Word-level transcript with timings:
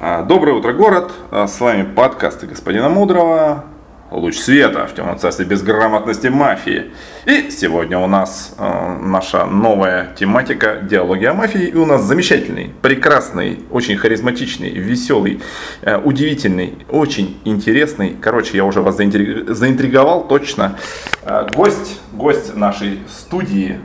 А, 0.00 0.22
Доброе 0.22 0.52
утро, 0.54 0.72
город! 0.72 1.12
А, 1.30 1.46
С 1.46 1.60
вами 1.60 1.82
подкасты 1.82 2.46
господина 2.46 2.88
Мудрого. 2.88 3.64
Луч 4.10 4.36
света 4.38 4.86
в 4.86 4.94
темном 4.94 5.18
царстве 5.18 5.44
безграмотности 5.44 6.28
мафии. 6.28 6.92
И 7.24 7.50
сегодня 7.50 7.98
у 7.98 8.06
нас 8.06 8.54
э, 8.58 8.98
наша 9.00 9.44
новая 9.44 10.14
тематика 10.14 10.76
диалоги 10.82 11.24
о 11.24 11.34
мафии. 11.34 11.62
И 11.64 11.74
у 11.74 11.84
нас 11.84 12.02
замечательный, 12.02 12.72
прекрасный, 12.80 13.64
очень 13.72 13.96
харизматичный, 13.96 14.70
веселый, 14.70 15.42
э, 15.82 15.96
удивительный, 15.98 16.78
очень 16.90 17.40
интересный. 17.44 18.14
Короче, 18.20 18.56
я 18.56 18.64
уже 18.64 18.82
вас 18.82 19.00
заинтри- 19.00 19.52
заинтриговал 19.52 20.28
точно. 20.28 20.76
Э, 21.22 21.46
гость, 21.52 22.00
гость 22.12 22.54
нашей 22.54 23.00
студии. 23.08 23.80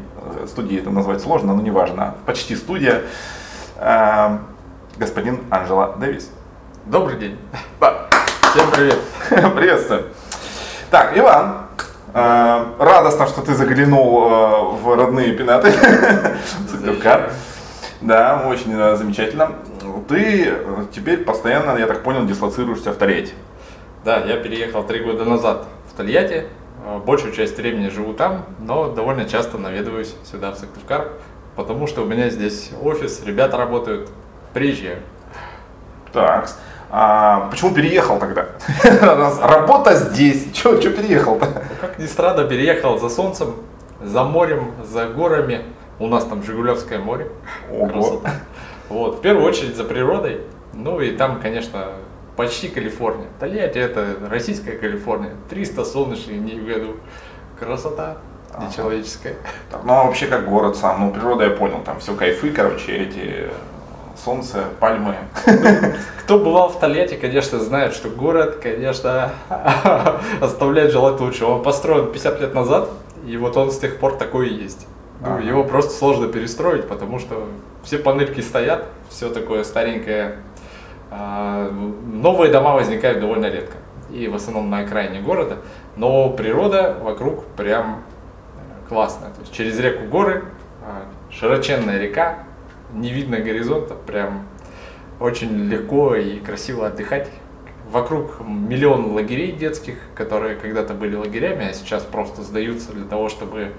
Студии 0.47 0.77
это 0.77 0.91
назвать 0.91 1.21
сложно, 1.21 1.55
но 1.55 1.61
неважно. 1.63 2.15
Почти 2.27 2.55
студия. 2.55 3.01
Господин 4.99 5.39
Анжела 5.49 5.95
Дэвис. 5.97 6.29
Добрый 6.85 7.17
день. 7.17 7.37
Да. 7.79 8.09
Всем 8.51 8.69
привет. 8.69 8.99
Приветствую. 9.55 10.07
Так, 10.91 11.17
Иван, 11.17 11.67
э, 12.13 12.65
радостно, 12.77 13.25
что 13.27 13.41
ты 13.41 13.55
заглянул 13.55 14.25
э, 14.25 14.61
в 14.81 14.95
родные 14.97 15.31
пенаты 15.33 15.71
Сыктывкар. 16.69 17.31
Да, 18.01 18.45
очень 18.45 18.73
э, 18.77 18.97
замечательно. 18.97 19.53
Ты 20.09 20.53
теперь 20.93 21.23
постоянно, 21.23 21.77
я 21.77 21.87
так 21.87 22.03
понял, 22.03 22.25
дислоцируешься 22.25 22.91
в 22.91 22.97
Тольятти. 22.97 23.33
Да, 24.03 24.17
я 24.17 24.35
переехал 24.35 24.83
три 24.83 24.99
года 24.99 25.23
назад 25.23 25.65
в 25.89 25.95
Тольятти. 25.95 26.45
Большую 27.05 27.33
часть 27.33 27.55
времени 27.57 27.87
живу 27.87 28.13
там, 28.13 28.45
но 28.59 28.89
довольно 28.89 29.25
часто 29.25 29.57
наведываюсь 29.57 30.15
сюда, 30.29 30.51
в 30.51 30.57
Сыктывкар, 30.57 31.11
потому 31.55 31.87
что 31.87 32.01
у 32.01 32.05
меня 32.05 32.29
здесь 32.29 32.71
офис, 32.81 33.21
ребята 33.25 33.57
работают, 33.57 34.09
приезжаю. 34.53 34.99
Так, 36.11 36.49
а 36.89 37.49
почему 37.51 37.73
переехал 37.73 38.19
тогда? 38.19 38.47
Работа 39.41 39.95
здесь, 39.95 40.47
что 40.55 40.75
переехал-то? 40.77 41.45
Ну, 41.45 41.75
как 41.79 41.99
ни 41.99 42.07
странно, 42.07 42.45
переехал 42.45 42.97
за 42.97 43.09
солнцем, 43.09 43.55
за 44.01 44.23
морем, 44.23 44.71
за 44.83 45.05
горами. 45.07 45.61
У 45.99 46.07
нас 46.07 46.25
там 46.25 46.43
Жигулевское 46.43 46.99
море. 46.99 47.27
Ого. 47.71 47.87
Красота. 47.87 48.31
Вот, 48.89 49.17
в 49.17 49.21
первую 49.21 49.45
очередь 49.45 49.75
за 49.75 49.83
природой. 49.83 50.41
Ну 50.73 50.99
и 50.99 51.11
там, 51.11 51.39
конечно, 51.41 51.87
почти 52.35 52.69
Калифорния. 52.69 53.27
Тольятти 53.39 53.77
это 53.77 54.15
российская 54.29 54.71
Калифорния. 54.71 55.33
300 55.49 55.85
солнечных 55.85 56.41
дней 56.41 56.59
в 56.59 56.65
году. 56.65 56.95
Красота 57.59 58.17
нечеловеческая. 58.59 59.35
Так, 59.69 59.83
ну 59.83 59.93
а 59.93 60.03
вообще 60.05 60.25
как 60.27 60.47
город 60.49 60.75
сам, 60.75 61.01
ну 61.01 61.11
природа 61.11 61.45
я 61.45 61.51
понял, 61.51 61.81
там 61.83 61.99
все 61.99 62.15
кайфы, 62.15 62.51
короче, 62.51 62.95
эти 62.95 63.49
солнце, 64.23 64.65
пальмы. 64.79 65.15
Кто 66.19 66.39
бывал 66.39 66.69
в 66.69 66.79
Тольятти, 66.79 67.15
конечно, 67.15 67.59
знает, 67.59 67.93
что 67.93 68.09
город, 68.09 68.59
конечно, 68.61 69.31
оставляет 70.41 70.91
желать 70.91 71.19
лучшего. 71.19 71.55
Он 71.55 71.63
построен 71.63 72.11
50 72.11 72.41
лет 72.41 72.53
назад, 72.53 72.89
и 73.25 73.37
вот 73.37 73.57
он 73.57 73.71
с 73.71 73.79
тех 73.79 73.97
пор 73.97 74.15
такой 74.17 74.49
и 74.49 74.53
есть. 74.53 74.87
Ну, 75.21 75.33
Ага. 75.33 75.41
Его 75.41 75.63
просто 75.63 75.91
сложно 75.91 76.27
перестроить, 76.27 76.87
потому 76.87 77.19
что 77.19 77.47
все 77.83 77.97
панельки 77.97 78.41
стоят, 78.41 78.85
все 79.09 79.29
такое 79.29 79.63
старенькое. 79.63 80.37
А, 81.11 81.69
Новые 81.71 82.51
дома 82.51 82.73
возникают 82.73 83.19
довольно 83.19 83.47
редко, 83.47 83.77
и 84.11 84.27
в 84.27 84.35
основном 84.35 84.69
на 84.69 84.79
окраине 84.79 85.21
города. 85.21 85.57
Но 85.95 86.29
природа 86.29 86.97
вокруг 87.01 87.45
прям 87.57 88.03
э, 88.55 88.87
классная. 88.87 89.31
То 89.31 89.41
есть 89.41 89.51
через 89.53 89.77
реку 89.79 90.05
горы, 90.05 90.45
а, 90.85 91.03
широченная 91.31 91.99
река, 91.99 92.39
не 92.93 93.11
видно 93.11 93.39
горизонта, 93.39 93.95
прям 93.95 94.47
очень 95.19 95.65
легко 95.69 96.15
и 96.15 96.39
красиво 96.39 96.87
отдыхать. 96.87 97.29
Вокруг 97.91 98.41
миллион 98.41 99.13
лагерей 99.13 99.51
детских, 99.51 99.95
которые 100.15 100.55
когда-то 100.55 100.93
были 100.93 101.15
лагерями, 101.15 101.69
а 101.69 101.73
сейчас 101.73 102.03
просто 102.03 102.43
сдаются 102.43 102.91
для 102.91 103.05
того, 103.05 103.29
чтобы 103.29 103.71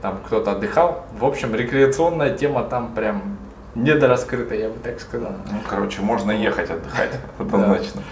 там 0.00 0.18
кто-то 0.26 0.52
отдыхал. 0.52 1.06
В 1.18 1.24
общем, 1.24 1.54
рекреационная 1.54 2.36
тема 2.36 2.64
там 2.64 2.92
прям 2.92 3.38
недораскрыта, 3.74 4.54
я 4.54 4.68
бы 4.68 4.78
так 4.82 5.00
сказал. 5.00 5.32
Ну, 5.50 5.58
короче, 5.68 6.02
можно 6.02 6.32
ехать 6.32 6.70
отдыхать, 6.70 7.12
однозначно. 7.38 8.02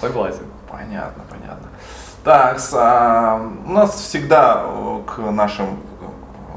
Согласен. 0.00 0.44
Понятно, 0.70 1.24
понятно. 1.30 1.68
Так, 2.22 2.60
а, 2.74 3.50
у 3.66 3.70
нас 3.70 3.94
всегда 3.94 4.64
э, 4.66 4.98
к 5.06 5.18
нашим 5.30 5.78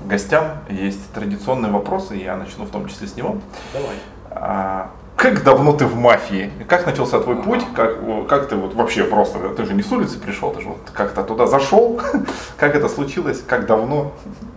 гостям 0.08 0.60
есть 0.70 1.12
традиционные 1.14 1.72
вопросы, 1.72 2.16
я 2.16 2.36
начну 2.36 2.66
в 2.66 2.70
том 2.70 2.88
числе 2.88 3.08
с 3.08 3.16
него. 3.16 3.38
Давай. 3.74 4.90
Как 5.20 5.44
давно 5.44 5.74
ты 5.74 5.86
в 5.86 5.98
мафии? 5.98 6.50
Как 6.70 6.86
начался 6.86 7.20
твой 7.20 7.36
путь? 7.36 7.62
Как, 7.76 7.98
как 8.30 8.48
ты 8.48 8.56
вот 8.56 8.74
вообще 8.74 9.04
просто, 9.04 9.38
ты 9.50 9.66
же 9.66 9.74
не 9.74 9.84
с 9.84 9.92
улицы 9.92 10.18
пришел, 10.18 10.52
ты 10.52 10.62
же 10.62 10.70
вот 10.70 10.78
как-то 10.94 11.24
туда 11.24 11.46
зашел? 11.46 12.00
Как 12.58 12.74
это 12.74 12.88
случилось? 12.88 13.44
Как 13.46 13.66
давно? 13.66 14.14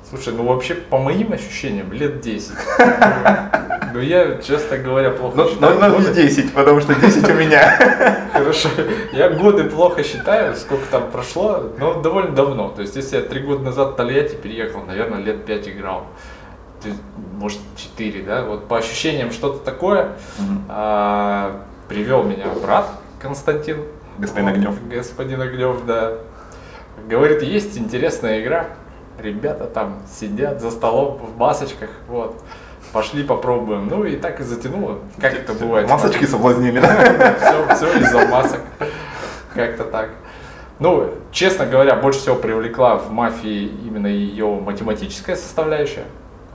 Слушай, 0.08 0.34
ну 0.34 0.44
вообще 0.44 0.74
по 0.76 0.98
моим 0.98 1.32
ощущениям 1.32 1.92
лет 1.92 2.20
10. 2.20 2.52
Ну 3.94 4.00
я, 4.00 4.38
честно 4.38 4.78
говоря, 4.78 5.10
плохо 5.10 5.34
Ну, 5.36 5.48
считаю. 5.50 5.78
ну, 5.78 5.88
ну, 5.88 5.96
годы. 5.96 6.08
не 6.08 6.14
10, 6.14 6.54
потому 6.54 6.80
что 6.80 6.94
10 6.94 7.28
у 7.28 7.34
меня. 7.34 7.76
Хорошо. 8.32 8.70
Я 9.12 9.28
годы 9.28 9.64
плохо 9.64 10.02
считаю, 10.02 10.56
сколько 10.56 10.86
там 10.90 11.10
прошло, 11.10 11.64
но 11.78 12.00
довольно 12.00 12.30
давно. 12.30 12.70
То 12.70 12.80
есть, 12.80 12.96
если 12.96 13.16
я 13.16 13.22
три 13.22 13.40
года 13.40 13.64
назад 13.64 13.90
в 13.90 13.96
Тольятти 13.96 14.34
переехал, 14.34 14.80
наверное, 14.86 15.18
лет 15.18 15.44
пять 15.44 15.68
играл. 15.68 16.06
Может, 17.38 17.59
четыре, 17.76 18.22
да? 18.22 18.44
Вот 18.44 18.69
по 18.69 18.78
ощущениям 18.78 19.32
что-то 19.32 19.59
такое. 19.65 20.12
А, 20.69 21.62
привел 21.88 22.22
меня 22.22 22.47
брат 22.62 22.88
Константин. 23.20 23.78
Господин 24.19 24.48
Огнев. 24.48 24.75
Господин 24.88 25.41
Огнев, 25.41 25.84
да. 25.87 26.19
Говорит, 27.09 27.42
есть 27.42 27.78
интересная 27.78 28.42
игра. 28.42 28.66
Ребята 29.19 29.65
там 29.66 30.03
сидят 30.10 30.60
за 30.60 30.71
столом 30.71 31.19
в 31.19 31.37
масочках, 31.38 31.91
вот. 32.09 32.42
Пошли 32.92 33.22
попробуем. 33.22 33.88
Ну 33.88 34.04
и 34.04 34.16
так 34.16 34.41
и 34.41 34.42
затянуло. 34.42 34.98
Как 35.19 35.32
это 35.34 35.54
бывает? 35.54 35.88
Масочки 35.88 36.26
соблазнили, 36.26 36.81
да? 36.81 37.34
Все, 37.41 37.75
все 37.75 37.98
из-за 38.00 38.26
масок. 38.26 38.60
Как-то 39.54 39.84
так. 39.84 40.10
Ну, 40.78 41.10
честно 41.31 41.65
говоря, 41.65 41.94
больше 41.97 42.21
всего 42.21 42.37
привлекла 42.37 42.97
в 42.97 43.10
мафии 43.10 43.66
именно 43.87 44.09
ее 44.09 44.47
математическая 44.47 45.37
составляющая. 45.37 46.04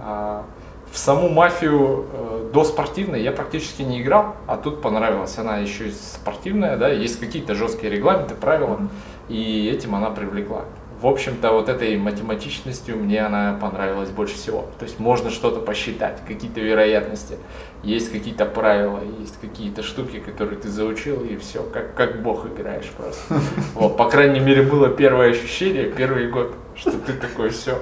А, 0.09 0.45
В 0.90 0.97
саму 0.97 1.28
мафию 1.28 2.06
э, 2.13 2.50
до 2.53 2.63
спортивной 2.63 3.22
я 3.22 3.34
практически 3.34 3.81
не 3.81 4.01
играл, 4.01 4.38
а 4.47 4.56
тут 4.56 4.81
понравилась. 4.81 5.38
Она 5.38 5.57
еще 5.57 5.90
и 5.90 5.91
спортивная, 5.91 6.78
да, 6.78 6.88
есть 6.88 7.19
какие-то 7.19 7.56
жесткие 7.56 7.91
регламенты, 7.91 8.34
правила, 8.34 8.79
и 9.28 9.69
этим 9.69 9.95
она 9.95 10.09
привлекла. 10.12 10.63
В 11.01 11.07
общем-то, 11.07 11.51
вот 11.51 11.68
этой 11.68 11.97
математичностью 11.97 12.95
мне 12.95 13.19
она 13.19 13.57
понравилась 13.62 14.09
больше 14.09 14.35
всего. 14.35 14.66
То 14.79 14.85
есть 14.85 14.97
можно 14.97 15.29
что-то 15.29 15.59
посчитать, 15.59 16.22
какие-то 16.25 16.62
вероятности, 16.62 17.38
есть 17.84 18.09
какие-то 18.09 18.45
правила, 18.45 19.01
есть 19.19 19.38
какие-то 19.41 19.84
штуки, 19.84 20.19
которые 20.19 20.57
ты 20.57 20.69
заучил, 20.69 21.22
и 21.22 21.35
все, 21.35 21.63
как, 21.63 21.95
как 21.95 22.22
бог 22.24 22.45
играешь 22.45 22.89
просто. 22.95 23.41
Вот, 23.74 23.97
по 23.97 24.09
крайней 24.09 24.39
мере, 24.39 24.62
было 24.62 24.88
первое 24.88 25.31
ощущение, 25.31 25.91
первый 25.91 26.29
год, 26.29 26.56
что 26.75 26.94
ты 26.94 27.12
такой, 27.12 27.50
все, 27.50 27.78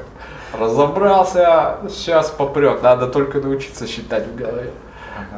разобрался, 0.59 1.77
сейчас 1.89 2.29
попрет, 2.29 2.81
надо 2.83 3.07
только 3.07 3.39
научиться 3.39 3.87
считать 3.87 4.27
в 4.27 4.35
голове. 4.35 4.71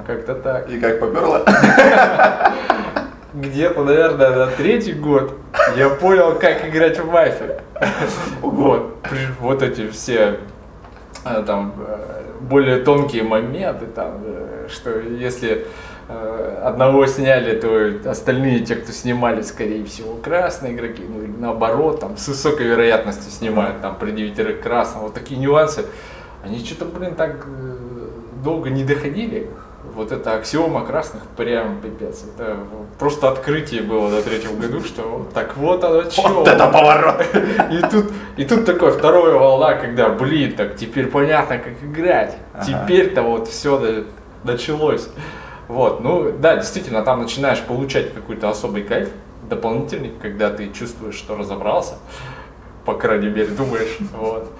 Как-то 0.05 0.35
так. 0.35 0.69
И 0.69 0.79
как 0.79 0.99
поперло? 0.99 1.43
Где-то, 3.33 3.83
наверное, 3.83 4.31
на 4.31 4.47
третий 4.47 4.93
год 4.93 5.33
я 5.75 5.89
понял, 5.89 6.39
как 6.39 6.67
играть 6.67 6.99
в 6.99 7.11
мафию. 7.11 7.59
Вот, 8.41 8.97
вот 9.39 9.61
эти 9.61 9.89
все 9.89 10.39
э, 11.23 11.43
там 11.45 11.73
э, 11.77 12.23
более 12.41 12.77
тонкие 12.77 13.23
моменты, 13.23 13.85
там, 13.85 14.21
э, 14.23 14.67
что 14.69 14.99
если 14.99 15.67
одного 16.07 17.05
сняли, 17.05 17.59
то 17.59 18.09
остальные, 18.09 18.61
те, 18.61 18.75
кто 18.75 18.91
снимали, 18.91 19.41
скорее 19.41 19.83
всего, 19.85 20.15
красные 20.15 20.73
игроки, 20.73 21.03
ну 21.07 21.21
или 21.21 21.33
наоборот, 21.37 21.99
там, 21.99 22.15
с 22.15 22.27
высокой 22.27 22.67
вероятностью 22.67 23.29
снимают, 23.31 23.81
там, 23.81 23.97
при 23.97 24.11
девятерых 24.11 24.61
красных, 24.61 25.03
вот 25.03 25.13
такие 25.13 25.39
нюансы, 25.39 25.85
они 26.43 26.63
что-то, 26.63 26.85
блин, 26.85 27.15
так 27.15 27.45
э, 27.45 27.77
долго 28.41 28.69
не 28.69 28.85
доходили, 28.85 29.49
вот 29.95 30.11
эта 30.11 30.35
аксиома 30.35 30.85
красных 30.85 31.23
прям 31.35 31.81
пипец. 31.81 32.23
Это 32.23 32.57
просто 32.99 33.29
открытие 33.29 33.81
было 33.81 34.09
на 34.09 34.21
третьем 34.21 34.59
году, 34.59 34.81
что 34.81 35.27
так 35.33 35.57
вот 35.57 35.83
оно 35.83 36.03
чё. 36.03 36.27
Вот 36.29 36.47
это 36.47 36.67
поворот! 36.67 37.23
И 37.71 37.81
тут, 37.89 38.11
и 38.37 38.45
тут 38.45 38.65
такое 38.65 38.91
второе 38.91 39.37
волна, 39.37 39.73
когда, 39.73 40.09
блин, 40.09 40.53
так 40.55 40.75
теперь 40.75 41.07
понятно, 41.07 41.57
как 41.57 41.73
играть. 41.83 42.37
Ага. 42.53 42.65
Теперь-то 42.65 43.23
вот 43.23 43.47
все 43.47 44.05
началось. 44.43 45.09
Вот, 45.67 46.01
ну 46.01 46.31
да, 46.31 46.55
действительно, 46.55 47.01
там 47.03 47.21
начинаешь 47.21 47.61
получать 47.61 48.13
какой-то 48.13 48.49
особый 48.49 48.83
кайф 48.83 49.09
дополнительный, 49.49 50.13
когда 50.21 50.49
ты 50.49 50.71
чувствуешь, 50.71 51.15
что 51.15 51.35
разобрался, 51.35 51.95
по 52.85 52.93
крайней 52.93 53.29
мере, 53.29 53.47
думаешь, 53.47 53.97
вот. 54.13 54.51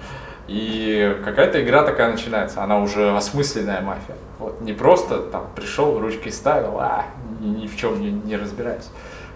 И 0.48 1.18
какая-то 1.24 1.62
игра 1.62 1.82
такая 1.82 2.10
начинается, 2.10 2.62
она 2.62 2.78
уже 2.78 3.14
осмысленная 3.14 3.82
мафия. 3.82 4.16
Вот, 4.38 4.60
не 4.62 4.72
просто 4.72 5.18
там 5.18 5.46
пришел, 5.54 5.98
ручки 5.98 6.30
ставил, 6.30 6.78
а 6.78 7.04
ни, 7.40 7.66
в 7.66 7.76
чем 7.76 8.00
не, 8.00 8.10
не 8.10 8.36
разбираясь. 8.36 8.88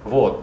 Вот. 0.04 0.42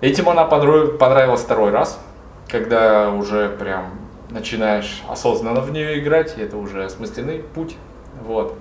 Этим 0.00 0.28
она 0.28 0.44
понравилась 0.44 1.42
второй 1.42 1.70
раз, 1.70 2.00
когда 2.48 3.10
уже 3.10 3.48
прям 3.48 3.98
начинаешь 4.30 5.02
осознанно 5.08 5.60
в 5.60 5.70
нее 5.70 6.00
играть, 6.00 6.36
и 6.36 6.42
это 6.42 6.56
уже 6.56 6.84
осмысленный 6.84 7.38
путь. 7.38 7.76
Вот. 8.26 8.58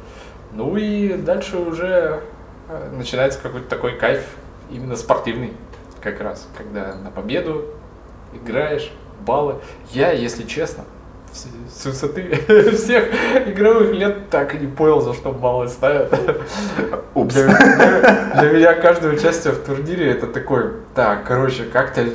Ну 0.53 0.77
и 0.77 1.13
дальше 1.13 1.57
уже 1.57 2.21
э, 2.69 2.89
начинается 2.95 3.39
какой-то 3.39 3.67
такой 3.67 3.97
кайф, 3.97 4.23
именно 4.69 4.95
спортивный, 4.95 5.53
как 6.01 6.21
раз, 6.21 6.47
когда 6.57 6.95
на 6.95 7.11
победу 7.11 7.65
играешь, 8.33 8.91
баллы. 9.25 9.55
Я, 9.91 10.11
если 10.11 10.43
честно, 10.43 10.83
с 11.31 11.85
высоты 11.85 12.35
всех 12.75 13.05
игровых 13.47 13.93
лет 13.93 14.29
так 14.29 14.53
и 14.55 14.59
не 14.59 14.67
понял, 14.67 15.01
за 15.01 15.13
что 15.13 15.31
баллы 15.31 15.67
ставят. 15.67 16.13
Упс. 17.15 17.33
Для, 17.33 17.47
для, 17.47 18.41
для 18.41 18.49
меня 18.51 18.73
каждое 18.75 19.13
участие 19.13 19.53
в 19.53 19.63
турнире 19.65 20.11
это 20.11 20.27
такой, 20.27 20.73
так, 20.93 21.25
короче, 21.25 21.63
как-то 21.63 22.05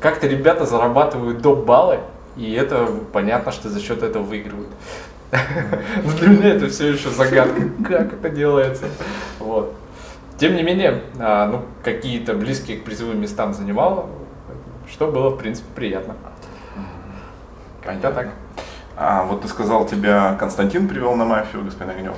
как-то 0.00 0.26
ребята 0.26 0.66
зарабатывают 0.66 1.40
доп. 1.40 1.64
баллы, 1.64 1.98
и 2.36 2.52
это 2.52 2.88
понятно, 3.12 3.52
что 3.52 3.70
за 3.70 3.80
счет 3.80 4.02
этого 4.02 4.22
выигрывают. 4.22 4.68
Но 5.32 6.10
для 6.18 6.28
меня 6.28 6.48
это 6.54 6.68
все 6.68 6.92
еще 6.92 7.10
загадка, 7.10 7.62
как 7.86 8.12
это 8.14 8.30
делается. 8.30 8.86
Вот. 9.38 9.74
Тем 10.38 10.56
не 10.56 10.62
менее, 10.62 11.02
а, 11.18 11.46
ну, 11.46 11.62
какие-то 11.82 12.34
близкие 12.34 12.78
к 12.78 12.84
призовым 12.84 13.20
местам 13.20 13.54
занимал, 13.54 14.10
что 14.90 15.10
было, 15.10 15.30
в 15.30 15.38
принципе, 15.38 15.68
приятно. 15.74 16.16
Понятно. 17.84 18.12
так. 18.12 18.28
А, 18.96 19.24
вот 19.24 19.42
ты 19.42 19.48
сказал, 19.48 19.86
тебя 19.86 20.36
Константин 20.38 20.88
привел 20.88 21.14
на 21.14 21.24
мафию, 21.24 21.64
господин 21.64 21.96
Огнев. 21.96 22.16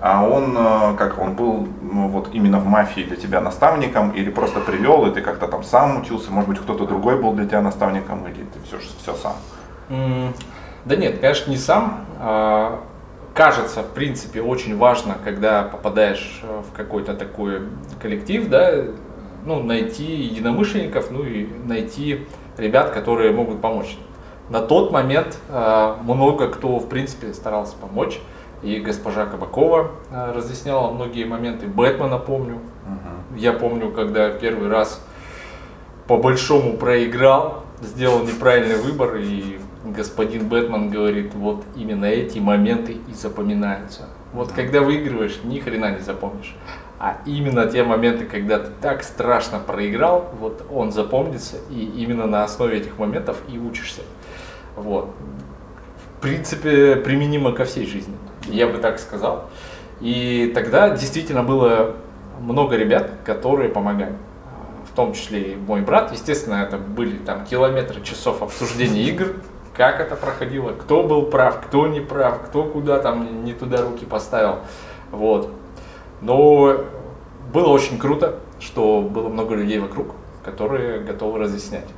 А 0.00 0.22
он, 0.22 0.54
э, 0.56 0.96
как 0.98 1.18
он 1.18 1.34
был, 1.34 1.66
ну, 1.80 2.08
вот 2.08 2.28
именно 2.34 2.58
в 2.58 2.66
мафии 2.66 3.02
для 3.02 3.16
тебя 3.16 3.40
наставником, 3.40 4.10
или 4.10 4.30
просто 4.30 4.60
привел, 4.60 5.06
и 5.06 5.14
ты 5.14 5.22
как-то 5.22 5.46
там 5.48 5.62
сам 5.62 6.02
учился, 6.02 6.30
может 6.30 6.48
быть, 6.48 6.58
кто-то 6.58 6.86
другой 6.86 7.20
был 7.20 7.32
для 7.32 7.46
тебя 7.46 7.62
наставником, 7.62 8.26
или 8.26 8.44
ты 8.44 8.58
все, 8.66 8.78
все 8.78 9.14
сам? 9.14 9.34
Да 10.84 10.96
нет, 10.96 11.18
конечно, 11.18 11.50
не 11.50 11.56
сам. 11.56 12.06
А, 12.20 12.80
кажется, 13.34 13.82
в 13.82 13.90
принципе, 13.90 14.42
очень 14.42 14.76
важно, 14.76 15.16
когда 15.24 15.62
попадаешь 15.62 16.40
э, 16.42 16.62
в 16.70 16.76
какой-то 16.76 17.14
такой 17.14 17.62
коллектив, 18.00 18.48
да, 18.48 18.84
ну, 19.46 19.62
найти 19.62 20.04
единомышленников, 20.04 21.10
ну 21.10 21.24
и 21.24 21.46
найти 21.64 22.26
ребят, 22.56 22.90
которые 22.90 23.32
могут 23.32 23.60
помочь. 23.60 23.96
На 24.50 24.60
тот 24.60 24.92
момент 24.92 25.38
э, 25.48 25.94
много 26.02 26.48
кто, 26.48 26.78
в 26.78 26.88
принципе, 26.88 27.32
старался 27.32 27.76
помочь. 27.76 28.20
И 28.62 28.78
госпожа 28.80 29.26
Кабакова 29.26 29.90
э, 30.10 30.32
разъясняла 30.34 30.90
многие 30.90 31.24
моменты. 31.24 31.66
Бэтмена 31.66 32.18
помню. 32.18 32.56
Угу. 32.56 33.38
Я 33.38 33.52
помню, 33.52 33.90
когда 33.90 34.30
первый 34.30 34.68
раз 34.68 35.02
по 36.06 36.18
большому 36.18 36.76
проиграл, 36.76 37.64
сделал 37.80 38.22
неправильный 38.22 38.76
выбор, 38.76 39.16
и 39.16 39.58
господин 39.84 40.48
Бэтмен 40.48 40.88
говорит, 40.88 41.34
вот 41.34 41.64
именно 41.76 42.06
эти 42.06 42.38
моменты 42.38 42.96
и 43.08 43.12
запоминаются. 43.12 44.08
Вот 44.32 44.52
когда 44.52 44.80
выигрываешь, 44.80 45.40
ни 45.44 45.58
хрена 45.58 45.92
не 45.92 46.00
запомнишь. 46.00 46.56
А 46.98 47.18
именно 47.26 47.66
те 47.66 47.84
моменты, 47.84 48.24
когда 48.24 48.58
ты 48.58 48.70
так 48.80 49.02
страшно 49.02 49.58
проиграл, 49.58 50.30
вот 50.40 50.64
он 50.72 50.90
запомнится, 50.90 51.56
и 51.70 51.84
именно 51.96 52.26
на 52.26 52.44
основе 52.44 52.78
этих 52.78 52.98
моментов 52.98 53.42
и 53.48 53.58
учишься. 53.58 54.02
Вот. 54.74 55.10
В 56.16 56.22
принципе, 56.22 56.96
применимо 56.96 57.52
ко 57.52 57.64
всей 57.64 57.86
жизни, 57.86 58.16
я 58.46 58.66
бы 58.66 58.78
так 58.78 58.98
сказал. 58.98 59.50
И 60.00 60.50
тогда 60.54 60.90
действительно 60.90 61.42
было 61.42 61.96
много 62.40 62.76
ребят, 62.76 63.10
которые 63.24 63.68
помогали. 63.68 64.14
В 64.90 64.96
том 64.96 65.12
числе 65.12 65.52
и 65.52 65.56
мой 65.56 65.82
брат. 65.82 66.12
Естественно, 66.12 66.62
это 66.62 66.78
были 66.78 67.18
там 67.18 67.44
километры 67.44 68.00
часов 68.02 68.42
обсуждения 68.42 69.02
игр, 69.02 69.34
как 69.76 70.00
это 70.00 70.16
проходило, 70.16 70.72
кто 70.72 71.02
был 71.02 71.26
прав, 71.26 71.60
кто 71.66 71.86
не 71.86 72.00
прав, 72.00 72.42
кто 72.46 72.64
куда 72.64 72.98
там 73.00 73.44
не 73.44 73.52
туда 73.52 73.82
руки 73.82 74.04
поставил. 74.04 74.58
Вот. 75.10 75.50
Но 76.20 76.76
было 77.52 77.68
очень 77.68 77.98
круто, 77.98 78.38
что 78.60 79.02
было 79.02 79.28
много 79.28 79.54
людей 79.54 79.78
вокруг, 79.78 80.08
которые 80.44 81.00
готовы 81.00 81.38
разъяснять. 81.38 81.88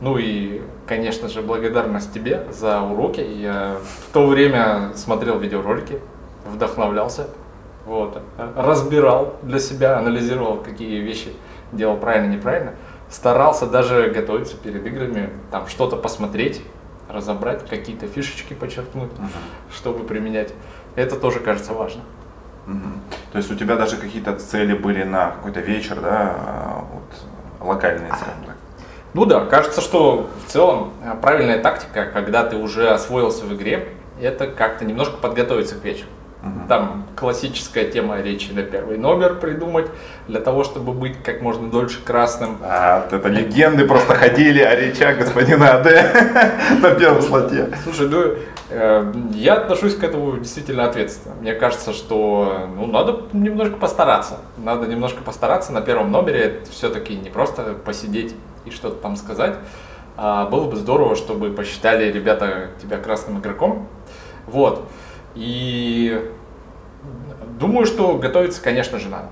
Ну 0.00 0.18
и, 0.18 0.62
конечно 0.86 1.28
же, 1.28 1.42
благодарность 1.42 2.12
тебе 2.12 2.46
за 2.50 2.80
уроки. 2.80 3.20
Я 3.20 3.76
в 4.00 4.12
то 4.12 4.26
время 4.26 4.90
смотрел 4.96 5.38
видеоролики, 5.38 6.00
вдохновлялся, 6.44 7.28
вот, 7.86 8.20
разбирал 8.56 9.36
для 9.42 9.60
себя, 9.60 9.98
анализировал, 9.98 10.56
какие 10.56 11.00
вещи 11.00 11.32
делал 11.70 11.96
правильно, 11.96 12.32
неправильно. 12.32 12.72
Старался 13.10 13.66
даже 13.66 14.10
готовиться 14.10 14.56
перед 14.56 14.84
играми, 14.86 15.30
там 15.50 15.68
что-то 15.68 15.96
посмотреть, 15.96 16.62
разобрать, 17.12 17.68
какие-то 17.68 18.06
фишечки 18.06 18.54
подчеркнуть, 18.54 19.12
угу. 19.12 19.28
чтобы 19.72 20.04
применять. 20.04 20.52
Это 20.96 21.16
тоже 21.16 21.40
кажется 21.40 21.72
важно. 21.72 22.02
Угу. 22.66 22.88
То 23.32 23.38
есть 23.38 23.50
у 23.50 23.54
тебя 23.54 23.76
даже 23.76 23.96
какие-то 23.96 24.36
цели 24.36 24.74
были 24.74 25.02
на 25.04 25.30
какой-то 25.30 25.60
вечер, 25.60 26.00
да, 26.00 26.36
а, 26.38 26.84
вот, 26.92 27.68
локальные, 27.68 28.12
скажем 28.14 28.44
так? 28.46 28.56
Ну 29.14 29.26
да, 29.26 29.44
кажется, 29.44 29.80
что 29.80 30.30
в 30.46 30.50
целом 30.50 30.92
э, 31.04 31.14
правильная 31.20 31.60
тактика, 31.60 32.06
когда 32.06 32.44
ты 32.44 32.56
уже 32.56 32.88
освоился 32.88 33.44
в 33.44 33.54
игре, 33.54 33.88
это 34.20 34.46
как-то 34.46 34.84
немножко 34.84 35.16
подготовиться 35.16 35.74
к 35.74 35.84
вечеру. 35.84 36.08
Угу. 36.42 36.68
Там 36.68 37.06
классическая 37.14 37.84
тема 37.84 38.20
речи 38.20 38.50
на 38.50 38.62
первый 38.62 38.98
номер 38.98 39.36
придумать, 39.36 39.86
для 40.26 40.40
того, 40.40 40.64
чтобы 40.64 40.92
быть 40.92 41.22
как 41.22 41.40
можно 41.40 41.70
дольше 41.70 42.02
красным. 42.04 42.58
А, 42.62 43.06
это 43.10 43.28
легенды 43.28 43.86
просто 43.86 44.14
ходили 44.14 44.60
о 44.60 44.74
речах 44.74 45.18
господина 45.18 45.74
АД 45.74 45.84
на 46.82 46.90
первом 46.96 47.22
слоте. 47.22 47.68
Слушай, 47.84 48.08
ну, 48.08 48.24
э, 48.70 49.12
я 49.34 49.54
отношусь 49.54 49.94
к 49.94 50.02
этому 50.02 50.36
действительно 50.38 50.84
ответственно. 50.86 51.36
Мне 51.40 51.54
кажется, 51.54 51.92
что 51.92 52.68
ну, 52.76 52.86
надо 52.86 53.22
немножко 53.32 53.76
постараться. 53.76 54.38
Надо 54.56 54.88
немножко 54.88 55.22
постараться 55.22 55.72
на 55.72 55.80
первом 55.80 56.10
номере. 56.10 56.40
Это 56.40 56.70
все-таки 56.70 57.14
не 57.14 57.30
просто 57.30 57.74
посидеть 57.84 58.34
и 58.64 58.70
что-то 58.70 58.96
там 58.96 59.14
сказать. 59.14 59.54
А 60.16 60.46
было 60.46 60.68
бы 60.68 60.76
здорово, 60.76 61.14
чтобы 61.14 61.50
посчитали 61.50 62.10
ребята 62.10 62.70
тебя 62.82 62.98
красным 62.98 63.38
игроком. 63.38 63.86
Вот. 64.46 64.88
И 65.34 66.30
думаю, 67.58 67.86
что 67.86 68.16
готовиться, 68.16 68.62
конечно 68.62 68.98
же, 68.98 69.08
надо. 69.08 69.28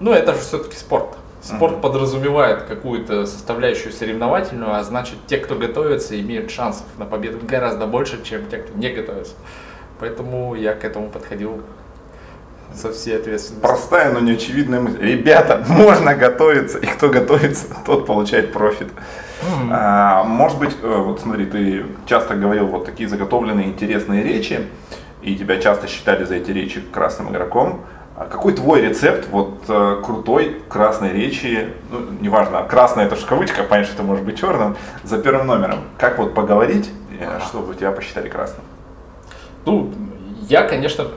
Но 0.00 0.12
это 0.12 0.34
же 0.34 0.40
все-таки 0.40 0.76
спорт. 0.76 1.16
Спорт 1.42 1.74
uh-huh. 1.74 1.80
подразумевает 1.80 2.62
какую-то 2.62 3.24
составляющую 3.24 3.92
соревновательную, 3.92 4.74
а 4.74 4.82
значит, 4.82 5.16
те, 5.26 5.38
кто 5.38 5.54
готовится, 5.54 6.18
имеют 6.20 6.50
шансов 6.50 6.86
на 6.98 7.04
победу 7.04 7.38
гораздо 7.46 7.86
больше, 7.86 8.22
чем 8.24 8.48
те, 8.50 8.58
кто 8.58 8.76
не 8.76 8.90
готовится. 8.90 9.34
Поэтому 10.00 10.54
я 10.54 10.74
к 10.74 10.84
этому 10.84 11.08
подходил 11.08 11.62
со 12.74 12.92
всей 12.92 13.16
ответственностью. 13.16 13.62
Простая, 13.62 14.12
но 14.12 14.20
неочевидная 14.20 14.80
мысль. 14.80 15.00
Ребята, 15.00 15.64
можно 15.68 16.14
готовиться, 16.14 16.78
и 16.78 16.86
кто 16.86 17.08
готовится, 17.08 17.66
тот 17.86 18.06
получает 18.06 18.52
профит. 18.52 18.88
Mm-hmm. 18.88 19.68
А, 19.70 20.24
может 20.24 20.58
быть, 20.58 20.76
э, 20.82 20.96
вот 20.96 21.20
смотри, 21.20 21.46
ты 21.46 21.86
часто 22.06 22.34
говорил 22.34 22.66
вот 22.66 22.86
такие 22.86 23.08
заготовленные 23.08 23.66
интересные 23.66 24.22
речи 24.22 24.66
и 25.26 25.34
тебя 25.34 25.60
часто 25.60 25.88
считали 25.88 26.24
за 26.24 26.36
эти 26.36 26.52
речи 26.52 26.80
красным 26.80 27.30
игроком. 27.32 27.80
А 28.16 28.26
какой 28.26 28.54
твой 28.54 28.80
рецепт 28.80 29.28
вот 29.28 29.64
э, 29.68 30.00
крутой 30.02 30.62
красной 30.68 31.12
речи, 31.12 31.68
ну, 31.90 32.00
неважно, 32.20 32.62
красная 32.62 33.06
это 33.06 33.16
в 33.16 33.26
кавычках, 33.26 33.68
понятно, 33.68 33.92
что 33.92 33.94
это 33.96 34.02
может 34.04 34.24
быть 34.24 34.38
черным, 34.38 34.76
за 35.02 35.18
первым 35.18 35.48
номером. 35.48 35.80
Как 35.98 36.18
вот 36.18 36.32
поговорить, 36.32 36.90
э, 37.20 37.40
чтобы 37.46 37.74
тебя 37.74 37.90
посчитали 37.90 38.28
красным? 38.28 38.64
Ну, 39.66 39.92
я, 40.48 40.62
конечно, 40.62 41.08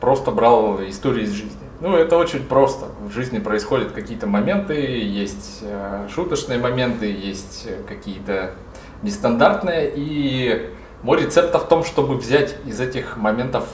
просто 0.00 0.30
брал 0.30 0.80
истории 0.84 1.24
из 1.24 1.32
жизни. 1.32 1.58
Ну, 1.80 1.96
это 1.96 2.18
очень 2.18 2.44
просто. 2.44 2.86
В 3.00 3.12
жизни 3.12 3.38
происходят 3.38 3.92
какие-то 3.92 4.26
моменты, 4.26 4.74
есть 4.74 5.60
э, 5.62 6.06
шуточные 6.14 6.58
моменты, 6.58 7.06
есть 7.06 7.66
какие-то 7.88 8.52
нестандартные, 9.02 9.90
и 9.96 10.70
мой 11.04 11.20
рецепт 11.20 11.54
в 11.54 11.68
том, 11.68 11.84
чтобы 11.84 12.16
взять 12.16 12.56
из 12.64 12.80
этих 12.80 13.18
моментов, 13.18 13.64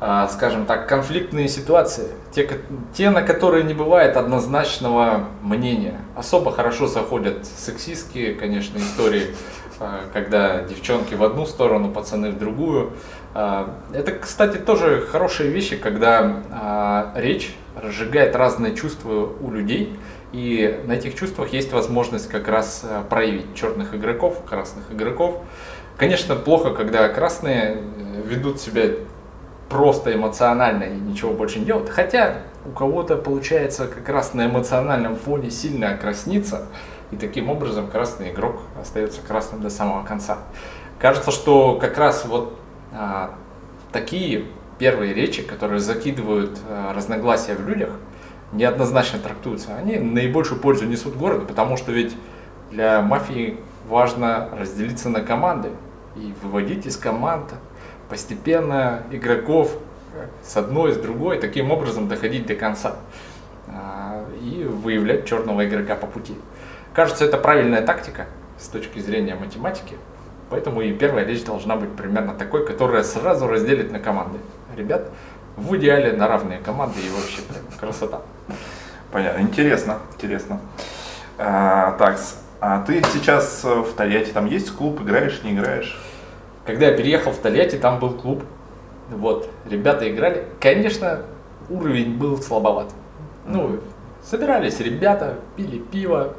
а, 0.00 0.26
скажем 0.26 0.66
так, 0.66 0.88
конфликтные 0.88 1.48
ситуации, 1.48 2.08
те, 2.32 2.50
те, 2.92 3.10
на 3.10 3.22
которые 3.22 3.62
не 3.62 3.74
бывает 3.74 4.16
однозначного 4.16 5.28
мнения. 5.40 6.00
Особо 6.16 6.50
хорошо 6.50 6.88
заходят 6.88 7.46
сексистские, 7.46 8.34
конечно, 8.34 8.76
истории, 8.78 9.28
а, 9.78 10.00
когда 10.12 10.62
девчонки 10.62 11.14
в 11.14 11.22
одну 11.22 11.46
сторону, 11.46 11.92
пацаны 11.92 12.32
в 12.32 12.38
другую. 12.38 12.90
А, 13.32 13.76
это, 13.92 14.10
кстати, 14.10 14.56
тоже 14.56 15.06
хорошие 15.08 15.50
вещи, 15.50 15.76
когда 15.76 17.12
речь 17.14 17.54
разжигает 17.76 18.34
разные 18.34 18.74
чувства 18.74 19.32
у 19.40 19.52
людей, 19.52 19.96
и 20.32 20.80
на 20.86 20.94
этих 20.94 21.14
чувствах 21.14 21.52
есть 21.52 21.72
возможность 21.72 22.28
как 22.28 22.48
раз 22.48 22.84
проявить 23.08 23.54
черных 23.54 23.94
игроков, 23.94 24.42
красных 24.44 24.90
игроков. 24.90 25.40
Конечно, 25.96 26.36
плохо, 26.36 26.70
когда 26.74 27.08
красные 27.08 27.78
ведут 28.24 28.60
себя 28.60 28.90
просто 29.70 30.14
эмоционально 30.14 30.84
и 30.84 30.96
ничего 30.96 31.32
больше 31.32 31.58
не 31.58 31.64
делают. 31.64 31.88
Хотя 31.88 32.42
у 32.66 32.70
кого-то 32.70 33.16
получается 33.16 33.86
как 33.86 34.08
раз 34.08 34.34
на 34.34 34.46
эмоциональном 34.46 35.16
фоне 35.16 35.50
сильно 35.50 35.90
окрасниться, 35.90 36.66
и 37.10 37.16
таким 37.16 37.48
образом 37.48 37.88
красный 37.88 38.30
игрок 38.30 38.60
остается 38.80 39.20
красным 39.22 39.62
до 39.62 39.70
самого 39.70 40.04
конца. 40.04 40.38
Кажется, 40.98 41.30
что 41.30 41.76
как 41.76 41.96
раз 41.98 42.24
вот 42.26 42.58
а, 42.92 43.34
такие 43.92 44.44
первые 44.78 45.14
речи, 45.14 45.42
которые 45.42 45.80
закидывают 45.80 46.58
а, 46.68 46.92
разногласия 46.94 47.54
в 47.54 47.66
людях, 47.66 47.90
неоднозначно 48.52 49.18
трактуются, 49.18 49.76
они 49.76 49.98
наибольшую 49.98 50.60
пользу 50.60 50.84
несут 50.86 51.16
городу, 51.16 51.46
потому 51.46 51.76
что 51.76 51.92
ведь 51.92 52.14
для 52.70 53.00
мафии 53.02 53.58
важно 53.88 54.48
разделиться 54.58 55.08
на 55.08 55.20
команды 55.20 55.70
и 56.16 56.34
выводить 56.42 56.86
из 56.86 56.96
команд 56.96 57.52
постепенно 58.08 59.02
игроков 59.10 59.72
с 60.42 60.56
одной, 60.56 60.92
с 60.92 60.96
другой, 60.96 61.38
таким 61.38 61.70
образом 61.70 62.08
доходить 62.08 62.46
до 62.46 62.54
конца 62.54 62.96
а, 63.68 64.24
и 64.40 64.64
выявлять 64.64 65.26
черного 65.26 65.66
игрока 65.66 65.94
по 65.94 66.06
пути. 66.06 66.34
Кажется, 66.94 67.24
это 67.24 67.36
правильная 67.36 67.82
тактика 67.82 68.26
с 68.58 68.68
точки 68.68 68.98
зрения 69.00 69.34
математики, 69.34 69.96
поэтому 70.48 70.80
и 70.80 70.92
первая 70.92 71.26
речь 71.26 71.44
должна 71.44 71.76
быть 71.76 71.94
примерно 71.94 72.34
такой, 72.34 72.66
которая 72.66 73.02
сразу 73.02 73.46
разделит 73.46 73.92
на 73.92 73.98
команды. 73.98 74.38
Ребят, 74.76 75.10
в 75.56 75.76
идеале 75.76 76.12
на 76.12 76.28
равные 76.28 76.58
команды 76.58 77.00
и 77.00 77.10
вообще 77.10 77.42
прям 77.42 77.64
красота. 77.78 78.22
Понятно, 79.12 79.40
интересно, 79.40 79.98
интересно. 80.14 80.60
А, 81.38 81.92
так, 81.98 82.18
а 82.60 82.82
ты 82.82 83.02
сейчас 83.12 83.64
в 83.64 83.92
Тольятти, 83.94 84.30
там 84.30 84.46
есть 84.46 84.74
клуб, 84.74 85.00
играешь, 85.00 85.42
не 85.42 85.52
играешь? 85.52 85.98
Когда 86.64 86.86
я 86.86 86.96
переехал 86.96 87.32
в 87.32 87.38
Тольятти, 87.38 87.76
там 87.76 87.98
был 87.98 88.10
клуб. 88.10 88.42
Вот, 89.10 89.48
ребята 89.70 90.10
играли. 90.10 90.46
Конечно, 90.60 91.22
уровень 91.68 92.16
был 92.16 92.42
слабоват. 92.42 92.92
Ну, 93.46 93.78
собирались 94.22 94.80
ребята, 94.80 95.38
пили 95.54 95.78
пиво, 95.78 96.34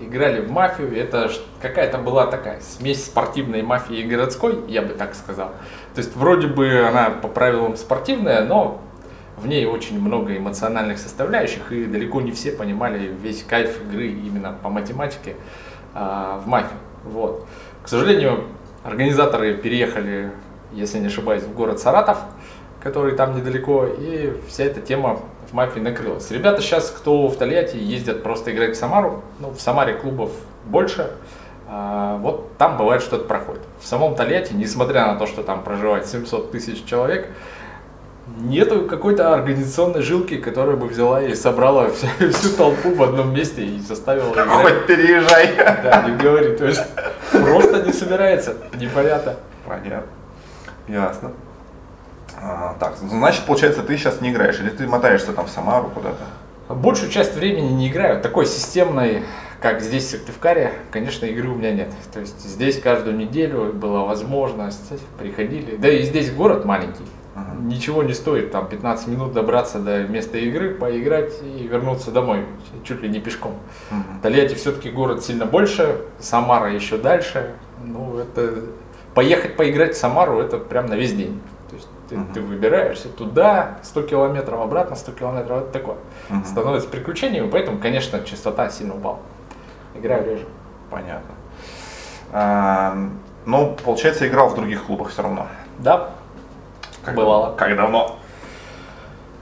играли 0.00 0.40
в 0.40 0.50
мафию. 0.50 0.96
Это 0.96 1.30
какая-то 1.60 1.98
была 1.98 2.26
такая 2.26 2.60
смесь 2.60 3.04
спортивной 3.04 3.62
мафии 3.62 3.98
и 3.98 4.02
городской, 4.02 4.64
я 4.66 4.82
бы 4.82 4.94
так 4.94 5.14
сказал. 5.14 5.50
То 5.94 5.98
есть 6.00 6.16
вроде 6.16 6.48
бы 6.48 6.80
она 6.80 7.10
по 7.10 7.28
правилам 7.28 7.76
спортивная, 7.76 8.44
но 8.44 8.80
в 9.40 9.46
ней 9.46 9.66
очень 9.66 10.00
много 10.00 10.36
эмоциональных 10.36 10.98
составляющих, 10.98 11.72
и 11.72 11.84
далеко 11.84 12.20
не 12.20 12.32
все 12.32 12.52
понимали 12.52 13.14
весь 13.22 13.42
кайф 13.42 13.80
игры 13.82 14.08
именно 14.08 14.56
по 14.62 14.68
математике 14.68 15.36
а, 15.94 16.40
в 16.44 16.46
мафию. 16.46 16.78
Вот. 17.04 17.46
К 17.82 17.88
сожалению, 17.88 18.44
Организаторы 18.84 19.54
переехали, 19.54 20.30
если 20.72 20.98
не 20.98 21.08
ошибаюсь, 21.08 21.42
в 21.42 21.54
город 21.54 21.80
Саратов, 21.80 22.18
который 22.82 23.14
там 23.16 23.36
недалеко, 23.36 23.86
и 23.86 24.32
вся 24.48 24.64
эта 24.64 24.80
тема 24.80 25.20
в 25.50 25.52
мафии 25.52 25.80
накрылась. 25.80 26.30
Ребята 26.30 26.62
сейчас, 26.62 26.90
кто 26.90 27.26
в 27.28 27.36
Тольятти, 27.36 27.76
ездят 27.76 28.22
просто 28.22 28.52
играть 28.52 28.76
в 28.76 28.78
Самару, 28.78 29.22
ну, 29.40 29.50
в 29.50 29.60
Самаре 29.60 29.94
клубов 29.94 30.30
больше, 30.64 31.10
а, 31.68 32.16
вот 32.18 32.56
там 32.56 32.78
бывает 32.78 33.02
что-то 33.02 33.24
проходит. 33.24 33.62
В 33.80 33.86
самом 33.86 34.14
Тольятти, 34.14 34.54
несмотря 34.54 35.06
на 35.08 35.18
то, 35.18 35.26
что 35.26 35.42
там 35.42 35.64
проживает 35.64 36.06
700 36.06 36.52
тысяч 36.52 36.84
человек, 36.84 37.28
нету 38.40 38.86
какой-то 38.86 39.34
организационной 39.34 40.02
жилки, 40.02 40.36
которая 40.36 40.76
бы 40.76 40.86
взяла 40.86 41.22
и 41.22 41.34
собрала 41.34 41.90
всю, 41.90 42.06
всю 42.32 42.56
толпу 42.56 42.94
в 42.94 43.02
одном 43.02 43.32
месте 43.34 43.64
и 43.64 43.80
заставила 43.80 44.32
играть. 44.32 44.48
Хоть 44.48 44.86
переезжай. 44.86 45.54
Да, 45.82 46.08
не 46.08 46.16
говори, 46.16 46.56
то 46.56 46.66
есть 46.66 46.82
просто 47.32 47.82
не 47.82 47.92
собирается, 47.92 48.56
непонятно. 48.78 49.36
Понятно. 49.66 50.10
Ясно. 50.88 51.32
А, 52.40 52.76
так, 52.78 52.96
значит, 52.96 53.44
получается, 53.44 53.82
ты 53.82 53.96
сейчас 53.96 54.20
не 54.20 54.30
играешь, 54.30 54.58
или 54.60 54.70
ты 54.70 54.86
мотаешься 54.86 55.32
там 55.32 55.46
в 55.46 55.50
Самару 55.50 55.90
куда-то? 55.90 56.74
Большую 56.74 57.10
часть 57.10 57.34
времени 57.34 57.72
не 57.72 57.88
играю. 57.88 58.20
Такой 58.20 58.46
системной, 58.46 59.24
как 59.60 59.80
здесь 59.80 60.04
в 60.04 60.10
Сыктывкаре, 60.10 60.72
конечно, 60.90 61.24
игры 61.26 61.48
у 61.48 61.54
меня 61.54 61.72
нет. 61.72 61.88
То 62.12 62.20
есть 62.20 62.40
здесь 62.44 62.80
каждую 62.80 63.16
неделю 63.16 63.72
была 63.72 64.04
возможность, 64.04 64.92
приходили. 65.18 65.76
Да 65.76 65.88
и 65.88 66.02
здесь 66.02 66.30
город 66.30 66.64
маленький. 66.64 67.04
Ничего 67.60 68.02
не 68.02 68.14
стоит 68.14 68.50
там 68.50 68.68
15 68.68 69.08
минут 69.08 69.32
добраться 69.32 69.78
до 69.78 70.04
места 70.04 70.38
игры, 70.38 70.74
поиграть 70.74 71.32
и 71.42 71.66
вернуться 71.66 72.10
домой, 72.10 72.44
чуть 72.84 73.02
ли 73.02 73.08
не 73.08 73.20
пешком. 73.20 73.54
Ага. 73.90 74.02
Тольятти 74.22 74.54
все-таки 74.54 74.90
город 74.90 75.24
сильно 75.24 75.46
больше, 75.46 76.02
Самара 76.18 76.72
еще 76.72 76.98
дальше. 76.98 77.54
Ну, 77.84 78.18
это 78.18 78.64
поехать 79.14 79.56
поиграть 79.56 79.94
в 79.94 79.98
Самару 79.98 80.38
это 80.40 80.58
прям 80.58 80.86
на 80.86 80.94
весь 80.94 81.12
день. 81.12 81.40
То 81.68 81.76
есть 81.76 81.88
ты, 82.08 82.16
ага. 82.16 82.26
ты 82.34 82.40
выбираешься 82.40 83.08
туда, 83.08 83.78
100 83.82 84.02
километров 84.02 84.60
обратно, 84.60 84.96
100 84.96 85.12
километров, 85.12 85.62
это 85.62 85.72
такое. 85.72 85.96
Ага. 86.30 86.44
Становится 86.46 86.88
приключением, 86.88 87.50
поэтому, 87.50 87.78
конечно, 87.78 88.20
частота 88.20 88.70
сильно 88.70 88.94
упала. 88.94 89.18
Играю 89.94 90.24
реже. 90.24 90.46
Понятно. 90.90 91.34
А, 92.32 92.96
ну, 93.44 93.76
получается, 93.84 94.26
играл 94.28 94.48
в 94.48 94.54
других 94.54 94.84
клубах 94.84 95.08
все 95.08 95.22
равно. 95.22 95.46
Да, 95.78 96.10
как 97.08 97.16
Бывало. 97.16 97.54
Как 97.56 97.74
давно? 97.76 98.18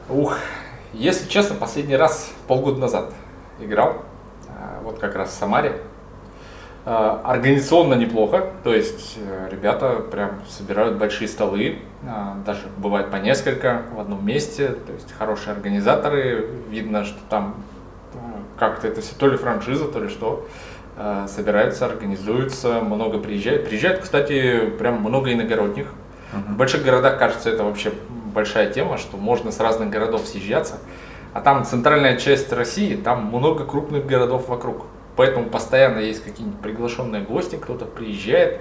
Ух, 0.08 0.38
если 0.92 1.28
честно, 1.28 1.56
последний 1.56 1.96
раз 1.96 2.32
полгода 2.46 2.78
назад 2.78 3.12
играл. 3.60 4.02
А, 4.48 4.80
вот 4.82 4.98
как 5.00 5.16
раз 5.16 5.30
в 5.30 5.32
Самаре. 5.32 5.80
А, 6.84 7.20
организационно 7.24 7.94
неплохо, 7.94 8.50
то 8.62 8.72
есть 8.72 9.18
э, 9.18 9.48
ребята 9.50 9.94
прям 10.12 10.42
собирают 10.48 10.96
большие 10.96 11.26
столы, 11.26 11.80
а, 12.08 12.36
даже 12.46 12.62
бывает 12.76 13.10
по 13.10 13.16
несколько 13.16 13.82
в 13.92 13.98
одном 13.98 14.24
месте, 14.24 14.68
то 14.68 14.92
есть 14.92 15.12
хорошие 15.18 15.52
организаторы, 15.52 16.48
видно, 16.68 17.04
что 17.04 17.18
там 17.28 17.56
как-то 18.56 18.86
это 18.86 19.00
все 19.00 19.16
то 19.16 19.26
ли 19.26 19.36
франшиза, 19.36 19.86
то 19.86 19.98
ли 19.98 20.08
что, 20.08 20.46
собираются, 21.26 21.84
организуются, 21.84 22.80
много 22.80 23.18
приезжает. 23.18 23.68
Приезжает, 23.68 23.98
кстати, 23.98 24.70
прям 24.78 25.02
много 25.02 25.30
иногородних, 25.30 25.88
в 26.32 26.56
больших 26.56 26.84
городах, 26.84 27.18
кажется, 27.18 27.50
это 27.50 27.64
вообще 27.64 27.92
большая 28.34 28.70
тема, 28.70 28.98
что 28.98 29.16
можно 29.16 29.50
с 29.50 29.60
разных 29.60 29.90
городов 29.90 30.26
съезжаться. 30.26 30.78
А 31.32 31.40
там 31.40 31.64
центральная 31.64 32.16
часть 32.16 32.52
России, 32.52 32.96
там 32.96 33.26
много 33.26 33.64
крупных 33.64 34.06
городов 34.06 34.48
вокруг. 34.48 34.86
Поэтому 35.16 35.46
постоянно 35.46 35.98
есть 35.98 36.22
какие-нибудь 36.22 36.60
приглашенные 36.60 37.22
гости, 37.22 37.56
кто-то 37.56 37.86
приезжает, 37.86 38.60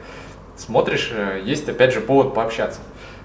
смотришь, 0.56 1.12
э, 1.14 1.42
есть 1.44 1.68
опять 1.68 1.94
же 1.94 2.02
повод 2.02 2.34
пообщаться. 2.34 2.80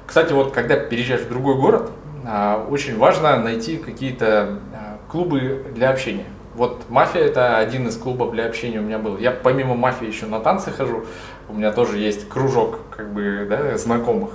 Кстати, 0.07 0.33
вот 0.33 0.53
когда 0.53 0.77
переезжаешь 0.77 1.23
в 1.23 1.29
другой 1.29 1.55
город, 1.55 1.91
а, 2.27 2.67
очень 2.69 2.99
важно 2.99 3.39
найти 3.39 3.77
какие-то 3.77 4.59
а, 4.75 4.99
клубы 5.09 5.65
для 5.75 5.91
общения. 5.91 6.27
Вот 6.55 6.91
мафия 6.91 7.23
это 7.23 7.59
один 7.59 7.87
из 7.87 7.97
клубов 7.97 8.33
для 8.33 8.47
общения 8.47 8.81
у 8.81 8.83
меня 8.83 8.99
был. 8.99 9.17
Я 9.19 9.31
помимо 9.31 9.77
мафии 9.77 10.07
еще 10.07 10.27
на 10.27 10.41
танцы 10.41 10.73
хожу, 10.73 11.07
у 11.51 11.57
меня 11.57 11.73
тоже 11.73 11.99
есть 11.99 12.29
кружок 12.29 12.79
как 12.97 13.13
бы, 13.13 13.47
да, 13.49 13.77
знакомых. 13.77 14.31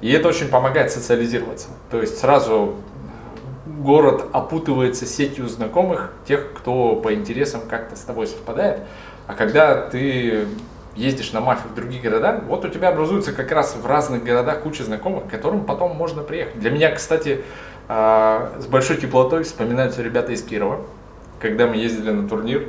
И 0.00 0.10
это 0.12 0.28
очень 0.28 0.48
помогает 0.48 0.90
социализироваться. 0.90 1.68
То 1.90 2.00
есть 2.00 2.18
сразу 2.18 2.74
город 3.66 4.26
опутывается 4.32 5.06
сетью 5.06 5.48
знакомых, 5.48 6.12
тех, 6.26 6.52
кто 6.52 6.96
по 6.96 7.14
интересам 7.14 7.62
как-то 7.68 7.96
с 7.96 8.00
тобой 8.00 8.26
совпадает. 8.26 8.80
А 9.26 9.34
когда 9.34 9.88
ты 9.88 10.46
ездишь 10.96 11.32
на 11.32 11.40
мафию 11.40 11.70
в 11.70 11.74
другие 11.74 12.00
города, 12.00 12.42
вот 12.46 12.64
у 12.64 12.68
тебя 12.68 12.88
образуется 12.88 13.32
как 13.32 13.52
раз 13.52 13.76
в 13.76 13.86
разных 13.86 14.24
городах 14.24 14.62
куча 14.62 14.82
знакомых, 14.82 15.26
к 15.26 15.30
которым 15.30 15.64
потом 15.64 15.94
можно 15.94 16.22
приехать. 16.22 16.58
Для 16.58 16.70
меня, 16.70 16.90
кстати, 16.90 17.42
а, 17.88 18.52
с 18.58 18.66
большой 18.66 18.96
теплотой 18.96 19.44
вспоминаются 19.44 20.02
ребята 20.02 20.32
из 20.32 20.42
Кирова, 20.42 20.80
когда 21.40 21.66
мы 21.66 21.76
ездили 21.76 22.10
на 22.10 22.28
турнир. 22.28 22.68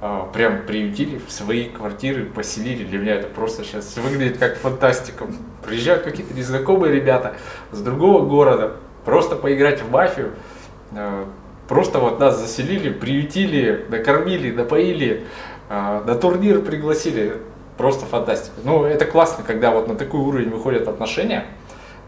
А, 0.00 0.30
прям 0.32 0.62
приютили 0.62 1.18
в 1.18 1.32
свои 1.32 1.68
квартиры, 1.68 2.24
поселили. 2.24 2.84
Для 2.84 2.98
меня 2.98 3.14
это 3.16 3.26
просто 3.26 3.64
сейчас 3.64 3.96
выглядит 3.96 4.38
как 4.38 4.56
фантастика. 4.56 5.26
Приезжают 5.66 6.04
какие-то 6.04 6.34
незнакомые 6.34 6.94
ребята 6.94 7.34
с 7.72 7.80
другого 7.80 8.24
города, 8.24 8.76
просто 9.04 9.34
поиграть 9.34 9.82
в 9.82 9.90
мафию. 9.90 10.34
А, 10.92 11.28
просто 11.66 11.98
вот 11.98 12.20
нас 12.20 12.38
заселили, 12.38 12.90
приютили, 12.90 13.86
накормили, 13.88 14.52
напоили, 14.52 15.26
а, 15.68 16.04
на 16.04 16.14
турнир 16.14 16.62
пригласили. 16.62 17.38
Просто 17.76 18.06
фантастика. 18.06 18.56
Ну, 18.64 18.84
это 18.84 19.04
классно, 19.04 19.44
когда 19.44 19.70
вот 19.70 19.86
на 19.86 19.94
такой 19.94 20.18
уровень 20.18 20.50
выходят 20.50 20.88
отношения 20.88 21.44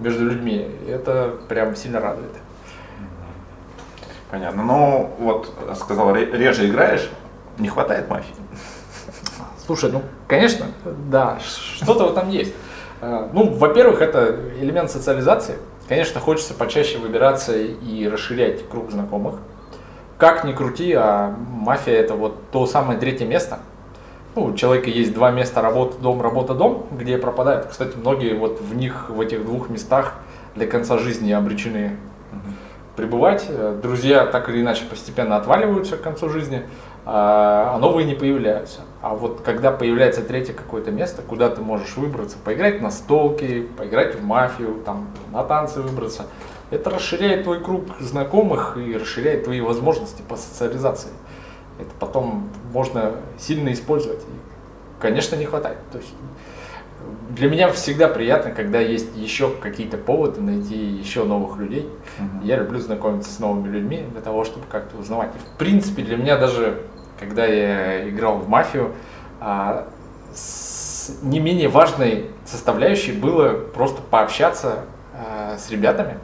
между 0.01 0.25
людьми. 0.25 0.69
Это 0.89 1.37
прям 1.49 1.77
сильно 1.77 2.01
радует. 2.01 2.33
Понятно. 4.31 4.63
Ну, 4.65 5.11
вот 5.19 5.53
сказал, 5.77 6.15
реже 6.15 6.69
играешь, 6.69 7.09
не 7.61 7.69
хватает 7.69 8.09
мафии? 8.09 8.35
Слушай, 9.67 9.93
ну, 9.93 10.03
конечно, 10.27 10.67
да, 11.11 11.39
что-то 11.79 12.05
вот 12.05 12.15
там 12.15 12.29
есть. 12.31 12.53
А, 13.01 13.31
ну, 13.33 13.53
во-первых, 13.55 14.03
это 14.03 14.37
элемент 14.61 14.91
социализации. 14.91 15.57
Конечно, 15.89 16.21
хочется 16.21 16.55
почаще 16.55 16.99
выбираться 16.99 17.57
и 17.57 18.09
расширять 18.09 18.69
круг 18.69 18.91
знакомых. 18.91 19.37
Как 20.19 20.45
ни 20.45 20.53
крути, 20.53 20.93
а 20.93 21.35
мафия 21.51 21.95
это 21.95 22.15
вот 22.15 22.51
то 22.51 22.67
самое 22.67 22.99
третье 22.99 23.27
место. 23.27 23.61
ну, 24.37 24.45
у 24.45 24.55
человека 24.55 24.91
есть 24.91 25.13
два 25.15 25.31
места 25.31 25.63
работа, 25.63 25.99
дом, 25.99 26.23
работа, 26.23 26.55
дом, 26.55 26.87
где 26.93 27.19
пропадают. 27.19 27.67
Кстати, 27.67 27.97
многие 27.97 28.35
вот 28.35 28.61
в 28.61 28.75
них, 28.75 29.11
в 29.11 29.21
этих 29.21 29.45
двух 29.45 29.69
местах 29.69 30.15
до 30.57 30.67
конца 30.67 30.99
жизни 30.99 31.33
обречены 31.33 31.97
пребывать. 32.97 33.47
Друзья 33.83 34.27
так 34.27 34.49
или 34.49 34.61
иначе 34.61 34.85
постепенно 34.85 35.37
отваливаются 35.37 35.97
к 35.97 36.03
концу 36.03 36.29
жизни, 36.29 36.63
а 37.07 37.79
новые 37.79 38.07
не 38.07 38.15
появляются. 38.15 38.81
А 39.01 39.15
вот 39.15 39.41
когда 39.41 39.71
появляется 39.73 40.23
третье 40.23 40.53
какое-то 40.53 40.91
место, 40.91 41.23
куда 41.23 41.49
ты 41.49 41.63
можешь 41.63 41.97
выбраться, 41.97 42.37
поиграть 42.45 42.81
на 42.83 42.91
столке, 42.91 43.67
поиграть 43.77 44.15
в 44.15 44.23
мафию, 44.23 44.83
там, 44.85 45.09
на 45.33 45.43
танцы 45.43 45.81
выбраться, 45.81 46.27
это 46.71 46.91
расширяет 46.91 47.45
твой 47.45 47.61
круг 47.61 47.85
знакомых 47.99 48.77
и 48.77 48.97
расширяет 48.97 49.45
твои 49.45 49.61
возможности 49.61 50.23
по 50.23 50.37
социализации. 50.37 51.11
Это 51.79 51.91
потом 51.99 52.49
можно 52.73 53.13
сильно 53.39 53.73
использовать. 53.73 54.21
И, 54.21 55.01
конечно, 55.01 55.37
не 55.37 55.47
хватает. 55.47 55.79
То 55.91 55.99
есть 55.99 56.13
для 57.31 57.49
меня 57.49 57.71
всегда 57.73 58.09
приятно, 58.09 58.51
когда 58.51 58.81
есть 58.81 59.17
еще 59.17 59.51
какие-то 59.51 59.97
поводы 59.97 60.41
найти 60.41 60.75
еще 60.75 61.25
новых 61.25 61.59
людей. 61.59 61.89
Mm-hmm. 62.19 62.45
Я 62.47 62.57
люблю 62.57 62.81
знакомиться 62.81 63.31
с 63.31 63.39
новыми 63.39 63.69
людьми 63.69 64.05
для 64.11 64.21
того, 64.21 64.45
чтобы 64.45 64.67
как-то 64.67 64.97
узнавать. 64.99 65.31
В 65.35 65.59
принципе, 65.59 66.03
для 66.03 66.17
меня 66.17 66.37
даже, 66.37 66.83
когда 67.19 67.47
я 67.47 68.09
играл 68.09 68.39
в 68.39 68.49
мафию, 68.49 68.95
а, 69.41 69.87
не 71.23 71.41
менее 71.41 71.69
важной 71.69 72.31
составляющей 72.45 73.13
было 73.13 73.53
просто 73.53 74.03
пообщаться 74.03 74.85
а, 75.15 75.57
с 75.57 75.71
ребятами, 75.71 76.19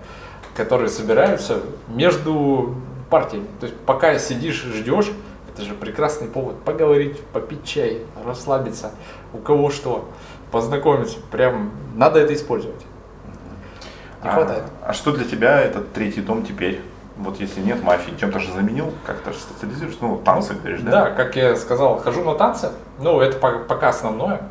которые 0.56 0.88
собираются 0.88 1.60
между 1.88 2.75
партиями. 3.10 3.46
То 3.60 3.66
есть 3.66 3.78
пока 3.80 4.18
сидишь 4.18 4.62
ждешь, 4.62 5.12
это 5.52 5.64
же 5.64 5.75
прекрасный 5.75 6.28
повод 6.28 6.62
поговорить, 6.64 7.20
попить 7.32 7.64
чай, 7.64 8.02
расслабиться, 8.25 8.90
у 9.32 9.38
кого 9.38 9.70
что 9.70 10.08
познакомиться. 10.50 11.18
Прям 11.30 11.70
надо 11.94 12.20
это 12.20 12.34
использовать. 12.34 12.84
Не 14.22 14.28
а, 14.28 14.32
хватает. 14.32 14.64
А 14.82 14.92
что 14.92 15.12
для 15.12 15.24
тебя 15.24 15.60
этот 15.60 15.92
третий 15.92 16.20
дом 16.20 16.44
теперь? 16.44 16.80
Вот 17.16 17.40
если 17.40 17.60
нет 17.60 17.82
мафии, 17.82 18.12
чем-то 18.20 18.38
же 18.38 18.52
заменил, 18.52 18.92
как-то 19.06 19.32
же 19.32 19.38
социализируешь, 19.38 19.96
ну, 20.00 20.18
танцы, 20.18 20.52
говоришь, 20.52 20.80
да? 20.82 20.90
Да, 20.90 21.10
как 21.10 21.34
я 21.36 21.56
сказал, 21.56 21.98
хожу 21.98 22.22
на 22.24 22.34
танцы, 22.34 22.72
ну, 22.98 23.20
это 23.20 23.38
пока 23.38 23.88
основное. 23.88 24.42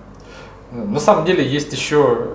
На 0.72 1.00
самом 1.00 1.26
деле 1.26 1.48
есть 1.48 1.72
еще 1.74 2.30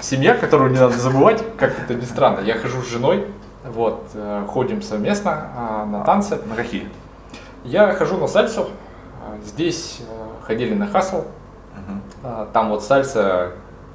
семья, 0.00 0.34
которую 0.34 0.70
не 0.70 0.78
надо 0.78 0.96
забывать, 0.96 1.44
как 1.58 1.78
это 1.78 1.94
ни 1.94 2.04
странно. 2.04 2.40
Я 2.40 2.54
хожу 2.54 2.80
с 2.80 2.88
женой, 2.88 3.26
вот, 3.64 4.06
э, 4.14 4.44
ходим 4.48 4.80
совместно 4.80 5.50
а, 5.54 5.84
на 5.84 6.02
танцы. 6.02 6.38
На 6.46 6.54
какие? 6.54 6.88
Я 7.62 7.92
хожу 7.92 8.16
на 8.16 8.26
сальсу, 8.26 8.68
здесь 9.44 10.00
э, 10.00 10.46
ходили 10.46 10.74
на 10.74 10.86
хасл, 10.86 11.24
а, 12.22 12.48
там 12.52 12.70
вот 12.70 12.82
сальса, 12.82 13.52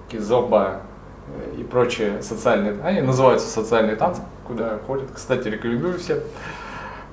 кизомба 0.10 0.82
э, 1.28 1.60
и 1.60 1.64
прочие 1.64 2.22
социальные, 2.22 2.78
они 2.84 3.02
называются 3.02 3.48
социальные 3.48 3.96
танцы, 3.96 4.22
куда 4.48 4.78
ходят. 4.86 5.10
Кстати, 5.14 5.48
рекомендую 5.48 5.98
всем. 5.98 6.20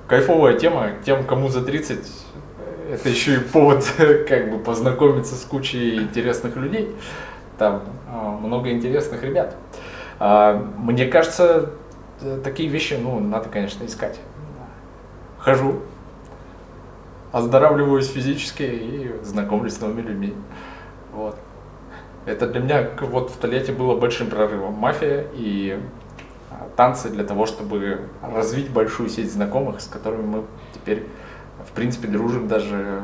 Кайфовая 0.07 0.57
тема, 0.57 0.91
тем, 1.05 1.25
кому 1.25 1.49
за 1.49 1.63
30, 1.63 1.99
э, 1.99 2.93
это 2.93 3.09
еще 3.09 3.35
и 3.35 3.39
повод 3.39 3.85
как 4.27 4.51
бы 4.51 4.59
познакомиться 4.59 5.35
с 5.35 5.43
кучей 5.43 5.97
интересных 5.97 6.55
людей. 6.55 6.95
Там 7.57 7.83
а, 8.07 8.31
много 8.31 8.71
интересных 8.71 9.23
ребят. 9.23 9.55
А, 10.19 10.53
мне 10.77 11.05
кажется, 11.05 11.71
э, 12.21 12.39
такие 12.43 12.69
вещи, 12.69 12.97
ну, 13.01 13.19
надо, 13.19 13.49
конечно, 13.49 13.83
искать. 13.85 14.19
Хожу, 15.39 15.81
оздоравливаюсь 17.31 18.07
физически 18.07 18.63
и 18.63 19.15
знакомлюсь 19.23 19.73
с 19.73 19.81
новыми 19.81 20.01
людьми. 20.01 20.33
Вот. 21.13 21.37
Это 22.25 22.47
для 22.47 22.59
меня 22.59 22.89
вот 23.01 23.31
в 23.31 23.37
Тольятти 23.37 23.71
было 23.71 23.97
большим 23.97 24.29
прорывом. 24.29 24.73
Мафия 24.73 25.27
и 25.33 25.79
а, 26.51 26.67
танцы 26.75 27.09
для 27.09 27.23
того, 27.23 27.45
чтобы 27.45 28.01
развить 28.21 28.69
большую 28.69 29.09
сеть 29.09 29.31
знакомых, 29.31 29.79
с 29.79 29.87
которыми 29.87 30.25
мы 30.25 30.43
теперь, 30.73 31.05
в 31.65 31.71
принципе, 31.71 32.07
дружим, 32.07 32.47
даже 32.47 33.01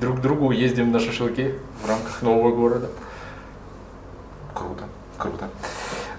друг 0.00 0.18
к 0.18 0.20
другу 0.20 0.50
ездим 0.50 0.92
на 0.92 1.00
шашлыки 1.00 1.54
в 1.82 1.88
рамках 1.88 2.22
нового 2.22 2.54
города. 2.54 2.88
Круто, 4.54 4.84
круто. 5.18 5.48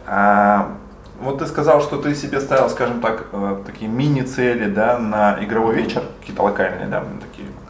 А, 0.06 0.78
вот 1.20 1.40
ты 1.40 1.48
сказал, 1.48 1.82
что 1.82 1.98
ты 1.98 2.16
себе 2.16 2.40
ставил, 2.40 2.70
скажем 2.70 3.02
так, 3.02 3.28
э, 3.32 3.64
такие 3.66 3.90
мини-цели 3.90 4.70
да, 4.70 4.98
на 4.98 5.44
игровой 5.44 5.76
вечер, 5.76 6.04
какие-то 6.20 6.44
локальные, 6.44 6.88
да, 6.88 7.04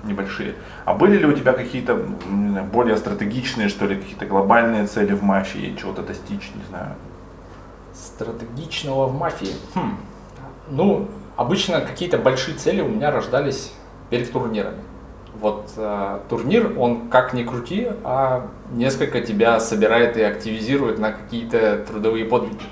небольшие. 0.09 0.55
А 0.85 0.93
были 0.93 1.17
ли 1.17 1.25
у 1.25 1.33
тебя 1.33 1.53
какие-то 1.53 1.95
более 2.73 2.97
стратегичные, 2.97 3.69
что 3.69 3.85
ли, 3.85 3.95
какие-то 3.95 4.25
глобальные 4.25 4.87
цели 4.87 5.13
в 5.13 5.23
мафии, 5.23 5.75
чего-то 5.79 6.01
достичь, 6.01 6.51
не 6.55 6.63
знаю? 6.69 6.95
Стратегичного 7.93 9.07
в 9.07 9.17
мафии? 9.17 9.53
Хм. 9.75 9.97
Ну, 10.69 11.07
обычно 11.35 11.81
какие-то 11.81 12.17
большие 12.17 12.57
цели 12.57 12.81
у 12.81 12.89
меня 12.89 13.11
рождались 13.11 13.73
перед 14.09 14.31
турнирами. 14.31 14.79
Вот 15.39 15.71
э, 15.77 16.19
турнир, 16.29 16.77
он 16.77 17.07
как 17.09 17.33
ни 17.33 17.43
крути, 17.43 17.87
а 18.03 18.47
несколько 18.73 19.21
тебя 19.21 19.59
собирает 19.59 20.17
и 20.17 20.21
активизирует 20.21 20.99
на 20.99 21.11
какие-то 21.11 21.85
трудовые 21.87 22.25
подвиги. 22.25 22.63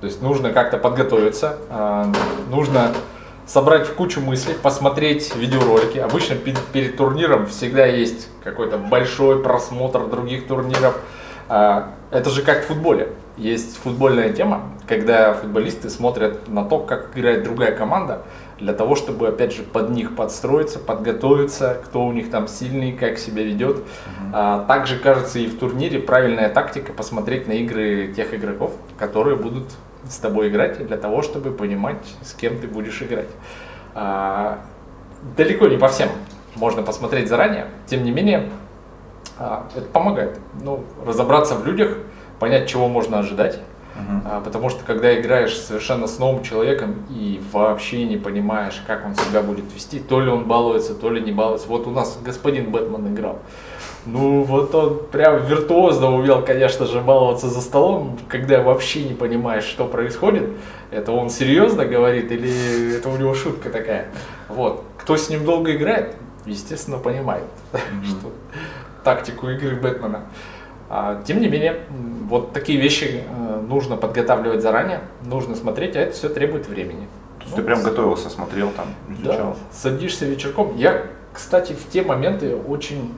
То 0.00 0.06
есть 0.06 0.22
нужно 0.22 0.52
как-то 0.52 0.76
подготовиться, 0.78 1.56
э, 1.70 2.12
нужно 2.50 2.92
собрать 3.46 3.86
в 3.86 3.94
кучу 3.94 4.20
мыслей, 4.20 4.54
посмотреть 4.54 5.34
видеоролики. 5.36 5.98
Обычно 5.98 6.36
перед, 6.36 6.96
турниром 6.96 7.46
всегда 7.46 7.86
есть 7.86 8.28
какой-то 8.42 8.78
большой 8.78 9.42
просмотр 9.42 10.06
других 10.06 10.46
турниров. 10.46 10.98
А, 11.48 11.90
это 12.10 12.30
же 12.30 12.42
как 12.42 12.64
в 12.64 12.66
футболе. 12.68 13.08
Есть 13.36 13.76
футбольная 13.78 14.32
тема, 14.32 14.70
когда 14.86 15.34
футболисты 15.34 15.90
смотрят 15.90 16.48
на 16.48 16.64
то, 16.64 16.78
как 16.78 17.10
играет 17.16 17.42
другая 17.42 17.72
команда, 17.76 18.22
для 18.60 18.72
того, 18.72 18.94
чтобы, 18.94 19.26
опять 19.26 19.52
же, 19.52 19.64
под 19.64 19.90
них 19.90 20.14
подстроиться, 20.14 20.78
подготовиться, 20.78 21.80
кто 21.84 22.06
у 22.06 22.12
них 22.12 22.30
там 22.30 22.46
сильный, 22.46 22.92
как 22.92 23.18
себя 23.18 23.42
ведет. 23.42 23.78
Mm-hmm. 23.78 24.66
также, 24.66 24.98
кажется, 24.98 25.40
и 25.40 25.46
в 25.46 25.58
турнире 25.58 25.98
правильная 25.98 26.48
тактика 26.48 26.92
посмотреть 26.92 27.48
на 27.48 27.52
игры 27.52 28.12
тех 28.14 28.32
игроков, 28.32 28.72
которые 28.96 29.36
будут 29.36 29.64
с 30.08 30.16
тобой 30.18 30.48
играть 30.48 30.86
для 30.86 30.96
того, 30.96 31.22
чтобы 31.22 31.50
понимать, 31.50 32.04
с 32.22 32.32
кем 32.34 32.58
ты 32.58 32.66
будешь 32.66 33.00
играть. 33.02 33.28
А, 33.94 34.60
далеко 35.36 35.68
не 35.68 35.76
по 35.76 35.88
всем 35.88 36.08
можно 36.56 36.82
посмотреть 36.82 37.28
заранее, 37.28 37.66
тем 37.86 38.04
не 38.04 38.10
менее, 38.10 38.50
а, 39.38 39.66
это 39.74 39.86
помогает. 39.86 40.38
Ну, 40.62 40.84
разобраться 41.04 41.54
в 41.54 41.66
людях, 41.66 41.98
понять, 42.38 42.68
чего 42.68 42.88
можно 42.88 43.18
ожидать. 43.18 43.60
Uh-huh. 43.94 44.20
А, 44.24 44.40
потому 44.40 44.70
что 44.70 44.84
когда 44.84 45.18
играешь 45.18 45.56
совершенно 45.56 46.06
с 46.06 46.18
новым 46.18 46.42
человеком 46.42 47.04
и 47.08 47.40
вообще 47.52 48.04
не 48.04 48.16
понимаешь, 48.16 48.82
как 48.86 49.06
он 49.06 49.14
себя 49.14 49.40
будет 49.40 49.72
вести, 49.72 50.00
то 50.00 50.20
ли 50.20 50.28
он 50.30 50.44
балуется, 50.44 50.94
то 50.94 51.10
ли 51.10 51.20
не 51.20 51.32
балуется. 51.32 51.68
Вот 51.68 51.86
у 51.86 51.90
нас 51.90 52.18
господин 52.22 52.70
Бэтмен 52.70 53.14
играл. 53.14 53.38
Ну, 54.06 54.42
вот 54.42 54.74
он 54.74 55.00
прям 55.10 55.44
виртуозно 55.46 56.14
умел, 56.14 56.44
конечно 56.44 56.86
же, 56.86 57.00
баловаться 57.00 57.48
за 57.48 57.60
столом, 57.60 58.18
когда 58.28 58.62
вообще 58.62 59.02
не 59.04 59.14
понимаешь, 59.14 59.64
что 59.64 59.86
происходит. 59.86 60.50
Это 60.90 61.12
он 61.12 61.30
серьезно 61.30 61.86
говорит 61.86 62.30
или 62.30 62.96
это 62.96 63.08
у 63.08 63.16
него 63.16 63.34
шутка 63.34 63.70
такая? 63.70 64.08
Вот. 64.48 64.84
Кто 64.98 65.16
с 65.16 65.30
ним 65.30 65.44
долго 65.44 65.74
играет, 65.74 66.16
естественно, 66.44 66.98
понимает, 66.98 67.44
mm-hmm. 67.72 68.04
что 68.04 68.32
тактику 69.02 69.48
игры 69.48 69.76
Бэтмена. 69.76 70.24
А, 70.90 71.22
тем 71.24 71.40
не 71.40 71.48
менее, 71.48 71.80
вот 72.28 72.52
такие 72.52 72.78
вещи 72.78 73.24
э, 73.26 73.60
нужно 73.66 73.96
подготавливать 73.96 74.60
заранее, 74.60 75.00
нужно 75.24 75.56
смотреть, 75.56 75.96
а 75.96 76.00
это 76.00 76.12
все 76.12 76.28
требует 76.28 76.68
времени. 76.68 77.08
То 77.38 77.44
есть 77.44 77.50
ну, 77.52 77.56
ты 77.56 77.62
прям 77.62 77.82
готовился, 77.82 78.28
смотрел 78.28 78.70
там, 78.70 78.86
изучал? 79.08 79.52
Да, 79.52 79.56
садишься 79.72 80.26
вечерком. 80.26 80.76
Я, 80.76 81.06
кстати, 81.32 81.72
в 81.72 81.90
те 81.90 82.02
моменты 82.02 82.54
очень 82.54 83.12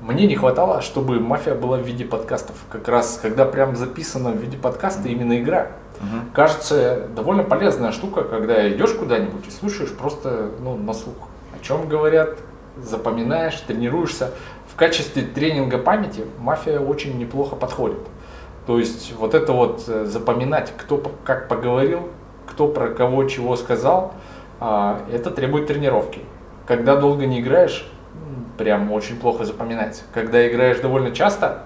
мне 0.00 0.26
не 0.26 0.36
хватало, 0.36 0.80
чтобы 0.80 1.18
мафия 1.20 1.54
была 1.54 1.76
в 1.76 1.82
виде 1.82 2.04
подкастов. 2.04 2.56
Как 2.70 2.88
раз, 2.88 3.18
когда 3.20 3.44
прям 3.44 3.76
записана 3.76 4.30
в 4.30 4.36
виде 4.36 4.56
подкаста 4.56 5.08
именно 5.08 5.38
игра. 5.40 5.72
Угу. 6.00 6.32
Кажется, 6.32 7.08
довольно 7.14 7.42
полезная 7.42 7.92
штука, 7.92 8.22
когда 8.22 8.68
идешь 8.70 8.92
куда-нибудь 8.92 9.46
и 9.48 9.50
слушаешь 9.50 9.92
просто 9.92 10.50
ну, 10.60 10.76
на 10.76 10.94
слух. 10.94 11.16
О 11.52 11.64
чем 11.64 11.88
говорят, 11.88 12.38
запоминаешь, 12.76 13.60
тренируешься. 13.60 14.32
В 14.72 14.76
качестве 14.76 15.22
тренинга 15.22 15.78
памяти 15.78 16.24
мафия 16.38 16.78
очень 16.78 17.18
неплохо 17.18 17.56
подходит. 17.56 17.98
То 18.66 18.78
есть 18.78 19.14
вот 19.18 19.34
это 19.34 19.52
вот 19.52 19.84
э, 19.88 20.04
запоминать, 20.04 20.72
кто 20.76 21.02
как 21.24 21.48
поговорил, 21.48 22.08
кто 22.46 22.68
про 22.68 22.88
кого 22.88 23.24
чего 23.24 23.56
сказал, 23.56 24.14
а, 24.60 25.00
это 25.12 25.30
требует 25.30 25.66
тренировки. 25.66 26.20
Когда 26.66 26.96
долго 26.96 27.26
не 27.26 27.40
играешь, 27.40 27.90
прям 28.56 28.92
очень 28.92 29.16
плохо 29.16 29.44
запоминается. 29.44 30.02
Когда 30.12 30.46
играешь 30.48 30.80
довольно 30.80 31.12
часто, 31.12 31.64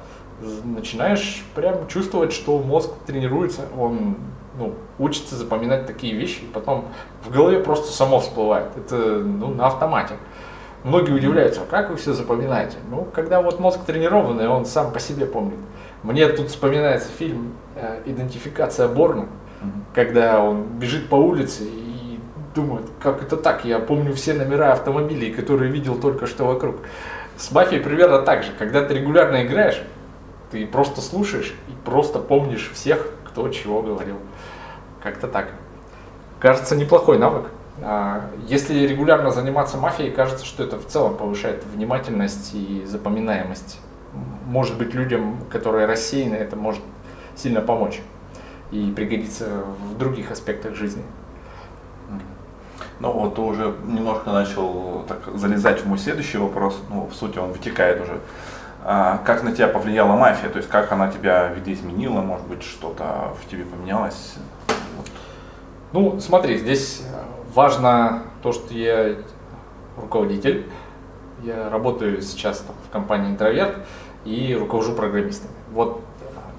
начинаешь 0.65 1.45
прям 1.55 1.87
чувствовать, 1.89 2.33
что 2.33 2.59
мозг 2.59 2.91
тренируется, 3.07 3.63
он 3.79 4.17
ну, 4.59 4.75
учится 4.99 5.37
запоминать 5.37 5.87
такие 5.87 6.15
вещи, 6.15 6.41
и 6.43 6.47
потом 6.53 6.87
в 7.25 7.31
голове 7.31 7.61
просто 7.61 7.93
само 7.93 8.21
всплывает. 8.21 8.69
Это 8.77 8.97
ну, 8.97 9.49
на 9.49 9.67
автомате. 9.67 10.15
Многие 10.85 11.13
удивляются, 11.13 11.63
а 11.63 11.65
как 11.65 11.91
вы 11.91 11.97
все 11.97 12.13
запоминаете? 12.13 12.77
Ну, 12.91 13.07
когда 13.15 13.41
вот 13.41 13.61
мозг 13.61 13.85
тренированный, 13.87 14.49
он 14.49 14.67
сам 14.67 14.93
по 14.93 14.99
себе 14.99 15.27
помнит. 15.27 15.59
Мне 16.03 16.29
тут 16.29 16.49
вспоминается 16.49 17.09
фильм 17.09 17.55
э, 17.77 18.03
«Идентификация 18.05 18.89
Борна», 18.89 19.27
когда 19.95 20.43
он 20.43 20.65
бежит 20.65 21.09
по 21.09 21.15
улице 21.15 21.65
и 21.65 21.82
думает, 22.55 22.87
как 23.01 23.23
это 23.23 23.37
так, 23.37 23.65
я 23.65 23.79
помню 23.79 24.15
все 24.15 24.35
номера 24.35 24.73
автомобилей, 24.73 25.33
которые 25.33 25.71
видел 25.71 25.97
только 25.97 26.27
что 26.27 26.45
вокруг. 26.45 26.77
С 27.37 27.51
мафией 27.51 27.83
примерно 27.83 28.21
так 28.23 28.43
же. 28.43 28.53
Когда 28.59 28.85
ты 28.85 28.95
регулярно 28.95 29.45
играешь, 29.45 29.83
ты 30.51 30.67
просто 30.67 31.01
слушаешь 31.01 31.55
и 31.69 31.73
просто 31.85 32.19
помнишь 32.19 32.71
всех, 32.73 33.07
кто 33.25 33.49
чего 33.49 33.83
говорил. 33.83 34.17
Как-то 35.03 35.29
так. 35.29 35.49
Кажется, 36.39 36.77
неплохой 36.77 37.19
навык. 37.19 37.47
А, 37.81 38.31
если 38.47 38.87
регулярно 38.87 39.31
заниматься 39.31 39.79
мафией, 39.79 40.11
кажется, 40.11 40.45
что 40.45 40.63
это 40.63 40.79
в 40.79 40.87
целом 40.87 41.17
повышает 41.17 41.65
внимательность 41.65 42.55
и 42.55 42.85
запоминаемость. 42.85 43.81
Может 44.45 44.77
быть, 44.77 44.93
людям, 44.93 45.39
которые 45.51 45.87
рассеяны, 45.87 46.35
это 46.35 46.55
может 46.57 46.83
сильно 47.35 47.63
помочь 47.63 48.01
и 48.71 48.93
пригодиться 48.95 49.65
в 49.91 49.97
других 49.99 50.31
аспектах 50.31 50.75
жизни. 50.75 51.03
Ну 53.03 53.11
вот 53.11 53.35
ты 53.35 53.41
уже 53.41 53.75
немножко 53.85 54.31
начал 54.31 55.05
так 55.09 55.19
залезать 55.35 55.81
в 55.81 55.89
мой 55.89 55.99
следующий 55.99 56.39
вопрос, 56.39 56.81
ну 56.89 57.09
в 57.09 57.15
сути 57.17 57.37
он 57.37 57.51
вытекает 57.51 58.01
уже. 58.01 58.21
А 58.85 59.19
как 59.27 59.43
на 59.43 59.51
тебя 59.51 59.67
повлияла 59.67 60.13
мафия, 60.13 60.49
то 60.49 60.59
есть 60.59 60.69
как 60.69 60.93
она 60.93 61.11
тебя 61.11 61.49
видоизменила, 61.49 62.21
может 62.21 62.47
быть 62.47 62.63
что-то 62.63 63.35
в 63.43 63.51
тебе 63.51 63.65
поменялось? 63.65 64.35
Ну 65.93 66.21
смотри, 66.21 66.59
здесь 66.59 67.03
важно 67.53 68.23
то, 68.41 68.53
что 68.53 68.73
я 68.73 69.17
руководитель, 69.97 70.69
я 71.43 71.71
работаю 71.71 72.23
сейчас 72.23 72.59
там, 72.61 72.77
в 72.89 72.93
компании 72.93 73.33
Интроверт 73.33 73.79
и 74.25 74.55
руковожу 74.55 74.93
программистами. 74.93 75.53
Вот 75.73 76.03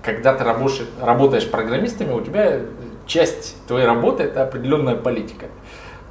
когда 0.01 0.33
ты 0.33 0.43
работаешь, 0.43 0.85
работаешь 0.99 1.49
программистами, 1.49 2.11
у 2.11 2.19
тебя 2.19 2.59
часть 3.05 3.65
твоей 3.65 3.85
работы 3.85 4.23
это 4.23 4.43
определенная 4.43 4.97
политика. 4.97 5.45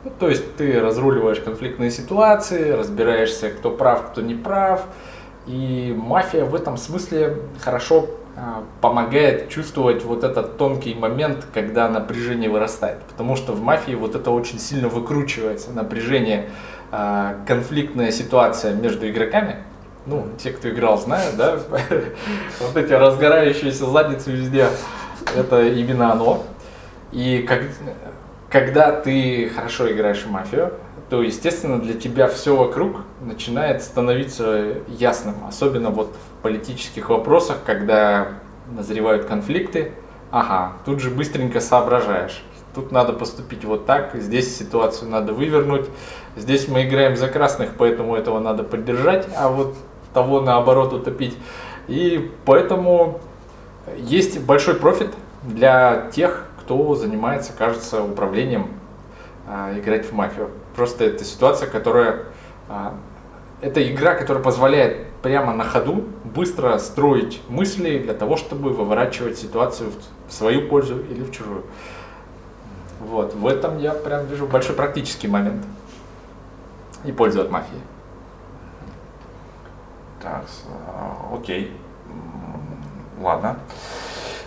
Ну, 0.04 0.10
то 0.18 0.28
есть 0.28 0.56
ты 0.56 0.80
разруливаешь 0.80 1.38
конфликтные 1.38 1.90
ситуации, 1.90 2.70
разбираешься, 2.70 3.50
кто 3.50 3.70
прав, 3.70 4.10
кто 4.10 4.20
не 4.20 4.34
прав. 4.34 4.84
И 5.46 5.94
мафия 5.96 6.44
в 6.44 6.54
этом 6.54 6.76
смысле 6.76 7.38
хорошо 7.60 8.08
а, 8.34 8.64
помогает 8.80 9.48
чувствовать 9.48 10.04
вот 10.04 10.24
этот 10.24 10.56
тонкий 10.56 10.94
момент, 10.94 11.46
когда 11.52 11.88
напряжение 11.88 12.50
вырастает. 12.50 12.98
Потому 13.02 13.36
что 13.36 13.52
в 13.52 13.60
мафии 13.60 13.92
вот 13.92 14.14
это 14.14 14.30
очень 14.30 14.58
сильно 14.58 14.88
выкручивается, 14.88 15.70
напряжение, 15.70 16.48
а, 16.90 17.36
конфликтная 17.46 18.10
ситуация 18.10 18.74
между 18.74 19.08
игроками. 19.08 19.56
Ну, 20.06 20.26
те, 20.36 20.50
кто 20.50 20.68
играл, 20.68 20.98
знают, 20.98 21.36
да, 21.36 21.58
вот 22.60 22.76
эти 22.76 22.92
разгорающиеся 22.92 23.86
задницы 23.86 24.32
везде, 24.32 24.66
это 25.36 25.62
именно 25.68 26.10
оно. 26.10 26.42
И 27.12 27.44
как, 27.46 27.60
когда 28.52 28.92
ты 28.92 29.48
хорошо 29.48 29.90
играешь 29.90 30.24
в 30.24 30.30
мафию, 30.30 30.74
то, 31.08 31.22
естественно, 31.22 31.80
для 31.80 31.94
тебя 31.94 32.28
все 32.28 32.54
вокруг 32.54 32.98
начинает 33.22 33.82
становиться 33.82 34.74
ясным. 34.88 35.36
Особенно 35.48 35.88
вот 35.88 36.14
в 36.14 36.42
политических 36.42 37.08
вопросах, 37.08 37.58
когда 37.64 38.28
назревают 38.70 39.24
конфликты. 39.24 39.92
Ага, 40.30 40.74
тут 40.84 41.00
же 41.00 41.10
быстренько 41.10 41.60
соображаешь. 41.60 42.42
Тут 42.74 42.92
надо 42.92 43.14
поступить 43.14 43.64
вот 43.64 43.86
так, 43.86 44.12
здесь 44.14 44.56
ситуацию 44.56 45.10
надо 45.10 45.32
вывернуть. 45.32 45.86
Здесь 46.36 46.68
мы 46.68 46.84
играем 46.86 47.16
за 47.16 47.28
красных, 47.28 47.70
поэтому 47.76 48.16
этого 48.16 48.38
надо 48.38 48.64
поддержать, 48.64 49.28
а 49.36 49.48
вот 49.48 49.74
того 50.14 50.40
наоборот 50.40 50.92
утопить. 50.92 51.36
И 51.88 52.30
поэтому 52.44 53.20
есть 53.96 54.40
большой 54.40 54.74
профит 54.74 55.08
для 55.42 56.10
тех, 56.14 56.46
кто 56.72 56.94
занимается, 56.94 57.52
кажется, 57.52 58.02
управлением 58.02 58.68
а, 59.46 59.78
играть 59.78 60.06
в 60.06 60.12
мафию. 60.12 60.50
Просто 60.74 61.04
это 61.04 61.22
ситуация, 61.22 61.68
которая... 61.68 62.24
А, 62.68 62.94
это 63.60 63.86
игра, 63.86 64.14
которая 64.14 64.42
позволяет 64.42 65.06
прямо 65.22 65.52
на 65.52 65.64
ходу 65.64 66.04
быстро 66.24 66.78
строить 66.78 67.42
мысли 67.48 67.98
для 67.98 68.14
того, 68.14 68.36
чтобы 68.36 68.70
выворачивать 68.70 69.38
ситуацию 69.38 69.92
в 70.28 70.32
свою 70.32 70.68
пользу 70.68 70.98
или 70.98 71.22
в 71.22 71.30
чужую. 71.30 71.62
Вот, 73.00 73.34
в 73.34 73.46
этом 73.46 73.78
я 73.78 73.92
прям 73.92 74.26
вижу 74.26 74.46
большой 74.46 74.74
практический 74.74 75.28
момент 75.28 75.64
и 77.04 77.12
пользу 77.12 77.42
от 77.42 77.50
мафии. 77.50 77.80
Так, 80.22 80.44
окей. 81.32 81.76
Ладно. 83.20 83.58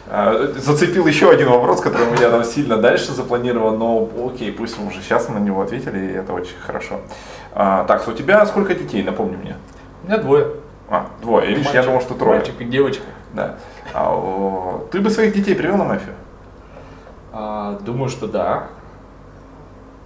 А, 0.07 0.53
зацепил 0.55 1.07
еще 1.07 1.31
один 1.31 1.49
вопрос, 1.49 1.81
который 1.81 2.07
у 2.07 2.11
меня 2.11 2.29
там 2.29 2.43
сильно 2.43 2.77
дальше 2.77 3.11
запланирован, 3.11 3.77
но 3.77 4.09
окей, 4.27 4.51
пусть 4.51 4.77
мы 4.79 4.87
уже 4.87 5.01
сейчас 5.01 5.29
на 5.29 5.39
него 5.39 5.61
ответили, 5.61 5.97
и 5.97 6.13
это 6.13 6.33
очень 6.33 6.57
хорошо. 6.59 6.99
А, 7.53 7.85
так, 7.85 8.07
у 8.07 8.11
тебя 8.11 8.45
сколько 8.45 8.75
детей, 8.75 9.01
напомни 9.03 9.35
мне? 9.35 9.55
У 10.03 10.07
меня 10.07 10.17
двое. 10.19 10.47
А, 10.89 11.07
двое. 11.21 11.47
Видишь, 11.47 11.71
я 11.73 11.81
думал, 11.83 12.01
что 12.01 12.13
трое. 12.13 12.37
Мальчик 12.37 12.59
и 12.59 12.65
девочка. 12.65 13.03
Да. 13.33 13.55
А, 13.93 14.13
о, 14.13 14.87
ты 14.91 15.01
бы 15.01 15.09
своих 15.09 15.33
детей 15.33 15.55
привел 15.55 15.77
на 15.77 15.85
мафию? 15.85 16.13
А, 17.33 17.79
думаю, 17.79 18.09
что 18.09 18.27
да. 18.27 18.67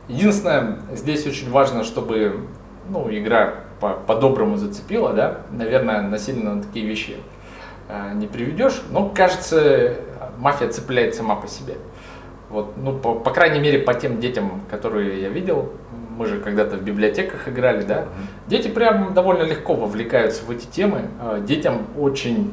Единственное, 0.08 0.80
здесь 0.94 1.28
очень 1.28 1.52
важно, 1.52 1.84
чтобы 1.84 2.40
ну, 2.90 3.08
игра 3.12 3.54
по-доброму 3.80 4.54
по 4.54 4.58
зацепила, 4.58 5.14
да, 5.14 5.42
наверное, 5.52 6.02
насильно 6.02 6.56
на 6.56 6.64
такие 6.64 6.86
вещи 6.86 7.18
не 8.16 8.28
приведешь. 8.28 8.82
Но, 8.92 9.10
кажется, 9.10 9.96
мафия 10.38 10.70
цепляет 10.70 11.16
сама 11.16 11.36
по 11.36 11.48
себе. 11.48 11.76
Вот, 12.50 12.78
ну, 12.78 12.98
по, 12.98 13.14
по 13.16 13.32
крайней 13.32 13.60
мере, 13.60 13.80
по 13.80 13.94
тем 13.94 14.20
детям, 14.20 14.62
которые 14.70 15.22
я 15.22 15.30
видел, 15.30 15.72
мы 16.18 16.26
же 16.26 16.40
когда-то 16.40 16.76
в 16.76 16.82
библиотеках 16.82 17.48
играли, 17.48 17.84
да, 17.84 18.06
дети 18.48 18.68
прям 18.68 19.14
довольно 19.14 19.44
легко 19.44 19.74
вовлекаются 19.74 20.44
в 20.44 20.52
эти 20.52 20.66
темы. 20.66 21.10
Э, 21.22 21.42
детям 21.46 21.88
очень 21.98 22.52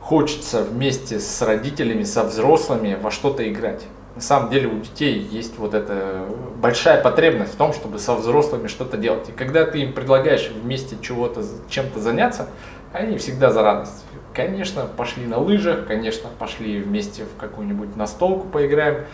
хочется 0.00 0.62
вместе 0.62 1.18
с 1.18 1.42
родителями, 1.42 2.04
со 2.04 2.22
взрослыми 2.24 2.96
во 3.00 3.10
что-то 3.10 3.50
играть. 3.50 3.84
На 4.14 4.20
самом 4.20 4.50
деле 4.50 4.68
у 4.68 4.78
детей 4.78 5.18
есть 5.18 5.58
вот 5.58 5.74
эта 5.74 6.26
большая 6.60 7.02
потребность 7.02 7.54
в 7.54 7.56
том, 7.56 7.72
чтобы 7.72 7.98
со 7.98 8.14
взрослыми 8.14 8.68
что-то 8.68 8.96
делать. 8.96 9.28
И 9.30 9.32
когда 9.32 9.64
ты 9.64 9.80
им 9.80 9.92
предлагаешь 9.92 10.48
вместе 10.50 10.96
чего-то, 11.00 11.42
чем-то 11.68 11.98
заняться, 11.98 12.46
они 12.92 13.18
всегда 13.18 13.50
за 13.50 13.62
радость. 13.62 14.04
Конечно, 14.34 14.86
пошли 14.96 15.26
на 15.26 15.38
лыжах, 15.38 15.86
конечно, 15.86 16.28
пошли 16.38 16.80
вместе 16.80 17.22
в 17.24 17.40
какую-нибудь 17.40 17.94
настолку 17.94 18.48
поиграем. 18.48 19.04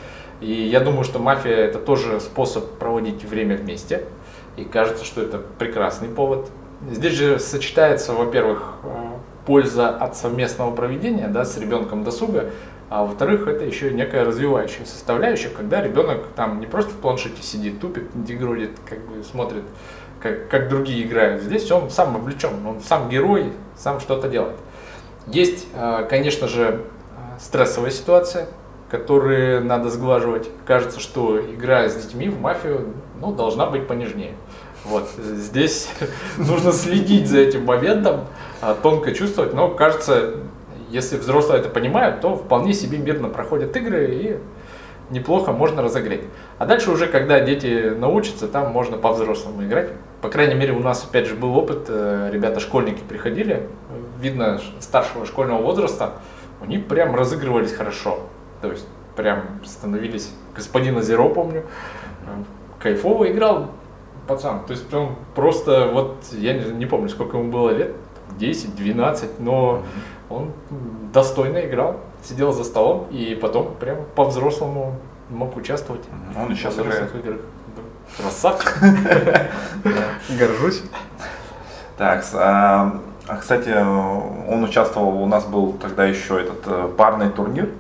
И 0.40 0.50
я 0.50 0.80
думаю, 0.80 1.04
что 1.04 1.18
мафия 1.18 1.56
это 1.56 1.78
тоже 1.78 2.20
способ 2.20 2.78
проводить 2.78 3.22
время 3.24 3.56
вместе. 3.56 4.04
И 4.56 4.64
кажется, 4.64 5.04
что 5.04 5.20
это 5.20 5.38
прекрасный 5.59 6.09
повод. 6.09 6.50
Здесь 6.90 7.12
же 7.12 7.38
сочетается, 7.38 8.14
во-первых, 8.14 8.76
э, 8.83 8.88
польза 9.44 9.90
от 9.90 10.16
совместного 10.16 10.74
проведения 10.74 11.28
да, 11.28 11.44
с 11.44 11.59
ребенком 11.59 12.02
досуга, 12.02 12.50
а 12.88 13.04
во-вторых, 13.04 13.46
это 13.46 13.64
еще 13.64 13.92
некая 13.92 14.24
развивающая 14.24 14.87
составляющая, 14.87 15.50
когда 15.50 15.83
ребенок 15.83 16.28
там 16.35 16.61
не 16.61 16.66
просто 16.66 16.92
в 16.92 16.96
планшете 16.96 17.42
сидит, 17.42 17.78
тупит, 17.78 18.04
дегродит, 18.14 18.70
как 18.88 19.00
бы 19.00 19.22
смотрит, 19.22 19.64
как, 20.20 20.48
как 20.48 20.70
другие 20.70 21.06
играют. 21.06 21.42
Здесь 21.42 21.70
он 21.70 21.90
сам 21.90 22.14
вовлечен, 22.14 22.66
он 22.66 22.80
сам 22.80 23.11
герой, 23.11 23.52
сам 23.76 24.00
что-то 24.00 24.28
делает. 24.28 24.56
Есть, 25.26 25.66
э, 25.74 26.06
конечно 26.09 26.48
же, 26.48 26.85
стрессовая 27.38 27.90
ситуация, 27.90 28.48
которые 28.90 29.61
надо 29.61 29.88
сглаживать. 29.90 30.48
Кажется, 30.66 31.00
что 31.00 31.40
игра 31.40 31.88
с 31.88 31.94
детьми 31.94 32.28
в 32.28 32.40
мафию 32.40 32.94
ну, 33.20 33.33
должна 33.33 33.66
быть 33.66 33.87
понежнее. 33.87 34.33
Вот. 34.85 35.09
Здесь 35.18 35.90
нужно 36.38 36.72
следить 36.72 37.28
за 37.28 37.38
этим 37.38 37.64
моментом, 37.64 38.26
а, 38.61 38.74
тонко 38.74 39.12
чувствовать, 39.12 39.54
но 39.54 39.68
кажется, 39.68 40.35
если 40.90 41.16
взрослые 41.16 41.61
это 41.61 41.68
понимают, 41.68 42.20
то 42.20 42.37
вполне 42.37 42.72
себе 42.72 42.98
мирно 42.98 43.28
проходят 43.28 43.76
игры 43.76 44.11
и 44.11 44.38
неплохо 45.11 45.52
можно 45.52 45.83
разогреть. 45.83 46.22
А 46.59 46.66
дальше 46.66 46.90
уже, 46.90 47.06
когда 47.06 47.40
дети 47.40 47.92
научатся, 47.96 48.48
там 48.48 48.72
можно 48.72 48.96
по-взрослому 48.96 49.64
играть. 49.64 49.90
По 50.22 50.28
крайней 50.28 50.54
мере, 50.54 50.72
у 50.72 50.80
нас 50.80 51.04
опять 51.04 51.26
же 51.26 51.35
был 51.35 51.56
опыт, 51.56 51.87
э, 51.88 52.30
ребята-школьники 52.33 53.02
приходили, 53.09 53.68
видно 54.20 54.61
старшего 54.80 55.26
школьного 55.26 55.62
возраста, 55.62 56.14
у 56.61 56.66
них 56.66 56.87
прям 56.87 57.14
разыгрывались 57.14 57.72
хорошо. 57.72 58.20
То 58.61 58.70
есть 58.70 58.87
прям 59.16 59.61
становились, 59.64 60.30
господин 60.54 61.00
Зеро 61.02 61.28
помню, 61.30 61.64
кайфово 62.78 63.30
играл 63.30 63.70
пацан. 64.26 64.64
То 64.66 64.72
есть 64.72 64.92
он 64.92 65.16
просто, 65.35 65.90
вот 65.92 66.16
я 66.33 66.54
не, 66.54 66.64
не 66.72 66.87
помню, 66.87 67.09
сколько 67.09 67.37
ему 67.37 67.50
было 67.50 67.70
лет, 67.70 67.94
10-12, 68.38 69.28
но 69.38 69.83
он 70.28 70.52
достойно 71.12 71.59
играл, 71.59 72.00
сидел 72.22 72.52
за 72.52 72.64
столом 72.64 73.09
и 73.11 73.35
потом 73.35 73.74
прям 73.74 73.98
по-взрослому 74.14 74.98
мог 75.28 75.56
участвовать. 75.56 76.02
Он 76.37 76.54
сейчас 76.54 76.78
играет. 76.78 77.11
Красавчик. 78.16 78.78
Горжусь. 80.38 80.83
Так, 81.96 82.24
а, 83.30 83.36
кстати, 83.36 83.68
он 83.70 84.64
участвовал, 84.64 85.22
у 85.22 85.26
нас 85.26 85.44
был 85.44 85.74
тогда 85.74 86.04
еще 86.04 86.40
этот 86.40 86.66
э, 86.66 86.90
парный 86.96 87.30
турнир. 87.30 87.70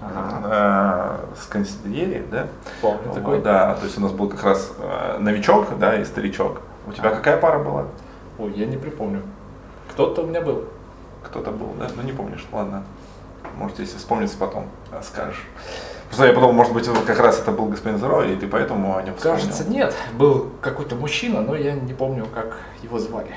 Ага. 0.00 1.20
Э, 1.32 1.40
с 1.40 1.46
консильери, 1.46 2.24
да? 2.30 2.48
Помню 2.82 3.00
вот, 3.06 3.14
такой. 3.14 3.40
Да, 3.40 3.74
то 3.74 3.84
есть 3.84 3.96
у 3.96 4.02
нас 4.02 4.12
был 4.12 4.28
как 4.28 4.42
раз 4.44 4.70
э, 4.78 5.18
новичок, 5.18 5.78
да, 5.78 5.98
и 5.98 6.04
старичок. 6.04 6.60
У 6.86 6.92
тебя 6.92 7.08
а. 7.08 7.14
какая 7.14 7.38
пара 7.38 7.58
была? 7.58 7.86
Ой, 8.38 8.52
я 8.52 8.66
не 8.66 8.76
припомню. 8.76 9.22
Кто-то 9.92 10.22
у 10.22 10.26
меня 10.26 10.42
был. 10.42 10.64
Кто-то 11.24 11.52
был, 11.52 11.72
да? 11.78 11.88
Ну 11.96 12.02
не 12.02 12.12
помнишь, 12.12 12.46
ладно. 12.52 12.84
Может, 13.56 13.78
если 13.78 13.96
вспомнится 13.96 14.36
потом, 14.36 14.66
скажешь. 15.02 15.42
Просто 16.08 16.26
я 16.26 16.32
подумал, 16.32 16.52
может 16.52 16.72
быть, 16.72 16.86
как 17.06 17.18
раз 17.18 17.40
это 17.40 17.52
был 17.52 17.66
господин 17.66 17.98
Зеро, 17.98 18.22
и 18.24 18.36
ты 18.36 18.46
поэтому 18.46 18.96
о 18.96 19.02
нем 19.02 19.14
вспомнил. 19.16 19.40
Кажется, 19.40 19.68
нет. 19.68 19.94
Был 20.14 20.50
какой-то 20.60 20.96
мужчина, 20.96 21.40
но 21.40 21.56
я 21.56 21.72
не 21.72 21.94
помню, 21.94 22.26
как 22.34 22.58
его 22.82 22.98
звали. 22.98 23.34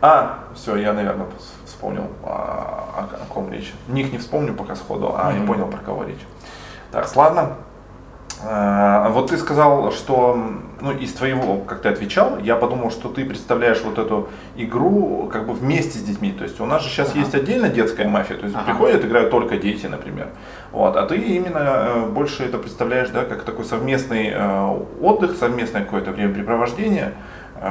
А, 0.00 0.44
все, 0.54 0.76
я, 0.76 0.92
наверное, 0.92 1.26
вспомнил, 1.66 2.06
о, 2.22 2.88
о, 2.96 3.22
о 3.22 3.32
ком 3.32 3.52
речь. 3.52 3.72
Ник 3.88 4.12
не 4.12 4.18
вспомню 4.18 4.54
пока 4.54 4.74
сходу, 4.74 5.14
а 5.14 5.30
mm-hmm. 5.30 5.40
не 5.40 5.46
понял, 5.46 5.66
про 5.66 5.78
кого 5.78 6.04
речь. 6.04 6.26
Так, 6.90 7.14
ладно. 7.16 7.56
А, 8.42 9.10
вот 9.10 9.28
ты 9.28 9.36
сказал, 9.36 9.92
что 9.92 10.38
ну, 10.80 10.92
из 10.92 11.12
твоего, 11.12 11.58
как 11.58 11.82
ты 11.82 11.90
отвечал, 11.90 12.38
я 12.38 12.56
подумал, 12.56 12.90
что 12.90 13.10
ты 13.10 13.26
представляешь 13.26 13.82
вот 13.82 13.98
эту 13.98 14.28
игру 14.56 15.28
как 15.30 15.46
бы 15.46 15.52
вместе 15.52 15.98
с 15.98 16.02
детьми. 16.02 16.32
То 16.32 16.44
есть 16.44 16.58
у 16.60 16.64
нас 16.64 16.82
же 16.82 16.88
сейчас 16.88 17.10
ага. 17.10 17.18
есть 17.18 17.34
отдельно 17.34 17.68
детская 17.68 18.08
мафия, 18.08 18.38
то 18.38 18.44
есть 18.44 18.56
ага. 18.56 18.64
приходят, 18.64 19.04
играют 19.04 19.30
только 19.30 19.58
дети, 19.58 19.86
например. 19.86 20.28
Вот, 20.72 20.96
а 20.96 21.04
ты 21.04 21.16
именно 21.16 21.58
э, 21.58 22.06
больше 22.06 22.44
это 22.44 22.56
представляешь, 22.56 23.10
да, 23.10 23.24
как 23.24 23.42
такой 23.42 23.66
совместный 23.66 24.30
э, 24.32 24.78
отдых, 25.02 25.36
совместное 25.36 25.84
какое-то 25.84 26.12
времяпрепровождение. 26.12 27.12
А, 27.12 27.16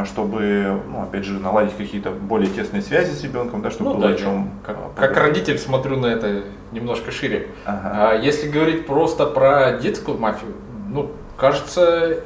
чтобы, 0.06 0.82
ну, 0.92 1.02
опять 1.02 1.26
же, 1.26 1.40
наладить 1.40 1.76
какие-то 1.76 2.12
более 2.12 2.50
тесные 2.50 2.82
связи 2.82 3.12
с 3.12 3.24
ребенком, 3.24 3.62
да, 3.62 3.72
чтобы 3.72 3.92
ну, 3.92 3.96
было 3.98 4.10
да, 4.10 4.16
о 4.16 4.18
чем. 4.18 4.52
Как, 4.66 4.78
как 4.96 5.18
родитель 5.18 5.58
смотрю 5.58 5.98
на 5.98 6.08
это 6.08 6.44
немножко 6.72 7.12
шире. 7.12 7.48
Ага. 7.66 8.12
А 8.12 8.16
если 8.16 8.50
говорить 8.50 8.86
просто 8.86 9.26
про 9.26 9.74
детскую 9.74 10.18
мафию, 10.20 10.52
ну, 10.90 11.12
кажется, 11.38 12.24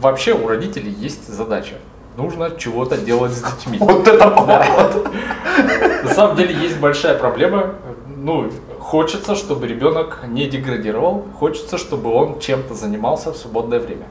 вообще 0.00 0.32
у 0.32 0.48
родителей 0.48 0.90
есть 0.90 1.28
задача. 1.28 1.76
Нужно 2.16 2.50
чего-то 2.56 2.96
делать 2.98 3.32
с 3.32 3.42
детьми. 3.42 3.78
Вот 3.80 4.08
это 4.08 4.28
поворот! 4.28 5.08
На 6.02 6.10
самом 6.10 6.36
деле 6.36 6.52
есть 6.52 6.80
большая 6.80 7.16
проблема. 7.16 7.74
Ну, 8.08 8.50
хочется, 8.80 9.36
чтобы 9.36 9.68
ребенок 9.68 10.24
не 10.26 10.46
деградировал, 10.46 11.24
хочется, 11.38 11.78
чтобы 11.78 12.10
он 12.10 12.40
чем-то 12.40 12.74
занимался 12.74 13.32
в 13.32 13.36
свободное 13.36 13.78
время. 13.78 14.06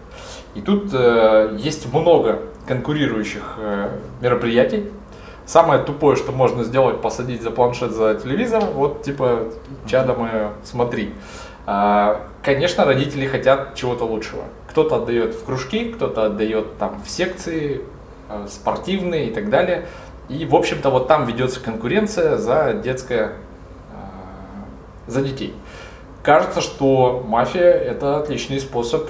И 0.58 0.62
тут 0.62 0.89
э, 0.91 1.56
есть 1.60 1.93
много 1.93 2.39
конкурирующих 2.65 3.58
э, 3.60 3.91
мероприятий. 4.22 4.86
Самое 5.46 5.84
тупое, 5.84 6.17
что 6.17 6.32
можно 6.32 6.63
сделать, 6.63 7.00
посадить 7.00 7.43
за 7.43 7.52
планшет 7.52 7.91
за 7.91 8.15
телевизор, 8.15 8.63
вот 8.74 9.04
типа, 9.04 9.50
чада 9.86 10.15
мое, 10.15 10.54
смотри. 10.63 11.13
А, 11.67 12.22
конечно, 12.41 12.86
родители 12.86 13.28
хотят 13.28 13.76
чего-то 13.76 14.06
лучшего. 14.06 14.46
Кто-то 14.72 14.96
отдает 14.96 15.36
в 15.36 15.46
кружки, 15.46 15.91
кто-то 15.91 16.26
отдает 16.26 16.80
там 16.80 17.04
в 17.06 17.10
секции, 17.10 17.84
э, 18.28 18.48
спортивные 18.50 19.28
и 19.28 19.34
так 19.34 19.52
далее. 19.52 19.86
И, 20.28 20.43
в 20.46 20.56
общем-то, 20.56 20.89
вот 20.89 21.08
там 21.08 21.26
ведется 21.26 21.60
конкуренция 21.60 22.38
за 22.38 22.74
детское, 22.74 23.26
э, 23.28 23.36
за 25.06 25.22
детей. 25.22 25.54
Кажется, 26.24 26.62
что 26.62 27.24
мафия 27.28 27.72
это 27.72 28.17
отличный 28.17 28.60
способ 28.60 29.08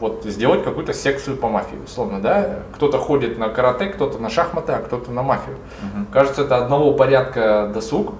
вот 0.00 0.24
сделать 0.24 0.64
какую-то 0.64 0.92
секцию 0.92 1.36
по 1.36 1.48
мафии, 1.48 1.76
условно, 1.84 2.20
да? 2.20 2.60
Кто-то 2.74 2.98
ходит 2.98 3.38
на 3.38 3.48
карате, 3.48 3.86
кто-то 3.86 4.18
на 4.18 4.28
шахматы, 4.28 4.72
а 4.72 4.78
кто-то 4.78 5.10
на 5.10 5.22
мафию. 5.22 5.56
Угу. 5.82 6.06
Кажется, 6.12 6.42
это 6.42 6.56
одного 6.56 6.92
порядка 6.94 7.70
досуг, 7.72 8.14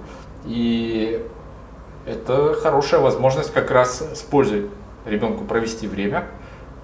и 0.44 1.24
это 2.06 2.54
хорошая 2.54 3.00
возможность 3.00 3.52
как 3.52 3.70
раз 3.70 4.00
с 4.14 4.22
пользой 4.22 4.68
ребенку 5.06 5.44
провести 5.44 5.86
время. 5.86 6.24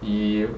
И 0.03 0.51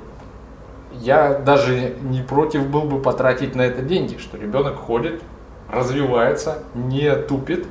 я 0.92 1.34
даже 1.34 1.94
не 2.02 2.22
против 2.22 2.66
был 2.68 2.82
бы 2.82 3.00
потратить 3.00 3.54
на 3.54 3.62
это 3.62 3.82
деньги, 3.82 4.18
что 4.18 4.36
ребенок 4.36 4.76
ходит, 4.76 5.22
развивается, 5.70 6.58
не 6.74 7.14
тупит 7.16 7.66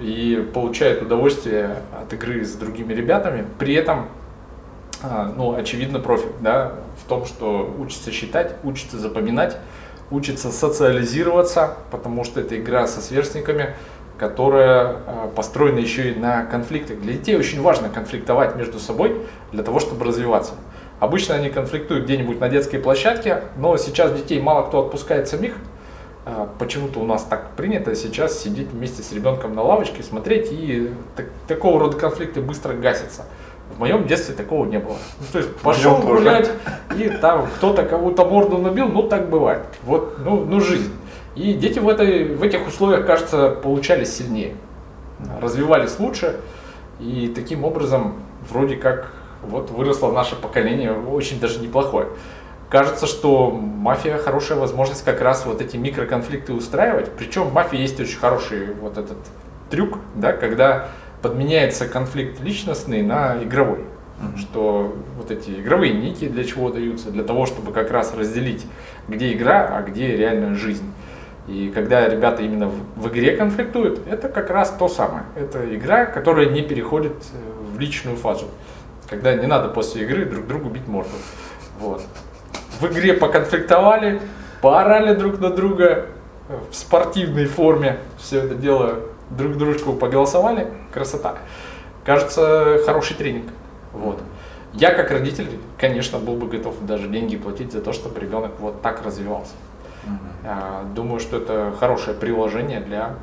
и 0.00 0.48
получает 0.54 1.02
удовольствие 1.02 1.76
от 2.00 2.12
игры 2.12 2.44
с 2.44 2.54
другими 2.54 2.92
ребятами, 2.92 3.44
при 3.58 3.74
этом 3.74 4.08
ну, 5.36 5.54
очевидно, 5.54 5.98
профи, 5.98 6.28
да, 6.40 6.72
в 7.04 7.08
том, 7.08 7.26
что 7.26 7.74
учится 7.78 8.10
считать, 8.10 8.54
учится 8.62 8.98
запоминать, 8.98 9.56
учится 10.10 10.52
социализироваться, 10.52 11.76
потому 11.90 12.24
что 12.24 12.40
это 12.40 12.58
игра 12.58 12.86
со 12.86 13.00
сверстниками, 13.00 13.74
которая 14.18 14.98
а, 15.06 15.32
построена 15.34 15.78
еще 15.78 16.12
и 16.12 16.14
на 16.14 16.44
конфликтах. 16.44 17.00
Для 17.00 17.14
детей 17.14 17.36
очень 17.36 17.60
важно 17.60 17.88
конфликтовать 17.88 18.54
между 18.54 18.78
собой 18.78 19.22
для 19.50 19.64
того, 19.64 19.80
чтобы 19.80 20.04
развиваться. 20.04 20.52
Обычно 21.00 21.34
они 21.34 21.50
конфликтуют 21.50 22.04
где-нибудь 22.04 22.38
на 22.38 22.48
детской 22.48 22.78
площадке, 22.78 23.42
но 23.56 23.76
сейчас 23.76 24.12
детей 24.12 24.40
мало 24.40 24.68
кто 24.68 24.84
отпускает 24.84 25.26
самих. 25.26 25.54
А, 26.24 26.48
почему-то 26.58 27.00
у 27.00 27.04
нас 27.04 27.24
так 27.24 27.50
принято 27.56 27.96
сейчас 27.96 28.38
сидеть 28.38 28.68
вместе 28.68 29.02
с 29.02 29.12
ребенком 29.12 29.56
на 29.56 29.62
лавочке, 29.62 30.04
смотреть, 30.04 30.52
и 30.52 30.92
так, 31.16 31.26
такого 31.48 31.80
рода 31.80 31.96
конфликты 31.96 32.40
быстро 32.40 32.74
гасятся. 32.74 33.24
В 33.76 33.80
моем 33.80 34.06
детстве 34.06 34.34
такого 34.34 34.66
не 34.66 34.78
было. 34.78 34.96
Ну, 35.20 35.26
то 35.32 35.38
есть 35.38 35.56
пошел 35.56 35.96
гулять, 35.98 36.50
и 36.96 37.08
там 37.08 37.46
кто-то 37.56 37.84
кого-то 37.84 38.24
морду 38.24 38.58
набил, 38.58 38.88
ну 38.88 39.02
так 39.04 39.28
бывает. 39.28 39.62
Вот, 39.84 40.18
ну, 40.24 40.44
ну 40.44 40.60
жизнь. 40.60 40.92
И 41.34 41.54
дети 41.54 41.78
в, 41.78 41.88
этой, 41.88 42.34
в 42.34 42.42
этих 42.42 42.66
условиях, 42.66 43.06
кажется, 43.06 43.48
получались 43.50 44.14
сильнее, 44.14 44.54
развивались 45.40 45.98
лучше, 45.98 46.40
и 47.00 47.32
таким 47.34 47.64
образом 47.64 48.14
вроде 48.50 48.76
как 48.76 49.12
вот 49.42 49.70
выросло 49.70 50.12
наше 50.12 50.36
поколение 50.36 50.92
очень 50.92 51.40
даже 51.40 51.58
неплохое. 51.60 52.08
Кажется, 52.68 53.06
что 53.06 53.50
мафия 53.50 54.16
хорошая 54.16 54.58
возможность 54.58 55.04
как 55.04 55.20
раз 55.20 55.44
вот 55.44 55.60
эти 55.60 55.76
микроконфликты 55.76 56.54
устраивать. 56.54 57.10
Причем 57.12 57.44
в 57.44 57.52
мафии 57.52 57.78
есть 57.78 58.00
очень 58.00 58.18
хороший 58.18 58.72
вот 58.80 58.96
этот 58.96 59.18
трюк, 59.68 59.98
да, 60.14 60.32
когда 60.32 60.88
подменяется 61.22 61.86
конфликт 61.86 62.40
личностный 62.40 63.02
на 63.02 63.42
игровой. 63.42 63.78
Mm-hmm. 63.78 64.38
Что 64.38 64.96
вот 65.16 65.30
эти 65.30 65.50
игровые 65.50 65.94
ники 65.94 66.28
для 66.28 66.44
чего 66.44 66.70
даются? 66.70 67.10
Для 67.10 67.24
того, 67.24 67.46
чтобы 67.46 67.72
как 67.72 67.90
раз 67.90 68.14
разделить, 68.14 68.66
где 69.08 69.32
игра, 69.32 69.68
а 69.72 69.82
где 69.82 70.16
реальная 70.16 70.54
жизнь. 70.54 70.92
И 71.48 71.72
когда 71.74 72.08
ребята 72.08 72.42
именно 72.42 72.68
в, 72.68 72.74
в 72.96 73.08
игре 73.08 73.36
конфликтуют, 73.36 74.06
это 74.06 74.28
как 74.28 74.50
раз 74.50 74.70
то 74.78 74.88
самое. 74.88 75.24
Это 75.34 75.74
игра, 75.74 76.06
которая 76.06 76.46
не 76.46 76.62
переходит 76.62 77.14
э, 77.32 77.74
в 77.74 77.80
личную 77.80 78.16
фазу. 78.16 78.46
Когда 79.08 79.34
не 79.34 79.46
надо 79.46 79.68
после 79.68 80.02
игры 80.02 80.24
друг 80.24 80.46
другу 80.46 80.68
бить 80.68 80.86
морду. 80.86 81.10
Вот. 81.80 82.02
В 82.80 82.86
игре 82.86 83.14
поконфликтовали, 83.14 84.20
поорали 84.60 85.14
друг 85.14 85.40
на 85.40 85.50
друга 85.50 86.06
в 86.70 86.74
спортивной 86.74 87.46
форме. 87.46 87.98
Все 88.18 88.38
это 88.38 88.54
дело 88.54 89.00
друг 89.36 89.56
дружку 89.56 89.92
поголосовали, 89.92 90.68
красота. 90.92 91.36
Кажется, 92.04 92.78
хороший 92.84 93.16
тренинг. 93.16 93.50
Вот. 93.92 94.20
Я 94.72 94.92
как 94.92 95.10
родитель, 95.10 95.48
конечно, 95.78 96.18
был 96.18 96.34
бы 96.34 96.46
готов 96.46 96.74
даже 96.86 97.08
деньги 97.08 97.36
платить 97.36 97.72
за 97.72 97.80
то, 97.80 97.92
чтобы 97.92 98.18
ребенок 98.20 98.52
вот 98.58 98.80
так 98.82 99.04
развивался. 99.04 99.52
Угу. 100.04 100.94
Думаю, 100.94 101.20
что 101.20 101.36
это 101.36 101.74
хорошее 101.78 102.16
приложение 102.16 102.80
для 102.80 103.16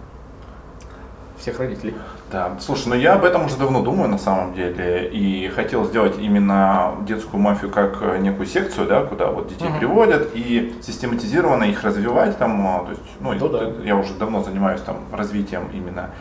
всех 1.40 1.60
родителей. 1.60 1.96
Да, 2.32 2.52
слушай, 2.60 2.88
ну 2.90 2.96
я 2.96 3.14
об 3.14 3.24
этом 3.24 3.46
уже 3.46 3.58
давно 3.58 3.82
думаю 3.82 4.10
на 4.10 4.18
самом 4.18 4.54
деле 4.54 5.10
и 5.12 5.48
хотел 5.50 5.86
сделать 5.86 6.20
именно 6.20 6.96
детскую 7.08 7.42
мафию 7.42 7.72
как 7.72 7.98
э, 8.02 8.18
некую 8.20 8.46
секцию, 8.46 8.88
да, 8.88 9.04
куда 9.04 9.28
вот 9.28 9.48
детей 9.48 9.68
угу. 9.68 9.80
приводят 9.80 10.30
и 10.34 10.76
систематизированно 10.82 11.64
их 11.64 11.84
развивать 11.84 12.38
там, 12.38 12.68
а, 12.68 12.80
то 12.84 12.90
есть, 12.92 13.02
ну, 13.20 13.34
ну 13.34 13.50
да. 13.50 13.72
я 13.84 13.96
уже 13.96 14.14
давно 14.14 14.44
занимаюсь 14.44 14.82
там 14.82 14.98
развитием 15.12 15.70
именно 15.74 16.12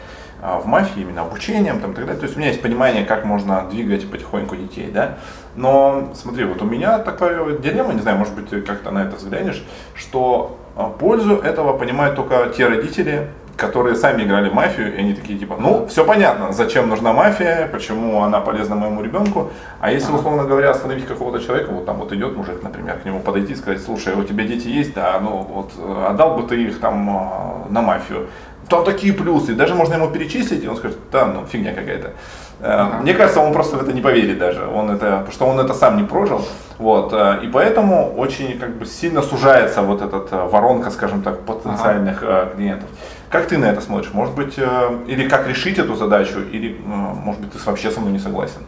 а, 0.40 0.60
в 0.60 0.66
мафии, 0.66 1.02
именно 1.02 1.22
обучением 1.22 1.80
там, 1.80 1.92
и 1.92 1.94
так 1.94 2.06
далее. 2.06 2.20
То 2.20 2.26
есть 2.26 2.36
у 2.36 2.38
меня 2.38 2.50
есть 2.50 2.62
понимание, 2.62 3.04
как 3.04 3.24
можно 3.24 3.66
двигать 3.70 4.08
потихоньку 4.08 4.54
детей, 4.54 4.88
да. 4.92 5.18
Но 5.56 6.12
смотри, 6.14 6.44
вот 6.44 6.62
у 6.62 6.64
меня 6.64 7.00
такая 7.00 7.58
дилемма, 7.58 7.92
не 7.92 8.00
знаю, 8.00 8.18
может 8.18 8.34
быть, 8.34 8.48
ты 8.48 8.62
как-то 8.62 8.92
на 8.92 9.02
это 9.02 9.16
взглянешь, 9.16 9.64
что 9.94 10.56
а, 10.76 10.90
пользу 10.90 11.36
этого 11.36 11.76
понимают 11.76 12.14
только 12.14 12.52
те 12.56 12.68
родители, 12.68 13.30
которые 13.58 13.96
сами 13.96 14.22
играли 14.22 14.48
в 14.48 14.54
мафию, 14.54 14.94
и 14.94 15.00
они 15.00 15.14
такие 15.14 15.36
типа, 15.36 15.56
ну, 15.58 15.84
все 15.88 16.04
понятно, 16.04 16.52
зачем 16.52 16.88
нужна 16.88 17.12
мафия, 17.12 17.66
почему 17.66 18.22
она 18.22 18.40
полезна 18.40 18.76
моему 18.76 19.02
ребенку. 19.02 19.50
А 19.80 19.90
если, 19.90 20.12
условно 20.12 20.44
говоря, 20.44 20.70
остановить 20.70 21.06
какого-то 21.06 21.44
человека, 21.44 21.72
вот 21.72 21.84
там 21.84 21.96
вот 21.98 22.12
идет 22.12 22.36
мужик, 22.36 22.62
например, 22.62 23.00
к 23.00 23.04
нему 23.04 23.18
подойти 23.18 23.54
и 23.54 23.56
сказать, 23.56 23.82
слушай, 23.82 24.14
у 24.14 24.22
тебя 24.22 24.44
дети 24.44 24.68
есть, 24.68 24.94
да, 24.94 25.18
ну 25.20 25.44
вот 25.52 25.72
э, 25.76 26.06
отдал 26.08 26.36
бы 26.36 26.46
ты 26.46 26.62
их 26.62 26.78
там 26.78 27.66
э, 27.68 27.72
на 27.72 27.82
мафию. 27.82 28.28
Там 28.68 28.84
такие 28.84 29.12
плюсы, 29.12 29.54
даже 29.54 29.74
можно 29.74 29.94
ему 29.94 30.08
перечислить, 30.08 30.62
и 30.62 30.68
он 30.68 30.76
скажет, 30.76 30.98
да, 31.10 31.26
ну 31.26 31.44
фигня 31.44 31.74
какая-то. 31.74 32.12
Ага. 32.60 32.98
Мне 33.02 33.14
кажется, 33.14 33.40
он 33.40 33.52
просто 33.52 33.76
в 33.76 33.82
это 33.82 33.92
не 33.92 34.00
поверит 34.00 34.38
даже, 34.38 34.66
он 34.66 34.90
это, 34.90 35.26
что 35.32 35.46
он 35.46 35.58
это 35.58 35.74
сам 35.74 35.96
не 35.96 36.04
прожил. 36.04 36.42
Вот, 36.78 37.12
э, 37.12 37.40
и 37.42 37.48
поэтому 37.48 38.14
очень 38.16 38.56
как 38.56 38.76
бы 38.76 38.86
сильно 38.86 39.20
сужается 39.20 39.82
вот 39.82 40.00
эта 40.00 40.44
воронка, 40.46 40.90
скажем 40.90 41.22
так, 41.22 41.40
потенциальных 41.40 42.22
ага. 42.22 42.50
клиентов. 42.54 42.88
Как 43.30 43.46
ты 43.46 43.58
на 43.58 43.66
это 43.66 43.80
смотришь? 43.80 44.12
Может 44.12 44.34
быть, 44.34 44.58
или 44.58 45.28
как 45.28 45.46
решить 45.46 45.78
эту 45.78 45.94
задачу, 45.94 46.40
или, 46.40 46.78
может 46.84 47.40
быть, 47.42 47.52
ты 47.52 47.58
вообще 47.64 47.90
со 47.90 48.00
мной 48.00 48.12
не 48.12 48.18
согласен? 48.18 48.62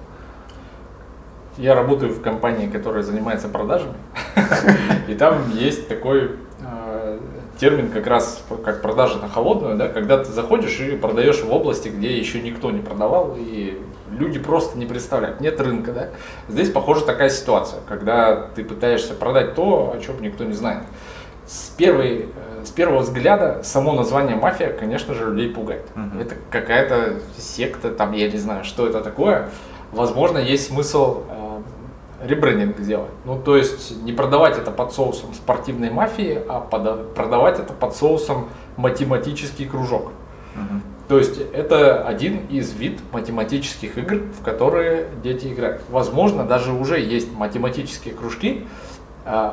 Я 1.56 1.74
работаю 1.74 2.12
в 2.12 2.20
компании, 2.20 2.68
которая 2.68 3.02
занимается 3.02 3.48
продажами, 3.48 3.94
и 5.08 5.14
там 5.14 5.50
есть 5.52 5.88
такой 5.88 6.36
термин 7.60 7.90
как 7.90 8.06
раз 8.06 8.42
как 8.64 8.80
продажа 8.80 9.18
на 9.18 9.28
холодную, 9.28 9.76
да, 9.76 9.88
когда 9.88 10.16
ты 10.18 10.32
заходишь 10.32 10.80
и 10.80 10.96
продаешь 10.96 11.42
в 11.42 11.52
области, 11.52 11.88
где 11.88 12.16
еще 12.18 12.40
никто 12.40 12.70
не 12.70 12.80
продавал, 12.80 13.36
и 13.38 13.78
люди 14.10 14.38
просто 14.38 14.78
не 14.78 14.86
представляют, 14.86 15.40
нет 15.40 15.60
рынка. 15.60 15.92
Да? 15.92 16.08
Здесь, 16.48 16.70
похоже, 16.70 17.04
такая 17.04 17.28
ситуация, 17.28 17.80
когда 17.86 18.48
ты 18.54 18.64
пытаешься 18.64 19.12
продать 19.12 19.54
то, 19.54 19.94
о 19.94 20.00
чем 20.00 20.22
никто 20.22 20.44
не 20.44 20.54
знает. 20.54 20.84
С, 21.50 21.70
первой, 21.76 22.28
э, 22.32 22.64
с 22.64 22.70
первого 22.70 23.00
взгляда 23.00 23.62
само 23.64 23.92
название 23.92 24.36
мафия, 24.36 24.72
конечно 24.72 25.14
же, 25.14 25.26
людей 25.26 25.52
пугает. 25.52 25.84
Угу. 25.96 26.20
Это 26.20 26.36
какая-то 26.48 27.16
секта, 27.38 27.90
там, 27.90 28.12
я 28.12 28.30
не 28.30 28.38
знаю, 28.38 28.62
что 28.62 28.86
это 28.86 29.00
такое. 29.00 29.48
Возможно, 29.90 30.38
есть 30.38 30.68
смысл 30.68 31.24
э, 31.28 32.28
ребрендинг 32.28 32.78
сделать. 32.78 33.10
Ну, 33.24 33.36
то 33.36 33.56
есть 33.56 34.00
не 34.04 34.12
продавать 34.12 34.58
это 34.58 34.70
под 34.70 34.92
соусом 34.92 35.34
спортивной 35.34 35.90
мафии, 35.90 36.40
а 36.48 36.60
под, 36.60 37.14
продавать 37.14 37.58
это 37.58 37.72
под 37.72 37.96
соусом 37.96 38.48
математический 38.76 39.66
кружок. 39.66 40.12
Угу. 40.54 40.80
То 41.08 41.18
есть 41.18 41.40
это 41.52 42.04
один 42.04 42.46
из 42.46 42.72
вид 42.72 43.00
математических 43.10 43.98
игр, 43.98 44.22
в 44.38 44.44
которые 44.44 45.08
дети 45.24 45.48
играют. 45.48 45.82
Возможно, 45.88 46.44
даже 46.44 46.72
уже 46.72 47.00
есть 47.00 47.32
математические 47.32 48.14
кружки, 48.14 48.68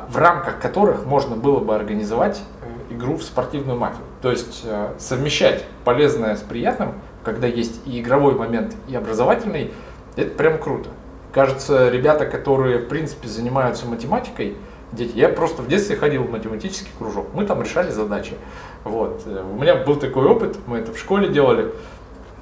в 0.08 0.16
рамках 0.16 0.60
которых 0.60 1.06
можно 1.06 1.36
было 1.36 1.60
бы 1.60 1.74
организовать 1.74 2.42
э, 2.62 2.94
игру 2.94 3.16
в 3.16 3.22
спортивную 3.22 3.78
мафию. 3.78 4.04
То 4.22 4.30
есть 4.30 4.62
э, 4.64 4.94
совмещать 4.98 5.64
полезное 5.84 6.36
с 6.36 6.40
приятным, 6.40 6.94
когда 7.24 7.46
есть 7.46 7.80
и 7.86 8.00
игровой 8.00 8.34
момент, 8.34 8.74
и 8.88 8.94
образовательный, 8.94 9.72
это 10.16 10.30
прям 10.30 10.58
круто 10.58 10.90
кажется, 11.32 11.88
ребята, 11.88 12.26
которые, 12.26 12.78
в 12.78 12.88
принципе, 12.88 13.28
занимаются 13.28 13.86
математикой, 13.86 14.56
дети, 14.92 15.12
я 15.16 15.28
просто 15.28 15.62
в 15.62 15.68
детстве 15.68 15.96
ходил 15.96 16.24
в 16.24 16.30
математический 16.30 16.90
кружок, 16.98 17.28
мы 17.34 17.44
там 17.44 17.62
решали 17.62 17.90
задачи. 17.90 18.34
Вот. 18.84 19.22
У 19.26 19.60
меня 19.60 19.76
был 19.76 19.96
такой 19.96 20.26
опыт, 20.26 20.58
мы 20.66 20.78
это 20.78 20.92
в 20.92 20.98
школе 20.98 21.28
делали. 21.28 21.72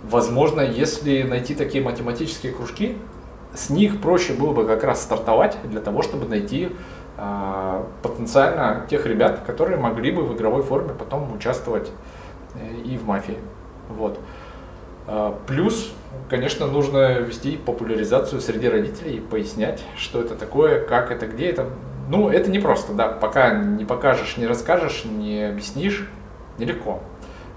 Возможно, 0.03 0.61
если 0.61 1.23
найти 1.23 1.55
такие 1.55 1.83
математические 1.83 2.53
кружки, 2.53 2.97
с 3.55 3.71
них 3.71 4.01
проще 4.01 4.35
было 4.35 4.53
бы 4.53 4.67
как 4.67 4.85
раз 4.85 5.03
стартовать 5.03 5.57
для 5.65 5.81
того, 5.81 6.03
чтобы 6.03 6.27
найти 6.27 6.67
э, 6.67 6.69
потенциально 8.03 8.87
тех 8.89 9.07
ребят, 9.07 9.41
которые 9.47 9.79
могли 9.79 10.11
бы 10.11 10.23
в 10.23 10.37
игровой 10.37 10.63
форме 10.63 10.91
потом 10.99 11.35
участвовать 11.35 11.91
э, 12.55 12.83
и 12.85 12.99
в 12.99 13.07
мафии. 13.07 13.39
Вот. 13.89 14.19
Э, 15.07 15.33
плюс 15.47 15.93
конечно, 16.29 16.67
нужно 16.67 17.19
вести 17.21 17.57
популяризацию 17.57 18.41
среди 18.41 18.69
родителей, 18.69 19.21
пояснять, 19.21 19.83
что 19.97 20.21
это 20.21 20.35
такое, 20.35 20.85
как 20.85 21.11
это, 21.11 21.27
где 21.27 21.47
это. 21.47 21.67
Ну, 22.09 22.29
это 22.29 22.51
не 22.51 22.59
просто, 22.59 22.93
да, 22.93 23.09
пока 23.09 23.51
не 23.51 23.85
покажешь, 23.85 24.37
не 24.37 24.47
расскажешь, 24.47 25.05
не 25.05 25.49
объяснишь, 25.49 26.09
нелегко. 26.59 27.01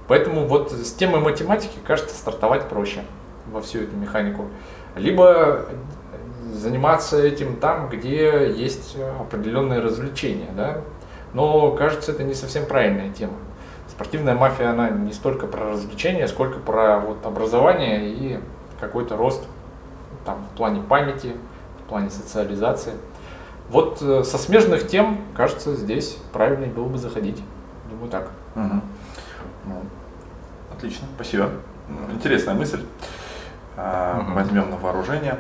Поэтому 0.08 0.48
вот 0.48 0.72
с 0.72 0.92
темой 0.94 1.22
математики, 1.22 1.78
кажется, 1.86 2.16
стартовать 2.16 2.68
проще 2.68 3.02
во 3.52 3.62
всю 3.62 3.84
эту 3.84 3.96
механику. 3.96 4.46
Либо 4.96 5.66
заниматься 6.54 7.22
этим 7.22 7.58
там, 7.58 7.90
где 7.90 8.52
есть 8.52 8.98
определенные 9.20 9.80
развлечения, 9.80 10.50
да. 10.56 10.82
Но, 11.34 11.72
кажется, 11.72 12.12
это 12.12 12.24
не 12.24 12.34
совсем 12.34 12.66
правильная 12.66 13.12
тема. 13.12 13.34
Спортивная 13.88 14.36
мафия, 14.36 14.70
она 14.70 14.90
не 14.90 15.14
столько 15.14 15.48
про 15.48 15.72
развлечения, 15.72 16.28
сколько 16.28 16.60
про 16.60 17.00
вот 17.00 17.26
образование 17.26 18.10
и 18.10 18.40
какой-то 18.80 19.18
рост 19.18 19.44
там, 20.26 20.46
в 20.54 20.58
плане 20.58 20.82
памяти, 20.82 21.36
в 21.84 21.90
плане 21.90 22.10
социализации. 22.10 22.94
Вот 23.70 24.02
э, 24.02 24.24
со 24.24 24.38
смежных 24.38 24.88
тем, 24.88 25.20
кажется, 25.36 25.76
здесь 25.76 26.18
правильно 26.34 26.66
было 26.68 26.88
бы 26.88 26.98
заходить. 26.98 27.42
Думаю, 27.90 28.10
так. 28.10 28.30
Угу. 28.56 28.82
Ну, 29.66 29.82
отлично, 30.76 31.08
спасибо. 31.16 31.50
Интересная 32.12 32.56
мысль. 32.56 32.84
Угу. 33.78 34.34
Возьмем 34.34 34.70
на 34.72 34.78
вооружение. 34.78 35.38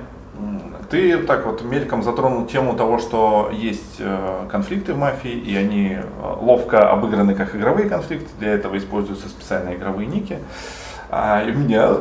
Ты 0.89 1.19
так 1.19 1.45
вот 1.45 1.63
мельком 1.63 2.01
затронул 2.01 2.47
тему 2.47 2.75
того, 2.75 2.97
что 2.97 3.51
есть 3.53 3.97
э, 3.99 4.47
конфликты 4.49 4.93
в 4.93 4.97
мафии, 4.97 5.31
и 5.31 5.55
они 5.55 5.99
э, 5.99 6.03
ловко 6.41 6.89
обыграны 6.89 7.35
как 7.35 7.55
игровые 7.55 7.87
конфликты. 7.87 8.27
Для 8.39 8.53
этого 8.53 8.75
используются 8.75 9.29
специальные 9.29 9.75
игровые 9.75 10.07
ники. 10.07 10.39
А, 11.11 11.43
и 11.43 11.51
у 11.51 11.59
меня 11.59 11.95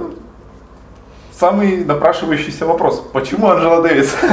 самый 1.32 1.84
напрашивающийся 1.84 2.64
вопрос. 2.64 3.06
Почему 3.12 3.48
Анжела 3.48 3.82
Дэвис? 3.82 4.16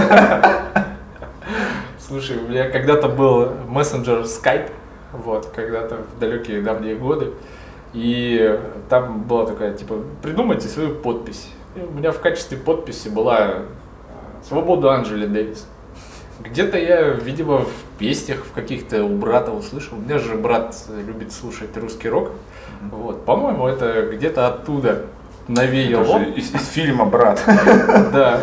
Слушай, 1.99 2.37
у 2.37 2.47
меня 2.47 2.69
когда-то 2.69 3.09
был 3.09 3.49
мессенджер 3.67 4.21
Skype, 4.21 4.71
вот, 5.11 5.51
когда-то 5.53 5.97
в 6.15 6.19
далекие 6.19 6.61
давние 6.61 6.95
годы. 6.95 7.33
И 7.93 8.57
там 8.89 9.23
была 9.23 9.45
такая, 9.45 9.73
типа, 9.73 9.99
придумайте 10.21 10.69
свою 10.69 10.95
подпись. 10.95 11.49
И 11.75 11.81
у 11.81 11.91
меня 11.91 12.11
в 12.11 12.19
качестве 12.19 12.57
подписи 12.57 13.09
была 13.09 13.63
«Свободу 14.47 14.89
Анжели 14.89 15.25
Дэвис». 15.25 15.67
Где-то 16.39 16.77
я, 16.77 17.01
видимо, 17.10 17.60
в 17.60 17.71
песнях 17.97 18.45
в 18.45 18.51
каких-то 18.51 19.03
у 19.03 19.17
брата 19.17 19.51
услышал. 19.51 19.97
У 19.97 20.01
меня 20.01 20.19
же 20.19 20.36
брат 20.36 20.75
любит 20.89 21.31
слушать 21.31 21.75
русский 21.77 22.10
рок. 22.10 22.31
Вот, 22.91 23.25
по-моему, 23.25 23.67
это 23.67 24.10
где-то 24.12 24.47
оттуда 24.47 25.05
навеял. 25.47 26.01
Это 26.03 26.19
же 26.19 26.31
из, 26.31 26.53
из 26.53 26.67
фильма 26.67 27.05
«Брат». 27.05 27.41
Да, 28.13 28.39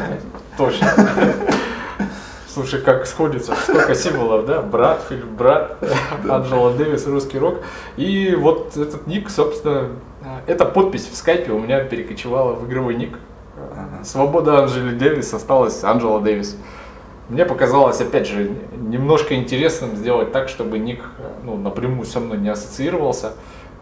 точно. 0.57 0.89
Слушай, 2.49 2.81
как 2.81 3.07
сходится, 3.07 3.55
сколько 3.55 3.95
символов, 3.95 4.47
да? 4.47 4.61
Брат, 4.61 5.05
фильм 5.09 5.37
«Брат», 5.37 5.79
Анджела 6.29 6.73
Дэвис, 6.73 7.07
русский 7.07 7.39
рок. 7.39 7.61
И 7.97 8.35
вот 8.35 8.77
этот 8.77 9.07
ник, 9.07 9.31
собственно, 9.31 9.89
эта 10.47 10.65
подпись 10.65 11.07
в 11.07 11.17
скайпе 11.17 11.53
у 11.53 11.59
меня 11.59 11.85
перекочевала 11.85 12.55
в 12.55 12.67
игровой 12.67 12.95
ник. 12.95 13.19
Свобода 14.05 14.63
Анджели 14.63 14.95
Дэвис 14.95 15.33
осталась 15.35 15.85
Анджела 15.85 16.21
Дэвис. 16.21 16.57
Мне 17.29 17.45
показалось, 17.45 18.01
опять 18.01 18.27
же, 18.27 18.51
немножко 18.77 19.35
интересным 19.35 19.97
сделать 19.97 20.33
так, 20.33 20.49
чтобы 20.49 20.79
ник 20.79 21.03
ну, 21.45 21.57
напрямую 21.57 22.05
со 22.05 22.21
мной 22.21 22.39
не 22.39 22.49
ассоциировался. 22.49 23.33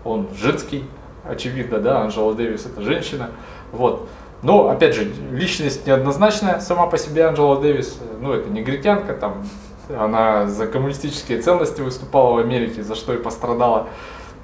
Он 0.04 0.28
женский, 0.36 0.84
очевидно, 1.24 1.78
да, 1.78 2.02
Анжела 2.02 2.34
Дэвис 2.34 2.66
это 2.66 2.82
женщина, 2.82 3.30
вот. 3.72 4.08
Но, 4.42 4.68
опять 4.68 4.94
же, 4.94 5.10
личность 5.32 5.86
неоднозначная 5.86 6.60
сама 6.60 6.86
по 6.86 6.96
себе 6.96 7.26
Анжела 7.26 7.60
Дэвис, 7.60 7.98
ну, 8.20 8.32
это 8.32 8.48
негритянка, 8.48 9.14
там, 9.14 9.44
она 9.88 10.46
за 10.46 10.66
коммунистические 10.66 11.40
ценности 11.42 11.80
выступала 11.80 12.34
в 12.34 12.38
Америке, 12.38 12.82
за 12.82 12.94
что 12.94 13.12
и 13.12 13.18
пострадала. 13.18 13.88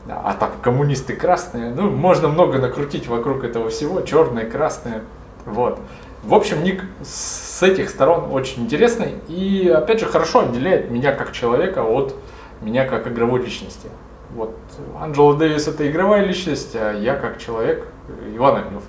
А 0.08 0.34
так, 0.38 0.60
коммунисты 0.62 1.16
красные, 1.16 1.70
ну, 1.74 1.90
можно 1.90 2.28
много 2.28 2.58
накрутить 2.58 3.08
вокруг 3.08 3.42
этого 3.42 3.70
всего, 3.70 4.02
черные, 4.02 4.44
красные, 4.46 5.02
вот. 5.46 5.80
В 6.22 6.34
общем, 6.34 6.62
ник 6.64 6.82
с 7.02 7.62
этих 7.62 7.88
сторон 7.88 8.32
очень 8.32 8.64
интересный 8.64 9.14
и, 9.28 9.68
опять 9.68 10.00
же, 10.00 10.06
хорошо 10.06 10.40
отделяет 10.40 10.90
меня 10.90 11.12
как 11.12 11.32
человека 11.32 11.84
от 11.84 12.14
меня 12.60 12.84
как 12.84 13.06
игровой 13.06 13.42
личности. 13.42 13.88
Вот 14.34 14.56
Анджела 15.00 15.36
Дэвис 15.36 15.68
это 15.68 15.88
игровая 15.88 16.24
личность, 16.24 16.74
а 16.74 16.92
я 16.92 17.14
как 17.14 17.38
человек 17.38 17.86
Иван 18.34 18.56
Огнев. 18.56 18.82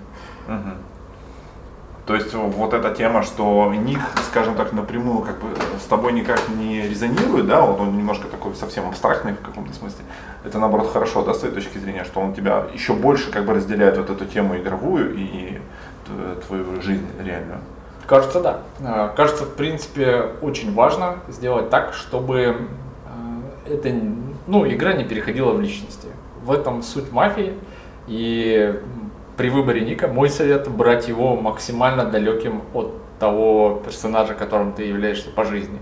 Угу. 0.47 0.71
То 2.07 2.15
есть 2.15 2.33
вот 2.33 2.73
эта 2.73 2.91
тема, 2.91 3.21
что 3.21 3.71
ник, 3.73 3.99
скажем 4.29 4.55
так, 4.55 4.71
напрямую 4.71 5.19
как 5.23 5.35
бы 5.39 5.49
с 5.77 5.85
тобой 5.85 6.13
никак 6.13 6.41
не 6.57 6.81
резонирует, 6.81 7.47
да, 7.47 7.61
вот 7.61 7.81
он 7.81 7.97
немножко 7.97 8.27
такой 8.27 8.55
совсем 8.55 8.87
абстрактный 8.87 9.33
в 9.33 9.41
каком-то 9.41 9.73
смысле. 9.73 10.05
Это 10.45 10.57
наоборот 10.57 10.89
хорошо, 10.93 11.23
да, 11.23 11.33
с 11.33 11.39
той 11.39 11.51
точки 11.51 11.77
зрения, 11.77 12.05
что 12.05 12.21
он 12.21 12.33
тебя 12.33 12.65
еще 12.73 12.93
больше 12.93 13.29
как 13.29 13.45
бы 13.45 13.53
разделяет 13.53 13.97
вот 13.97 14.09
эту 14.09 14.25
тему 14.25 14.55
игровую 14.57 15.15
и 15.17 15.59
твою 16.47 16.81
жизнь 16.81 17.05
реальную. 17.23 17.59
Кажется, 18.05 18.41
да. 18.41 18.59
А, 18.83 19.09
кажется, 19.09 19.43
в 19.43 19.53
принципе, 19.55 20.27
очень 20.41 20.73
важно 20.73 21.17
сделать 21.27 21.69
так, 21.69 21.93
чтобы 21.93 22.55
а, 23.05 23.69
это 23.69 23.93
ну, 24.47 24.65
игра 24.67 24.93
не 24.93 25.03
переходила 25.03 25.51
в 25.51 25.61
личности. 25.61 26.07
В 26.43 26.51
этом 26.51 26.81
суть 26.83 27.11
мафии. 27.11 27.53
И 28.07 28.79
при 29.35 29.49
выборе 29.49 29.81
ника 29.81 30.07
мой 30.07 30.29
совет 30.29 30.69
брать 30.69 31.09
его 31.09 31.35
максимально 31.35 32.05
далеким 32.05 32.61
от 32.73 32.93
того 33.19 33.81
персонажа, 33.83 34.33
которым 34.33 34.71
ты 34.71 34.83
являешься 34.83 35.29
по 35.29 35.43
жизни. 35.43 35.79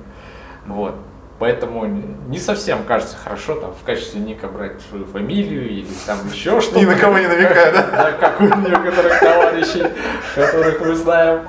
Вот. 0.65 0.95
Поэтому 1.38 1.86
не 1.86 2.40
совсем 2.40 2.84
кажется 2.84 3.18
хорошо 3.22 3.56
там 3.56 3.74
в 3.74 3.84
качестве 3.84 4.22
ника 4.22 4.48
брать 4.48 4.80
свою 4.90 5.06
фамилию 5.06 5.70
или 5.70 5.88
там 6.06 6.18
еще 6.32 6.62
что-то. 6.62 6.80
Ни 6.80 6.86
на 6.86 6.96
кого 6.96 7.20
не 7.20 7.28
намекая, 7.28 7.74
да? 7.74 7.88
Да, 7.92 8.12
как 8.14 8.40
у 8.40 8.46
некоторых 8.46 9.20
товарищей, 9.20 9.84
которых 10.34 10.80
мы 10.80 10.96
знаем. 10.96 11.42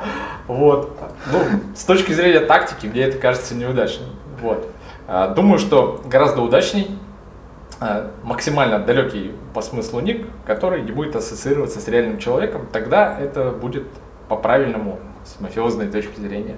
Вот. 0.49 0.99
Ну, 1.31 1.41
с 1.77 1.85
точки 1.85 2.13
зрения 2.13 2.41
тактики, 2.41 2.87
мне 2.87 3.03
это 3.03 3.19
кажется 3.19 3.55
неудачным. 3.55 4.09
Вот. 4.41 4.69
А, 5.07 5.29
думаю, 5.29 5.61
что 5.61 6.03
гораздо 6.05 6.43
удачней 6.43 6.99
а, 7.79 8.11
максимально 8.25 8.81
далекий 8.81 9.33
по 9.55 9.63
смыслу 9.63 10.01
ник, 10.01 10.27
который 10.47 10.83
не 10.83 10.91
будет 10.91 11.15
ассоциироваться 11.15 11.81
с 11.81 11.87
реальным 11.87 12.19
человеком, 12.19 12.67
тогда 12.73 13.17
это 13.19 13.51
будет 13.51 13.87
по-правильному, 14.29 14.99
с 15.25 15.41
мафиозной 15.41 15.87
точки 15.87 16.19
зрения. 16.21 16.57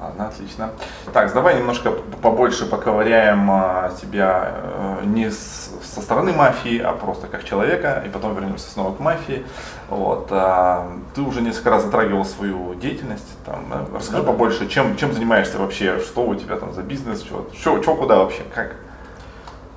Ладно, 0.00 0.28
отлично. 0.28 0.70
Так, 1.12 1.30
давай 1.34 1.58
немножко 1.58 1.90
побольше 2.22 2.64
поковыряем 2.64 3.50
а, 3.50 3.92
тебя 4.00 4.52
э, 4.54 5.04
не 5.04 5.30
с, 5.30 5.70
со 5.82 6.00
стороны 6.00 6.32
мафии, 6.32 6.78
а 6.78 6.92
просто 6.92 7.26
как 7.26 7.44
человека, 7.44 8.02
и 8.06 8.08
потом 8.08 8.34
вернемся 8.34 8.70
снова 8.70 8.94
к 8.96 9.00
мафии. 9.00 9.44
Вот, 9.90 10.28
а, 10.30 10.90
ты 11.14 11.20
уже 11.20 11.42
несколько 11.42 11.68
раз 11.68 11.84
затрагивал 11.84 12.24
свою 12.24 12.74
деятельность. 12.76 13.28
Там, 13.44 13.66
да? 13.68 13.84
Расскажи 13.94 14.22
да. 14.22 14.32
побольше, 14.32 14.68
чем, 14.68 14.96
чем 14.96 15.12
занимаешься 15.12 15.58
вообще, 15.58 16.00
что 16.00 16.24
у 16.24 16.34
тебя 16.34 16.56
там 16.56 16.72
за 16.72 16.82
бизнес, 16.82 17.22
что, 17.22 17.50
что 17.52 17.94
куда 17.94 18.20
вообще, 18.20 18.42
как? 18.54 18.76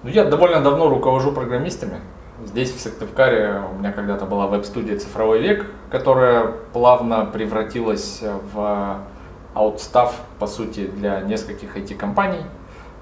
Ну, 0.04 0.10
я 0.10 0.24
довольно 0.24 0.62
давно 0.62 0.88
руковожу 0.88 1.34
программистами. 1.34 2.00
Здесь, 2.46 2.74
в 2.74 2.80
Сыктывкаре, 2.80 3.62
у 3.74 3.80
меня 3.80 3.92
когда-то 3.92 4.26
была 4.26 4.48
веб-студия 4.48 4.98
«Цифровой 4.98 5.42
век», 5.42 5.66
которая 5.92 6.48
плавно 6.72 7.26
превратилась 7.26 8.22
в 8.54 9.02
аутстав, 9.54 10.16
по 10.40 10.48
сути, 10.48 10.88
для 10.88 11.22
нескольких 11.22 11.78
IT-компаний. 11.78 12.42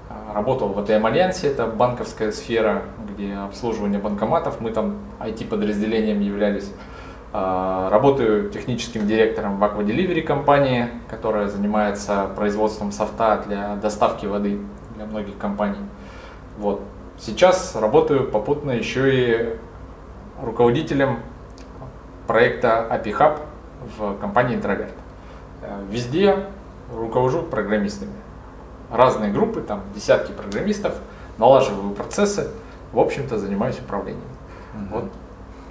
А, 0.08 0.34
работал 0.34 0.68
в 0.68 0.78
ATM 0.78 1.06
Альянсе, 1.06 1.48
это 1.48 1.66
банковская 1.66 2.32
сфера, 2.32 2.82
где 3.08 3.34
обслуживание 3.34 3.98
банкоматов, 3.98 4.60
мы 4.60 4.70
там 4.70 4.98
IT-подразделением 5.20 6.20
являлись. 6.20 6.70
А, 7.32 7.88
работаю 7.90 8.50
техническим 8.50 9.06
директором 9.06 9.58
в 9.58 9.64
Aqua 9.64 9.84
Delivery 9.84 10.20
компании, 10.20 10.88
которая 11.08 11.48
занимается 11.48 12.26
производством 12.36 12.92
софта 12.92 13.42
для 13.46 13.76
доставки 13.76 14.26
воды 14.26 14.60
для 14.96 15.06
многих 15.06 15.38
компаний. 15.38 15.78
Вот. 16.58 16.82
Сейчас 17.18 17.74
работаю 17.76 18.28
попутно 18.30 18.72
еще 18.72 19.14
и 19.14 19.56
руководителем 20.42 21.20
проекта 22.26 22.86
API 22.90 23.18
Hub 23.18 23.38
в 23.96 24.18
компании 24.18 24.58
Introvert. 24.58 24.92
Везде 25.88 26.46
руковожу 26.94 27.42
программистами. 27.42 28.12
Разные 28.90 29.32
группы, 29.32 29.60
там 29.60 29.82
десятки 29.94 30.32
программистов, 30.32 30.94
налаживаю 31.38 31.94
процессы, 31.94 32.50
в 32.92 32.98
общем-то 32.98 33.38
занимаюсь 33.38 33.78
управлением. 33.78 34.22
Угу. 34.74 34.94
Вот. 34.94 35.12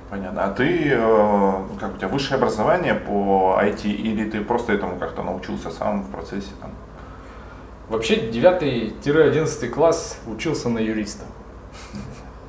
Понятно. 0.10 0.44
А 0.44 0.52
ты, 0.52 0.92
э, 0.92 1.54
как 1.80 1.94
у 1.94 1.98
тебя 1.98 2.10
высшее 2.10 2.38
образование 2.38 2.96
по 2.96 3.58
IT 3.62 3.84
или 3.86 4.30
ты 4.30 4.42
просто 4.42 4.74
этому 4.74 4.98
как-то 4.98 5.24
научился 5.24 5.70
сам 5.72 6.04
в 6.04 6.10
процессе? 6.10 6.52
Там? 6.60 6.72
Вообще 7.88 8.30
9-11 8.30 9.70
класс 9.70 10.20
учился 10.28 10.70
на 10.70 10.80
юриста. 10.80 11.24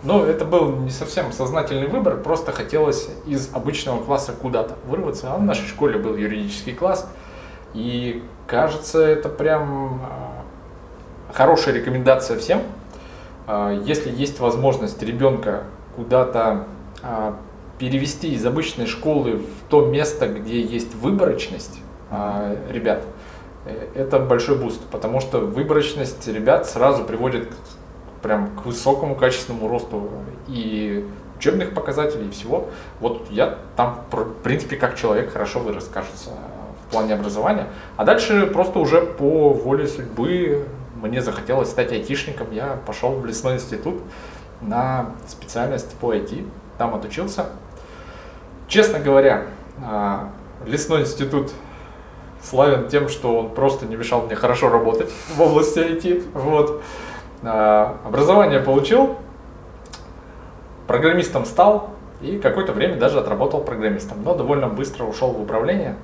Но 0.02 0.24
это 0.24 0.44
был 0.44 0.72
не 0.76 0.90
совсем 0.90 1.30
сознательный 1.30 1.86
выбор, 1.86 2.16
просто 2.16 2.50
хотелось 2.50 3.08
из 3.26 3.54
обычного 3.54 4.02
класса 4.02 4.32
куда-то 4.32 4.74
вырваться. 4.88 5.32
А 5.32 5.36
в 5.36 5.42
нашей 5.42 5.68
школе 5.68 5.98
был 5.98 6.16
юридический 6.16 6.74
класс, 6.74 7.08
и 7.74 8.22
кажется, 8.46 9.02
это 9.02 9.28
прям 9.28 10.02
а, 10.04 10.42
хорошая 11.32 11.74
рекомендация 11.74 12.38
всем. 12.38 12.62
А, 13.46 13.72
если 13.72 14.10
есть 14.10 14.40
возможность 14.40 15.02
ребенка 15.02 15.64
куда-то 15.96 16.66
а, 17.02 17.38
перевести 17.78 18.34
из 18.34 18.44
обычной 18.44 18.86
школы 18.86 19.38
в 19.38 19.70
то 19.70 19.86
место, 19.86 20.28
где 20.28 20.60
есть 20.60 20.94
выборочность 20.94 21.80
ребят, 22.68 23.02
э, 23.64 23.88
это 23.94 24.18
большой 24.18 24.58
boost, 24.58 24.82
потому 24.90 25.20
что 25.20 25.38
выборочность 25.38 26.28
ребят 26.28 26.66
сразу 26.66 27.04
приводит 27.04 27.48
прям 28.20 28.54
к 28.54 28.66
высокому 28.66 29.16
качественному 29.16 29.66
росту 29.66 30.10
и 30.46 31.08
учебных 31.38 31.72
показателей 31.72 32.28
и 32.28 32.30
всего. 32.30 32.68
Вот 33.00 33.26
я 33.30 33.58
там, 33.76 34.04
в 34.12 34.42
принципе, 34.42 34.76
как 34.76 34.94
человек 34.94 35.32
хорошо 35.32 35.58
вырос, 35.58 35.88
кажется 35.92 36.30
плане 36.92 37.14
образования. 37.14 37.66
А 37.96 38.04
дальше 38.04 38.46
просто 38.46 38.78
уже 38.78 39.00
по 39.00 39.50
воле 39.50 39.88
судьбы 39.88 40.66
мне 40.94 41.20
захотелось 41.20 41.70
стать 41.70 41.90
айтишником. 41.90 42.52
Я 42.52 42.78
пошел 42.86 43.12
в 43.12 43.26
лесной 43.26 43.54
институт 43.54 44.00
на 44.60 45.06
специальность 45.26 45.94
по 45.96 46.14
IT. 46.14 46.46
Там 46.78 46.94
отучился. 46.94 47.46
Честно 48.68 49.00
говоря, 49.00 49.46
а, 49.84 50.30
лесной 50.64 51.02
институт 51.02 51.50
славен 52.42 52.88
тем, 52.88 53.08
что 53.08 53.36
он 53.38 53.50
просто 53.50 53.86
не 53.86 53.96
мешал 53.96 54.22
мне 54.22 54.36
хорошо 54.36 54.68
работать 54.68 55.10
в 55.34 55.40
области 55.40 55.78
IT. 55.78 56.30
Вот. 56.34 56.82
А, 57.42 57.98
образование 58.04 58.60
получил, 58.60 59.16
программистом 60.86 61.44
стал 61.44 61.90
и 62.20 62.38
какое-то 62.38 62.72
время 62.72 62.96
даже 62.96 63.18
отработал 63.18 63.62
программистом, 63.62 64.22
но 64.22 64.34
довольно 64.34 64.68
быстро 64.68 65.04
ушел 65.04 65.32
в 65.32 65.40
управление. 65.40 65.96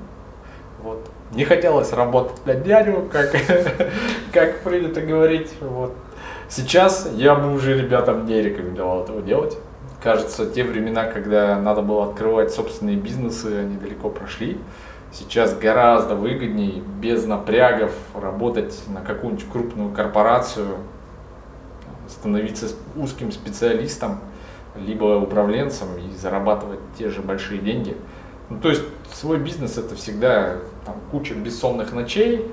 Вот. 0.83 1.11
Не 1.33 1.45
хотелось 1.45 1.93
работать 1.93 2.45
на 2.47 2.55
дядю, 2.55 3.09
как, 3.11 3.35
как 4.33 4.61
принято 4.61 5.01
говорить. 5.01 5.53
Вот. 5.61 5.95
Сейчас 6.49 7.11
я 7.15 7.35
бы 7.35 7.53
уже 7.53 7.79
ребятам 7.79 8.27
не 8.27 8.41
рекомендовал 8.41 9.03
этого 9.03 9.21
делать. 9.21 9.59
Кажется, 10.03 10.49
те 10.49 10.63
времена, 10.63 11.05
когда 11.05 11.59
надо 11.59 11.83
было 11.83 12.09
открывать 12.09 12.53
собственные 12.53 12.97
бизнесы, 12.97 13.47
они 13.47 13.77
далеко 13.77 14.09
прошли. 14.09 14.59
Сейчас 15.13 15.57
гораздо 15.57 16.15
выгоднее, 16.15 16.83
без 17.01 17.25
напрягов, 17.27 17.93
работать 18.15 18.79
на 18.89 19.01
какую-нибудь 19.01 19.47
крупную 19.51 19.93
корпорацию, 19.93 20.77
становиться 22.07 22.69
узким 22.95 23.33
специалистом, 23.33 24.21
либо 24.77 25.17
управленцем 25.17 25.89
и 25.99 26.15
зарабатывать 26.15 26.81
те 26.97 27.09
же 27.11 27.21
большие 27.21 27.61
деньги– 27.61 27.97
ну, 28.51 28.61
то 28.61 28.71
есть 28.71 28.83
свой 29.13 29.39
бизнес 29.39 29.77
это 29.79 29.95
всегда 29.95 30.57
там, 30.87 30.97
куча 31.11 31.35
бессонных 31.35 31.93
ночей, 31.93 32.51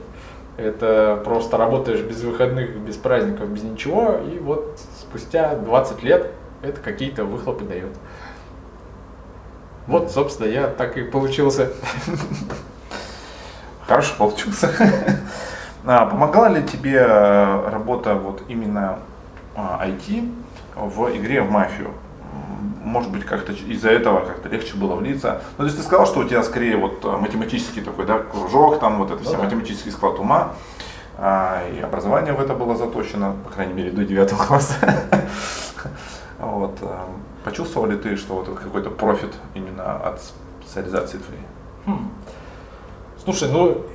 это 0.58 1.22
просто 1.24 1.58
работаешь 1.58 2.02
без 2.02 2.22
выходных, 2.22 2.78
без 2.78 2.96
праздников, 2.96 3.50
без 3.50 3.64
ничего, 3.64 4.18
и 4.18 4.40
вот 4.40 4.80
спустя 5.00 5.56
20 5.56 6.04
лет 6.04 6.32
это 6.62 6.80
какие-то 6.82 7.26
выхлопы 7.26 7.66
дает. 7.66 7.92
Вот, 9.88 10.12
собственно, 10.12 10.48
я 10.48 10.68
так 10.68 10.98
и 10.98 11.04
получился. 11.04 11.72
Хорошо 13.88 14.16
получился. 14.18 14.72
А, 15.88 16.08
помогала 16.08 16.48
ли 16.48 16.64
тебе 16.64 16.96
э, 16.98 17.70
работа 17.70 18.16
вот 18.16 18.42
именно 18.48 18.98
IT 19.56 20.34
а, 20.76 20.86
в 20.86 21.16
игре 21.16 21.44
в 21.44 21.52
мафию? 21.52 21.92
Может 22.96 23.12
быть, 23.12 23.26
как-то 23.26 23.52
из-за 23.52 23.90
этого 23.90 24.22
как-то 24.22 24.48
легче 24.48 24.78
было 24.78 24.96
влиться. 24.96 25.42
Ну, 25.58 25.64
то 25.64 25.66
есть 25.66 25.76
ты 25.76 25.84
сказал, 25.84 26.06
что 26.06 26.22
у 26.22 26.24
тебя 26.24 26.42
скорее 26.44 26.78
вот 26.78 27.04
э, 27.04 27.18
математический 27.18 27.82
такой, 27.82 28.06
да, 28.06 28.20
кружок, 28.20 28.80
там 28.80 29.00
вот 29.00 29.12
это 29.12 29.22
ну, 29.22 29.26
все, 29.26 29.36
да. 29.36 29.44
математический 29.44 29.92
склад 29.92 30.18
ума, 30.18 30.54
а, 31.18 31.62
и 31.76 31.82
образование 31.82 32.34
в 32.34 32.40
это 32.40 32.54
было 32.54 32.78
заточено, 32.78 33.36
по 33.44 33.50
крайней 33.50 33.74
мере, 33.74 33.92
до 33.92 34.06
9 34.06 34.32
класса. 34.32 34.76
Вот. 36.38 36.78
Э, 36.82 37.00
почувствовал 37.44 37.88
ли 37.88 37.98
ты, 37.98 38.18
что 38.18 38.36
вот 38.36 38.48
какой-то 38.48 38.90
профит 38.90 39.34
именно 39.56 39.96
от 39.96 40.22
специализации 40.62 41.18
твоей? 41.18 41.44
Хм. 41.86 42.12
Слушай, 43.24 43.50
ну, 43.52 43.86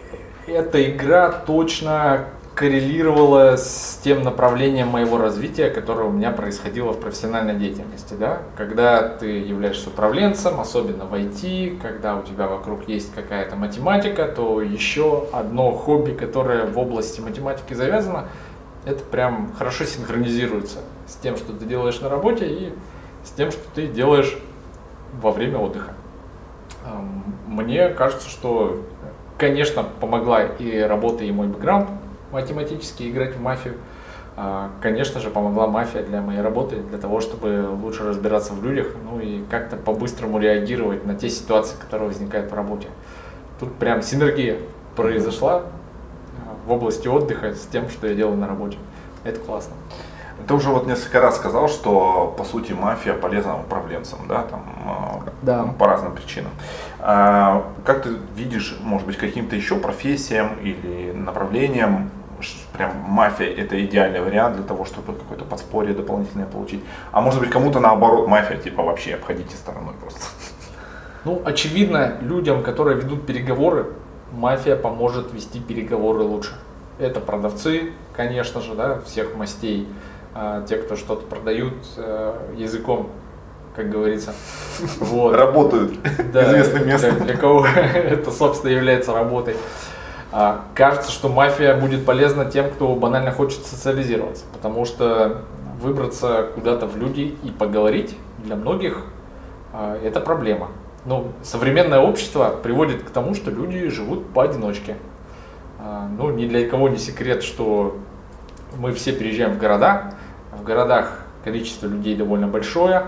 эта 0.46 0.90
игра 0.90 1.30
точно 1.30 2.26
коррелировало 2.55 3.57
с 3.57 4.01
тем 4.03 4.22
направлением 4.22 4.88
моего 4.88 5.18
развития, 5.18 5.70
которое 5.70 6.09
у 6.09 6.11
меня 6.11 6.30
происходило 6.30 6.92
в 6.92 7.01
профессиональной 7.01 7.55
деятельности. 7.55 8.14
Да? 8.14 8.42
Когда 8.57 9.09
ты 9.09 9.38
являешься 9.38 9.88
управленцем, 9.88 10.61
особенно 10.61 11.07
в 11.07 11.14
IT, 11.14 11.80
когда 11.80 12.16
у 12.16 12.22
тебя 12.22 12.48
вокруг 12.48 12.88
есть 12.88 13.14
какая-то 13.14 13.57
математика, 13.57 14.26
то 14.26 14.61
еще 14.61 15.28
одно 15.32 15.72
хобби, 15.72 16.12
которое 16.12 16.66
в 16.66 16.78
области 16.78 17.20
математики 17.20 17.72
завязано, 17.72 18.28
это 18.84 19.05
прям 19.05 19.53
хорошо 19.59 19.84
синхронизируется 19.84 20.78
с 21.07 21.14
тем, 21.16 21.36
что 21.36 21.53
ты 21.53 21.64
делаешь 21.64 22.01
на 22.01 22.09
работе 22.09 22.46
и 22.46 22.72
с 23.24 23.30
тем, 23.30 23.51
что 23.51 23.62
ты 23.74 23.86
делаешь 23.86 24.38
во 25.20 25.30
время 25.30 25.59
отдыха. 25.59 25.92
Мне 27.46 27.88
кажется, 27.90 28.28
что, 28.28 28.82
конечно, 29.38 29.84
помогла 30.01 30.44
и 30.44 30.78
работа, 30.80 31.24
и 31.24 31.30
мой 31.30 31.46
бэкграунд, 31.48 31.90
математически 32.33 33.11
играть 33.11 33.35
в 33.37 33.41
мафию. 33.41 33.74
А, 34.37 34.70
конечно 34.81 35.20
же, 35.20 35.31
помогла 35.31 35.66
мафия 35.66 36.03
для 36.03 36.20
моей 36.22 36.41
работы, 36.41 36.76
для 36.76 36.99
того, 36.99 37.20
чтобы 37.20 37.68
лучше 37.83 38.05
разбираться 38.05 38.53
в 38.55 38.64
людях, 38.64 38.89
ну 39.05 39.20
и 39.20 39.43
как-то 39.51 39.76
по-быстрому 39.76 40.39
реагировать 40.39 41.05
на 41.05 41.14
те 41.14 41.28
ситуации, 41.28 41.76
которые 41.78 42.09
возникают 42.09 42.51
в 42.51 42.55
работе. 42.55 42.89
Тут 43.59 43.74
прям 43.74 44.03
синергия 44.03 44.57
произошла 44.97 45.57
а, 45.57 45.62
в 46.66 46.70
области 46.72 47.09
отдыха 47.09 47.55
с 47.55 47.66
тем, 47.66 47.89
что 47.91 48.07
я 48.07 48.14
делаю 48.14 48.37
на 48.37 48.47
работе. 48.47 48.78
Это 49.24 49.41
классно. 49.41 49.74
Ты 50.49 50.55
уже 50.55 50.70
вот 50.70 50.87
несколько 50.87 51.20
раз 51.20 51.37
сказал, 51.37 51.68
что 51.68 52.35
по 52.39 52.45
сути 52.45 52.72
мафия 52.72 53.12
полезна 53.12 53.61
управленцам, 53.61 54.20
да, 54.26 54.43
там 54.45 54.64
э, 55.26 55.31
Да. 55.43 55.64
по 55.78 55.87
разным 55.87 56.14
причинам. 56.14 56.51
А 56.99 57.64
как 57.85 58.05
ты 58.05 58.11
видишь, 58.35 58.78
может 58.83 59.07
быть, 59.07 59.18
каким-то 59.18 59.55
еще 59.55 59.76
профессиям 59.76 60.55
или 60.62 61.12
направлениям, 61.12 62.11
прям 62.81 62.97
мафия 63.07 63.53
это 63.53 63.85
идеальный 63.85 64.22
вариант 64.22 64.57
для 64.57 64.64
того, 64.64 64.87
чтобы 64.87 65.12
какое-то 65.12 65.45
подспорье 65.45 65.93
дополнительное 65.95 66.47
получить. 66.47 66.83
А 67.12 67.20
может 67.20 67.41
быть, 67.41 67.51
кому-то 67.51 67.78
наоборот 67.78 68.26
мафия, 68.26 68.57
типа 68.57 68.83
вообще 68.83 69.14
обходите 69.16 69.55
стороной 69.55 69.93
просто. 70.01 70.20
Ну, 71.26 71.43
очевидно, 71.45 72.16
людям, 72.22 72.62
которые 72.62 72.97
ведут 72.97 73.26
переговоры, 73.26 73.93
мафия 74.33 74.76
поможет 74.76 75.35
вести 75.35 75.61
переговоры 75.61 76.20
лучше. 76.22 76.53
Это 76.99 77.20
продавцы, 77.20 77.93
конечно 78.16 78.62
же, 78.62 78.74
да, 78.74 79.01
всех 79.05 79.37
мастей, 79.37 79.87
а, 80.35 80.64
те, 80.66 80.76
кто 80.76 80.97
что-то 80.97 81.26
продают 81.26 81.74
э, 81.99 82.35
языком, 82.57 83.11
как 83.76 83.91
говорится. 83.91 84.33
Вот. 85.01 85.35
Работают 85.37 85.99
Да, 86.33 86.45
известным 86.49 86.85
для- 86.85 86.93
местом. 86.95 87.20
Для, 87.26 87.37
кого 87.37 87.66
это, 87.95 88.31
собственно, 88.31 88.70
является 88.70 89.12
работой. 89.12 89.57
А, 90.33 90.64
кажется, 90.74 91.11
что 91.11 91.28
мафия 91.28 91.74
будет 91.74 92.07
полезна 92.07 92.45
тем, 92.45 92.70
кто 92.70 92.95
банально 92.95 93.33
хочет 93.33 93.66
социализироваться, 93.66 94.45
потому 94.53 94.85
что 94.85 95.43
выбраться 95.81 96.49
куда-то 96.55 96.87
в 96.87 96.97
люди 96.97 97.35
и 97.43 97.51
поговорить 97.51 98.16
для 98.39 98.55
многих 98.55 99.05
а, 99.72 99.99
это 100.03 100.20
проблема. 100.20 100.68
Ну, 101.05 101.33
современное 101.43 102.01
общество 102.01 102.55
приводит 102.62 103.03
к 103.03 103.11
тому, 103.11 103.35
что 103.35 103.51
люди 103.51 103.89
живут 103.89 104.28
поодиночке. 104.28 104.97
А, 105.78 106.09
ну, 106.16 106.31
ни 106.31 106.47
для 106.47 106.68
кого 106.68 106.89
не 106.89 106.99
секрет, 106.99 107.43
что 107.43 107.99
мы 108.76 108.93
все 108.93 109.12
переезжаем 109.12 109.55
в 109.55 109.59
города. 109.59 110.14
В 110.53 110.62
городах 110.62 111.24
количество 111.43 111.87
людей 111.87 112.14
довольно 112.14 112.47
большое. 112.47 113.07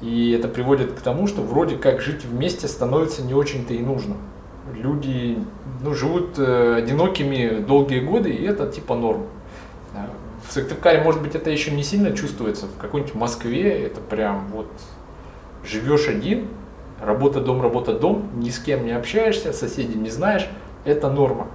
И 0.00 0.32
это 0.32 0.48
приводит 0.48 0.92
к 0.92 1.00
тому, 1.00 1.26
что 1.26 1.42
вроде 1.42 1.76
как 1.76 2.00
жить 2.00 2.24
вместе 2.24 2.68
становится 2.68 3.22
не 3.22 3.34
очень-то 3.34 3.74
и 3.74 3.80
нужно. 3.80 4.16
Люди 4.72 5.38
ну, 5.82 5.94
живут 5.94 6.38
э, 6.38 6.76
одинокими 6.76 7.60
долгие 7.60 8.00
годы, 8.00 8.30
и 8.30 8.44
это 8.44 8.66
типа 8.66 8.94
норм. 8.94 9.26
В 10.48 10.52
Сыктывкаре, 10.52 11.02
может 11.02 11.22
быть, 11.22 11.34
это 11.34 11.50
еще 11.50 11.70
не 11.70 11.82
сильно 11.82 12.14
чувствуется. 12.14 12.66
В 12.66 12.78
какой-нибудь 12.78 13.14
Москве 13.14 13.84
это 13.84 14.00
прям 14.00 14.48
вот 14.48 14.68
живешь 15.64 16.08
один, 16.08 16.48
работа, 17.00 17.40
дом, 17.40 17.62
работа, 17.62 17.98
дом, 17.98 18.28
ни 18.36 18.50
с 18.50 18.58
кем 18.58 18.84
не 18.84 18.92
общаешься, 18.92 19.52
соседей 19.52 19.98
не 19.98 20.10
знаешь, 20.10 20.48
это 20.84 21.10
норма. 21.10 21.46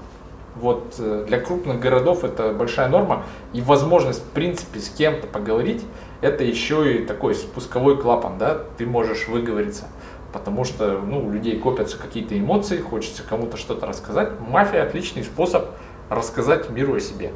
Вот 0.55 0.95
э, 0.97 1.25
для 1.27 1.39
крупных 1.39 1.79
городов 1.79 2.23
это 2.23 2.53
большая 2.53 2.89
норма. 2.89 3.23
И 3.53 3.61
возможность, 3.61 4.21
в 4.21 4.29
принципе, 4.29 4.79
с 4.79 4.89
кем-то 4.89 5.27
поговорить, 5.27 5.83
это 6.21 6.43
еще 6.43 6.95
и 6.95 7.05
такой 7.05 7.35
спусковой 7.35 7.99
клапан, 8.01 8.37
да, 8.37 8.59
ты 8.77 8.85
можешь 8.85 9.27
выговориться. 9.27 9.85
Потому 10.31 10.63
что 10.63 10.99
ну, 10.99 11.25
у 11.25 11.31
людей 11.31 11.59
копятся 11.59 11.97
какие-то 11.97 12.37
эмоции, 12.39 12.79
хочется 12.79 13.23
кому-то 13.27 13.57
что-то 13.57 13.85
рассказать. 13.85 14.39
Мафия 14.39 14.83
отличный 14.83 15.23
способ 15.23 15.69
рассказать 16.09 16.69
миру 16.69 16.95
о 16.95 16.99
себе. 16.99 17.31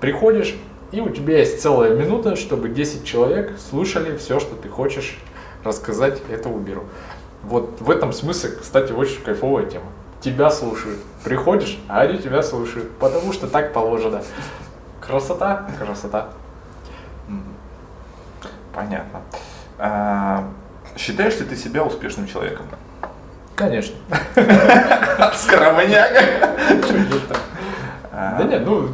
Приходишь, 0.00 0.54
и 0.92 1.00
у 1.00 1.08
тебя 1.08 1.38
есть 1.38 1.62
целая 1.62 1.94
минута, 1.94 2.36
чтобы 2.36 2.68
10 2.68 3.04
человек 3.04 3.58
слушали 3.58 4.16
все, 4.16 4.40
что 4.40 4.54
ты 4.56 4.68
хочешь 4.68 5.18
рассказать 5.64 6.20
этому 6.30 6.58
миру. 6.58 6.84
Вот 7.42 7.80
в 7.80 7.90
этом 7.90 8.12
смысле, 8.12 8.50
кстати, 8.60 8.92
очень 8.92 9.22
кайфовая 9.22 9.66
тема. 9.66 9.86
Тебя 10.20 10.50
слушают. 10.50 10.98
Приходишь, 11.22 11.78
а 11.88 12.02
они 12.02 12.18
тебя 12.18 12.42
слушают, 12.42 12.90
потому 12.98 13.32
что 13.32 13.46
так 13.46 13.72
положено. 13.72 14.22
Красота, 15.00 15.68
красота. 15.78 16.28
Понятно. 18.74 19.20
Считаешь 20.96 21.38
ли 21.38 21.46
ты 21.46 21.56
себя 21.56 21.84
успешным 21.84 22.26
человеком? 22.26 22.66
Конечно. 23.56 23.94
Скромняга. 25.34 26.20
Да 28.12 28.44
нет, 28.44 28.62
ну, 28.64 28.88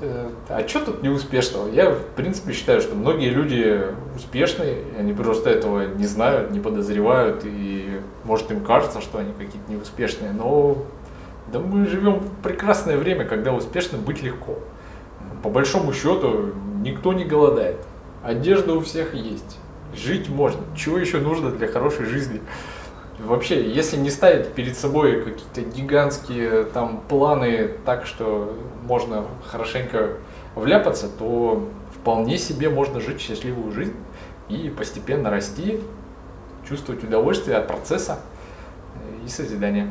э, 0.00 0.28
а 0.48 0.66
что 0.66 0.80
тут 0.80 1.02
неуспешного? 1.02 1.68
Я, 1.68 1.90
в 1.90 2.02
принципе, 2.16 2.52
считаю, 2.52 2.80
что 2.80 2.94
многие 2.94 3.30
люди 3.30 3.82
успешные, 4.16 4.84
они 4.98 5.12
просто 5.12 5.50
этого 5.50 5.86
не 5.94 6.06
знают, 6.06 6.50
не 6.50 6.60
подозревают, 6.60 7.42
и 7.44 8.00
может 8.24 8.50
им 8.50 8.64
кажется, 8.64 9.00
что 9.00 9.18
они 9.18 9.32
какие-то 9.32 9.70
неуспешные, 9.70 10.32
но 10.32 10.78
да 11.52 11.58
мы 11.58 11.86
живем 11.86 12.20
в 12.20 12.42
прекрасное 12.42 12.96
время, 12.96 13.24
когда 13.24 13.52
успешным 13.52 14.02
быть 14.02 14.22
легко. 14.22 14.58
По 15.42 15.50
большому 15.50 15.92
счету 15.92 16.52
никто 16.80 17.12
не 17.12 17.24
голодает, 17.24 17.78
одежда 18.22 18.74
у 18.74 18.80
всех 18.80 19.14
есть, 19.14 19.58
жить 19.94 20.28
можно, 20.28 20.62
чего 20.76 20.98
еще 20.98 21.18
нужно 21.18 21.50
для 21.50 21.68
хорошей 21.68 22.06
жизни? 22.06 22.40
Вообще, 23.18 23.70
если 23.70 23.96
не 23.96 24.08
ставить 24.08 24.52
перед 24.54 24.76
собой 24.76 25.22
какие-то 25.22 25.60
гигантские 25.76 26.64
там 26.64 27.02
планы 27.08 27.72
так, 27.84 28.06
что 28.06 28.56
можно 28.84 29.26
хорошенько 29.46 30.16
вляпаться, 30.54 31.08
то 31.08 31.68
вполне 31.92 32.38
себе 32.38 32.70
можно 32.70 32.98
жить 32.98 33.20
счастливую 33.20 33.72
жизнь 33.72 33.94
и 34.48 34.70
постепенно 34.70 35.28
расти, 35.28 35.80
чувствовать 36.66 37.04
удовольствие 37.04 37.58
от 37.58 37.68
процесса 37.68 38.20
и 39.24 39.28
созидания. 39.28 39.86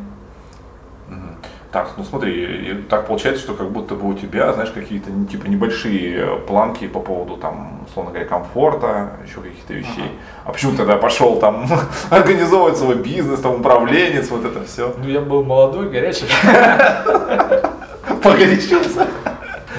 Мгм. 1.08 1.36
Так, 1.72 1.92
ну 1.98 2.04
смотри, 2.04 2.84
так 2.90 3.06
получается, 3.06 3.44
что 3.44 3.54
как 3.54 3.70
будто 3.70 3.94
бы 3.94 4.10
у 4.10 4.16
тебя, 4.16 4.52
знаешь, 4.54 4.72
какие-то 4.72 5.12
ну, 5.12 5.26
типа 5.26 5.46
небольшие 5.46 6.38
планки 6.48 6.88
по 6.88 7.00
поводу 7.00 7.38
там, 7.38 7.82
условно 7.88 8.10
говоря, 8.12 8.28
комфорта, 8.28 9.12
еще 9.24 9.40
каких-то 9.40 9.76
вещей. 9.76 10.18
А 10.46 10.52
почему 10.52 10.76
тогда 10.76 10.96
пошел 10.96 11.40
там 11.40 11.68
организовывать 12.10 12.78
свой 12.78 12.96
бизнес, 12.96 13.42
там 13.42 13.60
управленец, 13.60 14.32
вот 14.32 14.46
это 14.46 14.64
все? 14.64 14.96
Ну, 14.98 15.08
я 15.08 15.22
был 15.22 15.44
молодой, 15.44 15.92
горячий. 15.92 16.26
Погорячился. 18.24 19.08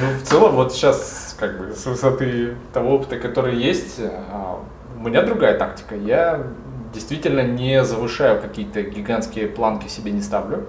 Ну, 0.00 0.18
в 0.22 0.22
целом, 0.22 0.54
вот 0.54 0.72
сейчас, 0.72 1.36
как 1.40 1.58
бы, 1.58 1.72
с 1.74 1.84
высоты 1.86 2.54
того 2.72 2.94
опыта, 2.94 3.18
который 3.18 3.56
есть, 3.56 4.00
а, 4.00 4.60
у 4.96 5.08
меня 5.08 5.22
другая 5.22 5.58
тактика. 5.58 5.96
Я 5.96 6.46
действительно 6.94 7.42
не 7.42 7.84
завышаю 7.84 8.40
какие-то 8.40 8.82
гигантские 8.82 9.48
планки 9.48 9.88
себе 9.88 10.12
не 10.12 10.22
ставлю. 10.22 10.66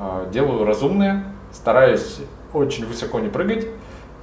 А, 0.00 0.26
Делаю 0.30 0.64
разумные, 0.64 1.24
стараюсь 1.52 2.20
очень 2.54 2.86
высоко 2.86 3.20
не 3.20 3.28
прыгать. 3.28 3.66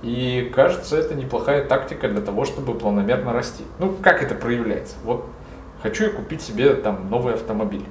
И 0.02 0.52
кажется, 0.56 0.98
это 0.98 1.14
неплохая 1.14 1.66
тактика 1.66 2.08
для 2.10 2.22
того, 2.22 2.46
чтобы 2.46 2.74
планомерно 2.74 3.32
расти. 3.32 3.64
Ну, 3.80 3.96
как 4.02 4.24
это 4.24 4.34
проявляется? 4.34 4.96
Вот 5.04 5.26
хочу 5.84 6.06
я 6.06 6.10
купить 6.10 6.42
себе 6.42 6.74
там 6.74 7.10
новый 7.12 7.36
автомобиль. 7.36 7.84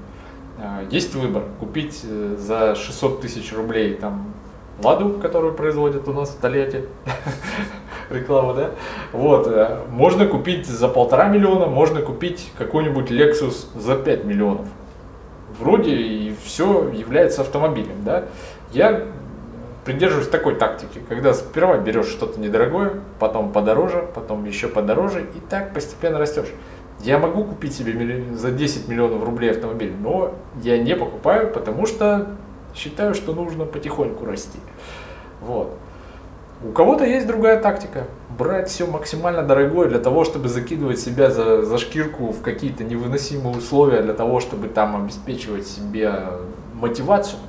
А, 0.58 0.82
Есть 0.90 1.14
выбор. 1.14 1.44
Купить 1.60 2.02
э, 2.04 2.34
за 2.36 2.74
600 2.74 3.20
тысяч 3.20 3.52
рублей 3.52 3.94
там 3.94 4.34
Ладу, 4.82 5.18
которую 5.20 5.54
производят 5.54 6.08
у 6.08 6.12
нас 6.12 6.30
в 6.30 6.40
Тольятти. 6.40 6.84
Реклама, 8.10 8.54
да? 8.54 8.70
Вот. 9.12 9.46
э, 9.46 9.84
Можно 9.90 10.26
купить 10.26 10.66
за 10.66 10.88
полтора 10.88 11.28
миллиона, 11.28 11.66
можно 11.66 12.02
купить 12.02 12.50
какой-нибудь 12.58 13.10
Lexus 13.10 13.66
за 13.78 13.96
5 13.96 14.24
миллионов. 14.24 14.66
Вроде 15.58 15.92
и 15.92 16.34
все 16.44 16.88
является 16.90 17.42
автомобилем, 17.42 18.04
да? 18.04 18.24
Я 18.72 19.06
придерживаюсь 19.84 20.28
такой 20.28 20.56
тактики, 20.56 21.00
когда 21.08 21.32
сперва 21.32 21.78
берешь 21.78 22.08
что-то 22.08 22.40
недорогое, 22.40 22.94
потом 23.20 23.52
подороже, 23.52 24.08
потом 24.14 24.44
еще 24.44 24.66
подороже, 24.66 25.22
и 25.22 25.40
так 25.48 25.72
постепенно 25.72 26.18
растешь. 26.18 26.48
Я 27.00 27.18
могу 27.18 27.44
купить 27.44 27.74
себе 27.74 28.24
за 28.34 28.50
10 28.50 28.88
миллионов 28.88 29.22
рублей 29.22 29.52
автомобиль, 29.52 29.92
но 30.00 30.34
я 30.62 30.78
не 30.78 30.96
покупаю, 30.96 31.52
потому 31.52 31.86
что 31.86 32.26
считаю, 32.74 33.14
что 33.14 33.32
нужно 33.32 33.64
потихоньку 33.64 34.24
расти. 34.24 34.58
Вот. 35.40 35.76
У 36.64 36.72
кого-то 36.72 37.04
есть 37.04 37.26
другая 37.26 37.60
тактика. 37.60 38.04
Брать 38.38 38.68
все 38.68 38.86
максимально 38.86 39.42
дорогое 39.42 39.88
для 39.88 39.98
того, 39.98 40.24
чтобы 40.24 40.48
закидывать 40.48 40.98
себя 40.98 41.30
за, 41.30 41.62
за 41.62 41.78
шкирку 41.78 42.32
в 42.32 42.42
какие-то 42.42 42.84
невыносимые 42.84 43.56
условия, 43.56 44.02
для 44.02 44.14
того, 44.14 44.40
чтобы 44.40 44.68
там 44.68 44.96
обеспечивать 44.96 45.66
себе 45.66 46.22
мотивацию. 46.74 47.40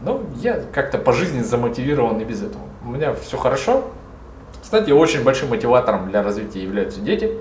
Но 0.00 0.22
я 0.36 0.62
как-то 0.72 0.98
по 0.98 1.12
жизни 1.12 1.42
замотивирован 1.42 2.20
и 2.20 2.24
без 2.24 2.42
этого. 2.42 2.62
У 2.84 2.90
меня 2.90 3.14
все 3.14 3.36
хорошо. 3.36 3.84
Кстати, 4.62 4.90
очень 4.90 5.24
большим 5.24 5.48
мотиватором 5.50 6.10
для 6.10 6.22
развития 6.22 6.62
являются 6.62 7.00
дети. 7.00 7.36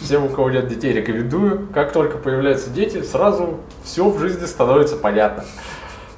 Всем, 0.00 0.24
у 0.24 0.28
кого 0.28 0.50
нет 0.50 0.68
детей, 0.68 0.92
рекомендую. 0.92 1.68
Как 1.72 1.92
только 1.92 2.18
появляются 2.18 2.70
дети, 2.70 3.02
сразу 3.02 3.58
все 3.82 4.08
в 4.08 4.18
жизни 4.18 4.44
становится 4.44 4.96
понятно. 4.96 5.44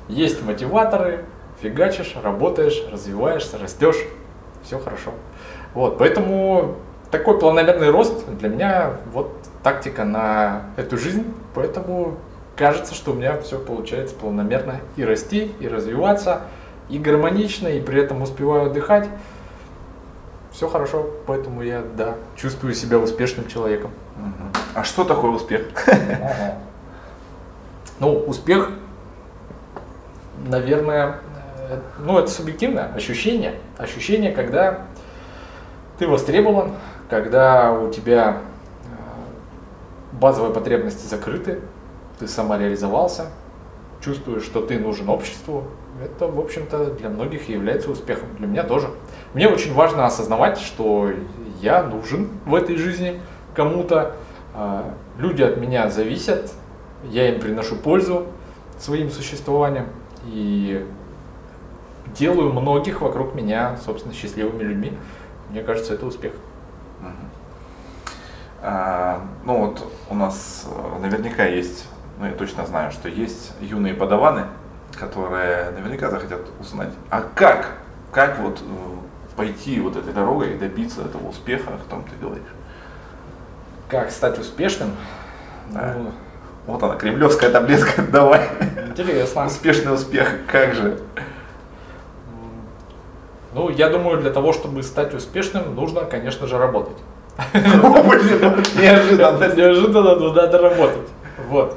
Есть 0.08 0.42
мотиваторы, 0.42 1.24
фигачишь, 1.60 2.16
работаешь, 2.22 2.82
развиваешься, 2.90 3.58
растешь, 3.58 3.98
все 4.62 4.78
хорошо. 4.78 5.12
Вот, 5.74 5.98
поэтому 5.98 6.76
такой 7.10 7.38
планомерный 7.38 7.90
рост 7.90 8.26
для 8.38 8.48
меня 8.48 8.92
вот 9.12 9.32
тактика 9.62 10.04
на 10.04 10.62
эту 10.76 10.96
жизнь, 10.96 11.24
поэтому 11.54 12.16
кажется, 12.56 12.94
что 12.94 13.12
у 13.12 13.14
меня 13.14 13.38
все 13.40 13.58
получается 13.58 14.14
планомерно 14.14 14.80
и 14.96 15.04
расти, 15.04 15.52
и 15.60 15.68
развиваться, 15.68 16.42
и 16.88 16.98
гармонично, 16.98 17.68
и 17.68 17.80
при 17.80 18.02
этом 18.02 18.22
успеваю 18.22 18.66
отдыхать. 18.66 19.08
все 20.50 20.68
хорошо, 20.68 21.08
поэтому 21.26 21.62
я, 21.62 21.82
да, 21.96 22.16
чувствую 22.36 22.74
себя 22.74 22.98
успешным 22.98 23.46
человеком. 23.48 23.90
А 24.74 24.84
что 24.84 25.04
такое 25.04 25.30
успех? 25.30 25.68
Ну, 27.98 28.14
успех, 28.14 28.70
наверное, 30.46 31.18
ну, 31.98 32.18
это 32.18 32.30
субъективное 32.30 32.92
ощущение. 32.94 33.54
Ощущение, 33.78 34.32
когда 34.32 34.86
ты 35.98 36.06
востребован, 36.06 36.72
когда 37.08 37.72
у 37.72 37.90
тебя 37.90 38.38
э, 38.84 40.16
базовые 40.16 40.52
потребности 40.52 41.06
закрыты, 41.06 41.60
ты 42.18 42.28
самореализовался, 42.28 43.26
чувствуешь, 44.02 44.44
что 44.44 44.60
ты 44.62 44.78
нужен 44.78 45.08
обществу, 45.08 45.64
это, 46.02 46.28
в 46.28 46.38
общем-то, 46.40 46.94
для 46.94 47.10
многих 47.10 47.48
является 47.48 47.90
успехом. 47.90 48.28
Для 48.38 48.46
меня 48.46 48.64
тоже. 48.64 48.88
Мне 49.34 49.48
очень 49.48 49.74
важно 49.74 50.06
осознавать, 50.06 50.58
что 50.58 51.10
я 51.60 51.82
нужен 51.82 52.30
в 52.46 52.54
этой 52.54 52.76
жизни 52.76 53.20
кому-то, 53.54 54.16
а, 54.54 54.94
люди 55.18 55.42
от 55.42 55.58
меня 55.58 55.90
зависят, 55.90 56.52
я 57.04 57.28
им 57.28 57.40
приношу 57.40 57.76
пользу 57.76 58.26
своим 58.78 59.10
существованием 59.10 59.86
и 60.24 60.86
делаю 62.16 62.52
многих 62.52 63.00
вокруг 63.00 63.34
меня, 63.34 63.76
собственно, 63.84 64.14
счастливыми 64.14 64.62
людьми. 64.62 64.92
Мне 65.50 65.62
кажется, 65.62 65.94
это 65.94 66.06
успех. 66.06 66.32
А, 68.62 69.22
ну 69.44 69.66
вот 69.66 69.90
у 70.10 70.14
нас 70.14 70.66
э, 70.70 70.98
наверняка 71.00 71.46
есть 71.46 71.86
ну 72.20 72.26
я 72.26 72.32
точно 72.32 72.66
знаю, 72.66 72.92
что 72.92 73.08
есть 73.08 73.52
юные 73.62 73.94
подаваны, 73.94 74.44
которые 74.98 75.70
наверняка 75.70 76.10
захотят 76.10 76.42
узнать, 76.60 76.90
а 77.08 77.22
как, 77.34 77.78
как 78.12 78.38
вот 78.40 78.60
э, 78.60 79.36
пойти 79.36 79.80
вот 79.80 79.96
этой 79.96 80.12
дорогой 80.12 80.52
и 80.52 80.58
добиться 80.58 81.00
этого 81.00 81.28
успеха, 81.28 81.70
о 81.70 81.78
котором 81.78 82.04
ты 82.04 82.10
говоришь? 82.20 82.44
Как 83.88 84.10
стать 84.10 84.38
успешным? 84.38 84.90
Да. 85.70 85.94
Ну, 85.96 86.10
вот 86.66 86.82
она, 86.82 86.96
кремлевская 86.96 87.50
таблетка, 87.50 88.02
давай. 88.12 88.50
Интересно. 88.86 89.46
Успешный 89.46 89.94
успех, 89.94 90.40
как 90.46 90.74
же? 90.74 91.00
Ну, 93.52 93.68
я 93.68 93.88
думаю, 93.88 94.20
для 94.20 94.30
того, 94.30 94.52
чтобы 94.52 94.82
стать 94.82 95.12
успешным, 95.14 95.74
нужно, 95.74 96.02
конечно 96.02 96.46
же, 96.46 96.58
работать. 96.58 96.96
Неожиданно. 98.78 99.54
Неожиданно, 99.54 100.14
но 100.16 100.32
надо 100.32 100.58
работать. 100.58 101.08
Вот. 101.48 101.76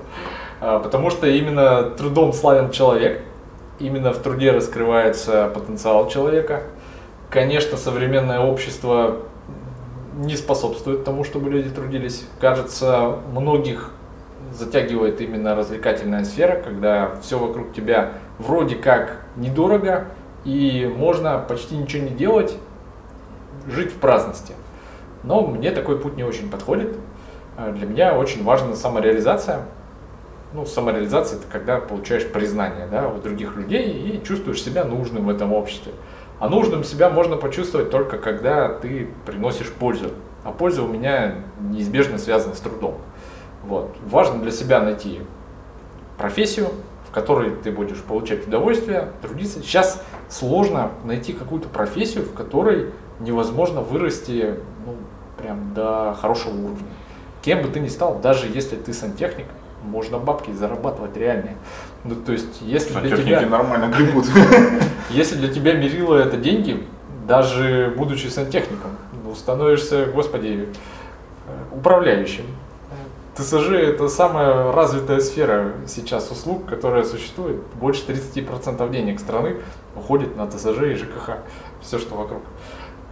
А, 0.62 0.80
потому 0.80 1.10
что 1.10 1.28
именно 1.28 1.90
трудом 1.92 2.34
славен 2.34 2.72
человек, 2.72 3.22
именно 3.80 4.14
в 4.14 4.20
труде 4.20 4.52
раскрывается 4.52 5.50
потенциал 5.54 6.10
человека. 6.10 6.64
Конечно, 7.30 7.78
современное 7.78 8.40
общество 8.40 9.18
не 10.16 10.36
способствует 10.36 11.04
тому, 11.04 11.24
чтобы 11.24 11.50
люди 11.50 11.70
трудились. 11.70 12.26
Кажется, 12.40 13.18
многих 13.32 13.90
затягивает 14.54 15.20
именно 15.22 15.56
развлекательная 15.56 16.24
сфера, 16.24 16.62
когда 16.62 17.16
все 17.22 17.40
вокруг 17.40 17.74
тебя 17.74 18.12
вроде 18.38 18.76
как 18.76 19.18
недорого, 19.36 20.06
и 20.46 20.92
можно 20.96 21.40
почти 21.40 21.76
ничего 21.76 22.04
не 22.04 22.12
делать, 22.12 22.58
жить 23.68 23.92
в 23.92 23.98
праздности. 23.98 24.54
Но 25.24 25.46
мне 25.46 25.72
такой 25.72 26.00
путь 26.00 26.18
не 26.18 26.24
очень 26.24 26.50
подходит. 26.50 26.98
А, 27.58 27.72
для 27.72 27.88
меня 27.88 28.18
очень 28.18 28.44
важна 28.44 28.76
самореализация, 28.76 29.62
ну, 30.54 30.66
самореализация 30.66 31.40
это 31.40 31.48
когда 31.52 31.80
получаешь 31.80 32.28
признание 32.28 32.88
да, 32.88 33.08
у 33.08 33.20
других 33.20 33.56
людей 33.56 33.92
и 33.92 34.24
чувствуешь 34.24 34.62
себя 34.62 34.84
нужным 34.84 35.26
в 35.26 35.30
этом 35.30 35.54
обществе. 35.54 35.94
А 36.40 36.50
нужным 36.50 36.84
себя 36.84 37.10
можно 37.10 37.38
почувствовать 37.38 37.90
только 37.90 38.18
когда 38.18 38.70
ты 38.70 39.10
приносишь 39.26 39.72
пользу. 39.72 40.12
А 40.44 40.52
польза 40.52 40.84
у 40.84 40.88
меня 40.88 41.36
неизбежно 41.62 42.18
связана 42.18 42.54
с 42.54 42.60
трудом. 42.60 42.98
Вот. 43.64 43.96
Важно 44.06 44.42
для 44.42 44.52
себя 44.52 44.82
найти 44.82 45.22
профессию, 46.18 46.68
в 47.08 47.14
которой 47.14 47.52
ты 47.52 47.72
будешь 47.72 48.02
получать 48.02 48.46
удовольствие, 48.48 49.10
трудиться. 49.22 49.62
Сейчас 49.62 50.04
сложно 50.30 50.92
найти 51.04 51.34
какую-то 51.34 51.70
профессию, 51.70 52.24
в 52.24 52.34
которой 52.34 52.92
невозможно 53.20 53.82
вырасти 53.82 54.56
ну, 54.86 54.96
прям 55.38 55.74
до 55.74 56.16
хорошего 56.20 56.52
уровня. 56.52 56.88
Кем 57.42 57.62
бы 57.62 57.68
ты 57.68 57.80
ни 57.80 57.88
стал, 57.88 58.20
даже 58.20 58.48
если 58.48 58.76
ты 58.76 58.94
сантехник, 58.94 59.48
можно 59.84 60.18
бабки 60.18 60.52
зарабатывать 60.52 61.18
реальные. 61.18 61.58
Ну, 62.04 62.16
то 62.16 62.32
есть, 62.32 62.62
если 62.62 62.98
для 63.00 63.18
тебя... 63.18 63.42
нормально 63.42 63.94
гребут. 63.94 64.26
Если 65.10 65.36
для 65.36 65.54
тебя 65.54 65.74
мерило 65.74 66.16
это 66.16 66.38
деньги, 66.38 66.88
даже 67.28 67.94
будучи 67.96 68.28
сантехником, 68.28 68.92
ну, 69.24 69.36
становишься, 69.36 70.06
господи, 70.06 70.70
управляющим. 71.72 72.46
ТСЖ– 73.36 73.70
это 73.72 74.10
самая 74.10 74.72
развитая 74.72 75.20
сфера 75.20 75.74
сейчас 75.88 76.30
услуг, 76.30 76.66
которая 76.66 77.04
существует. 77.04 77.62
Больше 77.80 78.04
30% 78.08 78.92
денег 78.92 79.20
страны 79.20 79.58
уходит 79.96 80.36
на 80.36 80.48
ТСЖ 80.48 80.84
и 80.84 80.96
ЖКХ. 80.96 81.38
Все, 81.82 81.98
что 81.98 82.16
вокруг. 82.16 82.42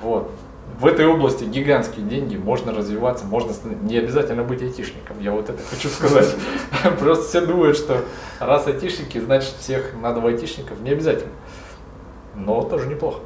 Вот 0.02 0.32
в 0.80 0.86
этой 0.86 1.06
области 1.06 1.44
гигантские 1.44 2.06
деньги, 2.06 2.38
можно 2.38 2.74
развиваться, 2.74 3.26
можно 3.26 3.54
не 3.82 3.98
обязательно 3.98 4.44
быть 4.44 4.62
айтишником, 4.62 5.20
я 5.20 5.32
вот 5.32 5.50
это 5.50 5.62
хочу 5.64 5.90
сказать. 5.90 6.36
Просто 7.00 7.26
все 7.26 7.42
думают, 7.42 7.78
что 7.78 8.04
раз 8.40 8.68
айтишники, 8.68 9.20
значит 9.20 9.54
всех 9.60 9.94
надо 10.02 10.20
в 10.20 10.26
айтишников, 10.26 10.80
не 10.82 10.92
обязательно. 10.92 11.34
Но 12.36 12.64
тоже 12.64 12.88
неплохо. 12.88 13.20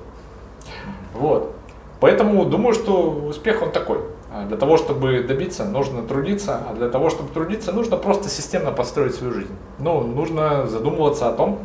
Вот. 1.14 1.56
Поэтому 2.00 2.46
думаю, 2.46 2.74
что 2.74 3.12
успех 3.12 3.62
он 3.62 3.72
такой. 3.72 4.00
А 4.38 4.44
для 4.46 4.58
того, 4.58 4.76
чтобы 4.76 5.24
добиться, 5.24 5.64
нужно 5.64 6.02
трудиться, 6.02 6.60
а 6.70 6.74
для 6.74 6.90
того, 6.90 7.10
чтобы 7.10 7.30
трудиться, 7.30 7.72
нужно 7.72 7.96
просто 7.96 8.28
системно 8.28 8.74
построить 8.74 9.16
свою 9.16 9.34
жизнь. 9.34 9.56
Ну, 9.80 10.02
нужно 10.02 10.68
задумываться 10.68 11.30
о 11.30 11.32
том, 11.32 11.60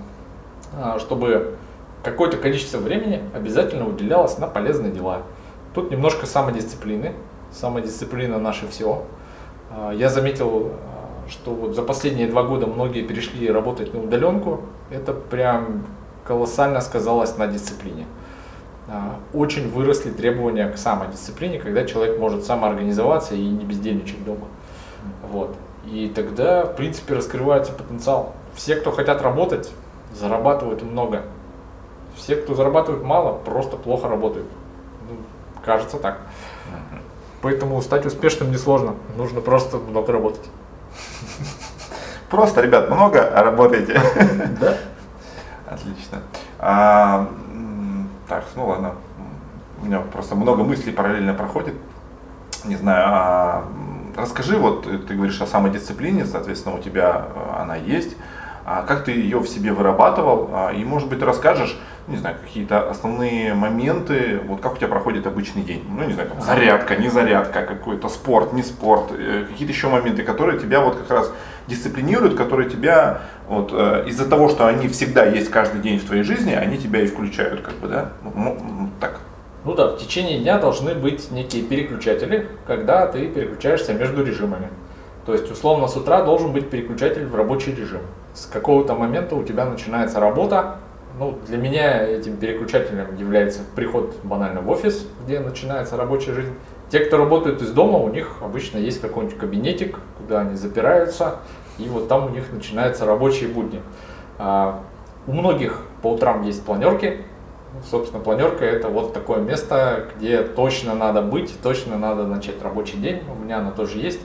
а, 0.79 1.01
чтобы 1.01 1.57
какое-то 2.05 2.37
количество 2.37 2.79
времени 2.79 3.23
обязательно 3.35 3.89
уделялось 3.89 4.39
на 4.39 4.47
полезные 4.47 4.93
дела. 4.93 5.23
Тут 5.75 5.91
немножко 5.91 6.27
самодисциплины. 6.27 7.15
Самодисциплина 7.51 8.39
наше 8.39 8.69
все. 8.69 9.03
А, 9.73 9.91
я 9.91 10.09
заметил, 10.09 10.71
что 11.29 11.51
вот 11.51 11.75
за 11.75 11.83
последние 11.83 12.29
два 12.29 12.45
года 12.45 12.69
многие 12.69 13.03
перешли 13.03 13.51
работать 13.51 13.93
на 13.95 14.01
удаленку. 14.01 14.61
Это 14.93 15.13
прям 15.13 15.87
колоссально 16.25 16.81
сказалось 16.83 17.37
на 17.37 17.49
дисциплине. 17.49 18.07
А, 18.93 19.21
очень 19.33 19.71
выросли 19.71 20.11
требования 20.11 20.69
к 20.69 20.77
самодисциплине, 20.77 21.61
когда 21.61 21.85
человек 21.87 22.19
может 22.19 22.45
самоорганизоваться 22.45 23.37
и 23.37 23.49
не 23.49 23.65
бездельничать 23.65 24.25
дома. 24.25 24.49
Вот. 25.31 25.55
И 25.85 26.13
тогда, 26.13 26.65
в 26.65 26.75
принципе, 26.75 27.15
раскрывается 27.15 27.73
потенциал. 27.73 28.35
Все, 28.55 28.75
кто 28.75 28.91
хотят 28.91 29.23
работать, 29.23 29.71
зарабатывают 30.13 30.83
много. 30.83 31.23
Все, 32.17 32.35
кто 32.35 32.57
зарабатывает 32.57 33.05
мало, 33.05 33.39
просто 33.39 33.77
плохо 33.77 34.09
работают. 34.09 34.49
Кажется 35.65 35.99
так. 35.99 36.19
Поэтому 37.43 37.81
стать 37.83 38.05
успешным 38.07 38.51
несложно. 38.51 38.97
Нужно 39.17 39.41
просто 39.41 39.77
много 39.77 40.13
работать. 40.13 40.51
Просто, 42.29 42.61
ребят, 42.61 42.91
много 42.91 43.31
работаете. 43.31 44.01
Да. 44.61 44.77
Отлично. 45.67 46.23
Так, 48.31 48.45
ну 48.55 48.69
ладно. 48.69 48.95
У 49.83 49.87
меня 49.87 49.99
просто 49.99 50.37
много 50.37 50.63
мыслей 50.63 50.93
параллельно 50.93 51.35
проходит. 51.35 51.75
Не 52.65 52.77
знаю, 52.77 53.05
а, 53.09 53.65
расскажи, 54.17 54.57
вот 54.57 54.85
ты 54.85 55.15
говоришь 55.15 55.41
о 55.41 55.49
самодисциплине, 55.49 56.25
соответственно, 56.25 56.77
у 56.77 56.79
тебя 56.79 57.27
э, 57.35 57.61
она 57.61 57.75
есть. 57.75 58.17
А 58.65 58.83
как 58.83 59.03
ты 59.03 59.11
ее 59.11 59.41
в 59.41 59.49
себе 59.49 59.73
вырабатывал? 59.73 60.49
А, 60.53 60.71
и, 60.71 60.85
может 60.85 61.09
быть, 61.09 61.21
расскажешь, 61.23 61.77
не 62.07 62.19
знаю, 62.19 62.37
какие-то 62.41 62.89
основные 62.89 63.53
моменты, 63.55 64.41
вот 64.47 64.61
как 64.61 64.75
у 64.75 64.77
тебя 64.77 64.87
проходит 64.87 65.27
обычный 65.27 65.63
день, 65.63 65.85
ну, 65.91 66.05
не 66.05 66.13
знаю, 66.13 66.29
там, 66.29 66.41
зарядка, 66.41 66.95
не 66.95 67.09
зарядка, 67.09 67.63
какой-то 67.63 68.09
спорт, 68.09 68.53
не 68.53 68.63
спорт, 68.63 69.11
э, 69.11 69.47
какие-то 69.49 69.73
еще 69.73 69.89
моменты, 69.89 70.23
которые 70.23 70.61
тебя 70.61 70.83
вот 70.83 70.95
как 70.95 71.11
раз 71.11 71.33
дисциплинируют, 71.71 72.35
которые 72.35 72.69
тебя 72.69 73.23
вот 73.49 73.71
э, 73.73 74.05
из-за 74.09 74.29
того, 74.29 74.49
что 74.49 74.67
они 74.67 74.89
всегда 74.89 75.25
есть 75.25 75.51
каждый 75.51 75.81
день 75.81 75.99
в 75.99 76.05
твоей 76.05 76.23
жизни, 76.23 76.53
они 76.53 76.77
тебя 76.77 77.01
и 77.01 77.07
включают, 77.07 77.63
как 77.63 77.75
бы, 77.77 77.89
да, 77.89 78.13
так. 79.01 79.21
Ну 79.65 79.75
да, 79.75 79.89
в 79.89 79.99
течение 79.99 80.39
дня 80.39 80.59
должны 80.59 80.95
быть 80.95 81.31
некие 81.31 81.63
переключатели, 81.63 82.49
когда 82.67 83.07
ты 83.07 83.27
переключаешься 83.29 83.95
между 83.95 84.25
режимами. 84.25 84.69
То 85.27 85.33
есть, 85.33 85.51
условно, 85.51 85.87
с 85.87 85.97
утра 85.97 86.23
должен 86.23 86.53
быть 86.53 86.71
переключатель 86.71 87.27
в 87.27 87.35
рабочий 87.35 87.75
режим. 87.75 88.01
С 88.35 88.47
какого-то 88.47 88.95
момента 88.95 89.37
у 89.37 89.43
тебя 89.43 89.67
начинается 89.67 90.19
работа, 90.19 90.79
ну, 91.19 91.39
для 91.47 91.59
меня 91.59 92.03
этим 92.03 92.37
переключателем 92.37 93.17
является 93.17 93.61
приход 93.75 94.17
банально 94.23 94.63
в 94.63 94.71
офис, 94.71 95.07
где 95.25 95.41
начинается 95.41 95.97
рабочая 95.97 96.33
жизнь. 96.33 96.55
Те, 96.91 97.01
кто 97.01 97.19
работают 97.19 97.61
из 97.63 97.71
дома, 97.71 97.99
у 97.99 98.09
них 98.09 98.37
обычно 98.41 98.79
есть 98.79 99.01
какой-нибудь 99.01 99.37
кабинетик, 99.37 99.99
куда 100.19 100.41
они 100.41 100.57
запираются, 100.57 101.37
и 101.81 101.89
вот 101.89 102.09
там 102.09 102.27
у 102.27 102.29
них 102.31 102.53
начинаются 102.53 103.07
рабочие 103.07 103.49
будни. 103.49 103.83
А, 104.39 104.81
у 105.27 105.33
многих 105.33 105.83
по 106.03 106.13
утрам 106.13 106.43
есть 106.43 106.65
планерки, 106.65 107.25
Собственно, 107.89 108.23
планерка 108.23 108.65
это 108.65 108.89
вот 108.89 109.13
такое 109.13 109.39
место, 109.39 110.09
где 110.17 110.43
точно 110.43 110.95
надо 110.95 111.23
быть, 111.23 111.55
точно 111.63 111.97
надо 111.97 112.27
начать 112.27 112.61
рабочий 112.63 112.99
день. 112.99 113.23
У 113.31 113.41
меня 113.43 113.59
она 113.59 113.71
тоже 113.71 113.99
есть. 113.99 114.21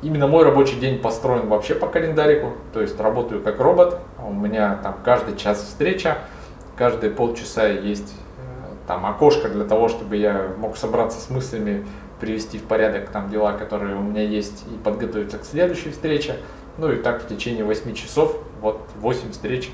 Именно 0.00 0.28
мой 0.28 0.44
рабочий 0.44 0.78
день 0.78 1.00
построен 1.00 1.48
вообще 1.48 1.74
по 1.74 1.88
календарику, 1.88 2.52
то 2.72 2.80
есть 2.80 2.98
работаю 3.00 3.42
как 3.42 3.58
робот. 3.58 3.98
У 4.24 4.32
меня 4.32 4.78
там 4.80 4.94
каждый 5.04 5.36
час 5.36 5.60
встреча, 5.60 6.18
каждые 6.76 7.10
полчаса 7.10 7.66
есть 7.66 8.14
э, 8.38 8.74
там 8.86 9.04
окошко 9.06 9.48
для 9.48 9.64
того, 9.64 9.88
чтобы 9.88 10.16
я 10.16 10.52
мог 10.56 10.76
собраться 10.76 11.18
с 11.20 11.30
мыслями, 11.30 11.84
привести 12.20 12.58
в 12.58 12.62
порядок 12.62 13.10
там 13.10 13.28
дела, 13.28 13.54
которые 13.54 13.96
у 13.96 14.02
меня 14.02 14.22
есть, 14.22 14.64
и 14.72 14.78
подготовиться 14.78 15.38
к 15.38 15.44
следующей 15.44 15.90
встрече. 15.90 16.36
Ну 16.78 16.92
и 16.92 16.96
так 16.96 17.22
в 17.22 17.28
течение 17.28 17.64
8 17.64 17.92
часов, 17.94 18.36
вот 18.60 18.80
8 19.00 19.32
встреч 19.32 19.70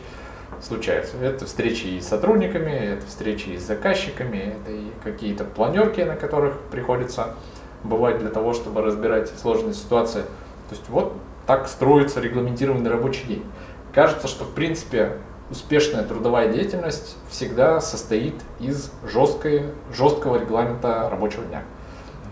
случаются. 0.63 1.19
Это 1.19 1.45
встречи 1.45 1.87
и 1.87 2.01
с 2.01 2.09
сотрудниками, 2.09 2.71
это 2.71 3.07
встречи 3.07 3.51
и 3.51 3.59
с 3.59 3.63
заказчиками, 3.63 4.57
это 4.57 4.73
и 4.73 4.87
какие-то 5.03 5.45
планерки, 5.45 6.01
на 6.01 6.17
которых 6.17 6.59
приходится 6.71 7.35
бывать 7.83 8.19
для 8.19 8.31
того, 8.31 8.55
чтобы 8.55 8.81
разбирать 8.81 9.31
сложные 9.39 9.75
ситуации. 9.75 10.23
То 10.23 10.77
есть 10.77 10.89
вот 10.89 11.15
так 11.47 11.69
строится 11.69 12.21
регламентированный 12.21 12.91
рабочий 12.91 13.27
день. 13.27 13.45
Кажется, 13.93 14.27
что 14.27 14.45
в 14.45 14.55
принципе 14.55 15.19
успешная 15.51 16.05
трудовая 16.05 16.49
деятельность 16.49 17.19
всегда 17.29 17.83
состоит 17.83 18.35
из 18.61 18.91
жесткой, 19.07 19.65
жесткого 19.95 20.41
регламента 20.41 21.09
рабочего 21.11 21.45
дня. 21.45 21.63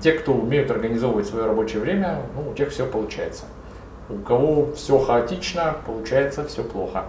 Те, 0.01 0.13
кто 0.13 0.33
умеют 0.33 0.71
организовывать 0.71 1.27
свое 1.27 1.45
рабочее 1.45 1.81
время, 1.81 2.23
ну, 2.35 2.51
у 2.51 2.55
тех 2.55 2.71
все 2.71 2.87
получается. 2.87 3.45
У 4.13 4.19
кого 4.23 4.73
все 4.75 4.99
хаотично, 4.99 5.77
получается 5.87 6.45
все 6.45 6.63
плохо. 6.63 7.05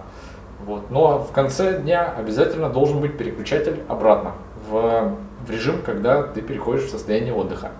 Вот. 0.64 0.90
Но 0.90 1.00
ну, 1.00 1.06
а 1.06 1.18
в 1.18 1.32
конце 1.32 1.78
дня 1.80 2.14
обязательно 2.16 2.70
должен 2.70 3.00
быть 3.00 3.18
переключатель 3.18 3.82
обратно 3.88 4.32
в, 4.68 5.12
в 5.46 5.50
режим, 5.50 5.82
когда 5.84 6.22
ты 6.22 6.40
переходишь 6.40 6.84
в 6.84 6.90
состояние 6.90 7.34
отдыха. 7.34 7.72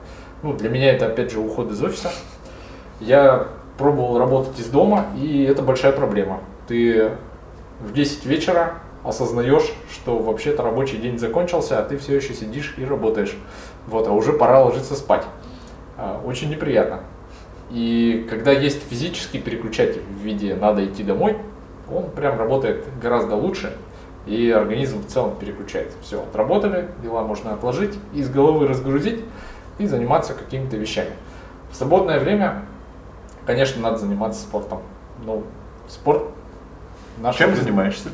Ну, 0.43 0.53
для 0.53 0.68
меня 0.68 0.93
это 0.93 1.07
опять 1.07 1.33
же 1.33 1.41
уход 1.41 1.70
из 1.70 1.83
офиса. 1.83 2.11
Я 3.01 3.49
пробовал 3.79 4.18
работать 4.18 4.59
из 4.61 4.66
дома, 4.66 5.07
и 5.16 5.45
это 5.45 5.62
большая 5.62 5.93
проблема. 5.93 6.41
Ты 6.68 7.12
в 7.81 7.93
10 7.93 8.27
вечера 8.27 8.75
осознаешь, 9.03 9.72
что 9.91 10.18
вообще-то 10.18 10.62
рабочий 10.62 10.99
день 10.99 11.18
закончился, 11.18 11.79
а 11.79 11.83
ты 11.83 11.97
все 11.97 12.16
еще 12.16 12.35
сидишь 12.35 12.75
и 12.77 12.85
работаешь. 12.85 13.37
Вот, 13.87 14.07
а 14.07 14.12
уже 14.12 14.33
пора 14.33 14.62
ложиться 14.62 14.95
спать. 14.95 15.25
А, 15.97 16.20
очень 16.25 16.51
неприятно. 16.51 17.01
И 17.75 18.25
когда 18.31 18.53
есть 18.53 18.89
физический 18.89 19.41
переключатель 19.41 20.03
в 20.03 20.22
виде 20.22 20.55
«надо 20.55 20.87
идти 20.87 21.03
домой», 21.03 21.37
он 21.93 22.09
прям 22.09 22.39
работает 22.39 22.87
гораздо 23.03 23.35
лучше, 23.35 23.77
и 24.27 24.49
организм 24.51 25.03
в 25.03 25.07
целом 25.09 25.35
переключается. 25.37 25.97
Все, 26.01 26.22
отработали, 26.22 26.89
дела 27.03 27.25
можно 27.25 27.53
отложить, 27.53 27.99
из 28.12 28.31
головы 28.31 28.68
разгрузить 28.68 29.25
и 29.79 29.87
заниматься 29.87 30.35
какими-то 30.35 30.77
вещами. 30.77 31.11
В 31.72 31.75
свободное 31.75 32.20
время, 32.20 32.62
конечно, 33.45 33.83
надо 33.83 33.99
заниматься 33.99 34.41
спортом. 34.41 34.81
Ну, 35.27 35.43
спорт 35.89 36.29
наш... 37.18 37.37
Чем 37.37 37.57
занимаешься? 37.57 38.11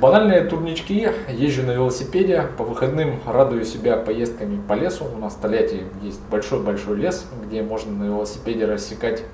Банальные 0.00 0.44
турнички, 0.44 1.08
езжу 1.28 1.62
на 1.62 1.72
велосипеде, 1.72 2.46
по 2.56 2.64
выходным 2.64 3.20
радую 3.26 3.64
себя 3.64 3.96
поездками 3.96 4.60
по 4.68 4.74
лесу. 4.74 5.04
У 5.04 5.18
нас 5.18 5.34
в 5.34 5.40
Тольятти 5.40 5.82
есть 6.02 6.20
большой-большой 6.30 6.96
лес, 6.96 7.26
где 7.44 7.62
можно 7.62 7.92
на 7.92 8.04
велосипеде 8.04 8.66
рассекать 8.66 9.24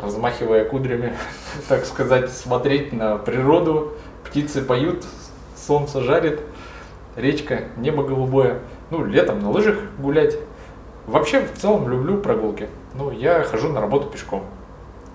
размахивая 0.00 0.64
кудрями, 0.64 1.14
так 1.68 1.84
сказать, 1.84 2.30
смотреть 2.30 2.92
на 2.92 3.16
природу. 3.16 3.92
Птицы 4.24 4.62
поют, 4.62 5.04
солнце 5.56 6.02
жарит, 6.02 6.40
речка, 7.14 7.64
небо 7.76 8.02
голубое. 8.02 8.58
Ну, 8.90 9.04
летом 9.04 9.40
на 9.40 9.50
лыжах 9.50 9.78
гулять. 9.98 10.36
Вообще, 11.06 11.40
в 11.40 11.58
целом, 11.58 11.88
люблю 11.88 12.18
прогулки. 12.18 12.68
Ну, 12.94 13.10
я 13.10 13.42
хожу 13.42 13.68
на 13.68 13.80
работу 13.80 14.08
пешком. 14.08 14.44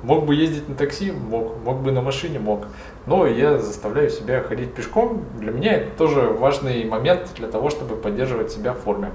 Мог 0.04 0.26
бы 0.26 0.34
ездить 0.34 0.68
на 0.68 0.76
такси, 0.76 1.12
мог, 1.12 1.58
мог 1.64 1.82
бы 1.82 1.92
на 1.92 2.02
машине, 2.02 2.40
мог. 2.40 2.68
Но 3.06 3.26
я 3.26 3.58
заставляю 3.58 4.10
себя 4.10 4.42
ходить 4.42 4.74
пешком. 4.74 5.26
Для 5.38 5.52
меня 5.52 5.74
это 5.74 5.98
тоже 5.98 6.22
важный 6.22 6.86
момент 6.86 7.30
для 7.36 7.48
того, 7.48 7.70
чтобы 7.70 7.96
поддерживать 7.96 8.52
себя 8.52 8.74
в 8.74 8.80
форме. 8.80 9.12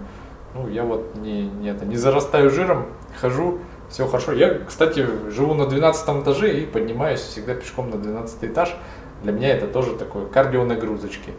Ну, 0.54 0.68
я 0.68 0.82
вот 0.82 1.14
не, 1.16 1.42
не, 1.42 1.68
это, 1.68 1.84
не 1.84 1.96
зарастаю 1.96 2.50
жиром, 2.50 2.86
хожу, 3.20 3.58
все 3.88 4.06
хорошо. 4.06 4.32
Я, 4.32 4.58
кстати, 4.66 5.06
живу 5.30 5.54
на 5.54 5.66
12 5.66 6.22
этаже 6.22 6.60
и 6.60 6.66
поднимаюсь 6.66 7.20
всегда 7.20 7.54
пешком 7.54 7.90
на 7.90 7.98
12 7.98 8.44
этаж. 8.44 8.74
Для 9.22 9.32
меня 9.32 9.48
это 9.48 9.66
тоже 9.66 9.94
такое 9.94 10.26
кардио 10.26 10.64
нагрузочки. 10.64 11.32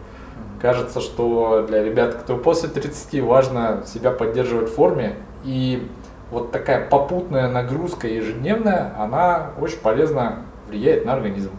Кажется, 0.60 1.00
что 1.00 1.64
для 1.68 1.84
ребят, 1.84 2.14
кто 2.14 2.36
после 2.36 2.68
30, 2.68 3.20
важно 3.22 3.84
себя 3.86 4.10
поддерживать 4.10 4.70
в 4.70 4.74
форме. 4.74 5.16
И 5.44 5.86
вот 6.30 6.50
такая 6.50 6.88
попутная 6.88 7.48
нагрузка 7.48 8.08
ежедневная, 8.08 8.94
она 8.98 9.50
очень 9.60 9.78
полезно 9.78 10.44
влияет 10.68 11.04
на 11.04 11.12
организм 11.12 11.52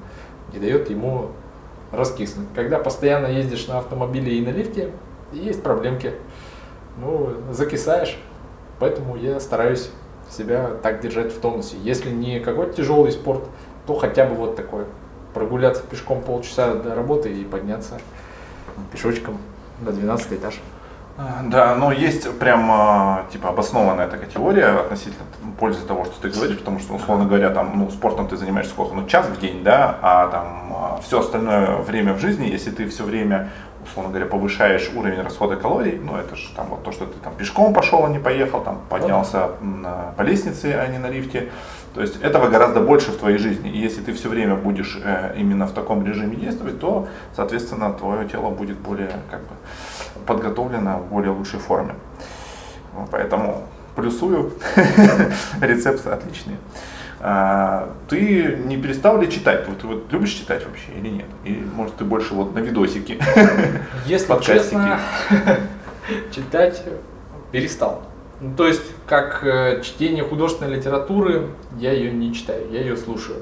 и 0.53 0.59
дает 0.59 0.89
ему 0.89 1.27
раскиснуть. 1.91 2.47
Когда 2.55 2.79
постоянно 2.79 3.27
ездишь 3.27 3.67
на 3.67 3.79
автомобиле 3.79 4.37
и 4.37 4.45
на 4.45 4.49
лифте, 4.49 4.91
есть 5.31 5.63
проблемки. 5.63 6.13
Ну, 6.97 7.33
закисаешь. 7.51 8.17
Поэтому 8.79 9.15
я 9.15 9.39
стараюсь 9.39 9.89
себя 10.29 10.71
так 10.81 11.01
держать 11.01 11.33
в 11.33 11.39
тонусе. 11.39 11.77
Если 11.83 12.11
не 12.11 12.39
какой-то 12.39 12.73
тяжелый 12.73 13.11
спорт, 13.11 13.43
то 13.87 13.95
хотя 13.95 14.25
бы 14.25 14.35
вот 14.35 14.55
такой. 14.55 14.85
Прогуляться 15.33 15.83
пешком 15.83 16.21
полчаса 16.21 16.75
до 16.75 16.95
работы 16.95 17.31
и 17.31 17.43
подняться 17.43 17.99
пешочком 18.91 19.37
на 19.81 19.91
12 19.91 20.33
этаж. 20.33 20.59
Да, 21.43 21.75
но 21.75 21.91
есть 21.91 22.39
прям 22.39 22.69
а, 22.71 23.25
типа 23.31 23.49
обоснованная 23.49 24.07
такая 24.07 24.29
теория 24.29 24.67
относительно 24.67 25.25
пользы 25.59 25.85
того, 25.85 26.05
что 26.05 26.21
ты 26.21 26.29
говоришь, 26.29 26.57
потому 26.57 26.79
что, 26.79 26.93
условно 26.93 27.25
говоря, 27.25 27.49
там, 27.49 27.73
ну, 27.75 27.89
спортом 27.89 28.27
ты 28.27 28.37
занимаешься 28.37 28.71
сколько? 28.71 28.95
Ну, 28.95 29.05
час 29.05 29.25
в 29.25 29.39
день, 29.39 29.63
да, 29.63 29.97
а 30.01 30.27
там 30.27 30.73
а, 30.73 30.99
все 31.03 31.19
остальное 31.19 31.77
время 31.77 32.13
в 32.13 32.19
жизни, 32.19 32.47
если 32.47 32.71
ты 32.71 32.87
все 32.87 33.03
время 33.03 33.49
условно 33.83 34.11
говоря, 34.11 34.29
повышаешь 34.29 34.91
уровень 34.93 35.21
расхода 35.21 35.55
калорий, 35.55 35.99
ну 36.03 36.15
это 36.17 36.35
же 36.35 36.49
там 36.55 36.67
вот 36.67 36.83
то, 36.83 36.91
что 36.91 37.05
ты 37.05 37.17
там 37.19 37.33
пешком 37.35 37.73
пошел, 37.73 38.05
а 38.05 38.09
не 38.09 38.19
поехал, 38.19 38.61
там 38.61 38.81
поднялся 38.89 39.51
на, 39.61 40.13
по 40.17 40.21
лестнице, 40.21 40.73
а 40.73 40.87
не 40.87 40.97
на 40.97 41.07
лифте. 41.07 41.49
То 41.93 42.01
есть 42.01 42.21
этого 42.21 42.49
гораздо 42.49 42.81
больше 42.81 43.11
в 43.11 43.17
твоей 43.17 43.37
жизни. 43.37 43.71
И 43.71 43.77
если 43.77 44.01
ты 44.01 44.13
все 44.13 44.29
время 44.29 44.55
будешь 44.55 44.99
э, 45.03 45.33
именно 45.37 45.65
в 45.65 45.73
таком 45.73 46.05
режиме 46.05 46.35
действовать, 46.35 46.79
то, 46.79 47.07
соответственно, 47.35 47.93
твое 47.93 48.27
тело 48.27 48.49
будет 48.51 48.77
более 48.77 49.11
как 49.31 49.41
бы, 49.41 49.55
подготовлено 50.25 50.99
в 50.99 51.07
более 51.07 51.31
лучшей 51.31 51.59
форме. 51.59 51.95
Поэтому 53.11 53.63
плюсую, 53.95 54.53
рецепты 55.61 56.09
отличные. 56.09 56.57
А, 57.21 57.89
ты 58.07 58.59
не 58.65 58.77
перестал 58.77 59.19
ли 59.19 59.29
читать? 59.29 59.67
Вот, 59.67 59.83
вот 59.83 60.11
любишь 60.11 60.31
читать 60.31 60.65
вообще 60.65 60.91
или 60.97 61.09
нет? 61.09 61.25
Или 61.43 61.63
может 61.75 61.97
ты 61.97 62.05
больше 62.05 62.33
вот 62.33 62.55
на 62.55 62.59
видосики? 62.59 63.19
Если 64.05 64.41
честно, 64.41 64.99
читать 66.31 66.81
перестал. 67.51 68.03
Ну, 68.41 68.55
то 68.55 68.67
есть, 68.67 68.83
как 69.05 69.43
э, 69.43 69.81
чтение 69.81 70.23
художественной 70.23 70.75
литературы, 70.75 71.47
я 71.77 71.91
ее 71.91 72.11
не 72.11 72.33
читаю, 72.33 72.67
я 72.71 72.81
ее 72.81 72.95
слушаю. 72.95 73.39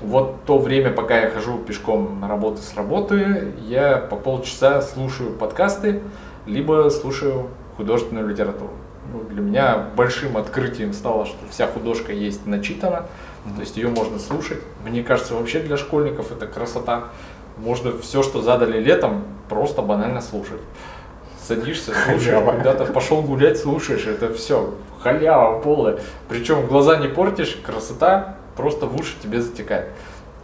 Вот 0.00 0.44
то 0.44 0.58
время, 0.58 0.90
пока 0.90 1.20
я 1.20 1.30
хожу 1.30 1.58
пешком 1.58 2.20
на 2.20 2.28
работу 2.28 2.62
с 2.62 2.74
работы, 2.74 3.52
я 3.66 3.98
по 3.98 4.16
полчаса 4.16 4.82
слушаю 4.82 5.30
подкасты, 5.32 6.00
либо 6.46 6.88
слушаю 6.90 7.48
художественную 7.76 8.28
литературу 8.28 8.72
ну, 9.12 9.22
для 9.24 9.40
меня 9.40 9.86
большим 9.96 10.36
открытием 10.36 10.92
стало, 10.92 11.26
что 11.26 11.38
вся 11.50 11.66
художка 11.66 12.12
есть 12.12 12.46
начитана, 12.46 13.06
то 13.54 13.60
есть 13.60 13.76
ее 13.76 13.88
можно 13.88 14.18
слушать. 14.18 14.58
Мне 14.84 15.02
кажется, 15.02 15.34
вообще 15.34 15.60
для 15.60 15.76
школьников 15.76 16.32
это 16.32 16.46
красота. 16.46 17.04
Можно 17.56 17.96
все, 17.98 18.22
что 18.22 18.42
задали 18.42 18.80
летом, 18.80 19.24
просто 19.48 19.82
банально 19.82 20.20
слушать. 20.20 20.60
Садишься, 21.46 21.92
слушаешь, 21.92 22.42
куда-то 22.56 22.86
пошел 22.86 23.20
гулять, 23.20 23.58
слушаешь, 23.58 24.06
это 24.06 24.32
все, 24.32 24.72
халява 25.02 25.60
полная. 25.60 25.98
Причем 26.26 26.66
глаза 26.66 26.96
не 26.96 27.08
портишь, 27.08 27.60
красота 27.62 28.36
просто 28.56 28.86
в 28.86 28.98
уши 28.98 29.14
тебе 29.22 29.42
затекает. 29.42 29.90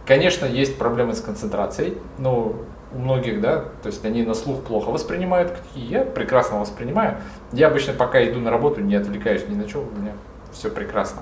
Конечно, 0.05 0.45
есть 0.45 0.77
проблемы 0.77 1.15
с 1.15 1.21
концентрацией, 1.21 1.97
но 2.19 2.53
у 2.93 2.99
многих, 2.99 3.41
да, 3.41 3.65
то 3.81 3.87
есть 3.87 4.05
они 4.05 4.21
на 4.21 4.35
слух 4.35 4.61
плохо 4.63 4.89
воспринимают, 4.91 5.57
я 5.73 6.01
прекрасно 6.01 6.59
воспринимаю. 6.59 7.17
Я 7.51 7.67
обычно 7.67 7.93
пока 7.93 8.23
иду 8.23 8.39
на 8.39 8.51
работу, 8.51 8.81
не 8.81 8.93
отвлекаюсь 8.93 9.47
ни 9.47 9.55
на 9.55 9.67
что, 9.67 9.79
у 9.79 9.99
меня 9.99 10.11
все 10.51 10.69
прекрасно. 10.69 11.21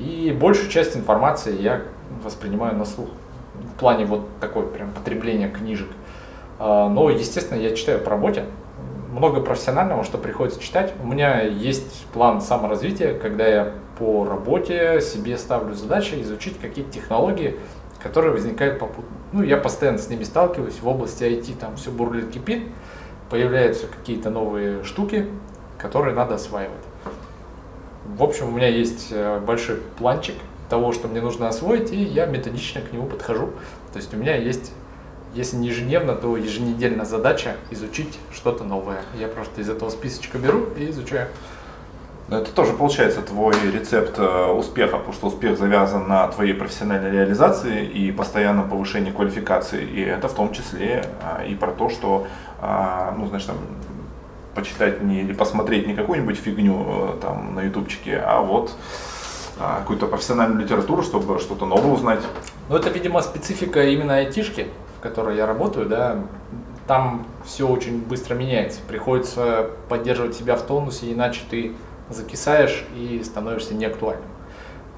И 0.00 0.36
большую 0.36 0.70
часть 0.70 0.96
информации 0.96 1.56
я 1.60 1.82
воспринимаю 2.24 2.74
на 2.74 2.84
слух. 2.84 3.10
В 3.76 3.78
плане 3.78 4.06
вот 4.06 4.26
такой 4.40 4.66
прям 4.66 4.90
потребления 4.90 5.48
книжек. 5.48 5.88
А, 6.58 6.88
но, 6.88 7.10
естественно, 7.10 7.58
я 7.58 7.76
читаю 7.76 8.00
по 8.00 8.10
работе. 8.10 8.46
Много 9.14 9.40
профессионального, 9.40 10.02
что 10.02 10.18
приходится 10.18 10.60
читать. 10.60 10.92
У 11.00 11.06
меня 11.06 11.40
есть 11.42 12.04
план 12.12 12.40
саморазвития, 12.40 13.16
когда 13.16 13.46
я 13.46 13.72
по 13.96 14.24
работе 14.24 15.00
себе 15.00 15.38
ставлю 15.38 15.72
задачи 15.74 16.20
изучить 16.20 16.58
какие-то 16.58 16.90
технологии, 16.90 17.56
которые 18.02 18.32
возникают 18.32 18.80
попутно. 18.80 19.16
Ну, 19.30 19.44
я 19.44 19.56
постоянно 19.56 19.98
с 19.98 20.08
ними 20.08 20.24
сталкиваюсь, 20.24 20.80
в 20.80 20.88
области 20.88 21.22
IT 21.22 21.58
там 21.60 21.76
все 21.76 21.92
бурлит, 21.92 22.32
кипит, 22.32 22.64
появляются 23.30 23.86
какие-то 23.86 24.30
новые 24.30 24.82
штуки, 24.82 25.28
которые 25.78 26.16
надо 26.16 26.34
осваивать. 26.34 26.74
В 28.16 28.22
общем, 28.24 28.48
у 28.48 28.50
меня 28.50 28.66
есть 28.66 29.12
э, 29.12 29.38
большой 29.38 29.76
планчик 29.96 30.34
того, 30.68 30.90
что 30.90 31.06
мне 31.06 31.20
нужно 31.20 31.46
освоить, 31.46 31.92
и 31.92 32.02
я 32.02 32.26
методично 32.26 32.80
к 32.80 32.92
нему 32.92 33.06
подхожу. 33.06 33.50
То 33.92 33.98
есть 34.00 34.12
у 34.12 34.16
меня 34.16 34.34
есть, 34.34 34.72
если 35.34 35.56
не 35.56 35.68
ежедневно, 35.68 36.14
то 36.14 36.36
еженедельно 36.36 37.04
задача 37.04 37.56
изучить 37.70 38.18
что-то 38.32 38.64
новое. 38.64 39.02
Я 39.18 39.28
просто 39.28 39.60
из 39.60 39.68
этого 39.68 39.90
списочка 39.90 40.38
беру 40.38 40.66
и 40.76 40.90
изучаю. 40.90 41.28
Это 42.30 42.50
тоже 42.52 42.72
получается 42.72 43.20
твой 43.20 43.54
рецепт 43.70 44.18
э, 44.18 44.46
успеха, 44.52 44.96
потому 44.96 45.12
что 45.12 45.26
успех 45.26 45.58
завязан 45.58 46.08
на 46.08 46.26
твоей 46.28 46.54
профессиональной 46.54 47.10
реализации 47.10 47.84
и 47.84 48.10
постоянном 48.12 48.70
повышении 48.70 49.10
квалификации. 49.10 49.84
И 49.84 50.00
это 50.00 50.28
в 50.28 50.34
том 50.34 50.50
числе 50.52 51.04
а, 51.22 51.44
и 51.44 51.54
про 51.54 51.72
то, 51.72 51.90
что, 51.90 52.26
а, 52.62 53.14
ну, 53.18 53.26
знаешь, 53.26 53.44
там, 53.44 53.56
почитать 54.54 55.02
не, 55.02 55.20
или 55.20 55.34
посмотреть 55.34 55.86
не 55.86 55.94
какую-нибудь 55.94 56.38
фигню 56.38 56.86
э, 56.86 57.20
там 57.20 57.56
на 57.56 57.60
ютубчике, 57.60 58.16
а 58.16 58.40
вот 58.40 58.74
а, 59.60 59.80
какую-то 59.80 60.06
профессиональную 60.06 60.62
литературу, 60.62 61.02
чтобы 61.02 61.38
что-то 61.38 61.66
новое 61.66 61.92
узнать. 61.92 62.20
Ну, 62.70 62.76
это, 62.76 62.88
видимо, 62.88 63.20
специфика 63.20 63.84
именно 63.84 64.16
айтишки, 64.16 64.68
которой 65.04 65.36
я 65.36 65.46
работаю, 65.46 65.86
да. 65.86 66.16
Там 66.86 67.26
все 67.44 67.68
очень 67.68 68.02
быстро 68.02 68.34
меняется. 68.34 68.80
Приходится 68.88 69.70
поддерживать 69.88 70.34
себя 70.34 70.56
в 70.56 70.62
тонусе, 70.62 71.12
иначе 71.12 71.42
ты 71.48 71.72
закисаешь 72.08 72.84
и 72.96 73.22
становишься 73.22 73.74
неактуальным. 73.74 74.28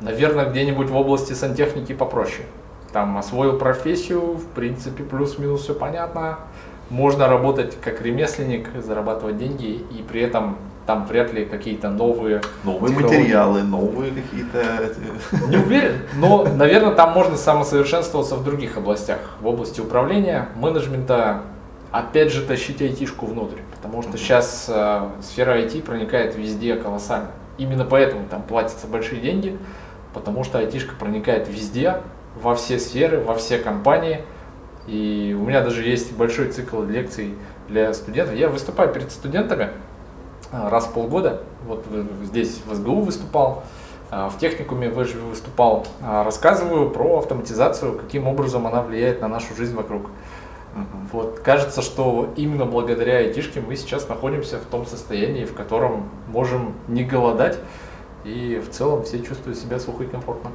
Наверное, 0.00 0.48
где-нибудь 0.48 0.88
в 0.90 0.96
области 0.96 1.32
сантехники 1.32 1.92
попроще. 1.92 2.46
Там 2.92 3.18
освоил 3.18 3.58
профессию, 3.58 4.34
в 4.34 4.46
принципе, 4.48 5.02
плюс-минус 5.02 5.62
все 5.62 5.74
понятно. 5.74 6.38
Можно 6.88 7.26
работать 7.26 7.76
как 7.80 8.00
ремесленник, 8.00 8.68
зарабатывать 8.80 9.38
деньги, 9.38 9.84
и 9.90 10.04
при 10.08 10.20
этом 10.20 10.56
там 10.86 11.04
вряд 11.06 11.32
ли 11.32 11.44
какие-то 11.44 11.90
новые 11.90 12.40
Новые 12.64 12.94
материалы, 12.94 13.62
новые 13.62 14.12
какие-то... 14.12 14.58
э, 14.58 15.48
Не 15.48 15.56
уверен, 15.56 15.98
но, 16.16 16.44
наверное, 16.56 16.94
там 16.94 17.12
можно 17.12 17.36
самосовершенствоваться 17.36 18.36
в 18.36 18.44
других 18.44 18.76
областях. 18.76 19.18
В 19.40 19.46
области 19.46 19.80
управления, 19.80 20.48
менеджмента, 20.54 21.42
опять 21.90 22.32
же, 22.32 22.42
тащить 22.42 22.80
айтишку 22.80 23.26
внутрь. 23.26 23.58
Потому 23.74 24.02
что 24.02 24.16
сейчас 24.16 24.66
э, 24.68 25.08
сфера 25.22 25.58
IT 25.60 25.82
проникает 25.82 26.36
везде 26.36 26.76
колоссально. 26.76 27.30
Именно 27.58 27.84
поэтому 27.84 28.26
там 28.28 28.42
платятся 28.42 28.86
большие 28.86 29.20
деньги, 29.20 29.56
потому 30.14 30.44
что 30.44 30.58
айтишка 30.58 30.94
проникает 30.94 31.48
везде, 31.48 32.00
во 32.40 32.54
все 32.54 32.78
сферы, 32.78 33.20
во 33.20 33.34
все 33.34 33.58
компании. 33.58 34.20
И 34.86 35.36
у 35.38 35.44
меня 35.44 35.62
даже 35.62 35.82
есть 35.82 36.16
большой 36.16 36.48
цикл 36.48 36.82
лекций 36.82 37.34
для 37.68 37.92
студентов. 37.92 38.36
Я 38.36 38.48
выступаю 38.48 38.92
перед 38.92 39.10
студентами 39.10 39.70
раз 40.52 40.86
в 40.86 40.92
полгода. 40.92 41.42
Вот 41.66 41.84
здесь 42.24 42.60
в 42.66 42.74
СГУ 42.74 43.00
выступал, 43.00 43.64
а, 44.10 44.28
в 44.28 44.38
техникуме 44.38 44.88
ВЭЖ 44.88 45.14
выступал. 45.14 45.86
А, 46.00 46.22
Рассказываю 46.22 46.90
про 46.90 47.18
автоматизацию, 47.18 47.98
каким 47.98 48.28
образом 48.28 48.66
она 48.66 48.82
влияет 48.82 49.20
на 49.20 49.28
нашу 49.28 49.54
жизнь 49.56 49.74
вокруг. 49.74 50.10
Вот 51.10 51.40
кажется, 51.40 51.80
что 51.80 52.32
именно 52.36 52.66
благодаря 52.66 53.18
айтишке 53.18 53.62
мы 53.62 53.76
сейчас 53.76 54.08
находимся 54.08 54.58
в 54.58 54.64
том 54.66 54.84
состоянии, 54.84 55.46
в 55.46 55.54
котором 55.54 56.10
можем 56.28 56.74
не 56.86 57.02
голодать 57.02 57.58
и 58.24 58.62
в 58.64 58.70
целом 58.70 59.02
все 59.04 59.22
чувствуют 59.22 59.58
себя 59.58 59.78
сухо 59.78 60.04
и 60.04 60.06
комфортно. 60.06 60.50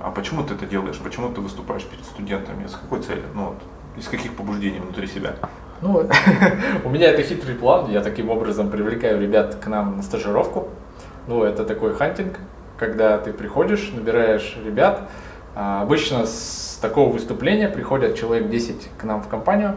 А 0.00 0.10
почему 0.10 0.42
ты 0.42 0.54
это 0.54 0.64
делаешь? 0.64 0.98
Почему 1.02 1.28
ты 1.32 1.40
выступаешь 1.40 1.84
перед 1.84 2.04
студентами? 2.04 2.66
С 2.66 2.76
какой 2.76 3.02
целью? 3.02 3.24
Ну, 3.34 3.46
вот, 3.46 3.58
из 3.96 4.08
каких 4.08 4.36
побуждений 4.36 4.78
внутри 4.78 5.06
себя? 5.06 5.34
Ну, 5.80 6.04
у 6.84 6.88
меня 6.88 7.10
это 7.10 7.22
хитрый 7.22 7.54
план. 7.54 7.90
Я 7.90 8.00
таким 8.00 8.30
образом 8.30 8.70
привлекаю 8.70 9.20
ребят 9.20 9.54
к 9.56 9.66
нам 9.68 9.96
на 9.98 10.02
стажировку. 10.02 10.68
Ну, 11.28 11.44
это 11.44 11.64
такой 11.64 11.94
хантинг, 11.94 12.38
когда 12.76 13.18
ты 13.18 13.32
приходишь, 13.32 13.92
набираешь 13.94 14.58
ребят. 14.64 15.02
А, 15.54 15.82
Обычно 15.82 16.26
с 16.26 16.78
такого 16.82 17.12
выступления 17.12 17.68
приходят 17.68 18.16
человек 18.16 18.48
10 18.48 18.90
к 18.98 19.04
нам 19.04 19.22
в 19.22 19.28
компанию, 19.28 19.76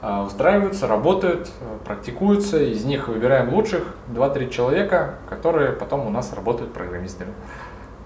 а, 0.00 0.24
устраиваются, 0.24 0.86
работают, 0.86 1.50
практикуются. 1.84 2.62
Из 2.62 2.84
них 2.84 3.08
выбираем 3.08 3.52
лучших 3.52 3.82
2-3 4.08 4.48
человека, 4.50 5.16
которые 5.28 5.72
потом 5.72 6.06
у 6.06 6.10
нас 6.10 6.32
работают 6.32 6.72
программистами. 6.72 7.32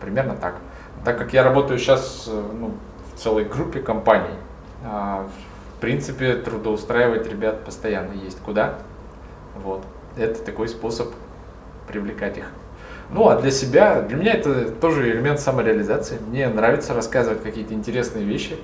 Примерно 0.01 0.35
так. 0.35 0.57
Так 1.05 1.19
как 1.19 1.33
я 1.33 1.45
работаю 1.45 1.79
сейчас 1.79 2.29
э, 2.29 2.43
ну, 2.59 2.73
в 3.15 3.19
целой 3.19 3.45
группе 3.45 3.81
компаний, 3.81 4.35
а, 4.85 5.27
принципе, 5.83 6.37
трудоустраивать 6.37 7.27
ребят 7.27 7.65
постоянно 7.65 8.13
есть 8.13 8.39
куда. 8.39 8.79
Вот. 9.57 9.85
Это 10.17 10.41
такой 10.45 10.69
способ 10.69 11.09
привлекать 11.89 12.39
их. 12.39 12.45
Ну, 13.11 13.29
а 13.29 13.37
для 13.37 13.51
себя, 13.51 14.01
для 14.01 14.17
меня 14.17 14.35
это 14.35 14.71
тоже 14.71 15.11
элемент 15.11 15.41
самореализации. 15.41 16.19
Мне 16.29 16.49
нравится 16.49 16.95
рассказывать 16.95 17.43
какие-то 17.43 17.75
интересные 17.75 18.25
вещи, 18.25 18.57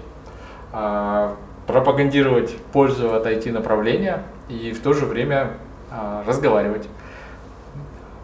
а, 0.73 1.37
пропагандировать 1.67 2.57
пользу 2.73 3.13
от 3.13 3.27
IT-направления 3.27 4.23
и 4.49 4.71
в 4.71 4.81
то 4.81 4.93
же 4.93 5.05
время 5.05 5.55
а, 5.91 6.23
разговаривать. 6.25 6.89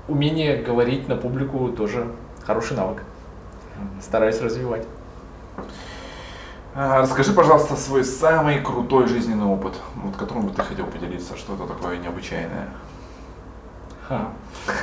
Умение 0.06 0.62
говорить 0.62 1.08
на 1.08 1.16
публику 1.16 1.68
тоже 1.70 2.06
хороший 2.44 2.76
навык. 2.76 3.02
Стараюсь 4.00 4.40
развивать. 4.40 4.86
Расскажи, 6.74 7.32
пожалуйста, 7.32 7.76
свой 7.76 8.02
самый 8.02 8.60
крутой 8.60 9.06
жизненный 9.06 9.46
опыт, 9.46 9.74
вот 9.94 10.16
которым 10.16 10.46
бы 10.46 10.52
ты 10.52 10.62
хотел 10.62 10.86
поделиться, 10.86 11.36
что-то 11.36 11.66
такое 11.68 11.98
необычайное. 11.98 12.68
Ха. 14.08 14.28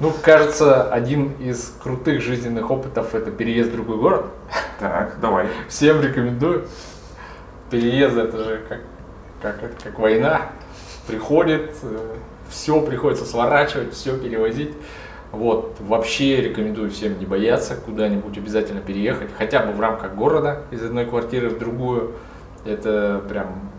Ну, 0.00 0.12
кажется, 0.22 0.88
один 0.92 1.32
из 1.40 1.74
крутых 1.82 2.22
жизненных 2.22 2.70
опытов 2.70 3.16
это 3.16 3.32
переезд 3.32 3.70
в 3.70 3.72
другой 3.72 3.96
город. 3.96 4.26
Так, 4.78 5.18
давай. 5.20 5.48
Всем 5.68 6.00
рекомендую. 6.00 6.68
Переезд 7.68 8.16
это 8.16 8.44
же 8.44 8.64
как, 8.68 8.78
как, 9.42 9.60
это, 9.64 9.74
как 9.82 9.98
война. 9.98 10.52
Приходит, 11.08 11.74
все 12.48 12.80
приходится 12.80 13.24
сворачивать, 13.24 13.92
все 13.92 14.16
перевозить. 14.16 14.72
Вот, 15.30 15.76
вообще 15.80 16.40
рекомендую 16.40 16.90
всем 16.90 17.18
не 17.18 17.26
бояться 17.26 17.76
куда-нибудь 17.76 18.38
обязательно 18.38 18.80
переехать, 18.80 19.28
хотя 19.36 19.60
бы 19.60 19.72
в 19.72 19.80
рамках 19.80 20.14
города, 20.14 20.62
из 20.70 20.82
одной 20.82 21.04
квартиры 21.04 21.50
в 21.50 21.58
другую. 21.58 22.14
Это 22.64 23.22
прям 23.28 23.70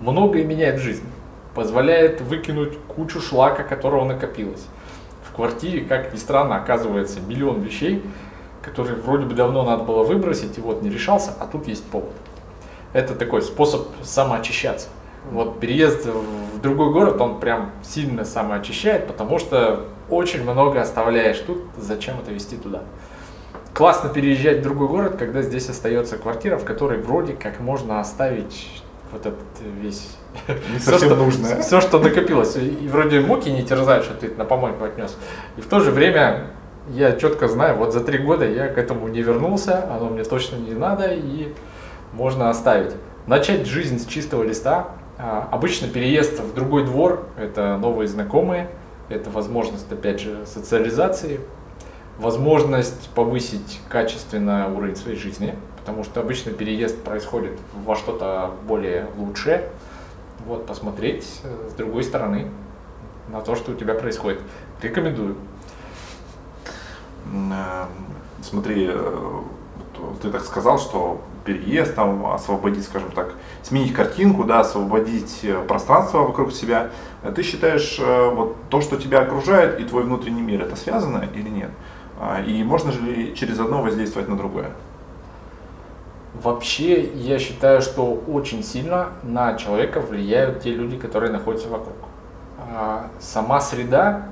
многое 0.00 0.44
меняет 0.44 0.80
жизнь. 0.80 1.06
Позволяет 1.54 2.20
выкинуть 2.20 2.78
кучу 2.88 3.20
шлака, 3.20 3.62
которого 3.62 4.04
накопилось. 4.04 4.64
В 5.24 5.34
квартире, 5.34 5.84
как 5.84 6.12
ни 6.12 6.18
странно, 6.18 6.56
оказывается 6.56 7.20
миллион 7.20 7.62
вещей, 7.62 8.02
которые 8.62 8.96
вроде 8.96 9.24
бы 9.24 9.34
давно 9.34 9.64
надо 9.64 9.84
было 9.84 10.04
выбросить, 10.04 10.58
и 10.58 10.60
вот 10.60 10.82
не 10.82 10.90
решался, 10.90 11.32
а 11.40 11.46
тут 11.46 11.68
есть 11.68 11.84
повод. 11.84 12.12
Это 12.92 13.14
такой 13.14 13.42
способ 13.42 13.88
самоочищаться. 14.02 14.88
Вот 15.30 15.60
переезд 15.60 16.06
в 16.06 16.60
другой 16.60 16.92
город, 16.92 17.20
он 17.20 17.40
прям 17.40 17.70
сильно 17.82 18.24
самоочищает, 18.24 19.06
потому 19.06 19.38
что 19.38 19.84
очень 20.10 20.42
много 20.42 20.80
оставляешь 20.80 21.38
тут, 21.38 21.62
зачем 21.76 22.18
это 22.18 22.32
везти 22.32 22.56
туда. 22.56 22.82
Классно 23.74 24.08
переезжать 24.08 24.58
в 24.58 24.62
другой 24.62 24.88
город, 24.88 25.16
когда 25.18 25.42
здесь 25.42 25.68
остается 25.68 26.16
квартира, 26.16 26.56
в 26.56 26.64
которой 26.64 26.98
вроде 26.98 27.34
как 27.34 27.60
можно 27.60 28.00
оставить 28.00 28.82
вот 29.12 29.26
этот 29.26 29.38
весь... 29.80 30.16
Не 30.72 30.78
совсем 30.80 31.10
что- 31.10 31.16
нужное. 31.16 31.60
Все, 31.62 31.80
что 31.80 31.98
накопилось. 31.98 32.56
И 32.56 32.88
вроде 32.88 33.20
муки 33.20 33.48
не 33.50 33.62
терзают, 33.62 34.04
что 34.04 34.14
ты 34.14 34.30
на 34.36 34.44
помойку 34.44 34.84
отнес. 34.84 35.16
И 35.56 35.60
в 35.60 35.66
то 35.66 35.80
же 35.80 35.90
время 35.90 36.48
я 36.90 37.12
четко 37.12 37.48
знаю, 37.48 37.76
вот 37.76 37.92
за 37.92 38.00
три 38.00 38.18
года 38.18 38.46
я 38.48 38.68
к 38.68 38.78
этому 38.78 39.08
не 39.08 39.22
вернулся, 39.22 39.84
оно 39.94 40.08
мне 40.08 40.24
точно 40.24 40.56
не 40.56 40.74
надо, 40.74 41.12
и 41.14 41.52
можно 42.12 42.50
оставить. 42.50 42.92
Начать 43.26 43.66
жизнь 43.66 43.98
с 43.98 44.06
чистого 44.06 44.42
листа. 44.42 44.88
А, 45.18 45.48
Обычно 45.50 45.88
переезд 45.88 46.38
в 46.38 46.54
другой 46.54 46.84
двор– 46.84 47.26
это 47.36 47.76
новые 47.76 48.06
знакомые, 48.06 48.70
это 49.08 49.30
возможность, 49.30 49.90
опять 49.90 50.20
же, 50.20 50.46
социализации, 50.46 51.40
возможность 52.18 53.08
повысить 53.10 53.80
качественно 53.88 54.72
уровень 54.72 54.94
своей 54.94 55.16
жизни, 55.16 55.56
потому 55.80 56.04
что 56.04 56.20
обычно 56.20 56.52
переезд 56.52 57.02
происходит 57.02 57.58
во 57.84 57.96
что-то 57.96 58.52
более 58.66 59.08
лучшее. 59.16 59.68
Вот, 60.46 60.66
посмотреть 60.66 61.40
э, 61.42 61.68
с 61.70 61.74
другой 61.74 62.04
стороны 62.04 62.48
на 63.28 63.40
то, 63.40 63.56
что 63.56 63.72
у 63.72 63.74
тебя 63.74 63.94
происходит. 63.94 64.40
Рекомендую. 64.80 65.36
Э, 67.52 67.86
Смотри, 68.40 68.88
э, 68.88 69.40
ты 70.22 70.30
так 70.30 70.44
сказал, 70.44 70.78
что 70.78 71.20
переезд, 71.48 71.94
там, 71.94 72.26
освободить, 72.26 72.84
скажем 72.84 73.10
так, 73.10 73.32
сменить 73.62 73.94
картинку, 73.94 74.44
да, 74.44 74.60
освободить 74.60 75.40
э, 75.42 75.62
пространство 75.66 76.18
вокруг 76.18 76.52
себя. 76.52 76.90
Э, 77.22 77.32
Ты 77.34 77.42
считаешь, 77.42 77.98
э, 77.98 78.30
вот 78.34 78.56
то, 78.68 78.80
что 78.82 78.96
тебя 78.96 79.22
окружает, 79.22 79.80
и 79.80 79.84
твой 79.84 80.02
внутренний 80.02 80.42
мир, 80.42 80.62
это 80.62 80.76
связано 80.76 81.24
или 81.34 81.48
нет? 81.48 81.70
А, 82.20 82.42
И 82.42 82.62
можно 82.64 82.90
ли 82.90 83.34
через 83.34 83.58
одно 83.58 83.82
воздействовать 83.82 84.28
на 84.28 84.36
другое? 84.36 84.70
Вообще, 86.42 87.02
я 87.14 87.38
считаю, 87.38 87.80
что 87.80 88.22
очень 88.28 88.62
сильно 88.62 89.08
на 89.22 89.54
человека 89.54 90.00
влияют 90.00 90.60
те 90.60 90.70
люди, 90.70 90.96
которые 90.98 91.32
находятся 91.32 91.68
вокруг. 91.68 91.96
А 92.58 93.10
сама 93.18 93.60
среда, 93.60 94.26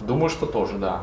думаю, 0.00 0.28
что 0.28 0.46
тоже, 0.46 0.78
да. 0.78 1.02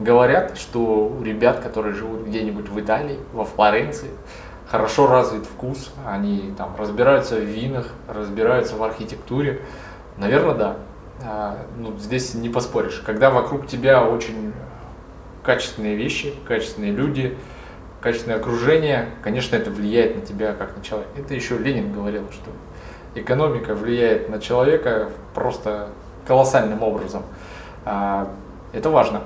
Говорят, 0.00 0.58
что 0.58 0.80
у 1.06 1.22
ребят, 1.22 1.60
которые 1.60 1.94
живут 1.94 2.26
где-нибудь 2.26 2.68
в 2.68 2.80
Италии, 2.80 3.18
во 3.32 3.44
Флоренции, 3.44 4.10
хорошо 4.72 5.06
развит 5.06 5.44
вкус, 5.44 5.92
они 6.06 6.54
там 6.56 6.74
разбираются 6.78 7.36
в 7.36 7.44
винах, 7.44 7.88
разбираются 8.08 8.74
в 8.74 8.82
архитектуре. 8.82 9.60
Наверное, 10.16 10.54
да. 10.54 10.76
А, 11.22 11.58
ну, 11.76 11.96
здесь 11.98 12.32
не 12.32 12.48
поспоришь. 12.48 13.02
Когда 13.04 13.30
вокруг 13.30 13.66
тебя 13.66 14.02
очень 14.02 14.54
качественные 15.44 15.94
вещи, 15.94 16.34
качественные 16.48 16.90
люди, 16.90 17.36
качественное 18.00 18.38
окружение, 18.38 19.10
конечно, 19.22 19.56
это 19.56 19.70
влияет 19.70 20.16
на 20.16 20.22
тебя 20.22 20.54
как 20.54 20.74
на 20.74 20.82
человека. 20.82 21.10
Это 21.18 21.34
еще 21.34 21.58
Ленин 21.58 21.92
говорил, 21.92 22.24
что 22.32 22.50
экономика 23.14 23.74
влияет 23.74 24.30
на 24.30 24.40
человека 24.40 25.10
просто 25.34 25.90
колоссальным 26.26 26.82
образом. 26.82 27.24
А, 27.84 28.26
это 28.72 28.88
важно. 28.88 29.20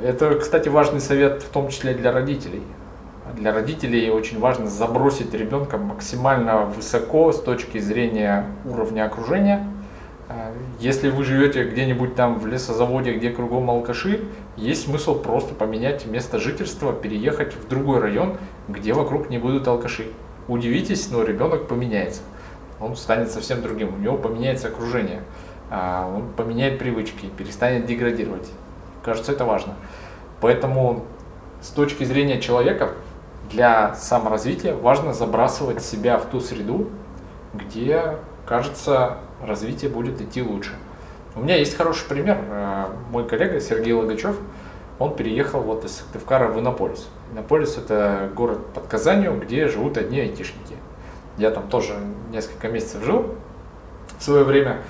Это, 0.00 0.36
кстати, 0.36 0.68
важный 0.68 1.00
совет 1.00 1.42
в 1.42 1.48
том 1.48 1.68
числе 1.68 1.94
для 1.94 2.12
родителей. 2.12 2.62
Для 3.36 3.52
родителей 3.52 4.10
очень 4.10 4.40
важно 4.40 4.66
забросить 4.68 5.32
ребенка 5.34 5.78
максимально 5.78 6.66
высоко 6.66 7.32
с 7.32 7.40
точки 7.40 7.78
зрения 7.78 8.46
уровня 8.64 9.04
окружения. 9.04 9.66
А, 10.28 10.52
если 10.78 11.10
вы 11.10 11.24
живете 11.24 11.64
где-нибудь 11.64 12.14
там 12.14 12.38
в 12.38 12.46
лесозаводе, 12.46 13.12
где 13.14 13.30
кругом 13.30 13.70
алкаши, 13.70 14.24
есть 14.56 14.84
смысл 14.84 15.20
просто 15.20 15.54
поменять 15.54 16.06
место 16.06 16.38
жительства, 16.38 16.92
переехать 16.92 17.54
в 17.54 17.68
другой 17.68 18.00
район, 18.00 18.38
где 18.68 18.92
вокруг 18.92 19.28
не 19.30 19.38
будут 19.38 19.68
алкаши. 19.68 20.06
Удивитесь, 20.48 21.10
но 21.10 21.22
ребенок 21.22 21.68
поменяется. 21.68 22.22
Он 22.80 22.96
станет 22.96 23.30
совсем 23.30 23.62
другим, 23.62 23.94
у 23.94 23.98
него 23.98 24.16
поменяется 24.16 24.68
окружение, 24.68 25.22
а, 25.70 26.10
он 26.12 26.32
поменяет 26.32 26.78
привычки, 26.78 27.26
перестанет 27.36 27.86
деградировать. 27.86 28.48
Кажется, 29.04 29.32
это 29.32 29.44
важно. 29.44 29.74
Поэтому 30.40 31.04
с 31.60 31.68
точки 31.68 32.04
зрения 32.04 32.40
человека 32.40 32.92
для 33.50 33.94
саморазвития 33.94 34.74
важно 34.74 35.12
забрасывать 35.12 35.82
себя 35.82 36.18
в 36.18 36.26
ту 36.26 36.40
среду, 36.40 36.88
где, 37.54 38.16
кажется, 38.46 39.18
развитие 39.42 39.90
будет 39.90 40.20
идти 40.20 40.42
лучше. 40.42 40.72
У 41.34 41.40
меня 41.40 41.56
есть 41.56 41.76
хороший 41.76 42.08
пример. 42.08 42.38
Э, 42.48 42.86
мой 43.10 43.26
коллега 43.28 43.60
Сергей 43.60 43.92
Логачев, 43.92 44.36
он 44.98 45.16
переехал 45.16 45.60
вот 45.60 45.84
из 45.84 45.96
Сыктывкара 45.96 46.48
в 46.48 46.58
Иннополис. 46.58 47.08
Иннополис– 47.32 47.76
это 47.78 48.30
город 48.34 48.66
под 48.74 48.86
Казанью, 48.86 49.38
где 49.40 49.68
живут 49.68 49.96
одни 49.96 50.20
айтишники. 50.20 50.76
Я 51.38 51.50
там 51.50 51.68
тоже 51.68 51.94
несколько 52.30 52.68
месяцев 52.68 53.04
жил 53.04 53.34
в 54.20 54.22
свое 54.22 54.44
время 54.44 54.82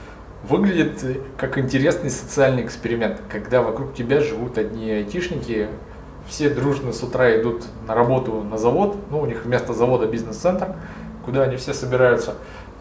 выглядит 0.43 1.23
как 1.37 1.57
интересный 1.59 2.11
социальный 2.11 2.65
эксперимент, 2.65 3.21
когда 3.29 3.63
вокруг 3.63 3.95
тебя 3.95 4.21
живут 4.21 4.59
одни 4.59 4.91
айтишники, 4.91 5.69
все 6.29 6.51
дружно 6.51 6.93
с 6.93 7.03
утра 7.03 7.41
идут 7.41 7.65
на 7.87 7.95
работу 7.95 8.43
на 8.43 8.59
завод, 8.59 8.97
ну, 9.11 9.21
у 9.21 9.27
них 9.27 9.45
вместо 9.45 9.73
завода 9.73 10.07
бизнес-центр, 10.07 10.75
куда 11.25 11.43
они 11.43 11.57
все 11.57 11.75
собираются. 11.75 12.35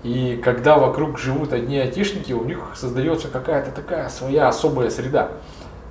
И 0.03 0.39
когда 0.43 0.77
вокруг 0.77 1.19
живут 1.19 1.51
одни 1.51 1.77
айтишники, 1.77 2.31
у 2.31 2.45
них 2.45 2.59
создается 2.75 3.27
какая-то 3.27 3.71
такая 3.71 4.07
своя 4.09 4.47
особая 4.47 4.89
среда. 4.89 5.31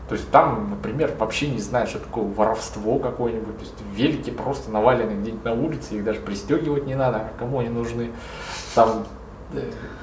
То 0.08 0.14
есть 0.14 0.30
там, 0.30 0.70
например, 0.70 1.12
вообще 1.18 1.48
не 1.48 1.58
знают, 1.58 1.90
что 1.90 1.98
такое 1.98 2.24
воровство 2.24 2.98
какое-нибудь. 2.98 3.58
То 3.58 3.64
есть 3.64 3.74
велики 3.94 4.30
просто 4.30 4.70
навалены 4.70 5.20
где-нибудь 5.20 5.44
на 5.44 5.52
улице, 5.52 5.96
их 5.96 6.04
даже 6.04 6.20
пристегивать 6.20 6.86
не 6.86 6.94
надо, 6.94 7.18
а 7.18 7.30
кому 7.38 7.58
они 7.58 7.68
нужны. 7.68 8.10
Там 8.74 9.04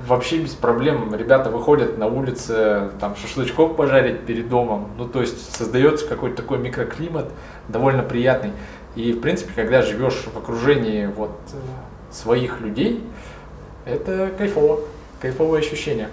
вообще 0.07 0.39
без 0.39 0.53
проблем 0.53 1.13
ребята 1.15 1.49
выходят 1.49 1.97
на 1.97 2.07
улице 2.07 2.89
там 2.99 3.15
шашлычков 3.15 3.75
пожарить 3.75 4.21
перед 4.21 4.49
домом. 4.49 4.91
Ну, 4.97 5.07
то 5.07 5.21
есть 5.21 5.55
создается 5.55 6.07
какой-то 6.07 6.37
такой 6.37 6.57
микроклимат 6.57 7.31
довольно 7.67 8.03
приятный. 8.03 8.51
И, 8.95 9.11
в 9.11 9.21
принципе, 9.21 9.51
когда 9.53 9.81
живешь 9.81 10.23
в 10.33 10.37
окружении 10.37 11.05
вот 11.07 11.37
э, 11.51 12.13
своих 12.13 12.61
людей, 12.61 13.03
это 13.85 14.31
кайфово, 14.37 14.79
кайфовое 15.19 15.59
ощущение. 15.59 16.09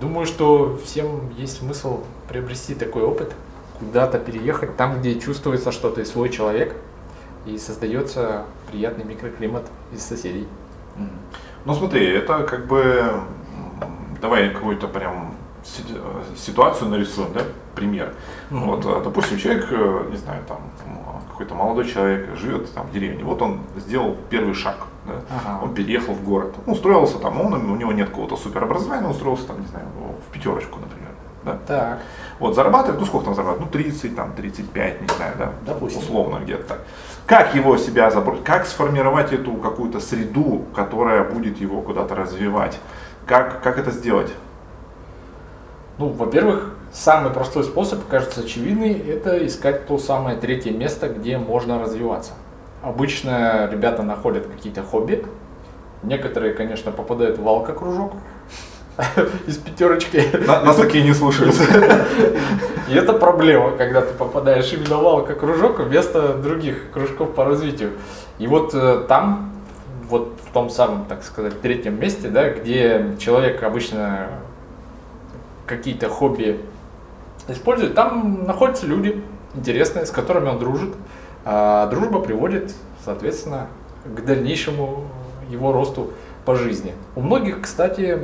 Думаю, 0.00 0.26
что 0.26 0.78
всем 0.84 1.30
есть 1.38 1.58
смысл 1.58 2.02
приобрести 2.28 2.74
такой 2.74 3.02
опыт, 3.02 3.32
куда-то 3.78 4.18
переехать, 4.18 4.76
там, 4.76 4.98
где 4.98 5.18
чувствуется, 5.20 5.70
что 5.70 5.90
ты 5.90 6.04
свой 6.04 6.28
человек, 6.28 6.74
и 7.46 7.56
создается 7.56 8.44
приятный 8.68 9.04
микроклимат 9.04 9.64
из 9.92 10.02
соседей. 10.02 10.48
Ну 11.66 11.74
смотри, 11.74 12.06
это 12.06 12.44
как 12.44 12.66
бы, 12.66 13.22
давай 14.22 14.50
какую-то 14.50 14.86
прям 14.86 15.34
ситуацию 16.36 16.88
нарисуем, 16.90 17.32
да, 17.32 17.40
пример. 17.74 18.14
Mm-hmm. 18.50 18.64
Вот, 18.66 18.86
э, 18.86 19.00
допустим, 19.02 19.36
человек, 19.36 19.66
э, 19.72 20.06
не 20.10 20.16
знаю, 20.16 20.44
там, 20.46 20.58
какой-то 21.28 21.56
молодой 21.56 21.86
человек 21.86 22.36
живет 22.36 22.72
там 22.72 22.86
в 22.86 22.92
деревне, 22.92 23.24
вот 23.24 23.42
он 23.42 23.60
сделал 23.76 24.16
первый 24.30 24.54
шаг, 24.54 24.76
да? 25.06 25.14
ага. 25.28 25.64
он 25.64 25.74
переехал 25.74 26.14
в 26.14 26.22
город, 26.24 26.54
он 26.64 26.72
устроился 26.72 27.18
там, 27.18 27.40
он, 27.40 27.52
у 27.52 27.76
него 27.76 27.92
нет 27.92 28.10
какого-то 28.10 28.36
суперобразования, 28.36 29.04
он 29.04 29.10
устроился 29.10 29.48
там, 29.48 29.60
не 29.60 29.66
знаю, 29.66 29.86
в 30.26 30.32
пятерочку, 30.32 30.78
например. 30.78 31.10
Да? 31.44 31.58
Так. 31.66 31.98
Вот, 32.38 32.54
зарабатывает, 32.54 33.00
ну 33.00 33.06
сколько 33.06 33.26
там 33.26 33.34
зарабатывает, 33.34 33.72
ну 33.74 33.80
30, 33.80 34.16
там 34.16 34.32
35, 34.34 35.00
не 35.00 35.08
знаю, 35.08 35.34
да, 35.38 35.52
Допустим. 35.66 36.00
условно 36.00 36.40
где-то 36.42 36.64
так. 36.64 36.80
Как 37.26 37.54
его 37.54 37.76
себя 37.78 38.10
забросить, 38.10 38.44
как 38.44 38.66
сформировать 38.66 39.32
эту 39.32 39.52
какую-то 39.54 40.00
среду, 40.00 40.64
которая 40.74 41.24
будет 41.24 41.58
его 41.60 41.80
куда-то 41.80 42.14
развивать, 42.14 42.78
как, 43.26 43.62
как 43.62 43.78
это 43.78 43.90
сделать? 43.90 44.32
Ну, 45.98 46.08
во-первых, 46.10 46.74
самый 46.92 47.32
простой 47.32 47.64
способ, 47.64 48.06
кажется 48.06 48.42
очевидный, 48.42 48.92
это 48.92 49.44
искать 49.46 49.86
то 49.86 49.96
самое 49.98 50.36
третье 50.36 50.72
место, 50.72 51.08
где 51.08 51.38
можно 51.38 51.80
развиваться. 51.80 52.32
Обычно 52.82 53.66
ребята 53.72 54.02
находят 54.02 54.46
какие-то 54.46 54.82
хобби. 54.82 55.24
Некоторые, 56.02 56.52
конечно, 56.52 56.92
попадают 56.92 57.38
в 57.38 57.48
алкокружок, 57.48 58.12
из 59.46 59.56
пятерочки. 59.58 60.22
Нас 60.46 60.76
такие 60.76 61.04
не 61.04 61.12
слушают. 61.12 61.54
И 62.88 62.94
это 62.94 63.12
проблема, 63.12 63.72
когда 63.72 64.00
ты 64.00 64.14
попадаешь 64.14 64.72
именно 64.72 64.96
в 64.96 65.06
алко-кружок 65.06 65.80
вместо 65.80 66.34
других 66.34 66.90
кружков 66.92 67.34
по 67.34 67.44
развитию. 67.44 67.92
И 68.38 68.46
вот 68.46 68.74
э, 68.74 69.04
там, 69.08 69.52
вот 70.08 70.38
в 70.48 70.52
том 70.52 70.70
самом, 70.70 71.04
так 71.06 71.24
сказать, 71.24 71.60
третьем 71.60 71.98
месте, 71.98 72.28
да, 72.28 72.50
где 72.50 73.16
человек 73.18 73.62
обычно 73.62 74.28
какие-то 75.66 76.08
хобби 76.08 76.60
использует, 77.48 77.94
там 77.94 78.44
находятся 78.44 78.86
люди 78.86 79.22
интересные, 79.54 80.06
с 80.06 80.10
которыми 80.10 80.48
он 80.48 80.58
дружит. 80.58 80.94
А 81.44 81.86
дружба 81.88 82.20
приводит, 82.20 82.72
соответственно, 83.04 83.66
к 84.04 84.24
дальнейшему 84.24 85.04
его 85.50 85.72
росту 85.72 86.12
по 86.44 86.54
жизни. 86.54 86.94
У 87.14 87.20
многих, 87.20 87.62
кстати, 87.62 88.20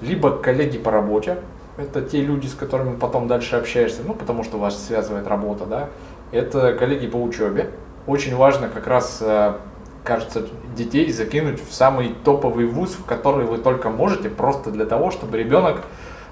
либо 0.00 0.30
коллеги 0.38 0.78
по 0.78 0.90
работе, 0.90 1.38
это 1.76 2.02
те 2.02 2.20
люди, 2.20 2.46
с 2.46 2.54
которыми 2.54 2.96
потом 2.96 3.26
дальше 3.26 3.56
общаешься, 3.56 4.02
ну, 4.06 4.14
потому 4.14 4.44
что 4.44 4.58
вас 4.58 4.86
связывает 4.86 5.26
работа, 5.26 5.66
да, 5.66 5.88
это 6.30 6.74
коллеги 6.74 7.06
по 7.06 7.16
учебе. 7.16 7.70
Очень 8.06 8.36
важно 8.36 8.68
как 8.68 8.86
раз, 8.86 9.18
э, 9.20 9.54
кажется, 10.04 10.46
детей 10.76 11.10
закинуть 11.10 11.60
в 11.60 11.72
самый 11.72 12.14
топовый 12.24 12.66
вуз, 12.66 12.90
в 12.90 13.04
который 13.04 13.46
вы 13.46 13.58
только 13.58 13.90
можете, 13.90 14.28
просто 14.28 14.70
для 14.70 14.84
того, 14.84 15.10
чтобы 15.10 15.38
ребенок 15.38 15.82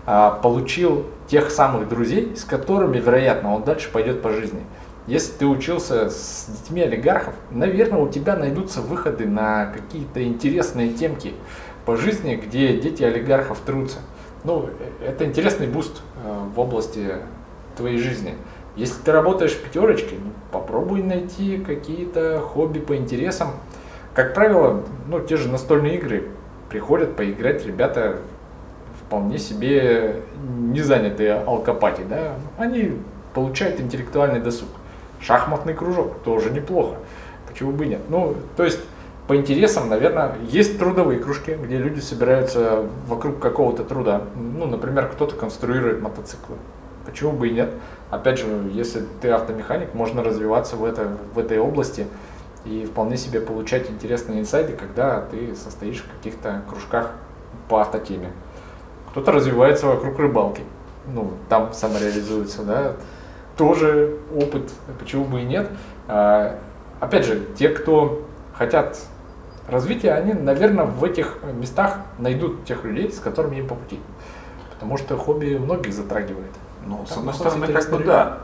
а, 0.05 0.33
получил 0.33 1.07
тех 1.29 1.51
самых 1.51 1.89
друзей, 1.89 2.35
с 2.37 2.45
которыми, 2.45 2.99
вероятно, 2.99 3.55
он 3.55 3.63
дальше 3.63 3.89
пойдет 3.91 4.21
по 4.21 4.31
жизни. 4.31 4.61
Если 5.07 5.33
ты 5.33 5.47
учился 5.47 6.11
с 6.11 6.47
детьми 6.49 6.83
олигархов, 6.83 7.35
наверное, 7.51 8.01
у 8.01 8.09
тебя 8.09 8.37
найдутся 8.37 8.81
выходы 8.81 9.27
на 9.27 9.67
какие-то 9.67 10.23
интересные 10.25 10.91
темки 10.91 11.35
по 11.85 11.97
жизни, 11.97 12.37
где 12.37 12.77
дети 12.77 13.03
олигархов 13.03 13.61
трутся. 13.61 13.99
Ну, 14.45 14.71
это 15.05 15.25
интересный 15.25 15.67
boost 15.67 16.03
э, 16.25 16.49
в 16.55 16.59
области 16.59 17.17
твоей 17.77 17.99
жизни. 17.99 18.35
Если 18.77 19.03
ты 19.03 19.13
работаешь 19.13 19.53
в 19.53 19.63
пятерочке, 19.63 20.17
ну, 20.23 20.31
попробуй 20.51 21.03
найти 21.03 21.59
какие-то 21.59 22.41
хобби 22.41 22.79
по 22.79 22.97
интересам. 22.97 23.53
Как 24.15 24.35
правило, 24.35 24.83
ну, 25.09 25.21
те 25.21 25.37
же 25.37 25.49
настольные 25.49 25.97
игры 25.97 26.29
приходят 26.71 27.17
поиграть 27.17 27.67
ребята 27.67 28.19
вполне 29.07 29.39
себе 29.39 30.23
не 30.59 30.81
занятые 30.81 31.35
алкопати, 31.35 32.03
да, 32.09 32.35
они 32.57 32.93
получают 33.35 33.79
интеллектуальный 33.79 34.41
досуг. 34.41 34.69
Шахматный 35.21 35.75
кружок 35.75 36.21
тоже 36.25 36.51
неплохо. 36.51 36.97
Почему 37.47 37.73
бы 37.73 37.85
нет? 37.85 38.01
Ну, 38.09 38.35
то 38.57 38.65
есть 38.65 38.81
по 39.27 39.37
интересам, 39.37 39.89
наверное, 39.89 40.37
есть 40.49 40.79
трудовые 40.79 41.21
кружки, 41.21 41.53
где 41.55 41.79
люди 41.79 42.01
собираются 42.01 42.87
вокруг 43.07 43.39
какого-то 43.39 43.85
труда. 43.85 44.23
Ну, 44.35 44.67
например, 44.67 45.09
кто-то 45.09 45.37
конструирует 45.37 46.01
мотоциклы. 46.01 46.57
почему 47.07 47.33
бы 47.33 47.49
и 47.49 47.53
нет. 47.53 47.73
Опять 48.11 48.41
же, 48.41 48.47
если 48.73 49.05
ты 49.21 49.31
автомеханик, 49.31 49.95
можно 49.95 50.23
развиваться 50.23 50.77
в, 50.77 50.85
это, 50.85 51.17
в 51.35 51.39
этой 51.39 51.59
области 51.59 52.07
и 52.65 52.85
вполне 52.85 53.17
себе 53.17 53.41
получать 53.41 53.91
интересные 53.91 54.41
инсайды, 54.41 54.75
когда 54.75 55.21
ты 55.21 55.55
состоишь 55.55 56.03
в 56.03 56.17
каких-то 56.17 56.63
кружках 56.69 57.13
по 57.69 57.81
автотеме. 57.81 58.33
Кто-то 59.11 59.33
развивается 59.33 59.87
вокруг 59.87 60.19
рыбалки, 60.19 60.63
ну, 61.07 61.33
там 61.49 61.73
самореализуется, 61.73 62.63
да, 62.63 62.93
тоже 63.57 64.19
опыт, 64.35 64.71
почему 64.99 65.25
бы 65.25 65.41
и 65.41 65.45
нет. 65.45 65.69
А, 66.09 66.59
опять 67.01 67.27
же, 67.27 67.43
те, 67.57 67.69
кто 67.69 68.23
хотят 68.55 68.99
развития, 69.69 70.13
они, 70.13 70.33
наверное, 70.33 70.85
в 70.85 71.03
этих 71.05 71.39
местах 71.55 71.99
найдут 72.19 72.65
тех 72.65 72.85
людей, 72.85 73.11
с 73.11 73.19
которыми 73.19 73.57
им 73.57 73.69
по 73.69 73.75
пути. 73.75 74.01
Потому 74.75 74.99
что 74.99 75.17
хобби 75.17 75.57
многих 75.57 75.93
затрагивает. 75.93 76.51
Ну, 76.87 77.05
с 77.07 77.17
одной 77.17 77.35
стороны, 77.35 77.69
как 77.69 77.91
бы 77.91 77.99
да, 78.05 78.39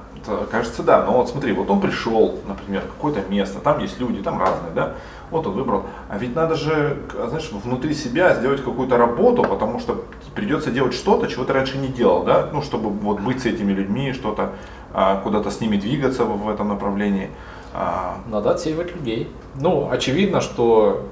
кажется, 0.51 0.83
да. 0.83 1.05
Но 1.05 1.13
вот 1.13 1.29
смотри, 1.29 1.53
вот 1.53 1.69
он 1.71 1.81
пришел, 1.81 2.39
например, 2.47 2.83
в 2.83 2.95
какое-то 2.95 3.29
место, 3.29 3.59
там 3.59 3.81
есть 3.81 3.99
люди, 3.99 4.23
там 4.23 4.41
разные, 4.41 4.71
да. 4.75 4.95
Вот 5.31 5.47
он 5.47 5.55
выбрал. 5.55 5.85
А 6.09 6.17
ведь 6.17 6.35
надо 6.35 6.55
же, 6.55 6.99
знаешь, 7.29 7.51
внутри 7.53 7.95
себя 7.95 8.35
сделать 8.35 8.63
какую-то 8.63 8.97
работу, 8.97 9.43
потому 9.43 9.81
что 9.81 10.05
придется 10.35 10.71
делать 10.71 10.95
что-то, 10.95 11.27
чего 11.27 11.45
ты 11.45 11.53
раньше 11.53 11.79
не 11.79 11.89
делал, 11.89 12.23
да, 12.23 12.49
ну, 12.53 12.63
чтобы 12.63 12.91
вот 12.91 13.21
быть 13.21 13.43
с 13.43 13.47
этими 13.47 13.73
людьми, 13.73 14.13
что-то, 14.13 14.53
а, 14.95 15.21
куда-то 15.21 15.51
с 15.51 15.61
ними 15.61 15.77
двигаться 15.77 16.25
в 16.25 16.49
этом 16.49 16.69
направлении. 16.69 17.31
А... 17.73 18.19
Надо 18.29 18.51
отсеивать 18.51 18.95
людей. 18.95 19.33
Ну, 19.61 19.89
очевидно, 19.91 20.41
что 20.41 21.07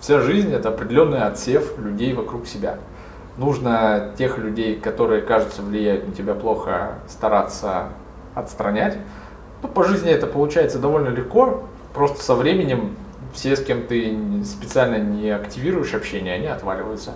вся 0.00 0.20
жизнь 0.20 0.52
это 0.52 0.68
определенный 0.68 1.22
отсев 1.22 1.78
людей 1.78 2.12
вокруг 2.14 2.46
себя. 2.46 2.78
Нужно 3.36 4.12
тех 4.16 4.38
людей, 4.38 4.78
которые, 4.78 5.22
кажется, 5.22 5.62
влияют 5.62 6.06
на 6.06 6.14
тебя 6.14 6.34
плохо, 6.34 6.98
стараться 7.08 7.88
отстранять. 8.34 8.98
Ну, 9.62 9.68
по 9.68 9.84
жизни 9.84 10.10
это 10.10 10.26
получается 10.26 10.78
довольно 10.78 11.08
легко. 11.08 11.64
Просто 11.94 12.22
со 12.22 12.34
временем 12.34 12.96
все, 13.32 13.56
с 13.56 13.64
кем 13.64 13.82
ты 13.82 14.16
специально 14.44 14.96
не 14.96 15.30
активируешь 15.30 15.94
общение, 15.94 16.34
они 16.34 16.46
отваливаются. 16.46 17.12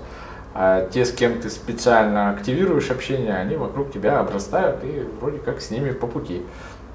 А 0.54 0.88
те, 0.88 1.04
с 1.04 1.12
кем 1.12 1.40
ты 1.40 1.50
специально 1.50 2.30
активируешь 2.30 2.90
общение, 2.90 3.34
они 3.34 3.56
вокруг 3.56 3.92
тебя 3.92 4.18
обрастают 4.18 4.82
и 4.82 5.06
вроде 5.20 5.38
как 5.38 5.60
с 5.60 5.70
ними 5.70 5.92
по 5.92 6.06
пути. 6.06 6.42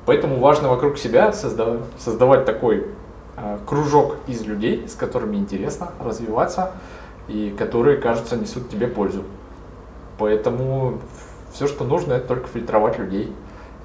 Поэтому 0.05 0.39
важно 0.39 0.69
вокруг 0.69 0.97
себя 0.97 1.31
создавать, 1.31 1.81
создавать 1.97 2.45
такой 2.45 2.87
э, 3.37 3.57
кружок 3.65 4.17
из 4.27 4.43
людей, 4.43 4.87
с 4.87 4.95
которыми 4.95 5.37
интересно 5.37 5.91
развиваться 5.99 6.71
и 7.27 7.55
которые, 7.57 7.97
кажется, 7.97 8.35
несут 8.35 8.69
тебе 8.69 8.87
пользу. 8.87 9.23
Поэтому 10.17 10.99
все, 11.53 11.67
что 11.67 11.83
нужно, 11.85 12.13
это 12.13 12.27
только 12.27 12.47
фильтровать 12.47 12.99
людей. 12.99 13.33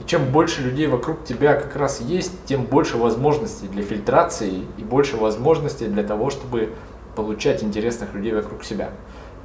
И 0.00 0.04
чем 0.04 0.26
больше 0.26 0.62
людей 0.62 0.86
вокруг 0.86 1.24
тебя 1.24 1.54
как 1.54 1.76
раз 1.76 2.00
есть, 2.00 2.32
тем 2.46 2.64
больше 2.64 2.96
возможностей 2.96 3.68
для 3.68 3.82
фильтрации 3.82 4.64
и 4.76 4.82
больше 4.82 5.16
возможностей 5.16 5.86
для 5.86 6.02
того, 6.02 6.30
чтобы 6.30 6.70
получать 7.14 7.62
интересных 7.62 8.14
людей 8.14 8.32
вокруг 8.32 8.64
себя. 8.64 8.90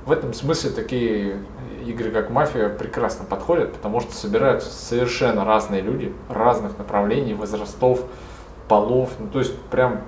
В 0.05 0.11
этом 0.11 0.33
смысле 0.33 0.71
такие 0.71 1.37
игры, 1.85 2.11
как 2.11 2.29
«Мафия», 2.29 2.69
прекрасно 2.69 3.25
подходят, 3.25 3.73
потому 3.73 4.01
что 4.01 4.13
собираются 4.13 4.69
совершенно 4.69 5.45
разные 5.45 5.81
люди, 5.81 6.13
разных 6.29 6.77
направлений, 6.77 7.33
возрастов, 7.33 8.01
полов. 8.67 9.11
Ну, 9.19 9.27
то 9.27 9.39
есть 9.39 9.57
прям 9.71 10.01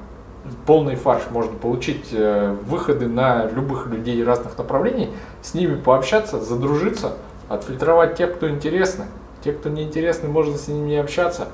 полный 0.66 0.96
фарш. 0.96 1.24
Можно 1.32 1.58
получить 1.58 2.08
э, 2.12 2.56
выходы 2.64 3.08
на 3.08 3.46
любых 3.46 3.88
людей 3.88 4.22
разных 4.24 4.58
направлений, 4.58 5.12
с 5.42 5.54
ними 5.54 5.76
пообщаться, 5.76 6.42
задружиться, 6.42 7.14
отфильтровать 7.48 8.16
тех, 8.16 8.36
кто 8.36 8.50
интересны. 8.50 9.06
Те, 9.44 9.54
кто 9.54 9.70
неинтересны, 9.70 10.28
можно 10.28 10.58
с 10.58 10.68
ними 10.68 10.90
не 10.90 10.98
общаться. 10.98 11.48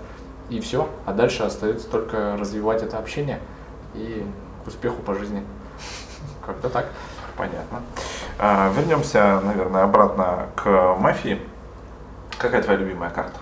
И 0.49 0.59
все. 0.59 0.89
А 1.05 1.13
дальше 1.13 1.43
остается 1.43 1.89
только 1.89 2.35
развивать 2.37 2.83
это 2.83 2.97
общение 2.97 3.39
и 3.93 4.25
к 4.63 4.67
успеху 4.67 5.01
по 5.01 5.13
жизни. 5.13 5.43
Как-то 6.45 6.69
так. 6.69 6.87
Понятно. 7.37 7.81
А, 8.43 8.71
вернемся, 8.75 9.39
наверное, 9.43 9.83
обратно 9.83 10.47
к 10.55 10.95
мафии. 10.97 11.39
Какая 12.39 12.63
твоя 12.63 12.79
любимая 12.79 13.11
карта? 13.11 13.39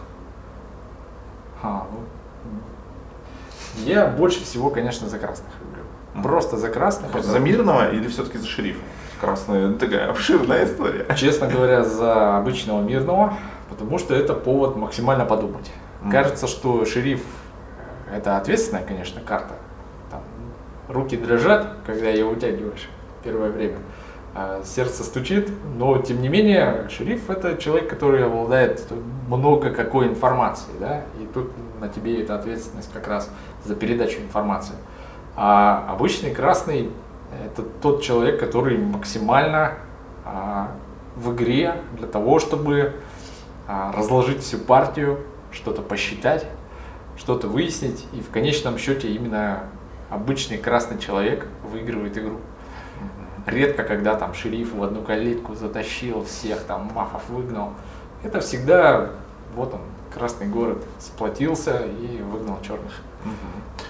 А, 1.63 1.87
ну, 1.89 1.99
я 3.85 4.07
больше 4.07 4.43
всего, 4.43 4.69
конечно, 4.69 5.07
за 5.07 5.17
красных 5.17 5.53
люблю. 5.61 5.83
Просто 6.21 6.57
за 6.57 6.67
красных. 6.67 7.11
Просто 7.11 7.31
за 7.31 7.39
мирного 7.39 7.89
или 7.91 8.09
все-таки 8.09 8.37
за 8.37 8.45
шерифа? 8.45 8.81
Красная 9.21 9.71
такая 9.75 10.09
обширная 10.09 10.65
история. 10.65 11.05
Честно 11.15 11.47
говоря, 11.47 11.85
за 11.85 12.37
обычного 12.37 12.81
мирного, 12.81 13.35
потому 13.69 13.99
что 13.99 14.13
это 14.13 14.33
повод 14.33 14.75
максимально 14.75 15.23
подумать. 15.23 15.71
Mm. 16.03 16.11
Кажется, 16.11 16.47
что 16.47 16.83
шериф 16.83 17.21
это 18.13 18.35
ответственная, 18.35 18.83
конечно, 18.83 19.21
карта. 19.21 19.53
Там, 20.11 20.23
руки 20.89 21.15
дрожат, 21.15 21.67
когда 21.85 22.09
ее 22.09 22.25
утягиваешь 22.25 22.89
первое 23.23 23.49
время. 23.49 23.77
Сердце 24.63 25.03
стучит, 25.03 25.49
но 25.75 25.97
тем 25.97 26.21
не 26.21 26.29
менее 26.29 26.87
шериф 26.89 27.29
это 27.29 27.57
человек, 27.57 27.89
который 27.89 28.25
обладает 28.25 28.87
много 29.27 29.71
какой 29.71 30.07
информации, 30.07 30.71
да, 30.79 31.01
и 31.19 31.25
тут 31.33 31.51
на 31.79 31.89
тебе 31.89 32.21
эта 32.21 32.35
ответственность 32.35 32.91
как 32.93 33.07
раз 33.07 33.29
за 33.65 33.75
передачу 33.75 34.19
информации. 34.19 34.75
А 35.35 35.87
обычный 35.89 36.31
красный 36.31 36.91
это 37.45 37.63
тот 37.63 38.01
человек, 38.01 38.39
который 38.39 38.77
максимально 38.77 39.73
а, 40.25 40.71
в 41.15 41.33
игре 41.33 41.75
для 41.97 42.07
того, 42.07 42.39
чтобы 42.39 42.93
а, 43.67 43.91
разложить 43.95 44.41
всю 44.41 44.57
партию, 44.57 45.19
что-то 45.51 45.81
посчитать, 45.81 46.45
что-то 47.17 47.47
выяснить, 47.47 48.05
и 48.13 48.21
в 48.21 48.29
конечном 48.29 48.77
счете 48.77 49.09
именно 49.09 49.63
обычный 50.09 50.57
красный 50.57 50.99
человек 50.99 51.47
выигрывает 51.63 52.17
игру. 52.17 52.39
Редко, 53.49 53.83
когда 53.83 54.15
там 54.15 54.33
шериф 54.33 54.73
в 54.73 54.83
одну 54.83 55.01
калитку 55.01 55.55
затащил 55.55 56.23
всех, 56.23 56.61
там 56.63 56.91
мафов 56.93 57.27
выгнал. 57.29 57.73
Это 58.23 58.41
всегда, 58.41 59.09
вот 59.55 59.73
он, 59.73 59.81
Красный 60.13 60.47
город 60.47 60.79
сплотился 60.97 61.83
и 62.01 62.21
выгнал 62.21 62.57
черных. 62.63 62.93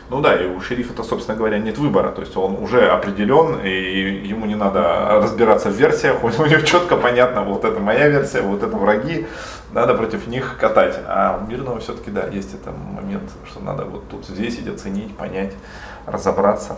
Ну 0.10 0.22
да, 0.22 0.36
и 0.36 0.47
у 0.47 0.60
шерифа-то, 0.60 1.03
собственно 1.03 1.38
говоря, 1.38 1.60
нет 1.60 1.78
выбора. 1.78 2.12
То 2.12 2.22
есть 2.22 2.36
он 2.36 2.62
уже 2.62 2.89
определен, 2.89 3.60
и 3.62 4.28
ему 4.28 4.45
не 4.45 4.55
надо 4.55 5.22
разбираться 5.22 5.70
в 5.70 5.74
версиях. 5.74 6.22
У 6.24 6.28
него 6.28 6.62
четко 6.62 6.97
понятно, 6.97 7.43
вот 7.43 7.64
это 7.64 7.80
моя 7.80 8.10
версия, 8.10 8.41
вот 8.41 8.64
это 8.64 8.76
враги. 8.76 9.28
Надо 9.72 9.93
против 9.93 10.28
них 10.28 10.57
катать. 10.60 10.99
А 11.07 11.39
у 11.41 11.49
мирного 11.49 11.80
все-таки, 11.80 12.12
да, 12.12 12.28
есть 12.28 12.53
этот 12.53 12.76
момент, 12.76 13.30
что 13.49 13.62
надо 13.62 13.86
вот 13.86 14.10
тут 14.10 14.28
взвесить, 14.28 14.68
оценить, 14.68 15.16
понять, 15.16 15.53
разобраться. 16.05 16.76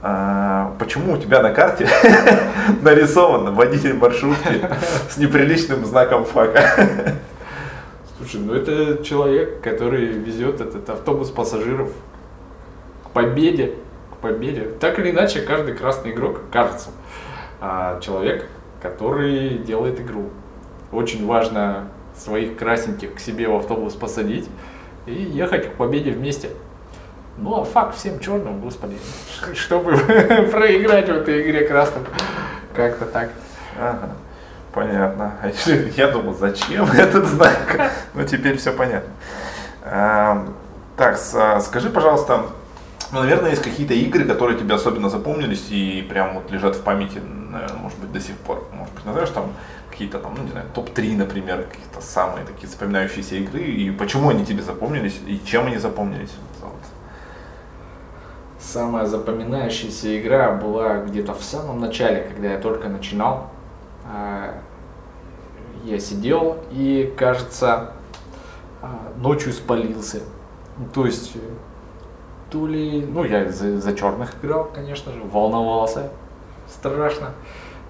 А, 0.00 0.74
почему 0.78 1.14
у 1.14 1.16
тебя 1.16 1.42
на 1.42 1.52
карте 1.52 1.88
нарисован 2.82 3.54
водитель 3.54 3.94
маршрутки 3.94 4.60
с 5.08 5.16
неприличным 5.16 5.84
знаком 5.84 6.24
фака? 6.24 7.16
Слушай, 8.16 8.40
ну 8.40 8.54
это 8.54 9.02
человек, 9.04 9.60
который 9.60 10.06
везет 10.06 10.60
этот 10.60 10.88
автобус 10.88 11.30
пассажиров 11.30 11.90
к 13.04 13.10
победе, 13.10 13.74
к 14.12 14.16
победе. 14.18 14.68
Так 14.80 14.98
или 14.98 15.10
иначе, 15.10 15.40
каждый 15.40 15.74
красный 15.74 16.12
игрок, 16.12 16.42
кажется, 16.52 16.90
а 17.60 18.00
человек, 18.00 18.46
который 18.80 19.58
делает 19.58 20.00
игру. 20.00 20.30
Очень 20.92 21.26
важно 21.26 21.88
своих 22.16 22.56
красненьких 22.56 23.14
к 23.14 23.20
себе 23.20 23.48
в 23.48 23.56
автобус 23.56 23.94
посадить 23.94 24.48
и 25.06 25.12
ехать 25.12 25.72
к 25.72 25.74
победе 25.74 26.12
вместе. 26.12 26.50
Ну 27.40 27.60
а 27.60 27.64
факт 27.64 27.96
всем 27.96 28.18
черным, 28.18 28.60
господи, 28.60 28.96
чтобы 29.54 29.96
проиграть 30.52 31.08
в 31.08 31.12
этой 31.12 31.42
игре 31.42 31.66
красным. 31.66 32.04
Как-то 32.74 33.06
так. 33.06 33.30
Ага. 33.78 34.10
Понятно. 34.72 35.34
Я 35.96 36.08
думал, 36.08 36.34
зачем 36.34 36.84
этот 36.92 37.26
знак? 37.26 37.92
Ну, 38.14 38.24
теперь 38.24 38.56
все 38.58 38.72
понятно. 38.72 39.10
Эм, 39.84 40.54
так, 40.96 41.18
а, 41.34 41.60
скажи, 41.60 41.90
пожалуйста, 41.90 42.46
ну, 43.12 43.20
наверное, 43.20 43.50
есть 43.50 43.62
какие-то 43.62 43.94
игры, 43.94 44.24
которые 44.24 44.58
тебе 44.58 44.74
особенно 44.74 45.08
запомнились 45.08 45.66
и 45.70 46.06
прям 46.08 46.34
вот 46.34 46.50
лежат 46.50 46.76
в 46.76 46.82
памяти, 46.82 47.22
может 47.80 47.98
быть, 47.98 48.12
до 48.12 48.20
сих 48.20 48.36
пор. 48.36 48.68
Может 48.72 48.92
быть, 48.94 49.04
назовешь 49.06 49.30
там 49.30 49.52
какие-то 49.90 50.18
там, 50.18 50.34
ну, 50.36 50.44
не 50.44 50.50
знаю, 50.50 50.66
топ-3, 50.74 51.16
например, 51.16 51.66
какие-то 51.70 52.00
самые 52.00 52.44
такие 52.44 52.68
запоминающиеся 52.68 53.36
игры, 53.36 53.62
и 53.62 53.90
почему 53.90 54.28
они 54.28 54.44
тебе 54.44 54.62
запомнились, 54.62 55.18
и 55.26 55.40
чем 55.44 55.66
они 55.66 55.78
запомнились? 55.78 56.32
Вот. 56.60 56.97
Самая 58.58 59.06
запоминающаяся 59.06 60.20
игра 60.20 60.52
была 60.52 60.98
где-то 60.98 61.32
в 61.32 61.42
самом 61.42 61.80
начале, 61.80 62.22
когда 62.22 62.52
я 62.52 62.58
только 62.58 62.88
начинал. 62.88 63.50
А, 64.04 64.54
я 65.84 66.00
сидел 66.00 66.58
и, 66.72 67.14
кажется, 67.16 67.92
а, 68.82 69.12
ночью 69.16 69.52
спалился. 69.52 70.22
То 70.92 71.06
есть, 71.06 71.36
то 72.50 72.66
ли, 72.66 73.06
ну, 73.06 73.24
я 73.24 73.50
за, 73.50 73.80
за 73.80 73.94
черных 73.94 74.34
играл, 74.42 74.70
конечно 74.74 75.12
же, 75.12 75.20
волновался 75.22 76.10
страшно. 76.68 77.30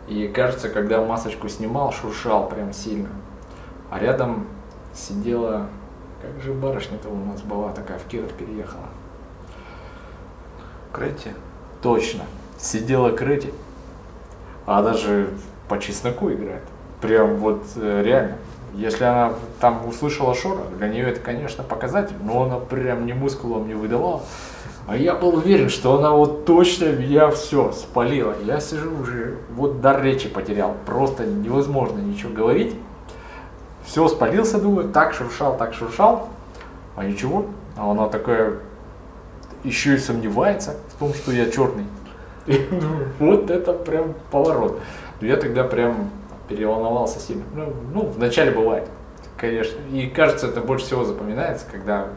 И 0.07 0.29
кажется, 0.29 0.69
когда 0.69 1.03
масочку 1.03 1.49
снимал, 1.49 1.93
шуршал 1.93 2.49
прям 2.49 2.73
сильно. 2.73 3.11
А 3.91 3.99
рядом 3.99 4.47
сидела, 4.95 5.67
как 6.21 6.43
же 6.43 6.53
барышня-то 6.53 7.09
у 7.09 7.25
нас 7.25 7.41
была 7.43 7.73
такая, 7.73 7.99
в 7.99 8.05
Киров 8.05 8.33
переехала. 8.33 8.88
Крэти? 10.99 11.33
Точно. 11.81 12.25
Сидела 12.59 13.11
Крэти. 13.11 13.55
А 14.67 14.83
даже 14.83 15.31
по 15.69 15.79
чесноку 15.79 16.31
играет. 16.31 16.65
Прям 17.01 17.37
вот 17.37 17.63
э, 17.77 18.03
реально. 18.05 18.37
Если 18.75 19.05
она 19.05 19.33
там 19.61 19.87
услышала 19.89 20.35
Шора, 20.35 20.65
для 20.77 20.89
нее 20.89 21.05
это, 21.09 21.21
конечно, 21.21 21.63
показатель, 21.63 22.17
но 22.23 22.43
она 22.43 22.59
прям 22.59 23.07
ни 23.07 23.13
мускулом 23.13 23.69
не 23.69 23.75
выдавала. 23.75 24.23
А 24.89 24.97
я 24.97 25.15
был 25.15 25.37
уверен, 25.37 25.69
что 25.69 25.99
она 25.99 26.11
вот 26.11 26.45
точно 26.45 26.87
меня 26.87 27.31
все 27.31 27.73
спалила. 27.73 28.35
Я 28.45 28.59
сижу 28.59 28.91
уже, 29.01 29.37
вот 29.55 29.81
дар 29.81 30.03
речи 30.03 30.29
потерял. 30.29 30.75
Просто 30.85 31.25
невозможно 31.27 31.99
ничего 31.99 32.33
говорить. 32.33 32.75
Все, 33.85 34.07
спалился, 34.09 34.61
думаю, 34.61 34.89
так 34.89 35.15
шуршал, 35.15 35.57
так 35.57 35.75
шуршал. 35.75 36.29
А 36.97 37.05
ничего. 37.05 37.47
А 37.77 37.91
она 37.91 38.09
такая 38.09 38.59
еще 39.65 39.95
и 39.95 39.99
сомневается 39.99 40.77
в 40.95 40.99
том, 40.99 41.15
что 41.15 41.33
я 41.33 41.51
черный. 41.51 41.85
Вот 43.19 43.51
это 43.51 43.73
прям 43.73 44.15
поворот. 44.31 44.81
Я 45.21 45.37
тогда 45.37 45.65
прям 45.65 46.11
переволновался 46.49 47.21
сильно. 47.21 47.45
Ну, 47.55 47.73
ну, 47.93 48.07
вначале 48.07 48.51
бывает, 48.51 48.89
конечно. 49.37 49.79
И 49.93 50.07
кажется, 50.07 50.47
это 50.47 50.61
больше 50.61 50.87
всего 50.87 51.05
запоминается, 51.05 51.67
когда 51.71 52.09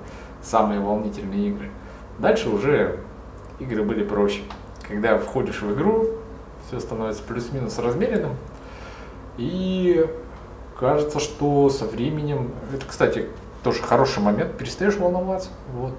самые 0.42 0.80
волнительные 0.80 1.50
игры. 1.50 1.70
Дальше 2.20 2.50
уже 2.50 3.00
игры 3.60 3.84
были 3.84 4.04
проще. 4.04 4.42
Когда 4.88 5.18
входишь 5.18 5.62
в 5.62 5.74
игру, 5.74 6.08
все 6.68 6.80
становится 6.80 7.24
плюс-минус 7.24 7.78
размеренным. 7.80 8.36
И 9.38 10.06
кажется, 10.80 11.20
что 11.20 11.70
со 11.70 11.86
временем, 11.86 12.52
это, 12.74 12.86
кстати, 12.86 13.28
тоже 13.64 13.82
хороший 13.82 14.22
момент, 14.22 14.58
перестаешь 14.58 14.98
волноваться. 14.98 15.50
Вот. 15.74 15.94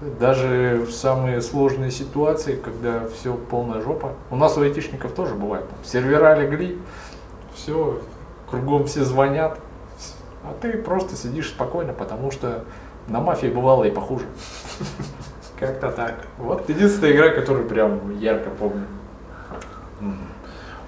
Даже 0.00 0.82
в 0.86 0.92
самые 0.92 1.42
сложные 1.42 1.90
ситуации, 1.90 2.56
когда 2.56 3.06
все 3.08 3.34
полная 3.34 3.82
жопа. 3.82 4.14
У 4.30 4.36
нас 4.36 4.56
у 4.56 4.62
айтишников 4.62 5.12
тоже 5.12 5.34
бывает. 5.34 5.68
Там, 5.68 5.78
сервера 5.84 6.34
легли, 6.38 6.78
все, 7.54 8.00
кругом 8.48 8.86
все 8.86 9.04
звонят, 9.04 9.58
а 10.42 10.54
ты 10.58 10.72
просто 10.78 11.16
сидишь 11.16 11.48
спокойно, 11.48 11.92
потому 11.92 12.30
что 12.30 12.64
на 13.08 13.20
мафии 13.20 13.48
бывало 13.48 13.84
и 13.84 13.90
похуже. 13.90 14.24
Как-то 15.58 15.90
так. 15.90 16.14
Вот 16.38 16.66
единственная 16.70 17.12
игра, 17.12 17.28
которую 17.28 17.68
прям 17.68 18.18
ярко 18.18 18.48
помню. 18.48 18.86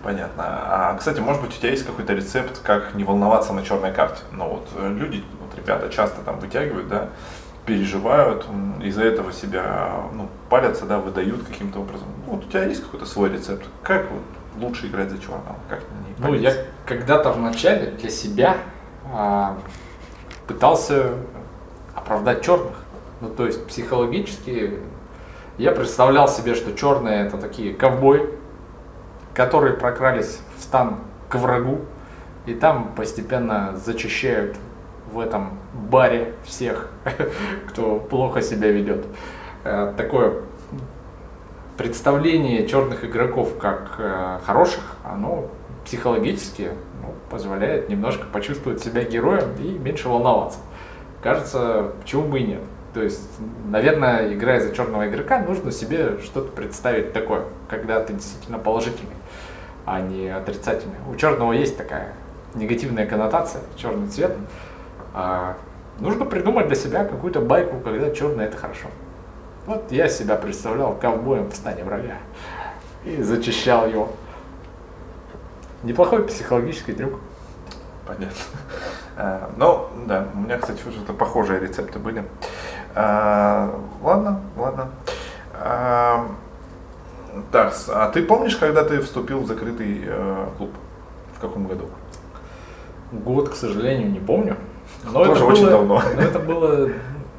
Понятно. 0.02 0.44
А, 0.46 0.96
кстати, 0.98 1.20
может 1.20 1.42
быть, 1.42 1.52
у 1.52 1.60
тебя 1.60 1.70
есть 1.70 1.84
какой-то 1.84 2.12
рецепт, 2.14 2.60
как 2.64 2.94
не 2.94 3.04
волноваться 3.04 3.52
на 3.52 3.62
черной 3.62 3.92
карте? 3.92 4.22
Ну 4.32 4.48
вот 4.48 4.68
э, 4.74 4.88
люди, 4.88 5.22
вот 5.40 5.56
ребята 5.56 5.90
часто 5.90 6.22
там 6.22 6.40
вытягивают, 6.40 6.88
да, 6.88 7.10
переживают, 7.66 8.46
из-за 8.82 9.04
этого 9.04 9.32
себя, 9.32 10.06
ну, 10.12 10.28
палятся, 10.48 10.84
да, 10.84 10.98
выдают 10.98 11.44
каким-то 11.44 11.80
образом. 11.80 12.08
Ну, 12.26 12.34
вот 12.34 12.44
у 12.44 12.48
тебя 12.48 12.64
есть 12.64 12.82
какой-то 12.82 13.06
свой 13.06 13.30
рецепт? 13.30 13.64
Как 13.82 14.10
вот 14.10 14.22
лучше 14.62 14.88
играть 14.88 15.10
за 15.10 15.18
черного? 15.18 15.56
Как 15.68 15.80
не 15.80 16.26
ну, 16.26 16.34
я 16.34 16.54
когда-то 16.86 17.32
в 17.32 17.40
начале 17.40 17.92
для 17.92 18.10
себя 18.10 18.56
а, 19.12 19.58
пытался 20.46 21.14
оправдать 21.94 22.44
черных. 22.44 22.74
Ну, 23.20 23.28
то 23.28 23.46
есть 23.46 23.66
психологически 23.66 24.78
я 25.58 25.72
представлял 25.72 26.28
себе, 26.28 26.54
что 26.54 26.74
черные 26.74 27.26
это 27.26 27.38
такие 27.38 27.72
ковбои, 27.74 28.28
которые 29.34 29.74
прокрались 29.74 30.40
в 30.56 30.62
стан 30.62 30.98
к 31.28 31.36
врагу 31.36 31.80
и 32.46 32.54
там 32.54 32.92
постепенно 32.96 33.76
зачищают 33.76 34.56
в 35.12 35.20
этом 35.20 35.58
баре 35.74 36.34
всех, 36.44 36.90
кто 37.68 37.98
плохо 37.98 38.42
себя 38.42 38.70
ведет. 38.70 39.04
Э, 39.64 39.92
такое 39.96 40.42
представление 41.76 42.66
черных 42.66 43.04
игроков 43.04 43.58
как 43.58 43.96
э, 43.98 44.38
хороших, 44.44 44.96
оно 45.04 45.48
психологически 45.84 46.70
ну, 47.02 47.14
позволяет 47.30 47.88
немножко 47.88 48.26
почувствовать 48.32 48.82
себя 48.82 49.04
героем 49.04 49.54
и 49.58 49.78
меньше 49.78 50.08
волноваться. 50.08 50.58
Кажется, 51.22 51.92
почему 52.00 52.22
бы 52.28 52.40
и 52.40 52.44
нет. 52.44 52.60
То 52.94 53.02
есть, 53.02 53.30
наверное, 53.68 54.34
играя 54.34 54.60
за 54.60 54.74
черного 54.74 55.08
игрока, 55.08 55.40
нужно 55.40 55.72
себе 55.72 56.18
что-то 56.18 56.52
представить 56.52 57.12
такое, 57.12 57.44
когда 57.68 58.00
ты 58.00 58.12
действительно 58.12 58.58
положительный, 58.58 59.16
а 59.86 60.00
не 60.00 60.28
отрицательный. 60.28 60.96
У 61.10 61.16
черного 61.16 61.52
есть 61.52 61.76
такая 61.76 62.12
негативная 62.54 63.06
коннотация, 63.06 63.62
черный 63.76 64.08
цвет. 64.08 64.32
А 65.14 65.56
нужно 65.98 66.24
придумать 66.24 66.66
для 66.68 66.76
себя 66.76 67.04
какую-то 67.04 67.40
байку, 67.40 67.80
когда 67.80 68.10
черный 68.10 68.44
это 68.44 68.56
хорошо. 68.56 68.88
Вот 69.66 69.92
я 69.92 70.08
себя 70.08 70.36
представлял 70.36 70.94
ковбоем 70.94 71.48
в 71.48 71.54
стане 71.54 71.84
врага 71.84 72.16
и 73.04 73.22
зачищал 73.22 73.86
его. 73.86 74.08
Неплохой 75.82 76.24
психологический 76.26 76.92
трюк. 76.92 77.20
Понятно. 78.06 78.36
А, 79.16 79.50
ну, 79.56 79.88
да, 80.06 80.26
у 80.34 80.38
меня, 80.38 80.58
кстати, 80.58 80.80
что-то 80.80 81.12
похожие 81.12 81.60
рецепты 81.60 81.98
были. 81.98 82.24
А, 82.94 83.78
ладно, 84.00 84.40
ладно. 84.56 84.90
А, 85.54 86.28
так, 87.50 87.74
а 87.88 88.10
ты 88.10 88.22
помнишь, 88.22 88.56
когда 88.56 88.84
ты 88.84 89.00
вступил 89.00 89.40
в 89.40 89.46
закрытый 89.46 90.02
э, 90.04 90.46
клуб? 90.56 90.70
В 91.36 91.40
каком 91.40 91.66
году? 91.66 91.88
Год, 93.12 93.48
к 93.48 93.54
сожалению, 93.54 94.10
не 94.10 94.20
помню. 94.20 94.56
Но 95.04 95.24
Тоже 95.24 95.32
это 95.32 95.44
очень 95.44 95.62
было, 95.62 95.70
давно. 95.70 96.02
Но 96.14 96.20
это 96.20 96.38
было 96.38 96.90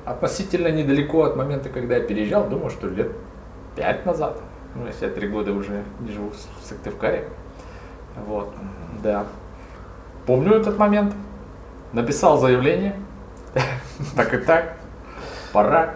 относительно 0.06 0.68
недалеко 0.68 1.24
от 1.24 1.36
момента, 1.36 1.70
когда 1.70 1.98
я 1.98 2.04
переезжал, 2.04 2.48
думаю, 2.48 2.70
что 2.70 2.88
лет 2.88 3.12
пять 3.76 4.06
назад. 4.06 4.38
Ну, 4.76 4.88
если 4.88 5.06
я 5.06 5.12
три 5.12 5.28
года 5.28 5.54
уже 5.54 5.84
не 6.00 6.12
живу 6.12 6.32
в 6.32 6.66
Сыктывкаре. 6.66 7.30
Вот, 8.28 8.54
да. 9.04 9.26
Помню 10.26 10.54
этот 10.54 10.78
момент. 10.78 11.14
Написал 11.94 12.40
заявление. 12.40 12.96
Так 14.16 14.34
и 14.34 14.38
так. 14.38 14.78
Пора 15.52 15.96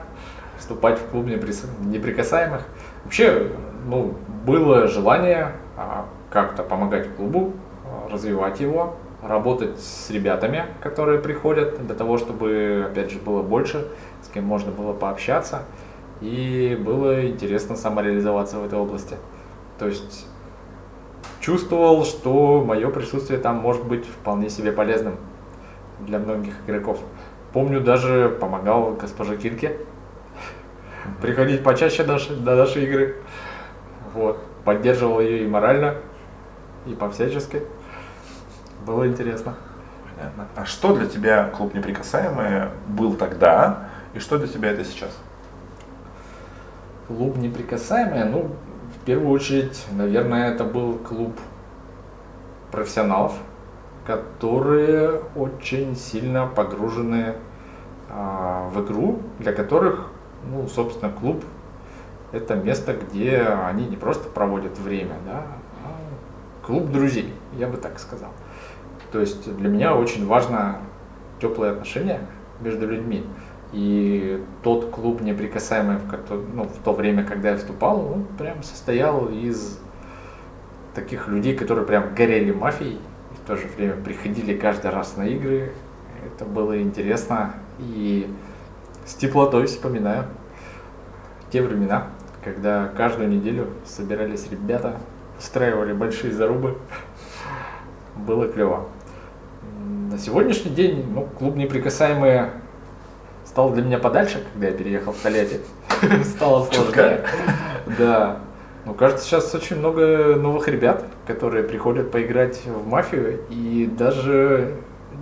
вступать 0.57 0.99
в 0.99 1.07
клуб 1.09 1.25
неприкасаемых. 1.25 2.61
Вообще, 3.03 3.51
ну, 3.87 4.13
было 4.45 4.87
желание 4.87 5.53
а, 5.75 6.05
как-то 6.29 6.63
помогать 6.63 7.15
клубу, 7.15 7.53
а, 7.85 8.09
развивать 8.11 8.59
его, 8.59 8.95
работать 9.21 9.79
с 9.79 10.09
ребятами, 10.09 10.65
которые 10.81 11.19
приходят, 11.19 11.85
для 11.85 11.95
того, 11.95 12.17
чтобы, 12.17 12.85
опять 12.89 13.11
же, 13.11 13.19
было 13.19 13.41
больше, 13.41 13.87
с 14.21 14.27
кем 14.29 14.43
можно 14.43 14.71
было 14.71 14.93
пообщаться. 14.93 15.63
И 16.21 16.79
было 16.83 17.27
интересно 17.27 17.75
самореализоваться 17.75 18.57
в 18.57 18.65
этой 18.65 18.79
области. 18.79 19.15
То 19.77 19.87
есть 19.87 20.27
чувствовал, 21.39 22.03
что 22.03 22.63
мое 22.63 22.89
присутствие 22.89 23.39
там 23.39 23.57
может 23.57 23.85
быть 23.85 24.05
вполне 24.05 24.49
себе 24.49 24.71
полезным 24.71 25.17
для 25.99 26.19
многих 26.19 26.53
игроков. 26.65 26.99
Помню, 27.53 27.81
даже 27.81 28.35
помогал 28.39 28.93
госпоже 28.99 29.37
Кирке 29.37 29.77
приходить 31.21 31.63
почаще 31.63 32.03
нашей, 32.03 32.35
до 32.35 32.55
нашей 32.55 32.85
игры. 32.85 33.17
Вот. 34.13 34.39
Поддерживал 34.65 35.21
ее 35.21 35.45
и 35.45 35.47
морально, 35.47 35.95
и 36.85 36.93
по-всячески. 36.93 37.61
Было 38.87 39.05
интересно. 39.05 39.53
Понятно. 40.15 40.47
А 40.55 40.63
что 40.63 40.95
для 40.95 41.07
тебя 41.07 41.49
клуб 41.49 41.73
неприкасаемый 41.73 42.69
был 42.87 43.15
тогда, 43.15 43.89
и 44.13 44.19
что 44.19 44.37
для 44.37 44.47
тебя 44.47 44.71
это 44.71 44.85
сейчас? 44.85 45.11
Клуб 47.07 47.35
неприкасаемый, 47.35 48.23
ну, 48.23 48.55
в 48.95 49.05
первую 49.05 49.31
очередь, 49.31 49.85
наверное, 49.91 50.53
это 50.53 50.63
был 50.63 50.93
клуб 50.99 51.37
профессионалов, 52.71 53.33
которые 54.05 55.21
очень 55.35 55.97
сильно 55.97 56.47
погружены 56.47 57.35
а, 58.09 58.69
в 58.69 58.85
игру, 58.85 59.19
для 59.39 59.51
которых, 59.51 60.07
ну, 60.49 60.65
собственно, 60.69 61.11
клуб 61.11 61.43
это 62.31 62.55
место, 62.55 62.93
где 62.93 63.41
они 63.41 63.85
не 63.85 63.97
просто 63.97 64.29
проводят 64.29 64.79
время, 64.79 65.15
да, 65.25 65.43
а 65.83 66.65
клуб 66.65 66.89
друзей, 66.89 67.33
я 67.57 67.67
бы 67.67 67.75
так 67.75 67.99
сказал. 67.99 68.29
То 69.11 69.19
есть 69.19 69.55
для 69.57 69.69
меня 69.69 69.95
очень 69.95 70.25
важно 70.27 70.79
теплые 71.41 71.73
отношения 71.73 72.21
между 72.61 72.87
людьми. 72.87 73.23
И 73.73 74.43
тот 74.63 74.89
клуб 74.91 75.21
неприкасаемый, 75.21 75.97
в, 75.97 76.09
который, 76.09 76.45
ну, 76.53 76.63
в 76.63 76.77
то 76.83 76.93
время, 76.93 77.25
когда 77.25 77.51
я 77.51 77.57
вступал, 77.57 77.99
он 77.99 78.25
прям 78.37 78.63
состоял 78.63 79.27
из 79.27 79.79
таких 80.95 81.27
людей, 81.27 81.55
которые 81.55 81.85
прям 81.85 82.15
горели 82.15 82.51
мафией, 82.51 82.95
и 82.95 83.35
в 83.43 83.47
то 83.47 83.57
же 83.57 83.67
время 83.75 83.95
приходили 83.95 84.57
каждый 84.57 84.91
раз 84.91 85.17
на 85.17 85.27
игры. 85.27 85.71
Это 86.25 86.45
было 86.45 86.81
интересно 86.81 87.53
и 87.79 88.27
с 89.05 89.13
теплотой 89.13 89.67
вспоминаю 89.67 90.25
те 91.51 91.61
времена, 91.61 92.07
когда 92.43 92.87
каждую 92.87 93.29
неделю 93.29 93.67
собирались 93.85 94.49
ребята, 94.49 94.97
устраивали 95.37 95.93
большие 95.93 96.33
зарубы. 96.33 96.77
Было 98.15 98.47
клево. 98.47 98.87
На 100.11 100.17
сегодняшний 100.17 100.71
день 100.71 101.05
ну, 101.13 101.27
клуб 101.37 101.55
неприкасаемые 101.55 102.51
стал 103.45 103.71
для 103.71 103.83
меня 103.83 103.97
подальше, 103.97 104.43
когда 104.53 104.67
я 104.67 104.73
переехал 104.73 105.13
в 105.13 105.17
Тольятти. 105.17 105.61
Стало 106.23 106.65
сложнее. 106.65 107.23
Да. 107.97 108.39
Ну, 108.85 108.93
кажется, 108.93 109.25
сейчас 109.25 109.53
очень 109.55 109.77
много 109.77 110.35
новых 110.35 110.67
ребят, 110.67 111.05
которые 111.25 111.63
приходят 111.63 112.11
поиграть 112.11 112.61
в 112.65 112.87
мафию, 112.87 113.39
и 113.49 113.89
даже 113.97 114.75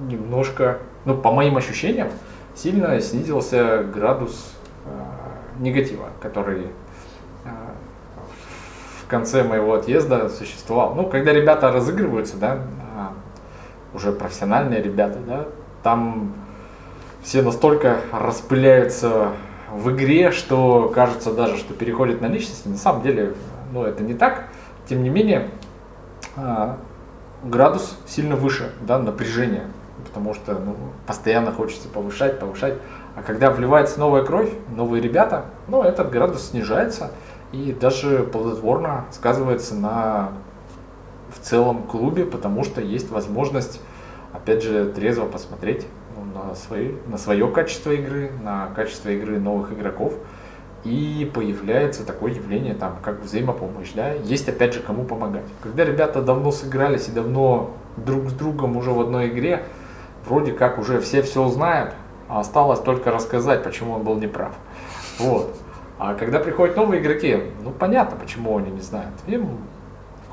немножко, 0.08 0.80
ну, 1.06 1.16
по 1.16 1.32
моим 1.32 1.58
ощущениям, 1.58 2.10
сильно 2.56 3.00
снизился 3.02 3.84
градус 3.84 4.54
э, 4.86 4.90
негатива, 5.60 6.10
который 6.22 6.68
э, 7.46 7.50
в 9.04 9.08
конце 9.08 9.44
моего 9.44 9.74
отъезда 9.74 10.30
существовал. 10.30 10.96
Ну, 10.96 11.08
когда 11.08 11.34
ребята 11.34 11.72
разыгрываются, 11.72 12.38
да, 12.38 12.60
уже 13.96 14.12
профессиональные 14.12 14.82
ребята, 14.82 15.20
да, 15.26 15.46
там 15.84 16.34
все 17.24 17.42
настолько 17.42 18.02
распыляются 18.12 19.30
в 19.72 19.92
игре, 19.92 20.32
что 20.32 20.92
кажется 20.94 21.34
даже, 21.34 21.58
что 21.58 21.74
переходит 21.74 22.22
на 22.22 22.28
личности. 22.28 22.68
На 22.68 22.78
самом 22.78 23.02
деле, 23.02 23.34
ну, 23.72 23.84
это 23.84 24.04
не 24.04 24.14
так. 24.14 24.46
Тем 24.88 25.02
не 25.04 25.10
менее, 25.10 25.50
а, 26.36 26.78
градус 27.44 27.98
сильно 28.06 28.36
выше, 28.36 28.72
да, 28.82 29.00
напряжение, 29.00 29.64
потому 30.06 30.34
что 30.34 30.54
ну, 30.54 30.76
постоянно 31.08 31.52
хочется 31.52 31.88
повышать, 31.88 32.40
повышать. 32.40 32.76
А 33.16 33.24
когда 33.24 33.50
вливается 33.50 34.00
новая 34.00 34.24
кровь, 34.24 34.52
новые 34.76 35.02
ребята, 35.02 35.46
ну, 35.68 35.82
этот 35.82 36.12
градус 36.12 36.50
снижается 36.50 37.12
и 37.52 37.72
даже 37.72 38.24
плодотворно 38.24 39.06
сказывается 39.12 39.76
на 39.76 40.30
целом 41.46 41.84
клубе, 41.84 42.26
потому 42.26 42.64
что 42.64 42.82
есть 42.82 43.10
возможность, 43.10 43.80
опять 44.34 44.64
же, 44.64 44.92
трезво 44.92 45.26
посмотреть 45.26 45.86
на, 46.34 46.56
свои, 46.56 46.94
на 47.08 47.18
свое 47.18 47.48
качество 47.48 47.92
игры, 47.92 48.32
на 48.44 48.68
качество 48.76 49.10
игры 49.10 49.40
новых 49.40 49.72
игроков. 49.72 50.14
И 50.84 51.30
появляется 51.34 52.06
такое 52.06 52.34
явление, 52.34 52.76
там, 52.76 52.98
как 53.02 53.22
взаимопомощь, 53.22 53.92
да, 53.96 54.12
есть 54.12 54.48
опять 54.48 54.74
же 54.74 54.82
кому 54.82 55.04
помогать. 55.04 55.46
Когда 55.64 55.84
ребята 55.84 56.22
давно 56.22 56.52
сыгрались 56.52 57.08
и 57.08 57.12
давно 57.12 57.72
друг 57.98 58.30
с 58.30 58.34
другом 58.34 58.78
уже 58.78 58.92
в 58.92 59.02
одной 59.02 59.30
игре, 59.30 59.64
вроде 60.28 60.52
как 60.52 60.78
уже 60.78 61.00
все 61.00 61.24
все 61.24 61.48
знают, 61.50 61.96
а 62.28 62.40
осталось 62.40 62.80
только 62.80 63.12
рассказать, 63.12 63.64
почему 63.64 63.94
он 63.94 64.04
был 64.04 64.16
неправ. 64.18 64.54
Вот. 65.18 65.56
А 65.98 66.14
когда 66.14 66.40
приходят 66.40 66.76
новые 66.76 67.02
игроки, 67.02 67.40
ну 67.64 67.72
понятно, 67.72 68.18
почему 68.18 68.58
они 68.58 68.70
не 68.70 68.82
знают. 68.82 69.14
Им 69.28 69.58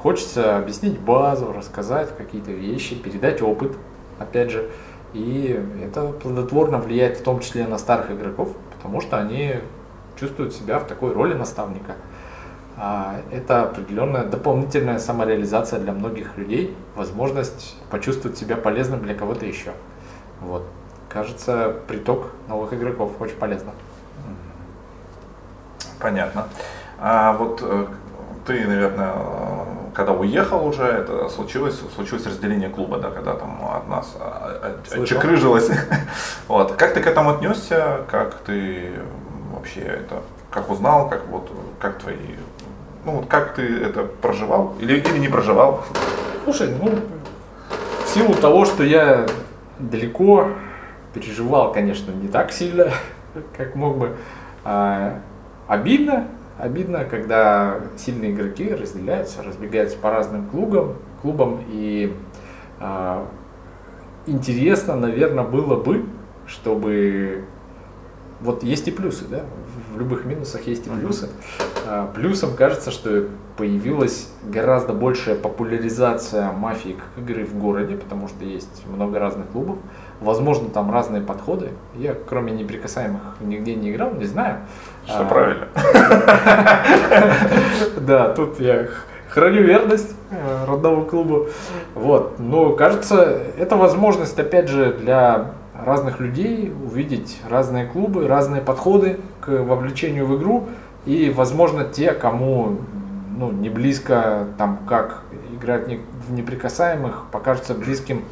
хочется 0.03 0.57
объяснить 0.57 0.99
базу, 0.99 1.53
рассказать 1.53 2.16
какие-то 2.16 2.51
вещи, 2.51 2.97
передать 2.97 3.41
опыт, 3.41 3.73
опять 4.19 4.51
же. 4.51 4.69
И 5.15 5.61
это 5.85 6.09
плодотворно 6.09 6.79
влияет 6.79 7.19
в 7.19 7.23
том 7.23 7.41
числе 7.41 7.66
на 7.66 7.79
старых 7.79 8.11
игроков, 8.11 8.51
потому 8.77 9.01
что 9.01 9.19
они 9.19 9.57
чувствуют 10.19 10.55
себя 10.55 10.79
в 10.79 10.87
такой 10.87 11.12
роли 11.12 11.35
наставника. 11.35 11.95
А, 12.77 13.20
это 13.31 13.65
определенная 13.65 14.24
дополнительная 14.24 14.99
самореализация 14.99 15.79
для 15.79 15.93
многих 15.93 16.37
людей, 16.39 16.74
возможность 16.97 17.77
почувствовать 17.91 18.39
себя 18.39 18.57
полезным 18.57 19.03
для 19.03 19.15
кого-то 19.15 19.45
еще. 19.45 19.73
Вот. 20.41 20.65
Кажется, 21.09 21.77
приток 21.87 22.33
новых 22.49 22.73
игроков 22.73 23.12
очень 23.20 23.37
полезно. 23.37 23.73
Понятно. 26.01 26.49
А 26.99 27.35
вот 27.35 27.61
э, 27.62 27.87
ты, 28.47 28.66
наверное, 28.66 29.12
когда 29.94 30.12
уехал 30.12 30.66
уже, 30.66 30.85
это 30.85 31.28
случилось, 31.28 31.81
случилось 31.94 32.27
разделение 32.27 32.69
клуба, 32.69 32.98
да, 32.98 33.10
когда 33.10 33.35
там 33.35 33.60
от 33.64 33.89
нас 33.89 34.16
отчекрыжилось. 34.90 35.70
вот. 36.48 36.73
Как 36.73 36.94
ты 36.94 37.01
к 37.01 37.06
этому 37.06 37.31
отнесся? 37.31 38.02
Как 38.10 38.36
ты 38.47 38.93
вообще 39.52 39.81
это, 39.81 40.23
как 40.51 40.70
узнал, 40.70 41.09
как 41.09 41.27
вот, 41.28 41.51
как 41.78 41.98
твои, 41.98 42.16
ну 43.05 43.12
вот 43.12 43.27
как 43.27 43.55
ты 43.55 43.62
это 43.62 44.05
проживал 44.05 44.74
или, 44.81 44.98
или 44.98 45.19
не 45.19 45.28
проживал? 45.28 45.85
Слушай, 46.44 46.74
ну, 46.81 46.98
в 48.05 48.09
силу 48.09 48.35
того, 48.35 48.64
что 48.64 48.82
я 48.82 49.27
далеко 49.78 50.48
переживал, 51.14 51.73
конечно, 51.73 52.10
не 52.10 52.28
так 52.28 52.52
сильно, 52.52 52.93
как 53.56 53.74
мог 53.74 53.98
бы, 53.98 54.16
а, 54.64 55.20
обидно, 55.69 56.27
обидно, 56.59 57.05
когда 57.05 57.81
сильные 57.97 58.33
игроки 58.33 58.73
разделяются, 58.74 59.43
разбегаются 59.43 59.99
по 59.99 60.11
разным 60.11 60.49
клубам, 60.49 60.97
клубам 61.20 61.65
и 61.69 62.15
э, 62.81 63.24
интересно, 64.27 64.97
наверное, 64.97 65.45
было 65.45 65.77
бы, 65.77 66.05
чтобы 66.47 67.45
вот 68.43 68.62
есть 68.62 68.89
и 68.89 68.91
плюсы, 68.91 69.24
да, 69.29 69.43
в 69.93 69.99
любых 69.99 70.24
минусах 70.24 70.66
есть 70.66 70.87
и 70.87 70.91
плюсы. 70.91 71.29
А, 71.87 72.11
плюсом 72.12 72.57
кажется, 72.57 72.91
что 72.91 73.29
появилась 73.57 74.29
гораздо 74.45 74.93
большая 74.93 75.37
популяризация 75.37 76.51
мафии 76.51 76.97
как 76.97 77.23
игры 77.23 77.45
в 77.45 77.57
городе, 77.59 77.97
потому 77.97 78.29
что 78.29 78.45
есть 78.45 78.85
много 78.87 79.19
разных 79.19 79.49
клубов. 79.49 79.79
Возможно, 80.20 80.69
там 80.70 80.91
разные 80.91 81.23
подходы. 81.23 81.70
Я, 81.95 82.15
кроме 82.15 82.53
неприкасаемых, 82.53 83.37
нигде 83.41 83.74
не 83.74 83.93
играл, 83.93 84.12
не 84.15 84.24
знаю. 84.24 84.62
Что 85.07 85.20
а, 85.20 85.24
правильно. 85.24 85.69
Да, 87.97 88.31
тут 88.31 88.59
я 88.59 88.89
храню 89.29 89.62
верность 89.62 90.15
э, 90.31 90.65
родному 90.66 91.05
клубу. 91.05 91.47
Вот. 91.95 92.39
Но 92.39 92.73
кажется, 92.73 93.39
это 93.59 93.77
возможность, 93.77 94.39
опять 94.39 94.69
же, 94.69 94.93
для 94.93 95.53
разных 95.74 96.20
людей 96.20 96.73
увидеть 96.85 97.41
разные 97.49 97.87
клубы, 97.87 98.29
разные 98.29 98.61
подходы 98.61 99.19
к 99.41 99.49
вовлечению 99.49 100.27
в 100.27 100.39
игру. 100.39 100.69
И, 101.07 101.31
возможно, 101.31 101.85
те, 101.85 102.12
кому 102.12 102.79
ну, 103.37 103.51
не 103.51 103.69
близко, 103.69 104.47
там, 104.59 104.79
как 104.89 105.23
играть 105.55 105.89
в 106.29 106.33
неприкасаемых, 106.33 107.24
покажется 107.33 107.74
близким 107.74 108.24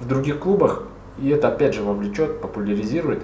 в 0.00 0.06
других 0.06 0.38
клубах. 0.38 0.84
И 1.18 1.28
это, 1.28 1.48
опять 1.48 1.74
же, 1.74 1.82
вовлечет, 1.82 2.40
популяризирует. 2.40 3.22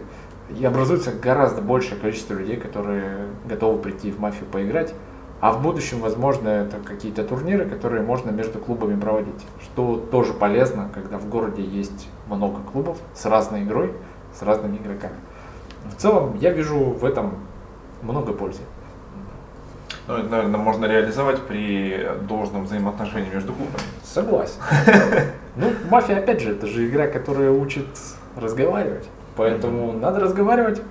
И 0.58 0.64
образуется 0.64 1.12
гораздо 1.12 1.62
большее 1.62 1.98
количество 2.00 2.34
людей, 2.34 2.56
которые 2.56 3.28
готовы 3.46 3.80
прийти 3.80 4.10
в 4.10 4.18
мафию 4.18 4.46
поиграть. 4.46 4.94
А 5.40 5.52
в 5.52 5.62
будущем, 5.62 6.00
возможно, 6.00 6.48
это 6.48 6.76
какие-то 6.78 7.24
турниры, 7.24 7.64
которые 7.66 8.02
можно 8.02 8.30
между 8.30 8.58
клубами 8.58 8.98
проводить. 9.00 9.46
Что 9.62 9.96
тоже 9.96 10.34
полезно, 10.34 10.90
когда 10.92 11.18
в 11.18 11.28
городе 11.28 11.62
есть 11.62 12.08
много 12.26 12.60
клубов 12.60 12.98
с 13.14 13.24
разной 13.24 13.62
игрой, 13.62 13.94
с 14.38 14.42
разными 14.42 14.76
игроками. 14.76 15.14
В 15.84 15.96
целом, 15.96 16.36
я 16.40 16.50
вижу 16.50 16.78
в 16.78 17.04
этом 17.04 17.36
много 18.02 18.32
пользы. 18.32 18.60
Ну, 20.06 20.16
это, 20.16 20.28
наверное, 20.28 20.60
можно 20.60 20.86
реализовать 20.86 21.40
при 21.42 22.06
должном 22.28 22.64
взаимоотношении 22.64 23.30
между 23.30 23.52
клубами. 23.52 23.84
Согласен. 24.02 24.60
Ну, 25.56 25.72
мафия, 25.90 26.18
опять 26.18 26.40
же, 26.40 26.52
это 26.52 26.68
же 26.68 26.88
игра, 26.88 27.08
которая 27.08 27.50
учит 27.50 27.84
разговаривать. 28.36 29.08
Поэтому 29.40 29.94
надо 29.94 30.20
разговаривать. 30.20 30.82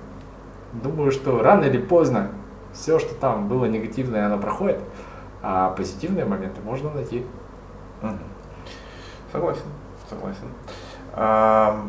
Думаю, 0.72 1.12
что 1.12 1.40
рано 1.40 1.66
или 1.66 1.78
поздно 1.78 2.32
все, 2.72 2.98
что 2.98 3.14
там 3.14 3.46
было 3.46 3.66
негативное, 3.66 4.26
оно 4.26 4.38
проходит, 4.38 4.80
а 5.40 5.70
позитивные 5.70 6.24
моменты 6.24 6.60
можно 6.60 6.90
найти. 6.90 7.24
Mm-hmm. 8.02 8.18
Согласен, 9.30 9.62
согласен. 10.08 10.48
А, 11.12 11.80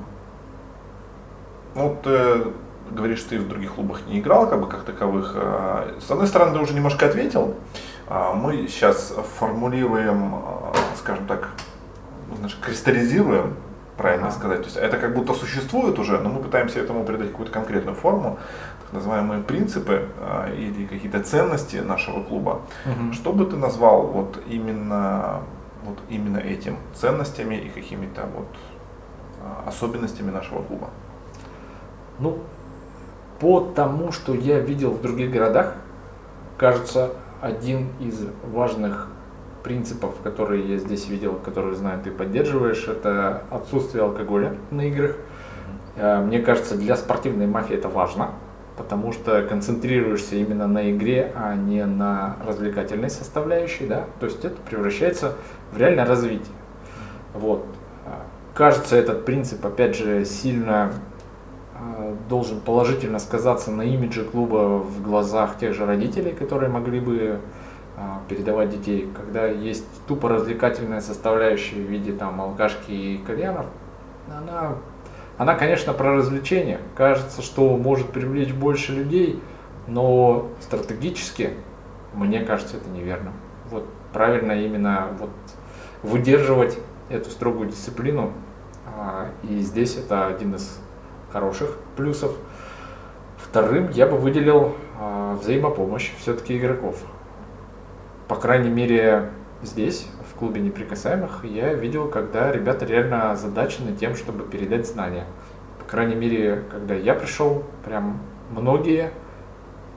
ну, 1.74 1.98
ты 2.04 2.54
говоришь, 2.92 3.24
ты 3.24 3.40
в 3.40 3.48
других 3.48 3.74
клубах 3.74 4.06
не 4.06 4.20
играл, 4.20 4.48
как 4.48 4.62
бы 4.62 4.68
как 4.68 4.84
таковых. 4.84 5.34
А, 5.36 5.98
с 6.00 6.12
одной 6.12 6.28
стороны, 6.28 6.54
ты 6.54 6.60
уже 6.60 6.76
немножко 6.76 7.08
ответил. 7.08 7.56
А, 8.08 8.34
мы 8.34 8.68
сейчас 8.68 9.16
формулируем, 9.40 10.36
а, 10.36 10.74
скажем 10.96 11.26
так, 11.26 11.50
знаешь, 12.38 12.56
кристаллизируем 12.64 13.56
правильно 14.02 14.28
ага. 14.28 14.36
сказать. 14.36 14.60
То 14.60 14.65
есть 14.65 14.78
это 14.78 14.98
как 14.98 15.14
будто 15.14 15.34
существует 15.34 15.99
уже, 15.99 16.19
но 16.19 16.30
мы 16.30 16.41
пытаемся 16.41 16.80
этому 16.80 17.03
придать 17.03 17.32
какую-то 17.32 17.53
конкретную 17.53 17.95
форму, 17.95 18.40
так 18.82 18.94
называемые 18.94 19.44
принципы 19.44 20.07
э, 20.19 20.56
или 20.57 20.88
какие-то 20.88 21.22
ценности 21.22 21.78
нашего 21.78 22.23
клуба. 22.23 22.61
Угу. 22.86 23.14
Что 23.14 23.32
бы 23.32 23.45
ты 23.45 23.57
назвал 23.57 24.07
вот 24.07 24.40
именно, 24.48 25.41
вот 25.86 25.99
именно 26.10 26.40
этим 26.40 26.78
ценностями 26.95 27.56
и 27.56 27.69
какими-то 27.69 28.26
вот 28.36 28.48
э, 29.40 29.68
особенностями 29.69 30.32
нашего 30.32 30.64
клуба? 30.64 30.90
Ну, 32.19 32.40
по 33.40 33.61
тому, 33.61 34.11
что 34.11 34.34
я 34.34 34.60
видел 34.60 34.91
в 34.91 35.02
других 35.02 35.32
городах, 35.32 35.76
кажется, 36.57 37.11
один 37.41 37.90
из 37.99 38.28
важных 38.53 39.07
принципов, 39.64 40.16
которые 40.24 40.68
я 40.74 40.78
здесь 40.78 41.08
видел, 41.08 41.36
которые, 41.36 41.76
знаю, 41.76 42.02
ты 42.04 42.12
поддерживаешь, 42.12 42.88
это 42.88 43.44
отсутствие 43.50 44.04
алкоголя 44.04 44.56
на 44.72 44.82
играх. 44.88 45.16
Э, 45.96 46.20
мне 46.22 46.40
кажется, 46.40 46.76
для 46.76 46.96
спортивной 46.96 47.48
мафии 47.48 47.76
это 47.76 47.90
важно, 47.90 48.32
потому 48.78 49.12
что 49.12 49.42
концентрируешься 49.44 50.36
именно 50.36 50.68
на 50.68 50.92
игре, 50.92 51.32
а 51.36 51.56
не 51.56 51.86
на 51.86 52.38
развлекательной 52.46 53.10
составляющей, 53.10 53.86
да, 53.86 54.06
то 54.20 54.26
есть 54.26 54.44
это 54.44 54.56
превращается 54.70 55.36
в 55.72 55.78
реальное 55.78 56.06
развитие. 56.06 56.56
Вот. 57.34 57.66
Э, 58.06 58.12
кажется, 58.54 58.96
этот 58.96 59.26
принцип, 59.26 59.66
опять 59.66 59.96
же, 59.96 60.26
сильно 60.26 60.92
э, 61.80 62.16
должен 62.30 62.60
положительно 62.62 63.20
сказаться 63.20 63.72
на 63.72 63.84
имидже 63.84 64.24
клуба 64.24 64.80
в 64.80 65.02
глазах 65.02 65.58
тех 65.60 65.74
же 65.74 65.86
родителей, 65.86 66.32
которые 66.32 66.70
могли 66.70 67.00
бы 67.00 67.40
передавать 68.28 68.69
детей. 68.69 69.10
Когда 69.15 69.48
есть 69.48 69.86
тупо 70.07 70.30
развлекательная 70.30 71.02
составляющая 71.02 71.76
в 71.76 71.90
виде 71.90 72.14
там 72.14 72.40
алкашки 72.41 72.91
и 72.91 73.18
кальянов, 73.18 73.65
она, 74.30 74.76
она, 75.38 75.56
конечно, 75.56 75.94
про 75.94 76.15
развлечение. 76.15 76.80
Кажется, 76.95 77.41
что 77.41 77.78
может 77.78 78.11
привлечь 78.11 78.53
больше 78.53 78.94
людей, 78.94 79.41
но 79.88 80.49
стратегически, 80.60 81.52
мне 82.14 82.41
кажется, 82.41 82.78
это 82.78 82.90
неверно. 82.90 83.32
Вот 83.69 83.86
правильно 84.14 84.53
именно 84.53 85.07
вот 85.19 85.32
выдерживать 86.03 86.78
эту 87.10 87.30
строгую 87.30 87.69
дисциплину. 87.69 88.32
А, 88.98 89.30
и 89.44 89.60
здесь 89.60 89.98
это 89.98 90.28
один 90.28 90.56
из 90.56 90.80
хороших 91.32 91.78
плюсов. 91.95 92.36
Вторым 93.38 93.90
я 93.90 94.07
бы 94.07 94.18
выделил 94.18 94.76
а, 94.99 95.36
взаимопомощь 95.36 96.11
все-таки 96.19 96.57
игроков. 96.57 97.03
По 98.32 98.38
крайней 98.38 98.70
мере, 98.70 99.26
здесь, 99.62 100.08
в 100.32 100.40
клубе 100.40 100.62
неприкасаемых, 100.62 101.44
я 101.44 101.74
видел, 101.74 102.08
когда 102.08 102.49
ребята 102.49 102.86
реально 102.86 103.32
озадачены 103.32 103.94
тем, 103.94 104.16
чтобы 104.16 104.45
передать 104.45 104.88
знания. 104.88 105.26
По 105.80 105.84
крайней 105.84 106.16
мере, 106.16 106.64
когда 106.72 106.95
я 106.95 107.14
пришел, 107.14 107.66
прям 107.84 108.22
многие 108.52 109.12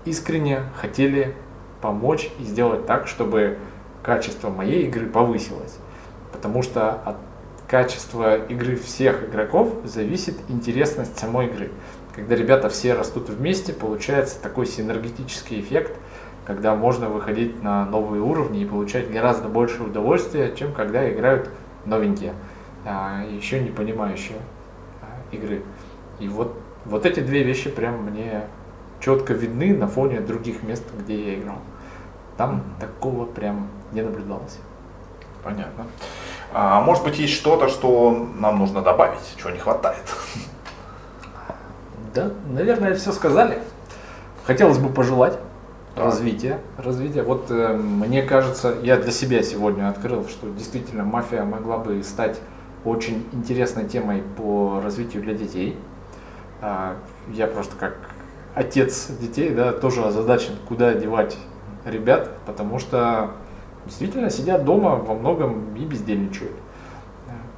искренне 0.05 0.63
хотели 0.75 1.37
помочь 1.81 2.29
и 2.41 2.43
сделать 2.43 2.87
так, 2.87 3.07
чтобы 3.07 3.57
качество 4.03 4.51
моей 4.51 4.89
игры 4.89 5.07
повысилось. 5.07 5.79
Потому 6.33 6.63
что 6.63 6.91
от 6.91 7.19
качества 7.69 8.45
игры 8.47 8.75
всех 8.75 9.29
игроков 9.29 9.73
зависит 9.85 10.35
интересность 10.49 11.17
самой 11.21 11.47
игры. 11.47 11.71
Когда 12.17 12.35
ребята 12.35 12.69
все 12.69 12.95
растут 12.95 13.29
вместе, 13.29 13.73
получается 13.73 14.43
такой 14.43 14.67
синергетический 14.67 15.61
эффект, 15.61 15.97
когда 16.47 16.75
можно 16.75 17.09
выходить 17.09 17.63
на 17.63 17.87
новые 17.87 18.23
уровни 18.23 18.63
и 18.63 18.67
получать 18.67 19.11
гораздо 19.11 19.49
больше 19.49 19.83
удовольствия, 19.83 20.55
чем 20.55 20.73
когда 20.73 21.11
играют 21.11 21.51
новенькие, 21.87 22.35
а, 22.85 23.25
еще 23.31 23.61
не 23.61 23.71
понимающие 23.71 24.39
а, 25.01 25.35
игры. 25.35 25.63
И 26.21 26.29
вот, 26.29 26.55
вот 26.85 27.07
эти 27.07 27.21
две 27.21 27.43
вещи 27.43 27.71
прям 27.71 28.03
мне 28.05 28.43
четко 29.01 29.33
видны 29.33 29.75
на 29.75 29.89
фоне 29.89 30.21
других 30.21 30.63
мест, 30.63 30.85
где 30.99 31.33
я 31.33 31.39
играл. 31.39 31.59
Там 32.37 32.63
такого 32.79 33.25
прям 33.25 33.69
не 33.93 34.03
наблюдалось. 34.03 34.59
Понятно. 35.43 35.87
А 36.53 36.81
может 36.81 37.05
быть, 37.05 37.19
есть 37.19 37.35
что-то, 37.35 37.69
что 37.69 38.29
нам 38.39 38.59
нужно 38.59 38.83
добавить, 38.83 39.21
чего 39.37 39.51
не 39.51 39.59
хватает? 39.59 40.03
Да, 42.15 42.31
наверное, 42.49 42.95
все 42.95 43.13
сказали. 43.13 43.59
Хотелось 44.47 44.79
бы 44.79 44.89
пожелать 44.89 45.39
да. 45.97 46.05
развития. 46.05 46.61
развития. 46.79 47.23
Вот 47.23 47.47
э, 47.51 47.77
мне 47.77 48.23
кажется, 48.23 48.75
я 48.83 48.97
для 48.97 49.13
себя 49.13 49.43
сегодня 49.43 49.89
открыл, 49.89 50.29
что 50.29 50.49
действительно 50.49 51.05
мафия 51.05 51.45
могла 51.45 51.79
бы 51.79 52.03
стать 52.03 52.41
очень 52.85 53.27
интересной 53.33 53.89
темой 53.89 54.23
по 54.37 54.81
развитию 54.83 55.23
для 55.23 55.35
детей. 55.35 55.79
А, 56.61 56.97
я 57.33 57.47
просто 57.47 57.77
как 57.77 57.97
отец 58.55 59.09
детей, 59.21 59.51
да, 59.51 59.73
тоже 59.73 60.05
озадачен, 60.05 60.55
куда 60.69 60.95
девать 60.95 61.37
ребят, 61.85 62.31
потому 62.47 62.79
что 62.79 63.33
действительно 63.87 64.31
сидят 64.31 64.65
дома 64.65 64.97
во 64.97 65.15
многом 65.15 65.75
и 65.77 65.85
бездельничают. 65.85 66.53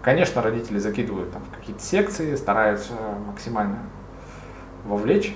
Конечно, 0.02 0.40
родители 0.40 0.78
закидывают 0.78 1.32
там 1.32 1.42
какие-то 1.58 1.82
секции, 1.82 2.36
стараются 2.36 2.92
максимально 3.26 3.78
вовлечь. 4.84 5.34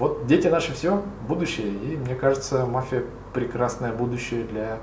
Вот 0.00 0.26
дети 0.26 0.48
наши 0.48 0.72
все, 0.72 1.02
будущее. 1.28 1.68
И 1.68 1.98
мне 1.98 2.14
кажется, 2.14 2.64
мафия 2.64 3.04
прекрасное 3.34 3.92
будущее 3.92 4.44
для, 4.44 4.78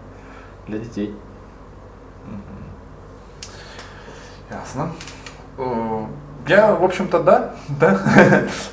для 0.68 0.78
детей. 0.78 1.16
Ясно. 4.52 4.92
Я, 6.48 6.76
в 6.76 6.84
общем-то, 6.84 7.24
да. 7.24 7.56
да. 7.80 8.00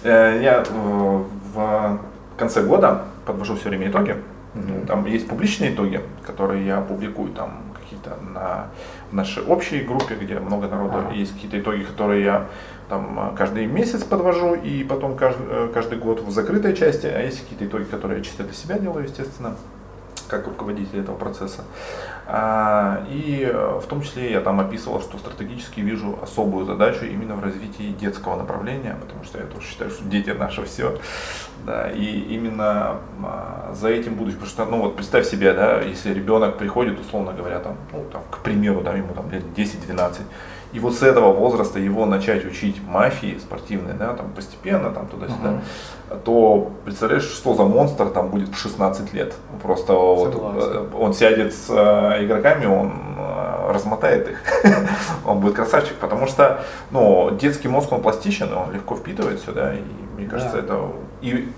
Э, 0.02 0.38
я 0.42 0.62
э, 0.68 1.22
в 1.54 1.98
конце 2.36 2.62
года 2.62 3.04
подвожу 3.24 3.56
все 3.56 3.70
время 3.70 3.88
итоги. 3.88 4.22
Mm-hmm. 4.54 4.86
Там 4.86 5.06
есть 5.06 5.26
публичные 5.26 5.74
итоги, 5.74 6.02
которые 6.26 6.66
я 6.66 6.82
публикую 6.82 7.32
там 7.32 7.62
какие-то 7.80 8.18
на 8.22 8.66
в 9.10 9.14
нашей 9.14 9.42
общей 9.44 9.80
группе, 9.80 10.14
где 10.14 10.38
много 10.40 10.66
народу, 10.66 10.98
uh-huh. 10.98 11.16
есть 11.16 11.32
какие-то 11.34 11.60
итоги, 11.60 11.82
которые 11.82 12.24
я 12.24 12.46
там 12.88 13.34
каждый 13.36 13.66
месяц 13.66 14.04
подвожу 14.04 14.54
и 14.54 14.84
потом 14.84 15.16
каждый, 15.16 15.46
э, 15.48 15.70
каждый 15.72 15.98
год 15.98 16.20
в 16.20 16.30
закрытой 16.30 16.76
части, 16.76 17.06
а 17.06 17.20
есть 17.20 17.40
какие-то 17.40 17.66
итоги, 17.66 17.84
которые 17.84 18.18
я 18.18 18.24
чисто 18.24 18.44
для 18.44 18.52
себя 18.52 18.78
делаю, 18.78 19.04
естественно 19.04 19.56
как 20.28 20.46
руководитель 20.46 21.00
этого 21.00 21.16
процесса. 21.16 21.62
А, 22.26 23.04
и 23.10 23.42
э, 23.42 23.80
в 23.82 23.86
том 23.86 24.02
числе 24.02 24.32
я 24.32 24.40
там 24.40 24.60
описывал, 24.60 25.00
что 25.00 25.18
стратегически 25.18 25.80
вижу 25.80 26.18
особую 26.22 26.64
задачу 26.64 27.04
именно 27.04 27.36
в 27.36 27.44
развитии 27.44 27.92
детского 27.92 28.36
направления, 28.36 28.96
потому 29.00 29.24
что 29.24 29.38
я 29.38 29.44
тоже 29.44 29.66
считаю, 29.66 29.90
что 29.90 30.04
дети 30.04 30.30
наше 30.30 30.64
все. 30.64 30.98
Да, 31.66 31.90
и 31.90 32.04
именно 32.04 32.98
а, 33.22 33.72
за 33.74 33.88
этим 33.88 34.14
будущее. 34.14 34.40
Потому 34.40 34.50
что, 34.50 34.64
ну 34.66 34.82
вот 34.82 34.96
представь 34.96 35.26
себе, 35.26 35.52
да, 35.52 35.80
если 35.80 36.12
ребенок 36.12 36.58
приходит, 36.58 36.98
условно 36.98 37.32
говоря, 37.32 37.58
там, 37.60 37.76
ну, 37.92 38.04
там, 38.12 38.22
к 38.30 38.38
примеру, 38.38 38.82
да, 38.82 38.92
ему 38.92 39.14
там 39.14 39.30
лет 39.30 39.44
10-12, 39.56 40.22
и 40.74 40.80
вот 40.80 40.94
с 40.94 41.02
этого 41.02 41.32
возраста 41.32 41.78
его 41.78 42.04
начать 42.04 42.44
учить 42.44 42.82
мафии 42.84 43.38
спортивной, 43.38 43.94
да, 43.94 44.12
там 44.14 44.30
постепенно, 44.32 44.90
там 44.90 45.06
туда-сюда, 45.06 45.60
uh-huh. 46.10 46.20
то 46.24 46.72
представляешь, 46.84 47.22
что 47.22 47.54
за 47.54 47.62
монстр 47.62 48.08
там 48.08 48.28
будет 48.28 48.48
в 48.48 48.58
16 48.58 49.14
лет. 49.14 49.34
Просто 49.62 49.92
вот, 49.92 50.34
э, 50.34 50.86
он 50.98 51.14
сядет 51.14 51.54
с 51.54 51.70
э, 51.70 52.24
игроками, 52.24 52.66
он 52.66 52.92
э, 53.16 53.72
размотает 53.72 54.30
их. 54.30 54.42
он 55.24 55.38
будет 55.38 55.54
красавчик, 55.54 55.94
потому 55.98 56.26
что 56.26 56.64
ну, 56.90 57.30
детский 57.30 57.68
мозг, 57.68 57.92
он 57.92 58.02
пластичен, 58.02 58.52
он 58.52 58.72
легко 58.72 58.96
впитывает 58.96 59.40
сюда, 59.40 59.74
и 59.74 59.82
мне 60.16 60.26
кажется, 60.26 60.56
да. 60.56 60.58
это 60.58 60.80
и 61.20 61.48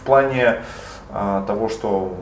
в 0.00 0.04
плане 0.04 0.62
а, 1.12 1.44
того, 1.46 1.68
что 1.68 2.14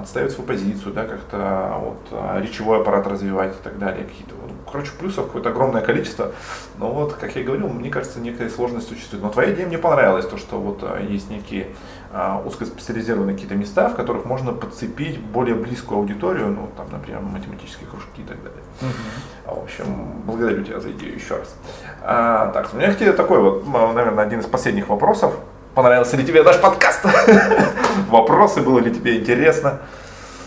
отстаивать 0.00 0.32
свою 0.32 0.46
позицию, 0.46 0.92
да, 0.92 1.04
как-то 1.04 1.76
вот, 1.80 1.98
а, 2.12 2.40
речевой 2.40 2.80
аппарат 2.80 3.06
развивать 3.06 3.54
и 3.54 3.62
так 3.62 3.78
далее, 3.78 4.04
какие-то 4.04 4.34
вот, 4.40 4.52
короче, 4.70 4.92
плюсов 4.98 5.26
какое-то 5.26 5.50
огромное 5.50 5.82
количество. 5.82 6.32
Но 6.78 6.92
вот, 6.92 7.14
как 7.14 7.34
я 7.36 7.42
говорил, 7.42 7.68
мне 7.68 7.90
кажется, 7.90 8.20
некая 8.20 8.50
сложность 8.50 8.88
существует. 8.88 9.22
Но 9.22 9.30
твоя 9.30 9.52
идея 9.52 9.66
мне 9.66 9.78
понравилась, 9.78 10.26
то, 10.26 10.36
что 10.36 10.58
вот 10.58 10.80
а, 10.82 11.00
есть 11.00 11.30
некие 11.30 11.68
а, 12.12 12.42
узкоспециализированные 12.44 13.34
какие-то 13.34 13.54
места, 13.54 13.88
в 13.88 13.96
которых 13.96 14.24
можно 14.24 14.52
подцепить 14.52 15.20
более 15.20 15.54
близкую 15.54 15.98
аудиторию, 15.98 16.48
ну, 16.48 16.68
там, 16.76 16.86
например, 16.90 17.20
математические 17.20 17.88
кружки 17.88 18.22
и 18.22 18.24
так 18.24 18.38
далее. 18.42 18.62
Uh-huh. 18.80 19.60
В 19.60 19.62
общем, 19.64 19.84
благодарю 20.24 20.64
тебя 20.64 20.80
за 20.80 20.90
идею 20.92 21.14
еще 21.14 21.36
раз. 21.36 21.54
А, 22.02 22.50
так, 22.52 22.72
у 22.72 22.76
меня 22.76 22.92
к 22.92 22.98
тебе 22.98 23.12
такой 23.12 23.40
вот, 23.40 23.66
наверное, 23.66 24.24
один 24.24 24.40
из 24.40 24.46
последних 24.46 24.88
вопросов. 24.88 25.34
Понравился 25.78 26.16
ли 26.16 26.26
тебе 26.26 26.42
наш 26.42 26.60
подкаст? 26.60 27.06
Вопросы, 28.08 28.62
было 28.62 28.80
ли 28.80 28.92
тебе 28.92 29.20
интересно? 29.20 29.78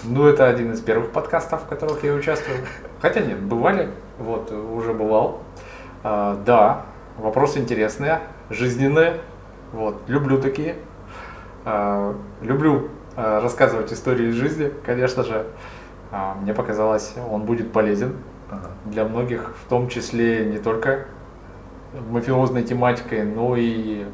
Ну, 0.03 0.28
это 0.28 0.45
один 0.49 0.74
из 0.74 0.82
первых 0.82 1.12
подкастов, 1.12 1.64
в 1.64 1.68
которых 1.68 2.03
я 2.03 2.14
участвую. 2.14 2.58
Хотя 3.02 3.22
нет, 3.22 3.40
бывали, 3.41 3.88
вот, 4.20 4.52
уже 4.52 4.91
бывал. 4.91 5.40
А, 6.03 6.36
да, 6.45 6.82
вопросы 7.18 7.60
интересные, 7.60 8.20
жизненные, 8.49 9.22
вот, 9.72 10.02
люблю 10.08 10.38
такие. 10.38 10.76
А, 11.64 12.14
люблю 12.41 12.90
а, 13.16 13.40
рассказывать 13.40 13.94
истории 13.94 14.32
из 14.32 14.34
жизни, 14.34 14.70
конечно 14.86 15.24
же. 15.24 15.45
А, 16.12 16.36
мне 16.41 16.53
показалось, 16.53 17.14
он 17.32 17.44
будет 17.44 17.72
полезен 17.72 18.18
ага. 18.49 18.68
для 18.84 19.06
многих, 19.06 19.53
в 19.66 19.70
том 19.70 19.88
числе 19.88 20.44
не 20.44 20.58
только 20.58 21.06
мафиозной 22.10 22.64
тематикой, 22.64 23.24
но 23.24 23.56
и 23.56 24.08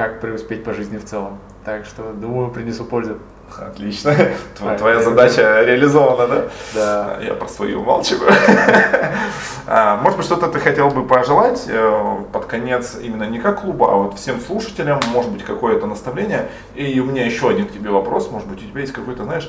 как 0.00 0.18
преуспеть 0.18 0.64
по 0.64 0.72
жизни 0.72 0.96
в 0.96 1.04
целом. 1.04 1.38
Так 1.62 1.84
что, 1.84 2.14
думаю, 2.14 2.50
принесу 2.50 2.86
пользу. 2.86 3.18
Отлично. 3.58 4.14
Твоя, 4.56 4.78
твоя 4.78 5.02
задача 5.02 5.62
реализована, 5.62 6.26
да? 6.26 6.44
Да. 6.74 7.18
Я 7.22 7.34
про 7.34 7.46
свою 7.48 7.80
умалчиваю. 7.80 8.32
А, 9.66 10.00
может 10.02 10.16
быть, 10.16 10.26
что-то 10.26 10.48
ты 10.48 10.58
хотел 10.58 10.88
бы 10.90 11.06
пожелать 11.06 11.66
э, 11.68 12.16
под 12.32 12.46
конец 12.46 12.96
именно 13.00 13.22
не 13.24 13.38
как 13.38 13.60
клуба, 13.60 13.92
а 13.92 13.96
вот 13.96 14.18
всем 14.18 14.40
слушателям, 14.40 14.98
может 15.12 15.30
быть, 15.30 15.44
какое-то 15.44 15.86
наставление. 15.86 16.48
И 16.74 16.98
у 16.98 17.04
меня 17.04 17.24
еще 17.24 17.50
один 17.50 17.66
к 17.66 17.72
тебе 17.72 17.90
вопрос. 17.90 18.30
Может 18.32 18.48
быть, 18.48 18.64
у 18.64 18.66
тебя 18.66 18.80
есть 18.80 18.92
какой-то, 18.92 19.22
знаешь, 19.24 19.48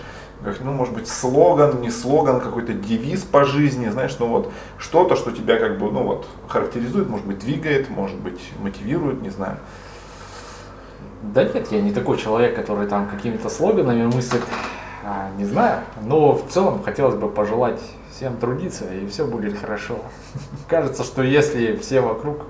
ну, 0.59 0.73
может 0.73 0.93
быть, 0.93 1.07
слоган, 1.07 1.81
не 1.81 1.89
слоган, 1.89 2.39
какой-то 2.39 2.73
девиз 2.73 3.21
по 3.21 3.45
жизни, 3.45 3.89
знаешь, 3.89 4.15
ну 4.19 4.27
вот 4.27 4.51
что-то, 4.77 5.15
что 5.15 5.31
тебя 5.31 5.57
как 5.57 5.79
бы, 5.79 5.89
ну 5.91 6.03
вот, 6.03 6.27
характеризует, 6.47 7.09
может 7.09 7.25
быть, 7.25 7.39
двигает, 7.39 7.89
может 7.89 8.17
быть, 8.17 8.41
мотивирует, 8.59 9.23
не 9.23 9.29
знаю. 9.29 9.57
Да 11.21 11.43
нет, 11.43 11.71
я 11.71 11.81
не 11.81 11.91
такой 11.91 12.17
человек, 12.17 12.55
который 12.55 12.87
там 12.87 13.07
какими-то 13.07 13.49
слоганами 13.49 14.05
мыслит. 14.05 14.41
А, 15.03 15.29
не 15.37 15.45
знаю, 15.45 15.81
но 16.03 16.33
в 16.33 16.47
целом 16.49 16.83
хотелось 16.83 17.15
бы 17.15 17.27
пожелать 17.27 17.81
всем 18.11 18.37
трудиться, 18.37 18.85
и 18.93 19.07
все 19.07 19.25
будет 19.25 19.57
хорошо. 19.57 19.99
Кажется, 20.67 21.03
что 21.03 21.23
если 21.23 21.75
все 21.75 22.01
вокруг 22.01 22.45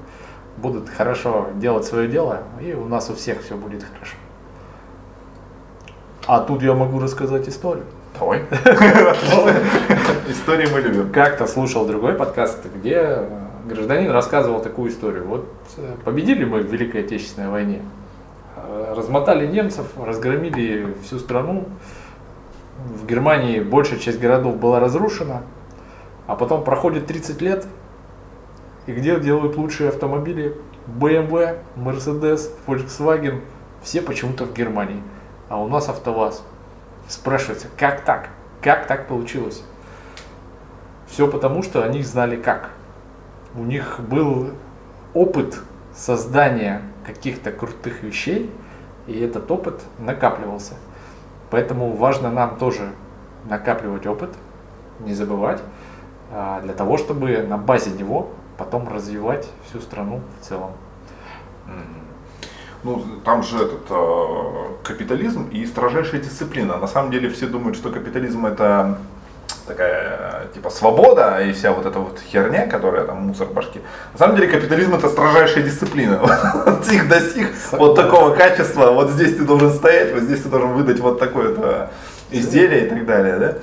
будут 0.57 0.89
хорошо 0.89 1.47
делать 1.55 1.85
свое 1.85 2.07
дело, 2.07 2.43
и 2.61 2.73
у 2.73 2.85
нас 2.85 3.09
у 3.09 3.15
всех 3.15 3.41
все 3.41 3.55
будет 3.55 3.83
хорошо. 3.83 4.15
А 6.27 6.41
тут 6.41 6.61
я 6.61 6.73
могу 6.73 6.99
рассказать 6.99 7.47
историю. 7.47 7.85
Давай. 8.19 8.39
Истории 10.29 10.67
мы 10.71 10.81
любим. 10.81 11.11
Как-то 11.11 11.47
слушал 11.47 11.85
другой 11.85 12.13
подкаст, 12.13 12.59
где 12.75 12.95
э, 12.97 13.27
гражданин 13.65 14.11
рассказывал 14.11 14.61
такую 14.61 14.91
историю. 14.91 15.25
Вот 15.25 15.47
э, 15.77 15.95
победили 16.03 16.43
мы 16.43 16.59
в 16.59 16.71
Великой 16.71 17.03
Отечественной 17.03 17.49
войне, 17.49 17.81
размотали 18.95 19.47
немцев, 19.47 19.85
разгромили 19.97 20.95
всю 21.03 21.19
страну. 21.19 21.65
В 22.77 23.05
Германии 23.05 23.59
большая 23.59 23.99
часть 23.99 24.19
городов 24.19 24.57
была 24.57 24.79
разрушена, 24.79 25.43
а 26.27 26.35
потом 26.35 26.63
проходит 26.63 27.05
30 27.05 27.41
лет, 27.41 27.67
и 28.87 28.91
где 28.91 29.19
делают 29.19 29.55
лучшие 29.55 29.89
автомобили? 29.89 30.57
BMW, 30.87 31.59
Mercedes, 31.75 32.49
Volkswagen, 32.65 33.41
все 33.83 34.01
почему-то 34.01 34.45
в 34.45 34.53
Германии, 34.53 35.01
а 35.49 35.61
у 35.61 35.67
нас 35.67 35.89
АвтоВАЗ. 35.89 36.43
Спрашивается, 37.07 37.67
как 37.77 38.01
так? 38.01 38.29
Как 38.61 38.87
так 38.87 39.07
получилось? 39.07 39.63
Все 41.07 41.27
потому, 41.27 41.61
что 41.61 41.83
они 41.83 42.01
знали 42.03 42.35
как. 42.35 42.71
У 43.55 43.63
них 43.63 43.99
был 43.99 44.51
опыт 45.13 45.59
создания 46.01 46.81
каких-то 47.05 47.51
крутых 47.51 48.01
вещей, 48.01 48.51
и 49.07 49.19
этот 49.19 49.49
опыт 49.51 49.81
накапливался. 49.99 50.73
Поэтому 51.51 51.93
важно 51.93 52.31
нам 52.31 52.57
тоже 52.57 52.89
накапливать 53.45 54.07
опыт, 54.07 54.31
не 54.99 55.13
забывать, 55.13 55.61
а, 56.31 56.61
для 56.61 56.73
того, 56.73 56.97
чтобы 56.97 57.37
на 57.43 57.57
базе 57.57 57.91
него 57.91 58.29
потом 58.57 58.87
развивать 58.87 59.47
всю 59.67 59.79
страну 59.79 60.21
в 60.39 60.45
целом. 60.45 60.71
Ну, 62.83 63.03
там 63.23 63.43
же 63.43 63.57
этот 63.57 63.85
э, 63.91 64.35
капитализм 64.83 65.49
и 65.51 65.67
строжайшая 65.67 66.19
дисциплина. 66.19 66.77
На 66.77 66.87
самом 66.87 67.11
деле 67.11 67.29
все 67.29 67.45
думают, 67.45 67.77
что 67.77 67.91
капитализм 67.91 68.47
это 68.47 68.97
такая 69.71 70.47
типа 70.53 70.69
свобода 70.69 71.41
и 71.41 71.53
вся 71.53 71.71
вот 71.71 71.85
эта 71.85 71.99
вот 71.99 72.19
херня, 72.31 72.67
которая 72.67 73.05
там 73.05 73.17
мусор 73.17 73.47
в 73.47 73.53
башке. 73.53 73.79
На 74.13 74.19
самом 74.19 74.35
деле 74.35 74.47
капитализм 74.47 74.93
это 74.95 75.09
строжайшая 75.09 75.63
дисциплина. 75.63 76.19
От 76.65 76.85
сих 76.85 77.07
до 77.07 77.19
сих, 77.19 77.47
вот 77.71 77.95
такого 77.95 78.35
качества, 78.35 78.91
вот 78.91 79.09
здесь 79.11 79.35
ты 79.37 79.43
должен 79.43 79.71
стоять, 79.71 80.13
вот 80.13 80.23
здесь 80.23 80.41
ты 80.41 80.49
должен 80.49 80.73
выдать 80.73 80.99
вот 80.99 81.19
такое-то 81.19 81.89
изделие 82.31 82.85
и 82.85 82.89
так 82.89 83.05
далее, 83.05 83.37
да? 83.37 83.53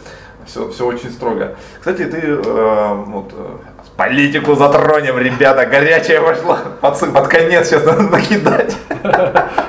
Все, 0.47 0.71
все 0.71 0.87
очень 0.87 1.11
строго. 1.11 1.57
Кстати, 1.79 2.05
ты 2.05 2.19
э, 2.23 2.95
вот, 3.07 3.33
э, 3.35 3.57
Политику 3.99 4.55
затронем, 4.55 5.19
ребята, 5.19 5.67
горячая 5.67 6.21
пошла. 6.21 6.61
Под, 6.81 7.13
под 7.13 7.27
конец 7.27 7.67
сейчас 7.67 7.85
надо 7.85 8.03
накидать. 8.03 8.77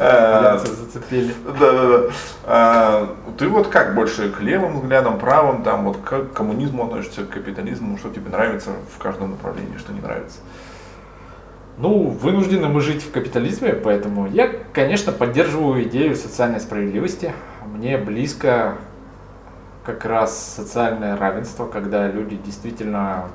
Э, 0.00 0.58
зацепили. 0.58 1.34
Да, 1.58 1.72
да, 1.72 1.88
да. 1.88 2.02
Э, 2.44 3.06
ты 3.38 3.48
вот 3.48 3.68
как 3.68 3.94
больше 3.94 4.30
к 4.30 4.40
левым 4.40 4.80
взглядам, 4.80 5.18
правым, 5.18 5.62
там 5.62 5.84
вот 5.84 5.98
как 6.04 6.32
к 6.32 6.36
коммунизму 6.36 6.84
относишься, 6.84 7.24
к 7.24 7.30
капитализму, 7.30 7.98
что 7.98 8.10
тебе 8.10 8.30
нравится 8.30 8.70
в 8.94 9.02
каждом 9.02 9.30
направлении, 9.32 9.78
что 9.78 9.92
не 9.92 10.00
нравится? 10.00 10.38
Ну, 11.78 12.08
вынуждены 12.08 12.68
мы 12.68 12.80
жить 12.80 13.02
в 13.02 13.10
капитализме, 13.10 13.74
поэтому 13.74 14.26
я, 14.26 14.50
конечно, 14.72 15.12
поддерживаю 15.12 15.84
идею 15.84 16.16
социальной 16.16 16.60
справедливости. 16.60 17.32
Мне 17.66 17.98
близко 17.98 18.78
как 19.84 20.04
раз 20.06 20.54
социальное 20.56 21.16
равенство, 21.16 21.66
когда 21.66 22.08
люди 22.08 22.36
действительно 22.36 23.26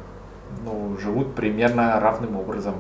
ну, 0.66 0.98
живут 1.02 1.36
примерно 1.36 2.00
равным 2.00 2.36
образом. 2.36 2.76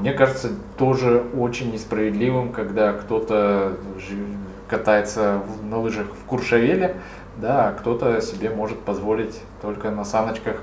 Мне 0.00 0.12
кажется, 0.12 0.50
тоже 0.76 1.24
очень 1.36 1.72
несправедливым, 1.72 2.52
когда 2.52 2.92
кто-то 2.92 3.76
катается 4.68 5.42
на 5.68 5.80
лыжах 5.80 6.06
в 6.12 6.24
Куршавеле, 6.24 6.96
да, 7.36 7.68
а 7.68 7.72
кто-то 7.72 8.20
себе 8.20 8.50
может 8.50 8.78
позволить 8.78 9.40
только 9.60 9.90
на 9.90 10.04
саночках 10.04 10.56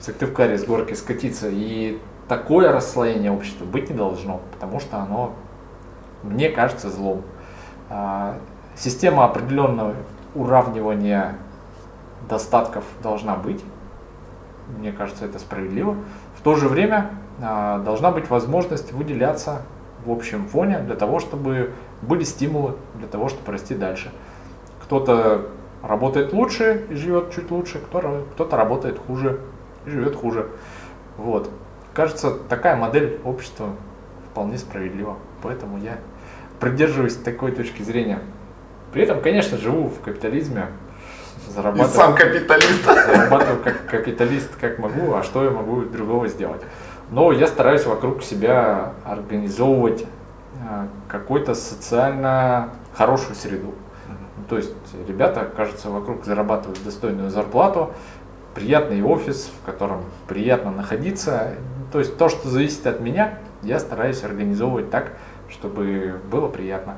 в 0.00 0.02
Сыктывкаре 0.02 0.58
с 0.58 0.64
горки 0.64 0.94
скатиться. 0.94 1.48
И 1.48 2.00
такое 2.26 2.72
расслоение 2.72 3.30
общества 3.30 3.64
быть 3.64 3.88
не 3.88 3.96
должно, 3.96 4.40
потому 4.52 4.80
что 4.80 4.98
оно, 4.98 5.34
мне 6.24 6.48
кажется, 6.48 6.90
злом. 6.90 7.22
А, 7.88 8.36
система 8.74 9.24
определенного 9.24 9.94
уравнивания 10.34 11.36
достатков 12.28 12.84
должна 13.00 13.36
быть. 13.36 13.62
Мне 14.76 14.90
кажется, 14.90 15.24
это 15.24 15.38
справедливо. 15.38 15.96
В 16.36 16.40
то 16.42 16.56
же 16.56 16.68
время 16.68 17.10
должна 17.38 18.10
быть 18.10 18.28
возможность 18.30 18.92
выделяться 18.92 19.62
в 20.04 20.10
общем 20.10 20.46
фоне 20.46 20.80
для 20.80 20.96
того, 20.96 21.20
чтобы 21.20 21.72
были 22.02 22.24
стимулы 22.24 22.74
для 22.96 23.06
того, 23.06 23.28
чтобы 23.28 23.52
расти 23.52 23.74
дальше. 23.74 24.12
Кто-то 24.84 25.48
работает 25.82 26.32
лучше 26.32 26.86
и 26.90 26.94
живет 26.94 27.32
чуть 27.34 27.50
лучше, 27.50 27.78
кто-то, 27.78 28.24
кто-то 28.32 28.56
работает 28.56 28.98
хуже 28.98 29.40
и 29.86 29.90
живет 29.90 30.16
хуже. 30.16 30.48
Вот. 31.16 31.50
Кажется, 31.94 32.32
такая 32.48 32.76
модель 32.76 33.20
общества 33.24 33.70
вполне 34.30 34.58
справедлива. 34.58 35.16
Поэтому 35.42 35.78
я 35.78 35.98
придерживаюсь 36.60 37.16
такой 37.16 37.52
точки 37.52 37.82
зрения. 37.82 38.20
При 38.92 39.02
этом, 39.02 39.20
конечно, 39.20 39.58
живу 39.58 39.88
в 39.88 40.00
капитализме, 40.00 40.68
зарабатываю. 41.48 41.90
И 41.90 41.94
сам 41.94 42.14
капиталист. 42.14 42.84
Зарабатываю 42.84 43.62
как 43.62 43.86
капиталист, 43.86 44.50
как 44.60 44.78
могу, 44.78 45.14
а 45.14 45.22
что 45.22 45.44
я 45.44 45.50
могу 45.50 45.82
другого 45.82 46.28
сделать. 46.28 46.62
Но 47.12 47.30
я 47.30 47.46
стараюсь 47.46 47.84
вокруг 47.84 48.22
себя 48.22 48.94
организовывать 49.04 50.06
а, 50.66 50.88
какой-то 51.08 51.54
социально 51.54 52.70
хорошую 52.94 53.34
среду. 53.34 53.74
То 54.48 54.56
есть 54.56 54.74
ребята, 55.06 55.46
кажется, 55.54 55.90
вокруг 55.90 56.24
зарабатывают 56.24 56.82
достойную 56.82 57.28
зарплату, 57.28 57.92
приятный 58.54 59.02
офис, 59.02 59.52
в 59.60 59.66
котором 59.66 60.04
приятно 60.26 60.70
находиться. 60.70 61.54
То 61.92 61.98
есть 61.98 62.16
то, 62.16 62.30
что 62.30 62.48
зависит 62.48 62.86
от 62.86 63.00
меня, 63.00 63.38
я 63.62 63.78
стараюсь 63.78 64.24
организовывать 64.24 64.90
так, 64.90 65.12
чтобы 65.50 66.18
было 66.30 66.48
приятно. 66.48 66.96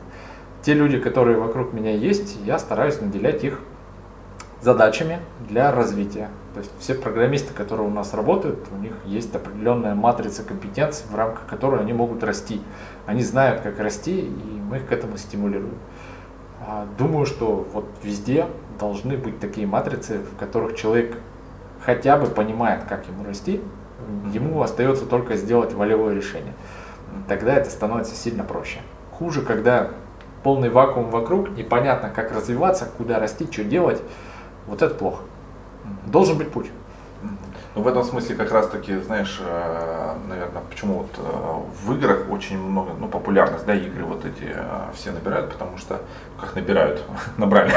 Те 0.62 0.74
люди, 0.74 0.98
которые 0.98 1.38
вокруг 1.38 1.72
меня 1.72 1.90
есть, 1.90 2.38
я 2.44 2.60
стараюсь 2.60 3.00
наделять 3.00 3.42
их 3.42 3.58
задачами 4.62 5.18
для 5.40 5.72
развития. 5.72 6.28
То 6.54 6.60
есть 6.60 6.70
все 6.78 6.94
программисты, 6.94 7.52
которые 7.52 7.88
у 7.88 7.90
нас 7.90 8.14
работают, 8.14 8.60
у 8.72 8.76
них 8.80 8.92
есть 9.04 9.34
определенная 9.34 9.96
матрица 9.96 10.44
компетенций, 10.44 11.04
в 11.10 11.14
рамках 11.16 11.46
которой 11.46 11.80
они 11.80 11.92
могут 11.92 12.22
расти. 12.22 12.60
Они 13.06 13.22
знают, 13.22 13.62
как 13.62 13.80
расти, 13.80 14.20
и 14.20 14.60
мы 14.70 14.76
их 14.76 14.86
к 14.86 14.92
этому 14.92 15.16
стимулируем. 15.16 15.74
А, 16.60 16.86
думаю, 16.96 17.26
что 17.26 17.66
вот 17.72 17.86
везде 18.04 18.46
должны 18.78 19.16
быть 19.16 19.40
такие 19.40 19.66
матрицы, 19.66 20.20
в 20.20 20.38
которых 20.38 20.76
человек 20.76 21.16
хотя 21.80 22.16
бы 22.16 22.26
понимает, 22.26 22.84
как 22.84 23.06
ему 23.08 23.24
расти, 23.24 23.60
ему 24.32 24.62
остается 24.62 25.06
только 25.06 25.34
сделать 25.34 25.74
волевое 25.74 26.14
решение. 26.14 26.54
Тогда 27.26 27.56
это 27.56 27.68
становится 27.68 28.14
сильно 28.14 28.44
проще. 28.44 28.78
Хуже, 29.10 29.42
когда 29.42 29.90
полный 30.44 30.70
вакуум 30.70 31.10
вокруг, 31.10 31.50
непонятно, 31.50 32.10
как 32.10 32.30
развиваться, 32.30 32.88
куда 32.96 33.18
расти, 33.18 33.48
что 33.50 33.64
делать. 33.64 34.00
Вот 34.68 34.82
это 34.82 34.94
плохо. 34.94 35.24
Должен 36.06 36.38
быть 36.38 36.50
путь. 36.50 36.70
Ну, 37.74 37.82
в 37.82 37.88
этом 37.88 38.04
смысле 38.04 38.36
как 38.36 38.52
раз 38.52 38.68
таки, 38.68 38.96
знаешь, 38.98 39.40
э, 39.44 40.12
наверное, 40.28 40.62
почему 40.70 40.98
вот 40.98 41.10
э, 41.18 41.84
в 41.84 41.94
играх 41.94 42.30
очень 42.30 42.56
много, 42.56 42.92
ну, 43.00 43.08
популярность, 43.08 43.66
да, 43.66 43.74
игры 43.74 44.04
вот 44.04 44.24
эти 44.24 44.44
э, 44.44 44.92
все 44.94 45.10
набирают, 45.10 45.50
потому 45.50 45.76
что, 45.78 46.00
как 46.40 46.54
набирают, 46.54 47.02
набрали, 47.36 47.72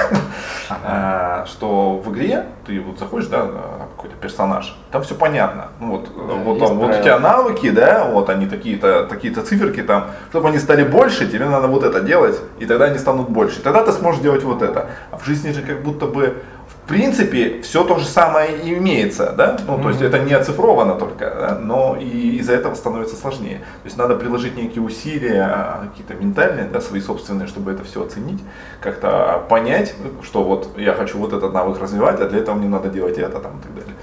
ага. 0.70 1.48
что 1.48 1.98
в 1.98 2.14
игре 2.14 2.46
ты 2.68 2.80
вот 2.80 3.00
заходишь, 3.00 3.28
да, 3.28 3.48
какой-то 3.96 4.16
персонаж, 4.18 4.78
там 4.92 5.02
все 5.02 5.16
понятно, 5.16 5.70
ну, 5.80 5.98
вот, 5.98 6.10
да, 6.16 6.34
вот, 6.36 6.60
там, 6.60 6.78
вот 6.78 6.92
у 6.92 7.02
тебя 7.02 7.18
навыки, 7.18 7.72
да, 7.72 8.06
вот 8.06 8.30
они 8.30 8.46
такие-то, 8.46 9.06
такие-то 9.06 9.42
циферки 9.42 9.82
там, 9.82 10.12
чтобы 10.30 10.50
они 10.50 10.60
стали 10.60 10.84
больше, 10.84 11.28
тебе 11.28 11.46
надо 11.46 11.68
вот 11.68 11.84
это 11.84 12.02
делать, 12.02 12.40
и 12.60 12.68
тогда 12.68 12.86
они 12.86 13.00
станут 13.00 13.30
больше, 13.30 13.64
тогда 13.64 13.84
ты 13.84 13.92
сможешь 13.94 14.22
делать 14.22 14.44
вот 14.44 14.62
это, 14.62 14.92
а 15.10 15.18
в 15.18 15.26
жизни 15.26 15.52
же 15.54 15.64
как 15.64 15.82
будто 15.82 16.06
бы 16.06 16.44
в 16.68 16.88
принципе, 16.88 17.62
все 17.64 17.84
то 17.84 17.98
же 17.98 18.06
самое 18.06 18.50
имеется, 18.74 19.34
да, 19.38 19.58
ну, 19.68 19.74
mm-hmm. 19.74 19.82
то 19.84 19.90
есть 19.90 20.02
это 20.02 20.20
не 20.20 20.34
оцифровано 20.34 20.96
только, 20.96 21.26
да? 21.26 21.60
но 21.62 21.98
и 22.00 22.38
из-за 22.38 22.54
этого 22.54 22.76
становится 22.76 23.18
сложнее. 23.18 23.58
То 23.58 23.86
есть 23.86 23.98
надо 23.98 24.16
приложить 24.16 24.56
некие 24.56 24.82
усилия, 24.82 25.50
а, 25.52 25.88
какие-то 25.88 26.14
ментальные, 26.14 26.66
да, 26.66 26.80
свои 26.80 27.02
собственные, 27.02 27.48
чтобы 27.48 27.72
это 27.72 27.84
все 27.84 28.06
оценить, 28.06 28.42
как-то 28.80 29.44
понять, 29.50 29.96
что 30.24 30.44
вот 30.44 30.78
я 30.78 30.94
хочу 30.94 31.18
вот 31.18 31.34
этот 31.34 31.54
навык 31.54 31.78
развивать, 31.78 32.22
а 32.22 32.30
для 32.30 32.40
этого 32.40 32.56
мне 32.56 32.70
надо 32.70 32.88
делать 32.88 33.18
это 33.18 33.40
там 33.40 33.60
и 33.60 33.62
так 33.64 33.76
далее. 33.76 33.96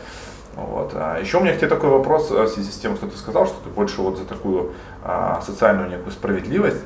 Вот. 0.56 0.92
А 0.94 1.18
еще 1.18 1.38
у 1.38 1.40
меня 1.40 1.54
к 1.54 1.56
тебе 1.56 1.68
такой 1.68 1.88
вопрос 1.90 2.30
в 2.30 2.48
связи 2.48 2.70
с 2.70 2.76
тем, 2.76 2.96
что 2.96 3.06
ты 3.06 3.16
сказал, 3.16 3.46
что 3.46 3.56
ты 3.64 3.70
больше 3.70 4.02
вот 4.02 4.18
за 4.18 4.24
такую 4.24 4.72
а, 5.02 5.40
социальную 5.44 5.88
некую 5.88 6.12
справедливость. 6.12 6.82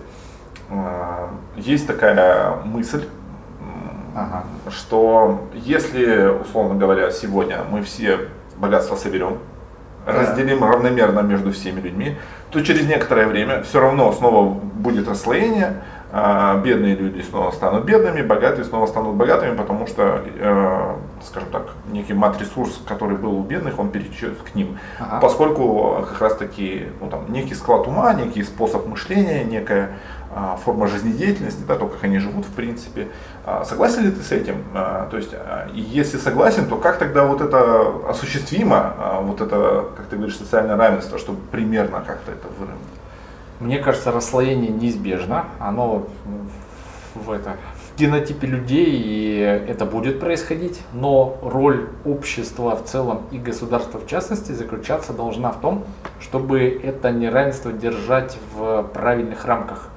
А, 0.70 1.30
есть 1.56 1.86
такая 1.86 2.56
мысль, 2.64 3.04
ага. 4.14 4.44
что 4.70 5.48
если, 5.54 6.28
условно 6.28 6.74
говоря, 6.74 7.10
сегодня 7.10 7.58
мы 7.70 7.82
все 7.82 8.28
богатство 8.56 8.96
соберем, 8.96 9.38
да. 10.06 10.12
разделим 10.12 10.64
равномерно 10.64 11.20
между 11.20 11.52
всеми 11.52 11.80
людьми, 11.80 12.16
то 12.50 12.60
через 12.62 12.86
некоторое 12.86 13.26
время 13.26 13.62
все 13.62 13.80
равно 13.80 14.12
снова 14.12 14.48
будет 14.48 15.08
расслоение, 15.08 15.82
а, 16.10 16.56
бедные 16.56 16.94
люди 16.94 17.20
снова 17.20 17.50
станут 17.50 17.84
бедными, 17.84 18.22
богатые 18.22 18.64
снова 18.64 18.86
станут 18.86 19.16
богатыми, 19.16 19.54
потому 19.54 19.86
что, 19.86 20.22
э, 20.38 20.94
скажем 21.22 21.50
так, 21.50 21.74
некий 21.92 22.14
мат-ресурс, 22.14 22.80
который 22.86 23.18
был 23.18 23.38
у 23.38 23.42
бедных, 23.42 23.78
он 23.78 23.90
перечет 23.90 24.38
к 24.38 24.54
ним. 24.54 24.78
Ага. 24.98 25.20
Поскольку 25.20 26.06
как 26.08 26.20
раз 26.22 26.36
таки 26.36 26.86
ну, 27.02 27.10
там, 27.10 27.30
некий 27.30 27.54
склад 27.54 27.86
ума, 27.86 28.14
некий 28.14 28.42
способ 28.42 28.86
мышления, 28.86 29.44
некая 29.44 29.90
форма 30.64 30.86
жизнедеятельности, 30.86 31.62
да, 31.66 31.74
то, 31.76 31.86
как 31.86 32.04
они 32.04 32.18
живут 32.18 32.46
в 32.46 32.52
принципе. 32.52 33.08
А, 33.44 33.64
согласен 33.64 34.04
ли 34.04 34.10
ты 34.10 34.22
с 34.22 34.32
этим? 34.32 34.64
То 34.72 35.16
есть, 35.16 35.34
если 35.74 36.18
согласен, 36.18 36.66
то 36.66 36.76
как 36.76 36.98
тогда 36.98 37.24
вот 37.24 37.40
это 37.40 38.08
осуществимо, 38.08 38.94
вот 39.22 39.40
это, 39.40 39.86
как 39.96 40.06
ты 40.06 40.16
говоришь, 40.16 40.36
социальное 40.36 40.76
равенство, 40.76 41.18
чтобы 41.18 41.38
примерно 41.50 42.02
как-то 42.06 42.32
это 42.32 42.48
выровнять? 42.58 42.78
Мне 43.60 43.78
кажется, 43.78 44.12
расслоение 44.12 44.70
неизбежно. 44.70 45.46
Оно 45.58 46.06
в, 47.14 47.32
это, 47.32 47.56
в 47.74 47.98
генотипе 47.98 48.46
людей, 48.46 48.86
и 48.88 49.38
это 49.68 49.84
будет 49.84 50.20
происходить. 50.20 50.80
Но 50.92 51.38
роль 51.42 51.88
общества 52.04 52.76
в 52.76 52.84
целом 52.84 53.22
и 53.32 53.38
государства 53.38 53.98
в 53.98 54.06
частности 54.06 54.52
заключаться 54.52 55.12
должна 55.12 55.50
в 55.50 55.60
том, 55.60 55.84
чтобы 56.20 56.60
это 56.60 57.10
неравенство 57.10 57.72
держать 57.72 58.38
в 58.54 58.84
правильных 58.94 59.44
рамках. 59.44 59.88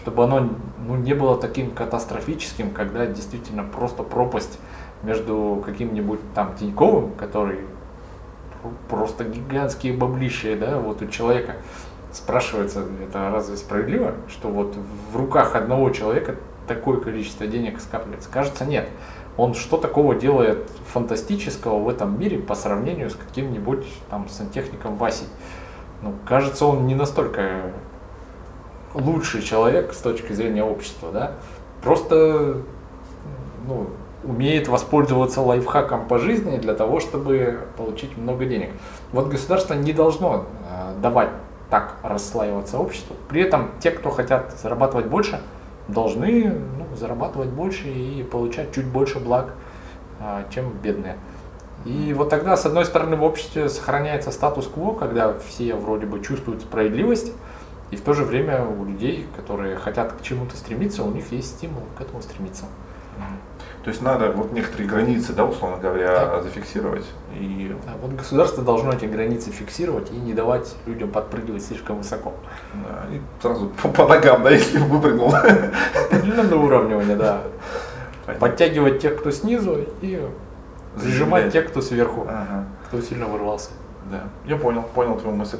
Чтобы 0.00 0.24
оно 0.24 0.48
ну, 0.86 0.96
не 0.96 1.12
было 1.12 1.36
таким 1.36 1.72
катастрофическим, 1.72 2.70
когда 2.70 3.04
действительно 3.04 3.64
просто 3.64 4.02
пропасть 4.02 4.58
между 5.02 5.62
каким-нибудь 5.64 6.20
там 6.34 6.54
Тиньковым, 6.58 7.12
который 7.12 7.60
просто 8.88 9.24
гигантские 9.24 9.92
баблища, 9.92 10.56
да, 10.56 10.78
вот 10.78 11.02
у 11.02 11.06
человека, 11.06 11.56
спрашивается, 12.12 12.84
это 13.02 13.30
разве 13.30 13.58
справедливо, 13.58 14.14
что 14.28 14.48
вот 14.48 14.74
в 15.12 15.16
руках 15.16 15.54
одного 15.54 15.90
человека 15.90 16.36
такое 16.66 16.98
количество 16.98 17.46
денег 17.46 17.78
скапливается? 17.78 18.30
Кажется, 18.30 18.64
нет. 18.64 18.88
Он 19.36 19.52
что 19.52 19.76
такого 19.76 20.14
делает 20.14 20.70
фантастического 20.92 21.78
в 21.78 21.88
этом 21.90 22.18
мире 22.18 22.38
по 22.38 22.54
сравнению 22.54 23.10
с 23.10 23.14
каким-нибудь 23.14 23.86
там 24.08 24.28
сантехником 24.30 24.96
Васей? 24.96 25.28
Ну, 26.02 26.14
кажется, 26.26 26.64
он 26.64 26.86
не 26.86 26.94
настолько 26.94 27.72
лучший 28.94 29.42
человек 29.42 29.92
с 29.92 29.98
точки 29.98 30.32
зрения 30.32 30.64
общества, 30.64 31.10
да? 31.12 31.32
Просто 31.82 32.58
ну, 33.66 33.88
умеет 34.24 34.68
воспользоваться 34.68 35.40
лайфхаком 35.40 36.06
по 36.06 36.18
жизни 36.18 36.56
для 36.56 36.74
того, 36.74 37.00
чтобы 37.00 37.60
получить 37.76 38.16
много 38.16 38.44
денег. 38.44 38.70
Вот 39.12 39.28
государство 39.28 39.74
не 39.74 39.92
должно 39.92 40.44
э, 40.68 41.00
давать 41.00 41.30
так 41.70 41.96
расслаиваться 42.02 42.78
обществу. 42.78 43.16
При 43.28 43.42
этом 43.42 43.70
те, 43.80 43.90
кто 43.92 44.10
хотят 44.10 44.54
зарабатывать 44.60 45.06
больше, 45.06 45.40
должны 45.88 46.52
ну, 46.78 46.96
зарабатывать 46.96 47.48
больше 47.48 47.88
и 47.88 48.22
получать 48.24 48.74
чуть 48.74 48.86
больше 48.86 49.20
благ, 49.20 49.54
а, 50.20 50.44
чем 50.50 50.70
бедные. 50.82 51.16
И 51.84 52.12
вот 52.12 52.28
тогда, 52.28 52.56
с 52.56 52.66
одной 52.66 52.84
стороны, 52.84 53.16
в 53.16 53.22
обществе 53.22 53.68
сохраняется 53.68 54.32
статус-кво, 54.32 54.94
когда 54.94 55.34
все 55.48 55.74
вроде 55.74 56.04
бы 56.06 56.20
чувствуют 56.20 56.60
справедливость, 56.60 57.32
и 57.90 57.96
в 57.96 58.02
то 58.02 58.12
же 58.12 58.24
время 58.24 58.64
у 58.64 58.84
людей, 58.84 59.26
которые 59.36 59.76
хотят 59.76 60.12
к 60.12 60.22
чему-то 60.22 60.56
стремиться, 60.56 61.02
у 61.02 61.10
них 61.10 61.32
есть 61.32 61.56
стимул 61.56 61.82
к 61.98 62.00
этому 62.00 62.22
стремиться. 62.22 62.66
То 63.82 63.88
есть 63.88 64.02
надо 64.02 64.30
вот 64.32 64.52
некоторые 64.52 64.88
границы, 64.88 65.32
да, 65.32 65.46
условно 65.46 65.78
говоря, 65.78 66.26
да. 66.26 66.42
зафиксировать. 66.42 67.06
И... 67.34 67.74
Да, 67.86 67.92
вот 68.02 68.12
государство 68.12 68.62
должно 68.62 68.92
эти 68.92 69.06
границы 69.06 69.50
фиксировать 69.50 70.10
и 70.10 70.16
не 70.16 70.34
давать 70.34 70.76
людям 70.84 71.10
подпрыгивать 71.10 71.64
слишком 71.64 71.96
высоко. 71.96 72.34
Да, 72.74 73.06
и 73.14 73.20
сразу 73.40 73.70
по, 73.82 73.88
по 73.88 74.06
ногам, 74.06 74.42
да, 74.42 74.50
если 74.50 74.78
выпрыгнул. 74.78 75.34
Определенное 75.34 76.56
уравнивание, 76.58 77.16
да. 77.16 77.40
Понятно. 78.26 78.48
Подтягивать 78.48 79.00
тех, 79.00 79.18
кто 79.18 79.30
снизу, 79.30 79.78
и 80.02 80.28
зажимать 80.96 81.50
тех, 81.50 81.70
кто 81.70 81.80
сверху, 81.80 82.26
ага. 82.28 82.66
кто 82.86 83.00
сильно 83.00 83.26
вырвался. 83.26 83.70
Да, 84.10 84.22
я 84.44 84.56
понял, 84.56 84.82
понял 84.82 85.14
твою 85.14 85.36
мысль. 85.36 85.58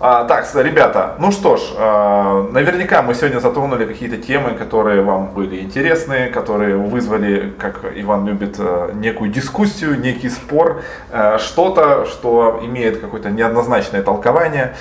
А, 0.00 0.24
так, 0.24 0.46
ребята, 0.56 1.14
ну 1.18 1.32
что 1.32 1.56
ж, 1.56 1.62
а, 1.78 2.46
наверняка 2.52 3.00
мы 3.00 3.14
сегодня 3.14 3.38
затронули 3.40 3.86
какие-то 3.86 4.18
темы, 4.18 4.50
которые 4.50 5.00
вам 5.00 5.28
были 5.28 5.62
интересны, 5.62 6.28
которые 6.28 6.76
вызвали, 6.76 7.54
как 7.58 7.80
Иван 7.94 8.26
любит, 8.26 8.56
а, 8.58 8.92
некую 8.92 9.30
дискуссию, 9.30 9.98
некий 9.98 10.28
спор, 10.28 10.82
а, 11.10 11.38
что-то, 11.38 12.04
что 12.04 12.60
имеет 12.62 13.00
какое-то 13.00 13.30
неоднозначное 13.30 14.02
толкование. 14.02 14.74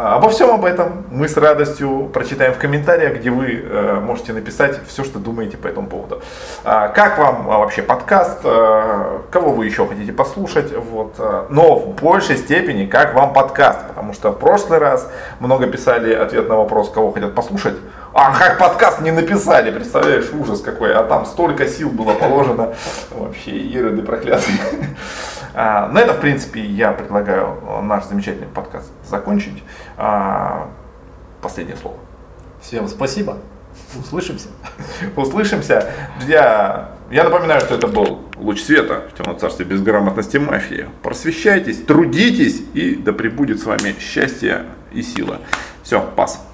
А, 0.00 0.14
обо 0.14 0.28
всем 0.28 0.52
об 0.52 0.64
этом 0.64 1.06
мы 1.10 1.28
с 1.28 1.36
радостью 1.36 2.08
прочитаем 2.14 2.54
в 2.54 2.58
комментариях, 2.58 3.16
где 3.16 3.30
вы 3.30 3.64
э, 3.64 3.98
можете 4.00 4.32
написать 4.32 4.78
все, 4.86 5.02
что 5.02 5.18
думаете 5.18 5.56
по 5.56 5.66
этому 5.66 5.88
поводу. 5.88 6.22
А, 6.62 6.86
как 6.86 7.18
вам 7.18 7.50
а, 7.50 7.58
вообще 7.58 7.82
подкаст? 7.82 8.42
Кого 8.42 9.50
вы 9.50 9.66
еще 9.66 9.88
хотите 9.88 10.12
послушать? 10.12 10.72
Вот. 10.72 11.18
Но 11.50 11.80
в 11.80 11.96
большей 12.00 12.36
степени, 12.36 12.86
как 12.86 13.12
вам 13.12 13.32
подкаст? 13.32 13.88
Потому 13.88 14.12
что 14.12 14.30
в 14.30 14.38
прошлый 14.38 14.78
раз 14.78 15.10
много 15.40 15.66
писали 15.66 16.14
ответ 16.14 16.48
на 16.48 16.54
вопрос, 16.54 16.90
кого 16.90 17.10
хотят 17.10 17.34
послушать. 17.34 17.74
А 18.14 18.38
как 18.38 18.58
подкаст 18.58 19.00
не 19.00 19.10
написали, 19.10 19.72
представляешь, 19.72 20.30
ужас 20.32 20.60
какой. 20.60 20.94
А 20.94 21.02
там 21.02 21.26
столько 21.26 21.66
сил 21.66 21.90
было 21.90 22.12
положено. 22.12 22.72
Вообще, 23.10 23.50
ироды 23.50 24.02
проклятые. 24.02 24.58
А, 25.54 25.88
на 25.88 25.98
это, 26.00 26.14
в 26.14 26.20
принципе, 26.20 26.64
я 26.64 26.92
предлагаю 26.92 27.60
наш 27.82 28.04
замечательный 28.04 28.48
подкаст 28.48 28.90
закончить. 29.04 29.62
А, 29.96 30.68
последнее 31.42 31.76
слово. 31.76 31.96
Всем 32.60 32.88
спасибо. 32.88 33.38
Услышимся. 33.98 34.48
Услышимся. 35.16 35.92
Друзья, 36.18 36.92
я 37.10 37.24
напоминаю, 37.24 37.60
что 37.60 37.74
это 37.74 37.86
был 37.86 38.22
луч 38.36 38.60
света 38.60 39.04
в 39.12 39.16
темном 39.16 39.38
царстве 39.38 39.64
безграмотности 39.64 40.36
мафии. 40.36 40.88
Просвещайтесь, 41.02 41.82
трудитесь 41.82 42.62
и 42.74 42.96
да 42.96 43.12
пребудет 43.12 43.60
с 43.60 43.64
вами 43.64 43.94
счастье 43.98 44.66
и 44.92 45.02
сила. 45.02 45.38
Все, 45.82 46.00
пас. 46.00 46.47